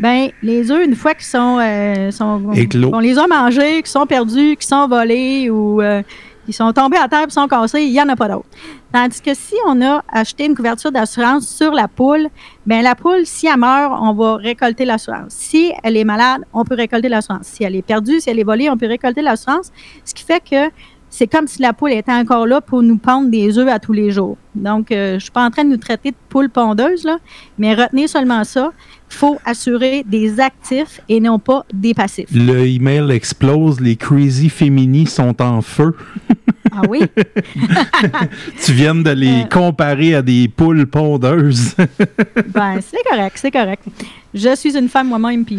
ben 0.00 0.30
les 0.42 0.70
œufs, 0.70 0.84
une 0.84 0.96
fois 0.96 1.14
qu'ils 1.14 1.26
sont, 1.26 1.58
euh, 1.60 2.10
sont 2.10 2.42
qu'on 2.90 2.98
les 3.00 3.18
a 3.18 3.26
mangés, 3.26 3.82
qu'ils 3.82 3.86
sont 3.86 4.06
perdus, 4.06 4.56
qu'ils 4.56 4.68
sont 4.68 4.88
volés 4.88 5.50
ou 5.50 5.82
euh, 5.82 6.02
qu'ils 6.46 6.54
sont 6.54 6.72
tombés 6.72 6.96
à 6.96 7.06
terre 7.06 7.26
et 7.28 7.30
sont 7.30 7.46
cassés, 7.46 7.82
il 7.82 7.92
n'y 7.92 8.00
en 8.00 8.08
a 8.08 8.16
pas 8.16 8.28
d'autres. 8.28 8.48
Tandis 8.92 9.20
que 9.20 9.34
si 9.34 9.54
on 9.66 9.80
a 9.82 10.02
acheté 10.08 10.46
une 10.46 10.56
couverture 10.56 10.90
d'assurance 10.90 11.46
sur 11.46 11.72
la 11.72 11.86
poule, 11.86 12.28
ben 12.66 12.82
la 12.82 12.94
poule, 12.94 13.26
si 13.26 13.46
elle 13.46 13.58
meurt, 13.58 13.92
on 14.00 14.14
va 14.14 14.36
récolter 14.36 14.86
l'assurance. 14.86 15.32
Si 15.32 15.72
elle 15.84 15.98
est 15.98 16.04
malade, 16.04 16.42
on 16.54 16.64
peut 16.64 16.74
récolter 16.74 17.08
l'assurance. 17.08 17.46
Si 17.46 17.62
elle 17.62 17.76
est 17.76 17.82
perdue, 17.82 18.20
si 18.20 18.30
elle 18.30 18.38
est 18.38 18.44
volée, 18.44 18.70
on 18.70 18.78
peut 18.78 18.88
récolter 18.88 19.20
l'assurance. 19.20 19.70
Ce 20.04 20.14
qui 20.14 20.24
fait 20.24 20.40
que 20.40 20.70
c'est 21.10 21.26
comme 21.26 21.48
si 21.48 21.60
la 21.60 21.72
poule 21.72 21.92
était 21.92 22.12
encore 22.12 22.46
là 22.46 22.60
pour 22.60 22.82
nous 22.82 22.96
pondre 22.96 23.28
des 23.28 23.58
œufs 23.58 23.68
à 23.68 23.80
tous 23.80 23.92
les 23.92 24.12
jours. 24.12 24.36
Donc, 24.54 24.92
euh, 24.92 25.10
je 25.10 25.14
ne 25.14 25.18
suis 25.18 25.30
pas 25.32 25.44
en 25.44 25.50
train 25.50 25.64
de 25.64 25.70
nous 25.70 25.76
traiter 25.76 26.12
de 26.12 26.16
poule 26.28 26.48
pondeuse, 26.48 27.04
là, 27.04 27.18
mais 27.58 27.74
retenez 27.74 28.06
seulement 28.06 28.44
ça. 28.44 28.72
Il 29.10 29.16
faut 29.16 29.38
assurer 29.44 30.04
des 30.06 30.38
actifs 30.40 31.00
et 31.08 31.20
non 31.20 31.38
pas 31.38 31.64
des 31.72 31.94
passifs. 31.94 32.28
Le 32.32 32.66
email 32.66 33.10
explose, 33.10 33.80
les 33.80 33.96
crazy 33.96 34.48
féminis 34.48 35.06
sont 35.06 35.40
en 35.42 35.60
feu. 35.62 35.94
Ah 36.72 36.82
oui? 36.88 37.00
tu 38.64 38.72
viens 38.72 38.94
de 38.94 39.10
Euh. 39.10 39.14
les 39.14 39.44
comparer 39.50 40.14
à 40.14 40.22
des 40.22 40.46
poules 40.48 40.86
pondeuses. 40.86 41.74
ben, 42.54 42.78
c'est 42.80 43.02
correct, 43.10 43.36
c'est 43.36 43.50
correct. 43.50 43.82
Je 44.32 44.54
suis 44.54 44.76
une 44.76 44.88
femme 44.88 45.08
moi-même, 45.08 45.44
puis. 45.44 45.58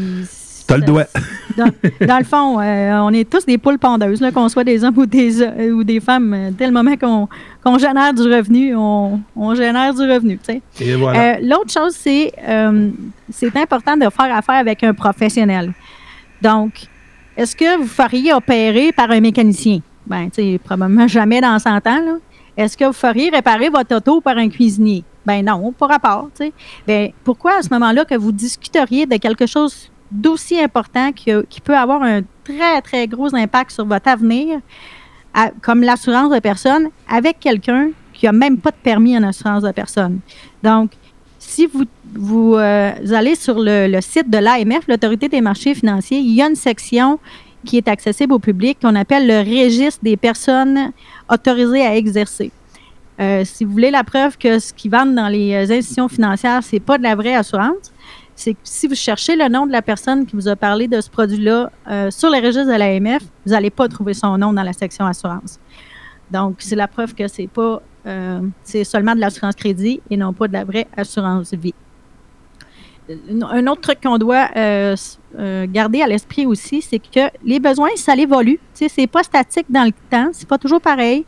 T'as 0.67 0.77
le 0.77 0.83
doigt. 0.83 1.05
Dans, 1.57 1.69
dans 2.07 2.17
le 2.17 2.23
fond, 2.23 2.59
euh, 2.61 2.97
on 3.01 3.11
est 3.11 3.29
tous 3.29 3.45
des 3.45 3.57
poules 3.57 3.77
pondeuses, 3.77 4.23
qu'on 4.33 4.47
soit 4.47 4.63
des 4.63 4.85
hommes 4.85 4.97
ou 4.97 5.05
des, 5.05 5.41
euh, 5.41 5.71
ou 5.71 5.83
des 5.83 5.99
femmes. 5.99 6.33
euh, 6.33 6.49
Dès 6.57 6.65
le 6.65 6.71
moment 6.71 6.95
qu'on 6.95 7.27
qu'on 7.63 7.77
génère 7.77 8.13
du 8.13 8.21
revenu, 8.23 8.75
on, 8.75 9.21
on 9.35 9.55
génère 9.55 9.93
du 9.93 10.01
revenu. 10.01 10.39
voilà. 10.97 11.19
Euh, 11.19 11.38
L'autre 11.41 11.71
chose, 11.71 11.93
c'est 11.95 12.31
euh, 12.47 12.89
c'est 13.29 13.55
important 13.55 13.95
de 13.95 14.09
faire 14.09 14.35
affaire 14.35 14.55
avec 14.55 14.83
un 14.83 14.93
professionnel. 14.93 15.73
Donc, 16.41 16.88
est-ce 17.38 17.55
que 17.55 17.77
vous 17.77 17.88
feriez 17.88 18.33
opérer 18.33 18.91
par 18.91 19.11
un 19.11 19.19
mécanicien? 19.19 19.79
Ben, 20.07 20.29
tu 20.29 20.41
sais, 20.41 20.59
probablement 20.63 21.07
jamais 21.07 21.39
dans 21.41 21.57
100 21.57 21.69
ans. 21.75 21.81
là. 21.85 22.15
Est-ce 22.57 22.75
que 22.75 22.85
vous 22.85 22.93
feriez 22.93 23.29
réparer 23.29 23.69
votre 23.69 23.95
auto 23.95 24.19
par 24.21 24.38
un 24.38 24.49
cuisinier? 24.49 25.03
Ben 25.25 25.45
non, 25.45 25.71
pas 25.71 25.88
rapport. 25.88 26.29
Ben, 26.88 27.11
pourquoi 27.23 27.57
à 27.59 27.61
ce 27.61 27.69
moment-là 27.71 28.05
que 28.05 28.15
vous 28.15 28.31
discuteriez 28.31 29.05
de 29.05 29.17
quelque 29.17 29.45
chose 29.45 29.91
d'aussi 30.11 30.59
important 30.59 31.11
qui 31.13 31.61
peut 31.63 31.77
avoir 31.77 32.01
un 32.03 32.21
très, 32.43 32.81
très 32.81 33.07
gros 33.07 33.33
impact 33.35 33.71
sur 33.71 33.85
votre 33.85 34.09
avenir, 34.09 34.59
comme 35.61 35.81
l'assurance 35.81 36.33
de 36.33 36.39
personne, 36.39 36.89
avec 37.09 37.39
quelqu'un 37.39 37.89
qui 38.13 38.25
n'a 38.25 38.31
même 38.31 38.57
pas 38.57 38.71
de 38.71 38.75
permis 38.83 39.17
en 39.17 39.23
assurance 39.23 39.63
de 39.63 39.71
personne. 39.71 40.19
Donc, 40.63 40.91
si 41.39 41.65
vous, 41.65 41.85
vous, 42.13 42.55
euh, 42.55 42.91
allez 43.11 43.35
sur 43.35 43.55
le, 43.57 43.99
site 44.01 44.29
de 44.29 44.37
l'AMF, 44.37 44.87
l'Autorité 44.87 45.27
des 45.27 45.41
marchés 45.41 45.73
financiers, 45.73 46.19
il 46.19 46.33
y 46.33 46.41
a 46.41 46.47
une 46.47 46.55
section 46.55 47.19
qui 47.65 47.77
est 47.77 47.87
accessible 47.87 48.33
au 48.33 48.39
public 48.39 48.77
qu'on 48.81 48.95
appelle 48.95 49.27
le 49.27 49.39
registre 49.39 50.03
des 50.03 50.17
personnes 50.17 50.91
autorisées 51.29 51.85
à 51.85 51.95
exercer. 51.95 52.51
Euh, 53.19 53.43
si 53.45 53.65
vous 53.65 53.71
voulez 53.71 53.91
la 53.91 54.03
preuve 54.03 54.37
que 54.37 54.59
ce 54.59 54.73
qu'ils 54.73 54.91
vendent 54.91 55.15
dans 55.15 55.27
les 55.27 55.71
institutions 55.71 56.07
financières, 56.07 56.61
c'est 56.63 56.79
pas 56.79 56.97
de 56.97 57.03
la 57.03 57.15
vraie 57.15 57.35
assurance, 57.35 57.91
c'est 58.35 58.53
que 58.53 58.59
si 58.63 58.87
vous 58.87 58.95
cherchez 58.95 59.35
le 59.35 59.47
nom 59.47 59.65
de 59.65 59.71
la 59.71 59.81
personne 59.81 60.25
qui 60.25 60.35
vous 60.35 60.47
a 60.47 60.55
parlé 60.55 60.87
de 60.87 60.99
ce 61.01 61.09
produit-là 61.09 61.71
euh, 61.87 62.11
sur 62.11 62.29
les 62.29 62.39
registres 62.39 62.71
de 62.71 62.77
l'AMF, 62.77 63.23
vous 63.45 63.51
n'allez 63.51 63.69
pas 63.69 63.87
trouver 63.87 64.13
son 64.13 64.37
nom 64.37 64.53
dans 64.53 64.63
la 64.63 64.73
section 64.73 65.05
assurance. 65.05 65.59
Donc, 66.31 66.55
c'est 66.59 66.75
la 66.75 66.87
preuve 66.87 67.13
que 67.13 67.27
c'est 67.27 67.47
pas 67.47 67.81
euh, 68.07 68.41
c'est 68.63 68.83
seulement 68.83 69.13
de 69.13 69.19
l'assurance 69.19 69.55
crédit 69.55 70.01
et 70.09 70.17
non 70.17 70.33
pas 70.33 70.47
de 70.47 70.53
la 70.53 70.63
vraie 70.63 70.87
assurance 70.97 71.53
vie. 71.53 71.73
Un 73.41 73.67
autre 73.67 73.81
truc 73.81 73.99
qu'on 74.01 74.17
doit 74.17 74.49
euh, 74.55 74.95
garder 75.67 76.01
à 76.01 76.07
l'esprit 76.07 76.45
aussi, 76.45 76.81
c'est 76.81 76.99
que 76.99 77.29
les 77.43 77.59
besoins, 77.59 77.89
ça 77.95 78.15
évolue. 78.15 78.59
Sais, 78.73 78.87
c'est 78.87 79.07
pas 79.07 79.23
statique 79.23 79.65
dans 79.69 79.83
le 79.83 79.91
temps, 80.09 80.29
c'est 80.31 80.47
pas 80.47 80.57
toujours 80.57 80.79
pareil. 80.79 81.25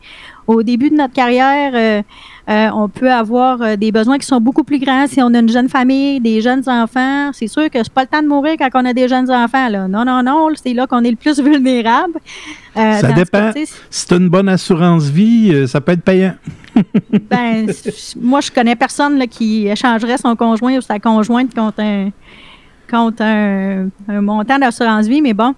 Au 0.48 0.64
début 0.64 0.90
de 0.90 0.96
notre 0.96 1.14
carrière, 1.14 2.04
euh, 2.50 2.70
on 2.74 2.90
peut 2.90 3.12
avoir 3.12 3.62
euh, 3.62 3.76
des 3.78 3.94
besoins 3.94 4.18
qui 4.18 4.28
sont 4.28 4.42
beaucoup 4.42 4.66
plus 4.66 4.80
grands 4.80 5.08
si 5.08 5.22
on 5.22 5.34
a 5.34 5.40
une 5.40 5.50
jeune 5.50 5.70
famille, 5.70 6.20
des 6.20 6.42
jeunes 6.42 6.68
enfants. 6.68 7.32
C'est 7.32 7.48
sûr 7.48 7.70
que 7.70 7.80
c'est 7.82 7.94
pas 7.94 8.02
le 8.02 8.08
temps 8.08 8.22
de 8.22 8.28
mourir 8.28 8.56
quand 8.60 8.70
on 8.74 8.86
a 8.86 8.92
des 8.92 9.08
jeunes 9.08 9.32
enfants. 9.32 9.70
Là. 9.70 9.88
Non, 9.88 10.04
non, 10.04 10.22
non, 10.22 10.50
c'est 10.56 10.74
là 10.74 10.86
qu'on 10.86 11.04
est 11.06 11.12
le 11.12 11.16
plus 11.16 11.40
vulnérable. 11.42 12.16
Euh, 12.76 13.00
ça 13.00 13.12
dépend. 13.14 13.52
Si 13.90 14.08
tu 14.08 14.16
une 14.16 14.28
bonne 14.28 14.50
assurance 14.50 15.06
vie, 15.06 15.68
ça 15.68 15.80
peut 15.80 15.94
être 15.94 16.04
payant. 16.04 16.34
ben, 17.30 17.72
moi, 18.20 18.42
je 18.42 18.52
connais 18.52 18.76
personne 18.76 19.18
là, 19.18 19.28
qui 19.28 19.68
échangerait 19.68 20.18
son 20.18 20.36
conjoint 20.36 20.76
ou 20.78 20.82
sa 20.82 21.00
conjointe 21.00 21.54
contre 21.54 21.82
un, 21.82 22.10
contre 22.90 23.22
un, 23.22 23.88
un 24.10 24.22
montant 24.22 24.60
d'assurance 24.60 25.08
vie, 25.08 25.22
mais 25.22 25.34
bon. 25.34 25.54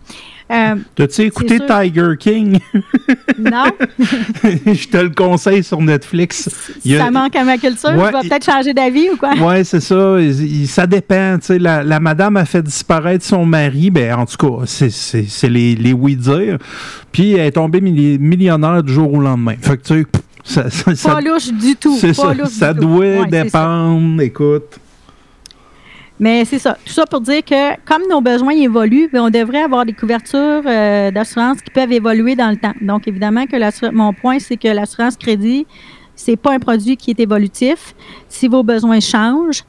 Euh, 0.52 0.76
T'as-tu 0.94 1.22
écouté 1.24 1.58
sûr- 1.58 1.66
Tiger 1.66 2.12
King? 2.20 2.60
Non, 3.40 3.64
Je 4.44 4.88
te 4.88 4.98
le 4.98 5.10
conseille 5.10 5.64
sur 5.64 5.82
Netflix. 5.82 6.48
A- 6.86 6.98
ça 6.98 7.12
manque 7.12 7.36
à 7.36 7.44
ma 7.44 7.58
culture. 7.58 7.90
Ouais, 7.90 8.06
je 8.08 8.12
vais 8.12 8.20
il- 8.24 8.30
peut-être 8.30 8.46
changer 8.46 8.74
d'avis 8.74 9.10
ou 9.10 9.18
quoi? 9.18 9.34
Ouais, 9.36 9.64
c'est 9.64 9.80
ça. 9.82 10.18
Il- 10.20 10.68
ça 10.68 10.86
dépend. 10.88 11.38
La, 11.50 11.84
la 11.84 12.00
madame 12.00 12.38
a 12.38 12.46
fait 12.46 12.62
disparaître 12.62 13.26
son 13.26 13.46
mari. 13.46 13.90
Ben, 13.90 14.14
en 14.14 14.26
tout 14.26 14.38
cas, 14.38 14.66
c'est- 14.68 15.48
les, 15.48 15.76
les 15.76 15.94
oui-dire. 15.94 16.58
Puis 17.12 17.34
elle 17.34 17.48
est 17.48 17.52
tombée 17.52 17.82
milli- 17.82 18.20
millionnaire 18.20 18.84
du 18.84 18.94
jour 18.94 19.14
au 19.14 19.20
lendemain. 19.20 19.56
Fait 19.60 19.78
que 19.78 19.84
tu 19.84 20.02
sais, 20.02 20.06
ça, 20.44 20.70
ça, 20.70 20.96
ça- 20.96 21.14
Pas 21.16 21.22
louche 21.22 21.52
du 21.52 21.76
tout. 21.76 21.98
pas 22.00 22.14
ça. 22.14 22.34
louche 22.34 22.50
Ça 22.50 22.74
du 22.74 22.80
tout. 22.82 22.86
doit 22.88 23.00
Ouais, 23.00 23.26
dépendre. 23.30 24.22
Écoute. 24.22 24.80
Mais 26.20 26.46
c'est 26.46 26.60
ça. 26.60 26.78
Tout 26.86 26.94
ça 26.94 27.06
pour 27.06 27.20
dire 27.22 27.44
que 27.44 27.76
comme 27.84 28.04
nos 28.10 28.22
besoins 28.22 28.54
évoluent, 28.54 29.10
ben, 29.12 29.22
on 29.22 29.30
devrait 29.30 29.64
avoir 29.64 29.86
des 29.86 29.94
couvertures 29.94 30.64
euh, 30.66 31.12
d'assurance 31.12 31.62
qui 31.62 31.70
peuvent 31.72 31.92
évoluer 31.92 32.36
dans 32.36 32.50
le 32.50 32.56
temps. 32.56 32.74
Donc, 32.82 33.08
évidemment, 33.08 33.46
que 33.46 33.92
mon 33.92 34.14
point, 34.14 34.40
c'est 34.40 34.56
que 34.56 34.70
l'assurance 34.70 35.18
crédit, 35.18 35.68
c'est 36.16 36.38
pas 36.38 36.54
un 36.54 36.60
produit 36.60 36.96
qui 36.96 37.12
est 37.12 37.20
évolutif. 37.20 37.94
Si 38.30 38.48
vos 38.48 38.64
besoins 38.64 39.02
changent, 39.02 39.64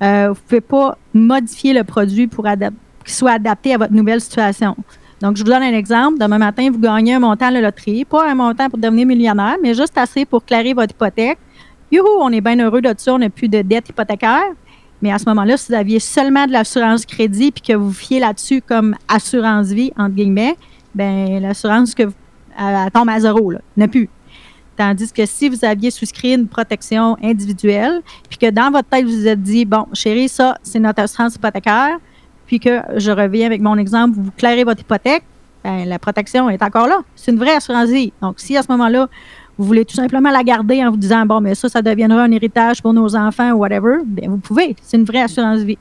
euh, 0.00 0.28
vous 0.28 0.34
ne 0.34 0.46
pouvez 0.46 0.60
pas 0.60 0.96
modifier 1.12 1.72
le 1.72 1.82
produit 1.82 2.28
pour 2.28 2.44
qu'il 2.44 2.70
soit 3.06 3.32
adapté 3.32 3.74
à 3.74 3.78
votre 3.78 3.92
nouvelle 3.92 4.20
situation. 4.20 4.76
Donc, 5.20 5.36
je 5.36 5.42
vous 5.42 5.50
donne 5.50 5.64
un 5.64 5.72
exemple. 5.72 6.18
Demain 6.18 6.38
matin, 6.38 6.70
vous 6.70 6.78
gagnez 6.78 7.14
un 7.14 7.18
montant 7.18 7.46
à 7.46 7.50
la 7.50 7.60
loterie. 7.60 8.04
Pas 8.04 8.30
un 8.30 8.36
montant 8.36 8.68
pour 8.70 8.78
devenir 8.78 9.04
millionnaire, 9.04 9.56
mais 9.60 9.74
juste 9.74 9.98
assez 9.98 10.24
pour 10.24 10.44
clarer 10.44 10.74
votre 10.74 10.92
hypothèque. 10.92 11.38
Youhou, 11.90 12.06
on 12.20 12.30
est 12.30 12.40
bien 12.40 12.56
heureux 12.60 12.82
de 12.82 12.94
ça, 12.96 13.14
on 13.14 13.18
n'a 13.18 13.30
plus 13.30 13.48
de 13.48 13.62
dette 13.62 13.88
hypothécaire. 13.88 14.52
Mais 15.02 15.12
à 15.12 15.18
ce 15.18 15.24
moment-là, 15.28 15.56
si 15.56 15.70
vous 15.70 15.78
aviez 15.78 16.00
seulement 16.00 16.46
de 16.46 16.52
l'assurance 16.52 17.06
crédit 17.06 17.52
puis 17.52 17.62
que 17.62 17.72
vous 17.72 17.92
fiez 17.92 18.20
là-dessus 18.20 18.62
comme 18.62 18.96
assurance 19.08 19.68
vie, 19.68 19.92
entre 19.96 20.14
guillemets, 20.14 20.56
ben 20.94 21.40
l'assurance 21.40 21.94
que 21.94 22.04
elle 22.58 22.90
tombe 22.90 23.08
à 23.08 23.20
zéro, 23.20 23.52
là. 23.52 23.60
Il 23.76 23.80
n'y 23.80 23.84
en 23.84 23.86
a 23.86 23.90
plus. 23.90 24.08
Tandis 24.76 25.12
que 25.12 25.26
si 25.26 25.48
vous 25.48 25.64
aviez 25.64 25.90
souscrit 25.90 26.34
une 26.34 26.48
protection 26.48 27.16
individuelle, 27.22 28.00
puis 28.28 28.38
que 28.38 28.50
dans 28.50 28.70
votre 28.70 28.88
tête, 28.88 29.04
vous 29.04 29.12
vous 29.12 29.26
êtes 29.26 29.42
dit, 29.42 29.64
bon, 29.64 29.86
chérie, 29.92 30.28
ça, 30.28 30.56
c'est 30.62 30.78
notre 30.78 31.02
assurance 31.02 31.34
hypothécaire, 31.34 31.98
puis 32.46 32.60
que 32.60 32.80
je 32.96 33.10
reviens 33.10 33.46
avec 33.46 33.60
mon 33.60 33.76
exemple, 33.76 34.18
vous 34.18 34.30
clairez 34.36 34.64
votre 34.64 34.80
hypothèque, 34.80 35.24
ben, 35.64 35.84
la 35.84 35.98
protection 35.98 36.48
est 36.48 36.62
encore 36.62 36.86
là. 36.86 37.00
C'est 37.16 37.32
une 37.32 37.38
vraie 37.38 37.56
assurance 37.56 37.90
vie. 37.90 38.12
Donc, 38.22 38.38
si 38.38 38.56
à 38.56 38.62
ce 38.62 38.68
moment-là, 38.70 39.08
vous 39.58 39.64
voulez 39.64 39.84
tout 39.84 39.96
simplement 39.96 40.30
la 40.30 40.44
garder 40.44 40.84
en 40.84 40.90
vous 40.90 40.96
disant, 40.96 41.26
bon, 41.26 41.40
mais 41.40 41.54
ça, 41.54 41.68
ça 41.68 41.82
deviendra 41.82 42.22
un 42.22 42.30
héritage 42.30 42.80
pour 42.80 42.92
nos 42.92 43.16
enfants 43.16 43.52
ou 43.52 43.58
whatever, 43.58 43.98
bien, 44.04 44.30
vous 44.30 44.38
pouvez. 44.38 44.76
C'est 44.82 44.96
une 44.96 45.04
vraie 45.04 45.22
assurance 45.22 45.60
vie. 45.60 45.78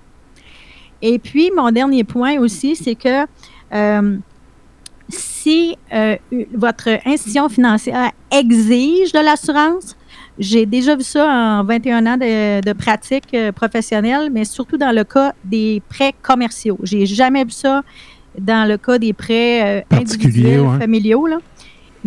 Et 1.02 1.20
puis, 1.20 1.52
mon 1.56 1.70
dernier 1.72 2.04
point 2.04 2.40
aussi, 2.40 2.76
c'est 2.76 2.96
que 2.96 3.26
euh, 3.74 4.18
si 5.10 5.78
euh, 5.94 6.16
votre 6.54 6.90
institution 7.06 7.50
financière 7.50 8.12
exige 8.32 9.12
de 9.12 9.20
l'assurance, 9.20 9.96
j'ai 10.40 10.66
déjà 10.66 10.96
vu 10.96 11.04
ça 11.04 11.28
en 11.28 11.64
21 11.64 12.06
ans 12.06 12.18
de, 12.18 12.62
de 12.62 12.74
pratique 12.74 13.34
euh, 13.34 13.52
professionnelle, 13.52 14.30
mais 14.32 14.46
surtout 14.46 14.78
dans 14.78 14.94
le 14.96 15.04
cas 15.04 15.34
des 15.44 15.82
prêts 15.90 16.14
commerciaux. 16.22 16.78
J'ai 16.84 17.06
jamais 17.06 17.44
vu 17.44 17.52
ça 17.52 17.84
dans 18.38 18.68
le 18.68 18.78
cas 18.78 18.98
des 18.98 19.14
prêts 19.14 19.80
euh, 19.80 19.82
individuels, 19.92 20.62
ouais. 20.62 20.80
familiaux. 20.80 21.28
là. 21.28 21.38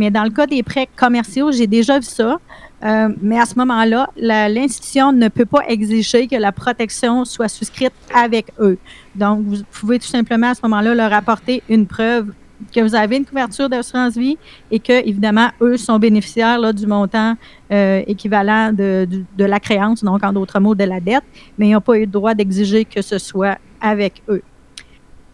Mais 0.00 0.10
dans 0.10 0.24
le 0.24 0.30
cas 0.30 0.46
des 0.46 0.62
prêts 0.62 0.88
commerciaux, 0.96 1.52
j'ai 1.52 1.66
déjà 1.66 1.98
vu 1.98 2.06
ça. 2.06 2.38
Euh, 2.82 3.10
mais 3.20 3.38
à 3.38 3.44
ce 3.44 3.54
moment-là, 3.56 4.08
l'institution 4.16 5.12
ne 5.12 5.28
peut 5.28 5.44
pas 5.44 5.60
exiger 5.68 6.26
que 6.26 6.36
la 6.36 6.52
protection 6.52 7.26
soit 7.26 7.48
souscrite 7.48 7.92
avec 8.14 8.46
eux. 8.58 8.78
Donc, 9.14 9.40
vous 9.44 9.58
pouvez 9.70 9.98
tout 9.98 10.06
simplement 10.06 10.52
à 10.52 10.54
ce 10.54 10.62
moment-là 10.62 10.94
leur 10.94 11.12
apporter 11.12 11.62
une 11.68 11.86
preuve 11.86 12.32
que 12.74 12.80
vous 12.80 12.94
avez 12.94 13.18
une 13.18 13.26
couverture 13.26 13.68
d'assurance 13.68 14.16
vie 14.16 14.38
et 14.70 14.80
que, 14.80 15.06
évidemment, 15.06 15.50
eux 15.60 15.76
sont 15.76 15.98
bénéficiaires 15.98 16.72
du 16.72 16.86
montant 16.86 17.34
euh, 17.70 18.02
équivalent 18.06 18.72
de, 18.72 19.06
de 19.36 19.44
la 19.44 19.60
créance, 19.60 20.02
donc 20.02 20.24
en 20.24 20.32
d'autres 20.32 20.60
mots, 20.60 20.74
de 20.74 20.84
la 20.84 21.00
dette, 21.00 21.24
mais 21.58 21.68
ils 21.68 21.72
n'ont 21.74 21.82
pas 21.82 21.98
eu 21.98 22.00
le 22.00 22.06
droit 22.06 22.32
d'exiger 22.32 22.86
que 22.86 23.02
ce 23.02 23.18
soit 23.18 23.58
avec 23.82 24.22
eux. 24.30 24.42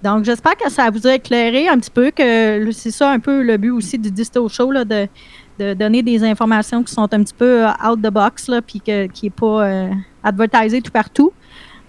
Donc, 0.02 0.24
j'espère 0.24 0.56
que 0.56 0.70
ça 0.70 0.90
vous 0.90 1.06
a 1.06 1.14
éclairé 1.14 1.68
un 1.68 1.78
petit 1.78 1.90
peu, 1.90 2.10
que 2.10 2.70
c'est 2.72 2.90
ça 2.90 3.10
un 3.10 3.18
peu 3.18 3.42
le 3.42 3.56
but 3.56 3.70
aussi 3.70 3.98
du 3.98 4.10
Disto 4.10 4.48
Show, 4.48 4.70
là, 4.70 4.84
de, 4.84 5.08
donner 5.74 6.02
des 6.02 6.22
informations 6.22 6.82
qui 6.82 6.92
sont 6.92 7.12
un 7.14 7.22
petit 7.22 7.34
peu 7.34 7.66
euh, 7.66 7.88
out 7.88 8.00
the 8.02 8.10
box, 8.10 8.48
là, 8.48 8.60
puis 8.60 8.80
que, 8.80 9.06
qui 9.06 9.26
n'est 9.26 9.30
pas 9.30 9.64
euh, 9.64 9.90
tout 10.84 10.92
partout. 10.92 11.32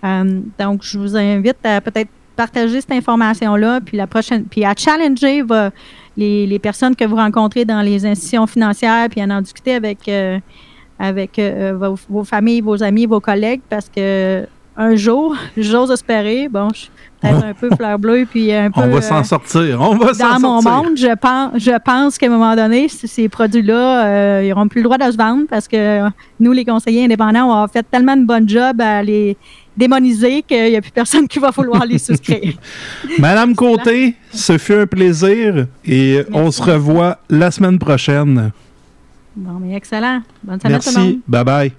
Euh, 0.06 0.40
donc, 0.58 0.84
je 0.84 0.98
vous 0.98 1.18
invite 1.18 1.58
à 1.66 1.82
peut-être 1.82 2.10
partager 2.38 2.80
cette 2.80 2.92
information-là, 2.92 3.82
puis 3.82 3.98
la 3.98 4.08
prochaine, 4.08 4.46
puis 4.46 4.64
à 4.64 4.74
challenger 4.78 5.44
les, 6.16 6.60
personnes 6.60 6.96
que 6.96 7.04
vous 7.04 7.18
rencontrez 7.18 7.66
dans 7.66 7.82
les 7.82 8.06
institutions 8.06 8.48
financières, 8.48 9.10
puis 9.10 9.20
à 9.20 9.26
en 9.26 9.42
discuter 9.42 9.74
avec, 9.74 10.08
euh, 10.08 10.40
avec 10.98 11.42
vos 12.10 12.24
familles, 12.24 12.62
vos 12.62 12.82
amis, 12.84 13.06
vos 13.06 13.20
collègues, 13.20 13.62
parce 13.70 13.90
que 13.90 14.48
un 14.78 14.96
jour, 14.96 15.36
j'ose 15.58 15.92
espérer, 15.92 16.48
bon, 16.48 16.70
je 16.74 16.82
suis 16.82 16.90
peut-être 17.20 17.44
un 17.44 17.54
peu 17.54 17.70
fleur 17.76 17.98
bleue, 17.98 18.28
puis 18.30 18.54
un 18.54 18.70
peu... 18.70 18.82
On 18.82 18.90
va 18.90 18.98
euh, 18.98 19.02
s'en 19.02 19.24
sortir. 19.24 19.82
On 19.82 19.98
va 19.98 20.14
s'en 20.14 20.34
dans 20.34 20.40
mon 20.40 20.62
sortir. 20.62 20.84
monde, 20.84 20.98
je 20.98 21.16
pense, 21.16 21.52
je 21.56 21.78
pense 21.80 22.18
qu'à 22.18 22.28
un 22.28 22.30
moment 22.30 22.56
donné, 22.56 22.88
ces 22.88 23.28
produits-là, 23.28 24.06
euh, 24.06 24.42
ils 24.44 24.50
n'auront 24.50 24.68
plus 24.68 24.82
le 24.82 24.84
droit 24.84 25.00
de 25.00 25.12
se 25.12 25.18
vendre 25.18 25.46
parce 25.50 25.68
que 25.68 26.08
nous, 26.40 26.52
les 26.52 26.64
conseillers 26.64 27.06
indépendants, 27.06 27.50
on 27.50 27.64
a 27.64 27.68
fait 27.68 27.86
tellement 27.90 28.16
de 28.16 28.24
bon 28.24 28.48
job 28.48 28.80
à 28.80 29.02
les 29.02 29.36
démoniser 29.76 30.44
qu'il 30.44 30.70
n'y 30.70 30.76
a 30.76 30.82
plus 30.82 30.92
personne 30.92 31.28
qui 31.28 31.40
va 31.40 31.50
vouloir 31.50 31.86
les 31.86 31.98
souscrire. 31.98 32.54
Madame 33.20 33.56
Côté, 33.56 34.16
ce 34.32 34.60
fut 34.60 34.74
un 34.74 34.88
plaisir 34.88 35.66
et 35.86 36.22
on 36.34 36.52
se 36.52 36.62
revoit 36.62 37.18
la 37.30 37.50
semaine 37.50 37.80
prochaine. 37.80 38.52
bon, 39.36 39.60
mais 39.60 39.76
excellent. 39.76 40.22
Bonne 40.44 40.60
semaine 40.60 40.80
tout 40.80 40.90
le 40.96 41.00
monde. 41.00 41.06
Merci. 41.06 41.22
Bye 41.28 41.44
bye. 41.44 41.72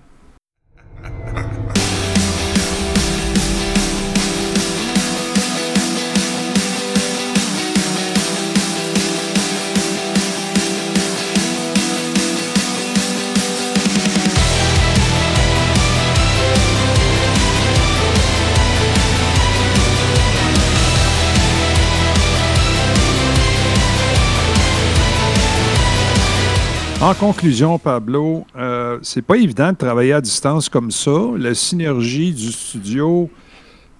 En 27.01 27.15
conclusion, 27.15 27.79
Pablo, 27.79 28.45
euh, 28.57 28.99
c'est 29.03 29.23
pas 29.23 29.37
évident 29.37 29.70
de 29.70 29.77
travailler 29.77 30.12
à 30.15 30.20
distance 30.20 30.69
comme 30.69 30.91
ça. 30.91 31.12
La 31.39 31.55
synergie 31.55 32.33
du 32.33 32.51
studio 32.51 33.31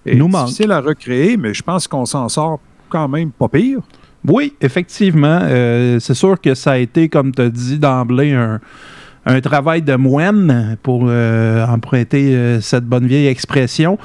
est 0.05 0.17
Nous 0.17 0.27
manque. 0.27 0.47
difficile 0.47 0.73
à 0.73 0.81
recréer, 0.81 1.37
mais 1.37 1.55
je 1.55 1.63
pense 1.63 1.87
qu'on 1.87 2.05
s'en 2.07 2.29
sort 2.29 2.59
quand 2.89 3.07
même 3.07 3.31
pas 3.31 3.49
pire. 3.49 3.81
Oui, 4.27 4.53
effectivement. 4.61 5.39
Euh, 5.43 6.01
c'est 6.01 6.15
sûr 6.15 6.41
que 6.41 6.55
ça 6.55 6.73
a 6.73 6.79
été, 6.79 7.09
comme 7.09 7.33
tu 7.33 7.43
as 7.43 7.51
dit 7.51 7.79
d'emblée, 7.79 8.33
un, 8.33 8.59
un 9.27 9.41
travail 9.41 9.83
de 9.83 9.95
moine, 9.95 10.77
pour 10.83 11.05
euh, 11.07 11.65
emprunter 11.67 12.59
cette 12.61 12.85
bonne 12.85 13.07
vieille 13.07 13.29
expression. 13.29 13.97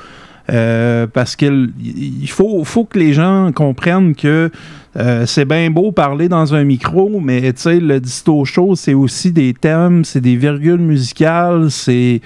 Euh, 0.49 1.07
parce 1.07 1.37
qu'il 1.37 1.71
il 1.81 2.29
faut, 2.29 2.65
faut 2.65 2.83
que 2.83 2.99
les 2.99 3.13
gens 3.13 3.51
comprennent 3.53 4.13
que 4.13 4.51
euh, 4.97 5.25
c'est 5.25 5.45
bien 5.45 5.69
beau 5.71 5.93
parler 5.93 6.27
dans 6.27 6.53
un 6.53 6.65
micro, 6.65 7.21
mais 7.21 7.39
le 7.65 7.99
disto 7.99 8.43
show, 8.43 8.75
c'est 8.75 8.93
aussi 8.93 9.31
des 9.31 9.53
thèmes, 9.53 10.03
c'est 10.03 10.19
des 10.19 10.35
virgules 10.35 10.81
musicales, 10.81 11.71
c'est 11.71 12.19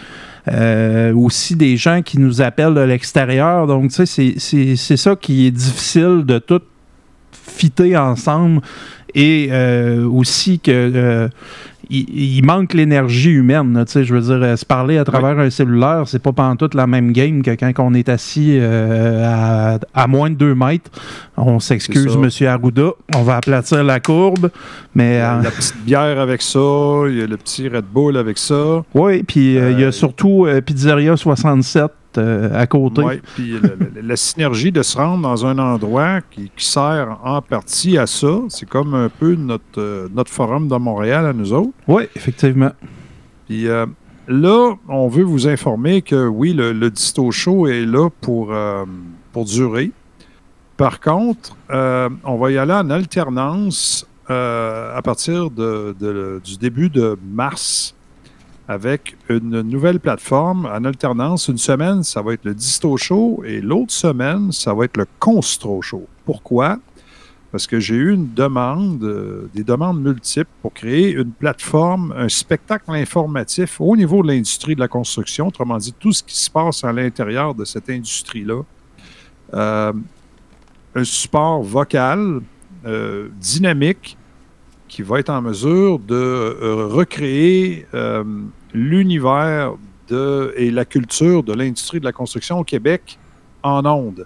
euh, 0.47 1.13
aussi 1.13 1.55
des 1.55 1.77
gens 1.77 2.01
qui 2.01 2.17
nous 2.19 2.41
appellent 2.41 2.73
de 2.73 2.81
l'extérieur. 2.81 3.67
Donc, 3.67 3.91
tu 3.91 4.05
c'est- 4.07 4.95
ça 4.97 5.15
qui 5.15 5.45
est 5.45 5.51
difficile 5.51 6.23
de 6.25 6.39
tout 6.39 6.61
fitter 7.31 7.95
ensemble 7.95 8.61
et 9.13 9.49
aussi 10.09 10.59
que 10.59 11.29
il, 11.89 12.37
il 12.37 12.45
manque 12.45 12.73
l'énergie 12.73 13.31
humaine. 13.31 13.73
là, 13.73 13.85
tu 13.85 13.91
sais, 13.93 14.03
je 14.03 14.13
veux 14.13 14.21
dire, 14.21 14.41
euh, 14.41 14.55
se 14.55 14.65
parler 14.65 14.97
à 14.97 15.03
travers 15.03 15.37
un 15.39 15.49
cellulaire, 15.49 16.03
c'est 16.07 16.21
pas 16.21 16.31
pantoute 16.33 16.73
la 16.73 16.87
même 16.87 17.11
game 17.11 17.41
que 17.41 17.51
quand 17.51 17.71
on 17.79 17.93
est 17.93 18.09
assis 18.09 18.57
euh, 18.59 19.23
à, 19.25 19.79
à 19.93 20.07
moins 20.07 20.29
de 20.29 20.35
2 20.35 20.55
mètres. 20.55 20.89
On 21.37 21.59
s'excuse. 21.59 22.17
Monsieur 22.17 22.47
Arruda. 22.49 22.89
On 23.15 23.21
va 23.23 23.37
aplatir 23.37 23.83
la 23.83 23.99
courbe, 23.99 24.49
mais 24.95 25.21
euh, 25.21 25.41
La 25.41 25.51
petite 25.51 25.83
bière 25.85 26.19
avec 26.19 26.41
ça, 26.41 26.59
il 27.07 27.17
y 27.17 27.21
a 27.21 27.27
le 27.27 27.37
petit 27.37 27.67
Red 27.69 27.85
Bull 27.93 28.17
avec 28.17 28.37
ça. 28.37 28.83
oui, 28.95 29.23
puis 29.23 29.57
euh, 29.57 29.71
il 29.71 29.79
y 29.79 29.83
a 29.83 29.91
surtout 29.91 30.45
euh, 30.47 30.61
Pizzeria 30.61 31.15
67 31.15 31.83
euh, 32.17 32.49
à 32.53 32.67
côté. 32.67 33.01
Ouais, 33.01 33.21
puis 33.35 33.53
la 34.01 34.15
synergie 34.15 34.71
de 34.71 34.81
se 34.83 34.97
rendre 34.97 35.21
dans 35.23 35.45
un 35.45 35.57
endroit 35.59 36.21
qui, 36.31 36.51
qui 36.55 36.65
sert 36.65 37.17
en 37.23 37.41
partie 37.41 37.97
à 37.97 38.07
ça, 38.07 38.39
c'est 38.49 38.67
comme 38.67 38.93
un 38.93 39.09
peu 39.09 39.35
notre, 39.35 39.63
euh, 39.79 40.07
notre 40.13 40.31
forum 40.31 40.67
de 40.67 40.75
Montréal 40.75 41.25
à 41.25 41.33
nous 41.33 41.53
autres. 41.53 41.73
Oui, 41.87 42.03
effectivement. 42.15 42.71
Puis 43.47 43.67
euh, 43.67 43.85
là, 44.27 44.73
on 44.89 45.07
veut 45.07 45.23
vous 45.23 45.47
informer 45.47 46.01
que 46.01 46.27
oui, 46.27 46.53
le, 46.53 46.73
le 46.73 46.89
Disto 46.89 47.31
Show 47.31 47.67
est 47.67 47.85
là 47.85 48.09
pour, 48.21 48.51
euh, 48.51 48.85
pour 49.31 49.45
durer. 49.45 49.91
Par 50.75 50.99
contre, 50.99 51.55
euh, 51.71 52.09
on 52.23 52.37
va 52.37 52.51
y 52.51 52.57
aller 52.57 52.73
en 52.73 52.89
alternance 52.89 54.05
à 54.29 54.99
partir 55.05 55.49
de- 55.49 55.95
de- 55.97 56.41
du 56.43 56.57
début 56.57 56.89
de 56.89 57.17
mars 57.33 57.95
avec 58.67 59.15
une 59.29 59.61
nouvelle 59.61 59.99
plateforme 59.99 60.65
en 60.65 60.83
alternance. 60.83 61.47
Une 61.47 61.57
semaine, 61.57 62.03
ça 62.03 62.21
va 62.21 62.33
être 62.33 62.43
le 62.43 62.53
Disto 62.53 62.97
Show 62.97 63.43
et 63.45 63.61
l'autre 63.61 63.93
semaine, 63.93 64.51
ça 64.51 64.73
va 64.73 64.85
être 64.85 64.97
le 64.97 65.05
Constro 65.19 65.81
Show. 65.81 66.05
Pourquoi? 66.25 66.77
Parce 67.51 67.65
que 67.65 67.79
j'ai 67.79 67.95
eu 67.95 68.13
une 68.13 68.33
demande, 68.33 69.01
euh, 69.03 69.49
des 69.53 69.63
demandes 69.63 70.01
multiples 70.01 70.49
pour 70.61 70.73
créer 70.73 71.11
une 71.13 71.31
plateforme, 71.31 72.13
un 72.17 72.27
spectacle 72.27 72.91
informatif 72.91 73.79
au 73.79 73.95
niveau 73.95 74.21
de 74.21 74.27
l'industrie 74.27 74.75
de 74.75 74.81
la 74.81 74.89
construction, 74.89 75.47
autrement 75.47 75.77
dit, 75.77 75.93
tout 75.97 76.11
ce 76.11 76.23
qui 76.23 76.37
se 76.37 76.51
passe 76.51 76.83
à 76.83 76.91
l'intérieur 76.91 77.55
de 77.55 77.63
cette 77.63 77.89
industrie-là. 77.89 78.63
Euh, 79.53 79.93
un 80.93 81.03
support 81.05 81.61
vocal, 81.63 82.41
euh, 82.85 83.29
dynamique, 83.39 84.17
qui 84.87 85.01
va 85.01 85.19
être 85.19 85.29
en 85.29 85.41
mesure 85.41 85.99
de 85.99 86.15
euh, 86.15 86.87
recréer 86.87 87.85
euh, 87.93 88.23
l'univers 88.73 89.73
de, 90.07 90.53
et 90.55 90.71
la 90.71 90.85
culture 90.85 91.43
de 91.43 91.53
l'industrie 91.53 91.99
de 91.99 92.05
la 92.05 92.13
construction 92.13 92.59
au 92.59 92.63
Québec 92.63 93.19
en 93.63 93.85
ondes. 93.85 94.25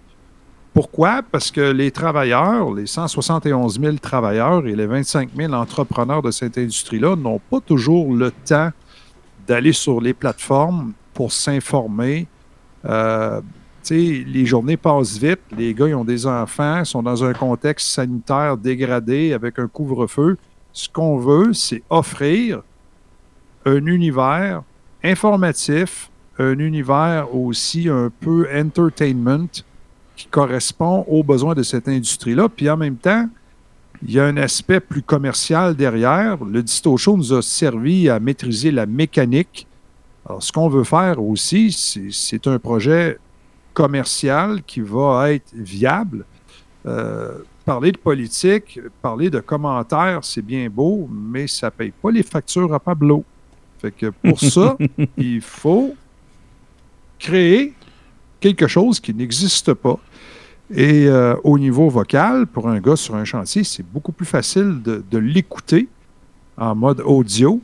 Pourquoi? 0.74 1.22
Parce 1.30 1.52
que 1.52 1.72
les 1.72 1.92
travailleurs, 1.92 2.74
les 2.74 2.86
171 2.86 3.80
000 3.80 3.98
travailleurs 3.98 4.66
et 4.66 4.76
les 4.76 4.86
25 4.86 5.32
000 5.36 5.54
entrepreneurs 5.54 6.22
de 6.22 6.32
cette 6.32 6.58
industrie-là 6.58 7.16
n'ont 7.18 7.40
pas 7.40 7.60
toujours 7.60 8.14
le 8.14 8.32
temps 8.32 8.70
d'aller 9.48 9.74
sur 9.74 10.00
les 10.00 10.14
plateformes 10.14 10.94
pour 11.14 11.34
s'informer. 11.34 12.28
Euh, 12.86 13.42
les 13.90 14.46
journées 14.46 14.78
passent 14.78 15.18
vite, 15.18 15.42
les 15.58 15.74
gars 15.74 15.88
ils 15.88 15.96
ont 15.96 16.06
des 16.06 16.26
enfants, 16.26 16.86
sont 16.86 17.04
dans 17.04 17.24
un 17.24 17.34
contexte 17.34 17.88
sanitaire 17.88 18.56
dégradé 18.56 19.34
avec 19.34 19.60
un 19.60 19.68
couvre-feu. 19.68 20.38
Ce 20.74 20.88
qu'on 20.90 21.18
veut, 21.18 21.54
c'est 21.54 21.84
offrir 21.90 22.62
un 23.66 23.86
univers 23.86 24.64
informatif, 25.04 26.10
un 26.40 26.58
univers 26.60 27.36
aussi 27.36 27.90
un 27.90 28.10
peu 28.20 28.48
entertainment 28.54 29.48
qui 30.16 30.28
correspond 30.28 31.06
aux 31.08 31.24
besoins 31.24 31.54
de 31.56 31.64
cette 31.64 31.88
industrie-là. 31.88 32.48
Puis 32.50 32.70
en 32.70 32.78
même 32.78 32.96
temps, 32.96 33.28
il 34.04 34.12
y 34.12 34.20
a 34.20 34.26
un 34.26 34.38
aspect 34.38 34.80
plus 34.80 35.02
commercial 35.02 35.76
derrière. 35.76 36.44
Le 36.44 36.64
Disto 36.64 36.96
Show 36.98 37.18
nous 37.18 37.34
a 37.34 37.42
servi 37.42 38.10
à 38.10 38.20
maîtriser 38.20 38.72
la 38.72 38.86
mécanique. 38.86 39.68
Alors, 40.26 40.42
ce 40.42 40.52
qu'on 40.52 40.70
veut 40.70 40.84
faire 40.84 41.22
aussi, 41.22 41.72
c'est- 41.72 42.48
un 42.48 42.60
projet 42.60 43.18
commercial 43.74 44.64
qui 44.64 44.82
va 44.82 45.32
être 45.34 45.54
viable. 45.54 46.26
Euh, 46.86 47.40
parler 47.66 47.92
de 47.92 47.98
politique, 47.98 48.80
parler 49.02 49.30
de 49.30 49.40
commentaires, 49.40 50.24
c'est 50.24 50.42
bien 50.42 50.70
beau, 50.70 51.10
mais 51.12 51.48
ça 51.48 51.68
ne 51.68 51.72
paye 51.72 51.92
pas 51.92 52.12
les 52.12 52.24
factures 52.24 52.74
à 52.74 52.80
Pablo. 52.80 53.24
Fait 53.80 53.92
que 53.92 54.08
pour 54.08 54.40
ça, 54.56 54.78
il 55.18 55.42
faut 55.42 55.96
créer 57.20 57.74
quelque 58.40 58.68
chose 58.68 59.00
qui 59.00 59.14
n'existe 59.14 59.74
pas. 59.74 60.00
Et 60.74 61.08
euh, 61.08 61.36
au 61.44 61.60
niveau 61.60 61.90
vocal, 61.90 62.48
pour 62.48 62.70
un 62.70 62.80
gars 62.80 62.96
sur 62.96 63.16
un 63.16 63.26
chantier, 63.26 63.64
c'est 63.64 63.84
beaucoup 63.84 64.12
plus 64.12 64.26
facile 64.26 64.82
de, 64.82 65.04
de 65.10 65.18
l'écouter 65.18 65.88
en 66.58 66.76
mode 66.76 67.02
audio 67.02 67.62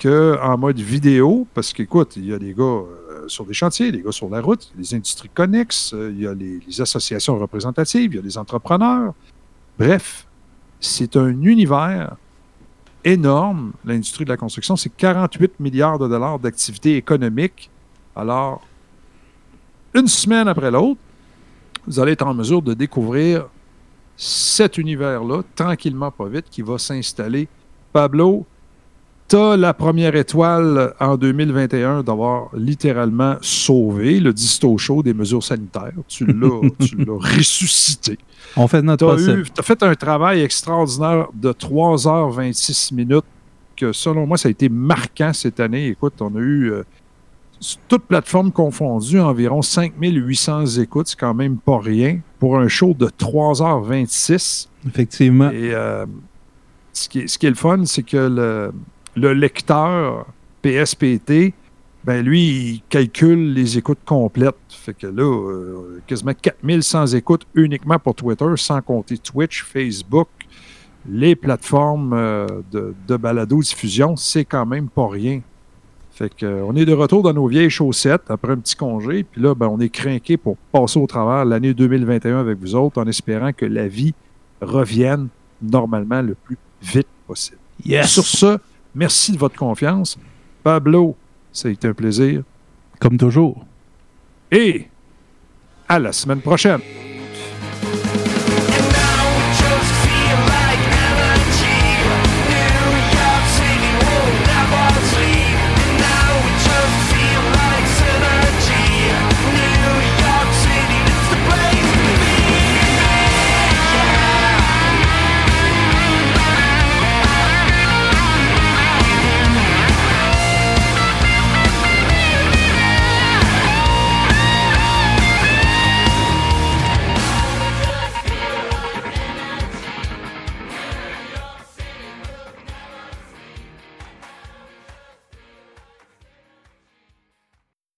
qu'en 0.00 0.58
mode 0.58 0.80
vidéo, 0.80 1.46
parce 1.54 1.72
qu'écoute, 1.72 2.14
il 2.16 2.26
y 2.26 2.32
a 2.32 2.38
des 2.38 2.54
gars 2.54 2.64
euh, 2.64 3.01
sur 3.28 3.44
des 3.44 3.54
chantiers, 3.54 3.92
des 3.92 4.02
gars 4.02 4.12
sur 4.12 4.28
la 4.28 4.40
route, 4.40 4.72
les 4.76 4.94
industries 4.94 5.28
connexes, 5.28 5.92
euh, 5.94 6.12
il 6.14 6.22
y 6.22 6.26
a 6.26 6.34
les, 6.34 6.60
les 6.66 6.80
associations 6.80 7.38
représentatives, 7.38 8.12
il 8.12 8.16
y 8.16 8.18
a 8.18 8.22
les 8.22 8.38
entrepreneurs. 8.38 9.14
Bref, 9.78 10.26
c'est 10.80 11.16
un 11.16 11.42
univers 11.42 12.16
énorme, 13.04 13.72
l'industrie 13.84 14.24
de 14.24 14.30
la 14.30 14.36
construction. 14.36 14.76
C'est 14.76 14.94
48 14.94 15.60
milliards 15.60 15.98
de 15.98 16.08
dollars 16.08 16.38
d'activité 16.38 16.96
économique. 16.96 17.70
Alors, 18.14 18.62
une 19.94 20.08
semaine 20.08 20.48
après 20.48 20.70
l'autre, 20.70 21.00
vous 21.86 21.98
allez 21.98 22.12
être 22.12 22.26
en 22.26 22.34
mesure 22.34 22.62
de 22.62 22.74
découvrir 22.74 23.48
cet 24.16 24.78
univers-là, 24.78 25.42
tranquillement, 25.54 26.10
pas 26.10 26.28
vite, 26.28 26.46
qui 26.50 26.62
va 26.62 26.78
s'installer. 26.78 27.48
Pablo, 27.92 28.46
tu 29.32 29.38
as 29.38 29.56
la 29.56 29.72
première 29.72 30.14
étoile 30.14 30.92
en 31.00 31.16
2021 31.16 32.02
d'avoir 32.02 32.50
littéralement 32.54 33.36
sauvé 33.40 34.20
le 34.20 34.30
disto 34.30 34.76
show 34.76 35.02
des 35.02 35.14
mesures 35.14 35.42
sanitaires. 35.42 35.94
Tu 36.06 36.26
l'as 36.26 36.60
tu 36.78 36.96
l'as 36.96 37.16
ressuscité. 37.16 38.18
On 38.58 38.68
fait 38.68 38.82
notre 38.82 39.16
Tu 39.16 39.50
as 39.58 39.62
fait 39.62 39.82
un 39.82 39.94
travail 39.94 40.42
extraordinaire 40.42 41.28
de 41.32 41.50
3h26 41.50 42.94
minutes 42.94 43.24
que, 43.74 43.94
selon 43.94 44.26
moi, 44.26 44.36
ça 44.36 44.48
a 44.48 44.50
été 44.50 44.68
marquant 44.68 45.32
cette 45.32 45.60
année. 45.60 45.86
Écoute, 45.86 46.20
on 46.20 46.36
a 46.36 46.38
eu, 46.38 46.70
euh, 46.70 46.84
toutes 47.88 48.04
plateformes 48.04 48.52
confondues, 48.52 49.20
environ 49.20 49.62
5800 49.62 50.66
écoutes. 50.82 51.08
C'est 51.08 51.18
quand 51.18 51.32
même 51.32 51.56
pas 51.56 51.78
rien 51.78 52.20
pour 52.38 52.58
un 52.58 52.68
show 52.68 52.92
de 52.92 53.06
3h26. 53.06 54.68
Effectivement. 54.86 55.50
Et 55.50 55.72
euh, 55.72 56.04
ce, 56.92 57.08
qui 57.08 57.20
est, 57.20 57.28
ce 57.28 57.38
qui 57.38 57.46
est 57.46 57.50
le 57.50 57.56
fun, 57.56 57.86
c'est 57.86 58.02
que 58.02 58.18
le, 58.18 58.72
le 59.14 59.32
lecteur 59.32 60.26
PSPT, 60.62 61.54
ben 62.04 62.24
lui, 62.24 62.40
il 62.40 62.82
calcule 62.88 63.52
les 63.52 63.78
écoutes 63.78 64.04
complètes. 64.04 64.56
Fait 64.68 64.94
que 64.94 65.06
là, 65.06 65.22
euh, 65.22 66.00
quasiment 66.06 66.32
4100 66.34 67.06
écoutes 67.08 67.46
uniquement 67.54 67.98
pour 67.98 68.14
Twitter, 68.14 68.46
sans 68.56 68.80
compter 68.80 69.18
Twitch, 69.18 69.62
Facebook, 69.62 70.28
les 71.08 71.36
plateformes 71.36 72.12
euh, 72.12 72.46
de, 72.72 72.94
de 73.06 73.16
balado-diffusion, 73.16 74.16
c'est 74.16 74.44
quand 74.44 74.66
même 74.66 74.88
pas 74.88 75.08
rien. 75.08 75.40
Fait 76.12 76.34
que, 76.34 76.44
euh, 76.44 76.64
on 76.66 76.76
est 76.76 76.84
de 76.84 76.92
retour 76.92 77.22
dans 77.22 77.32
nos 77.32 77.46
vieilles 77.46 77.70
chaussettes 77.70 78.30
après 78.30 78.52
un 78.52 78.58
petit 78.58 78.76
congé. 78.76 79.24
Puis 79.24 79.40
là, 79.40 79.54
ben, 79.54 79.68
on 79.68 79.80
est 79.80 79.88
craqué 79.88 80.36
pour 80.36 80.56
passer 80.70 80.98
au 80.98 81.06
travers 81.06 81.44
l'année 81.44 81.72
2021 81.72 82.38
avec 82.38 82.58
vous 82.58 82.74
autres 82.74 83.00
en 83.00 83.06
espérant 83.06 83.52
que 83.52 83.64
la 83.64 83.88
vie 83.88 84.14
revienne 84.60 85.28
normalement 85.60 86.20
le 86.20 86.34
plus 86.34 86.58
vite 86.82 87.08
possible. 87.26 87.58
Yes. 87.84 88.10
Sur 88.10 88.24
ce, 88.24 88.58
merci 88.94 89.32
de 89.32 89.38
votre 89.38 89.56
confiance. 89.56 90.18
Pablo, 90.62 91.16
ça 91.52 91.68
a 91.68 91.70
été 91.70 91.88
un 91.88 91.94
plaisir. 91.94 92.42
Comme 92.98 93.16
toujours. 93.16 93.64
Et 94.50 94.88
à 95.88 95.98
la 95.98 96.12
semaine 96.12 96.40
prochaine. 96.40 96.80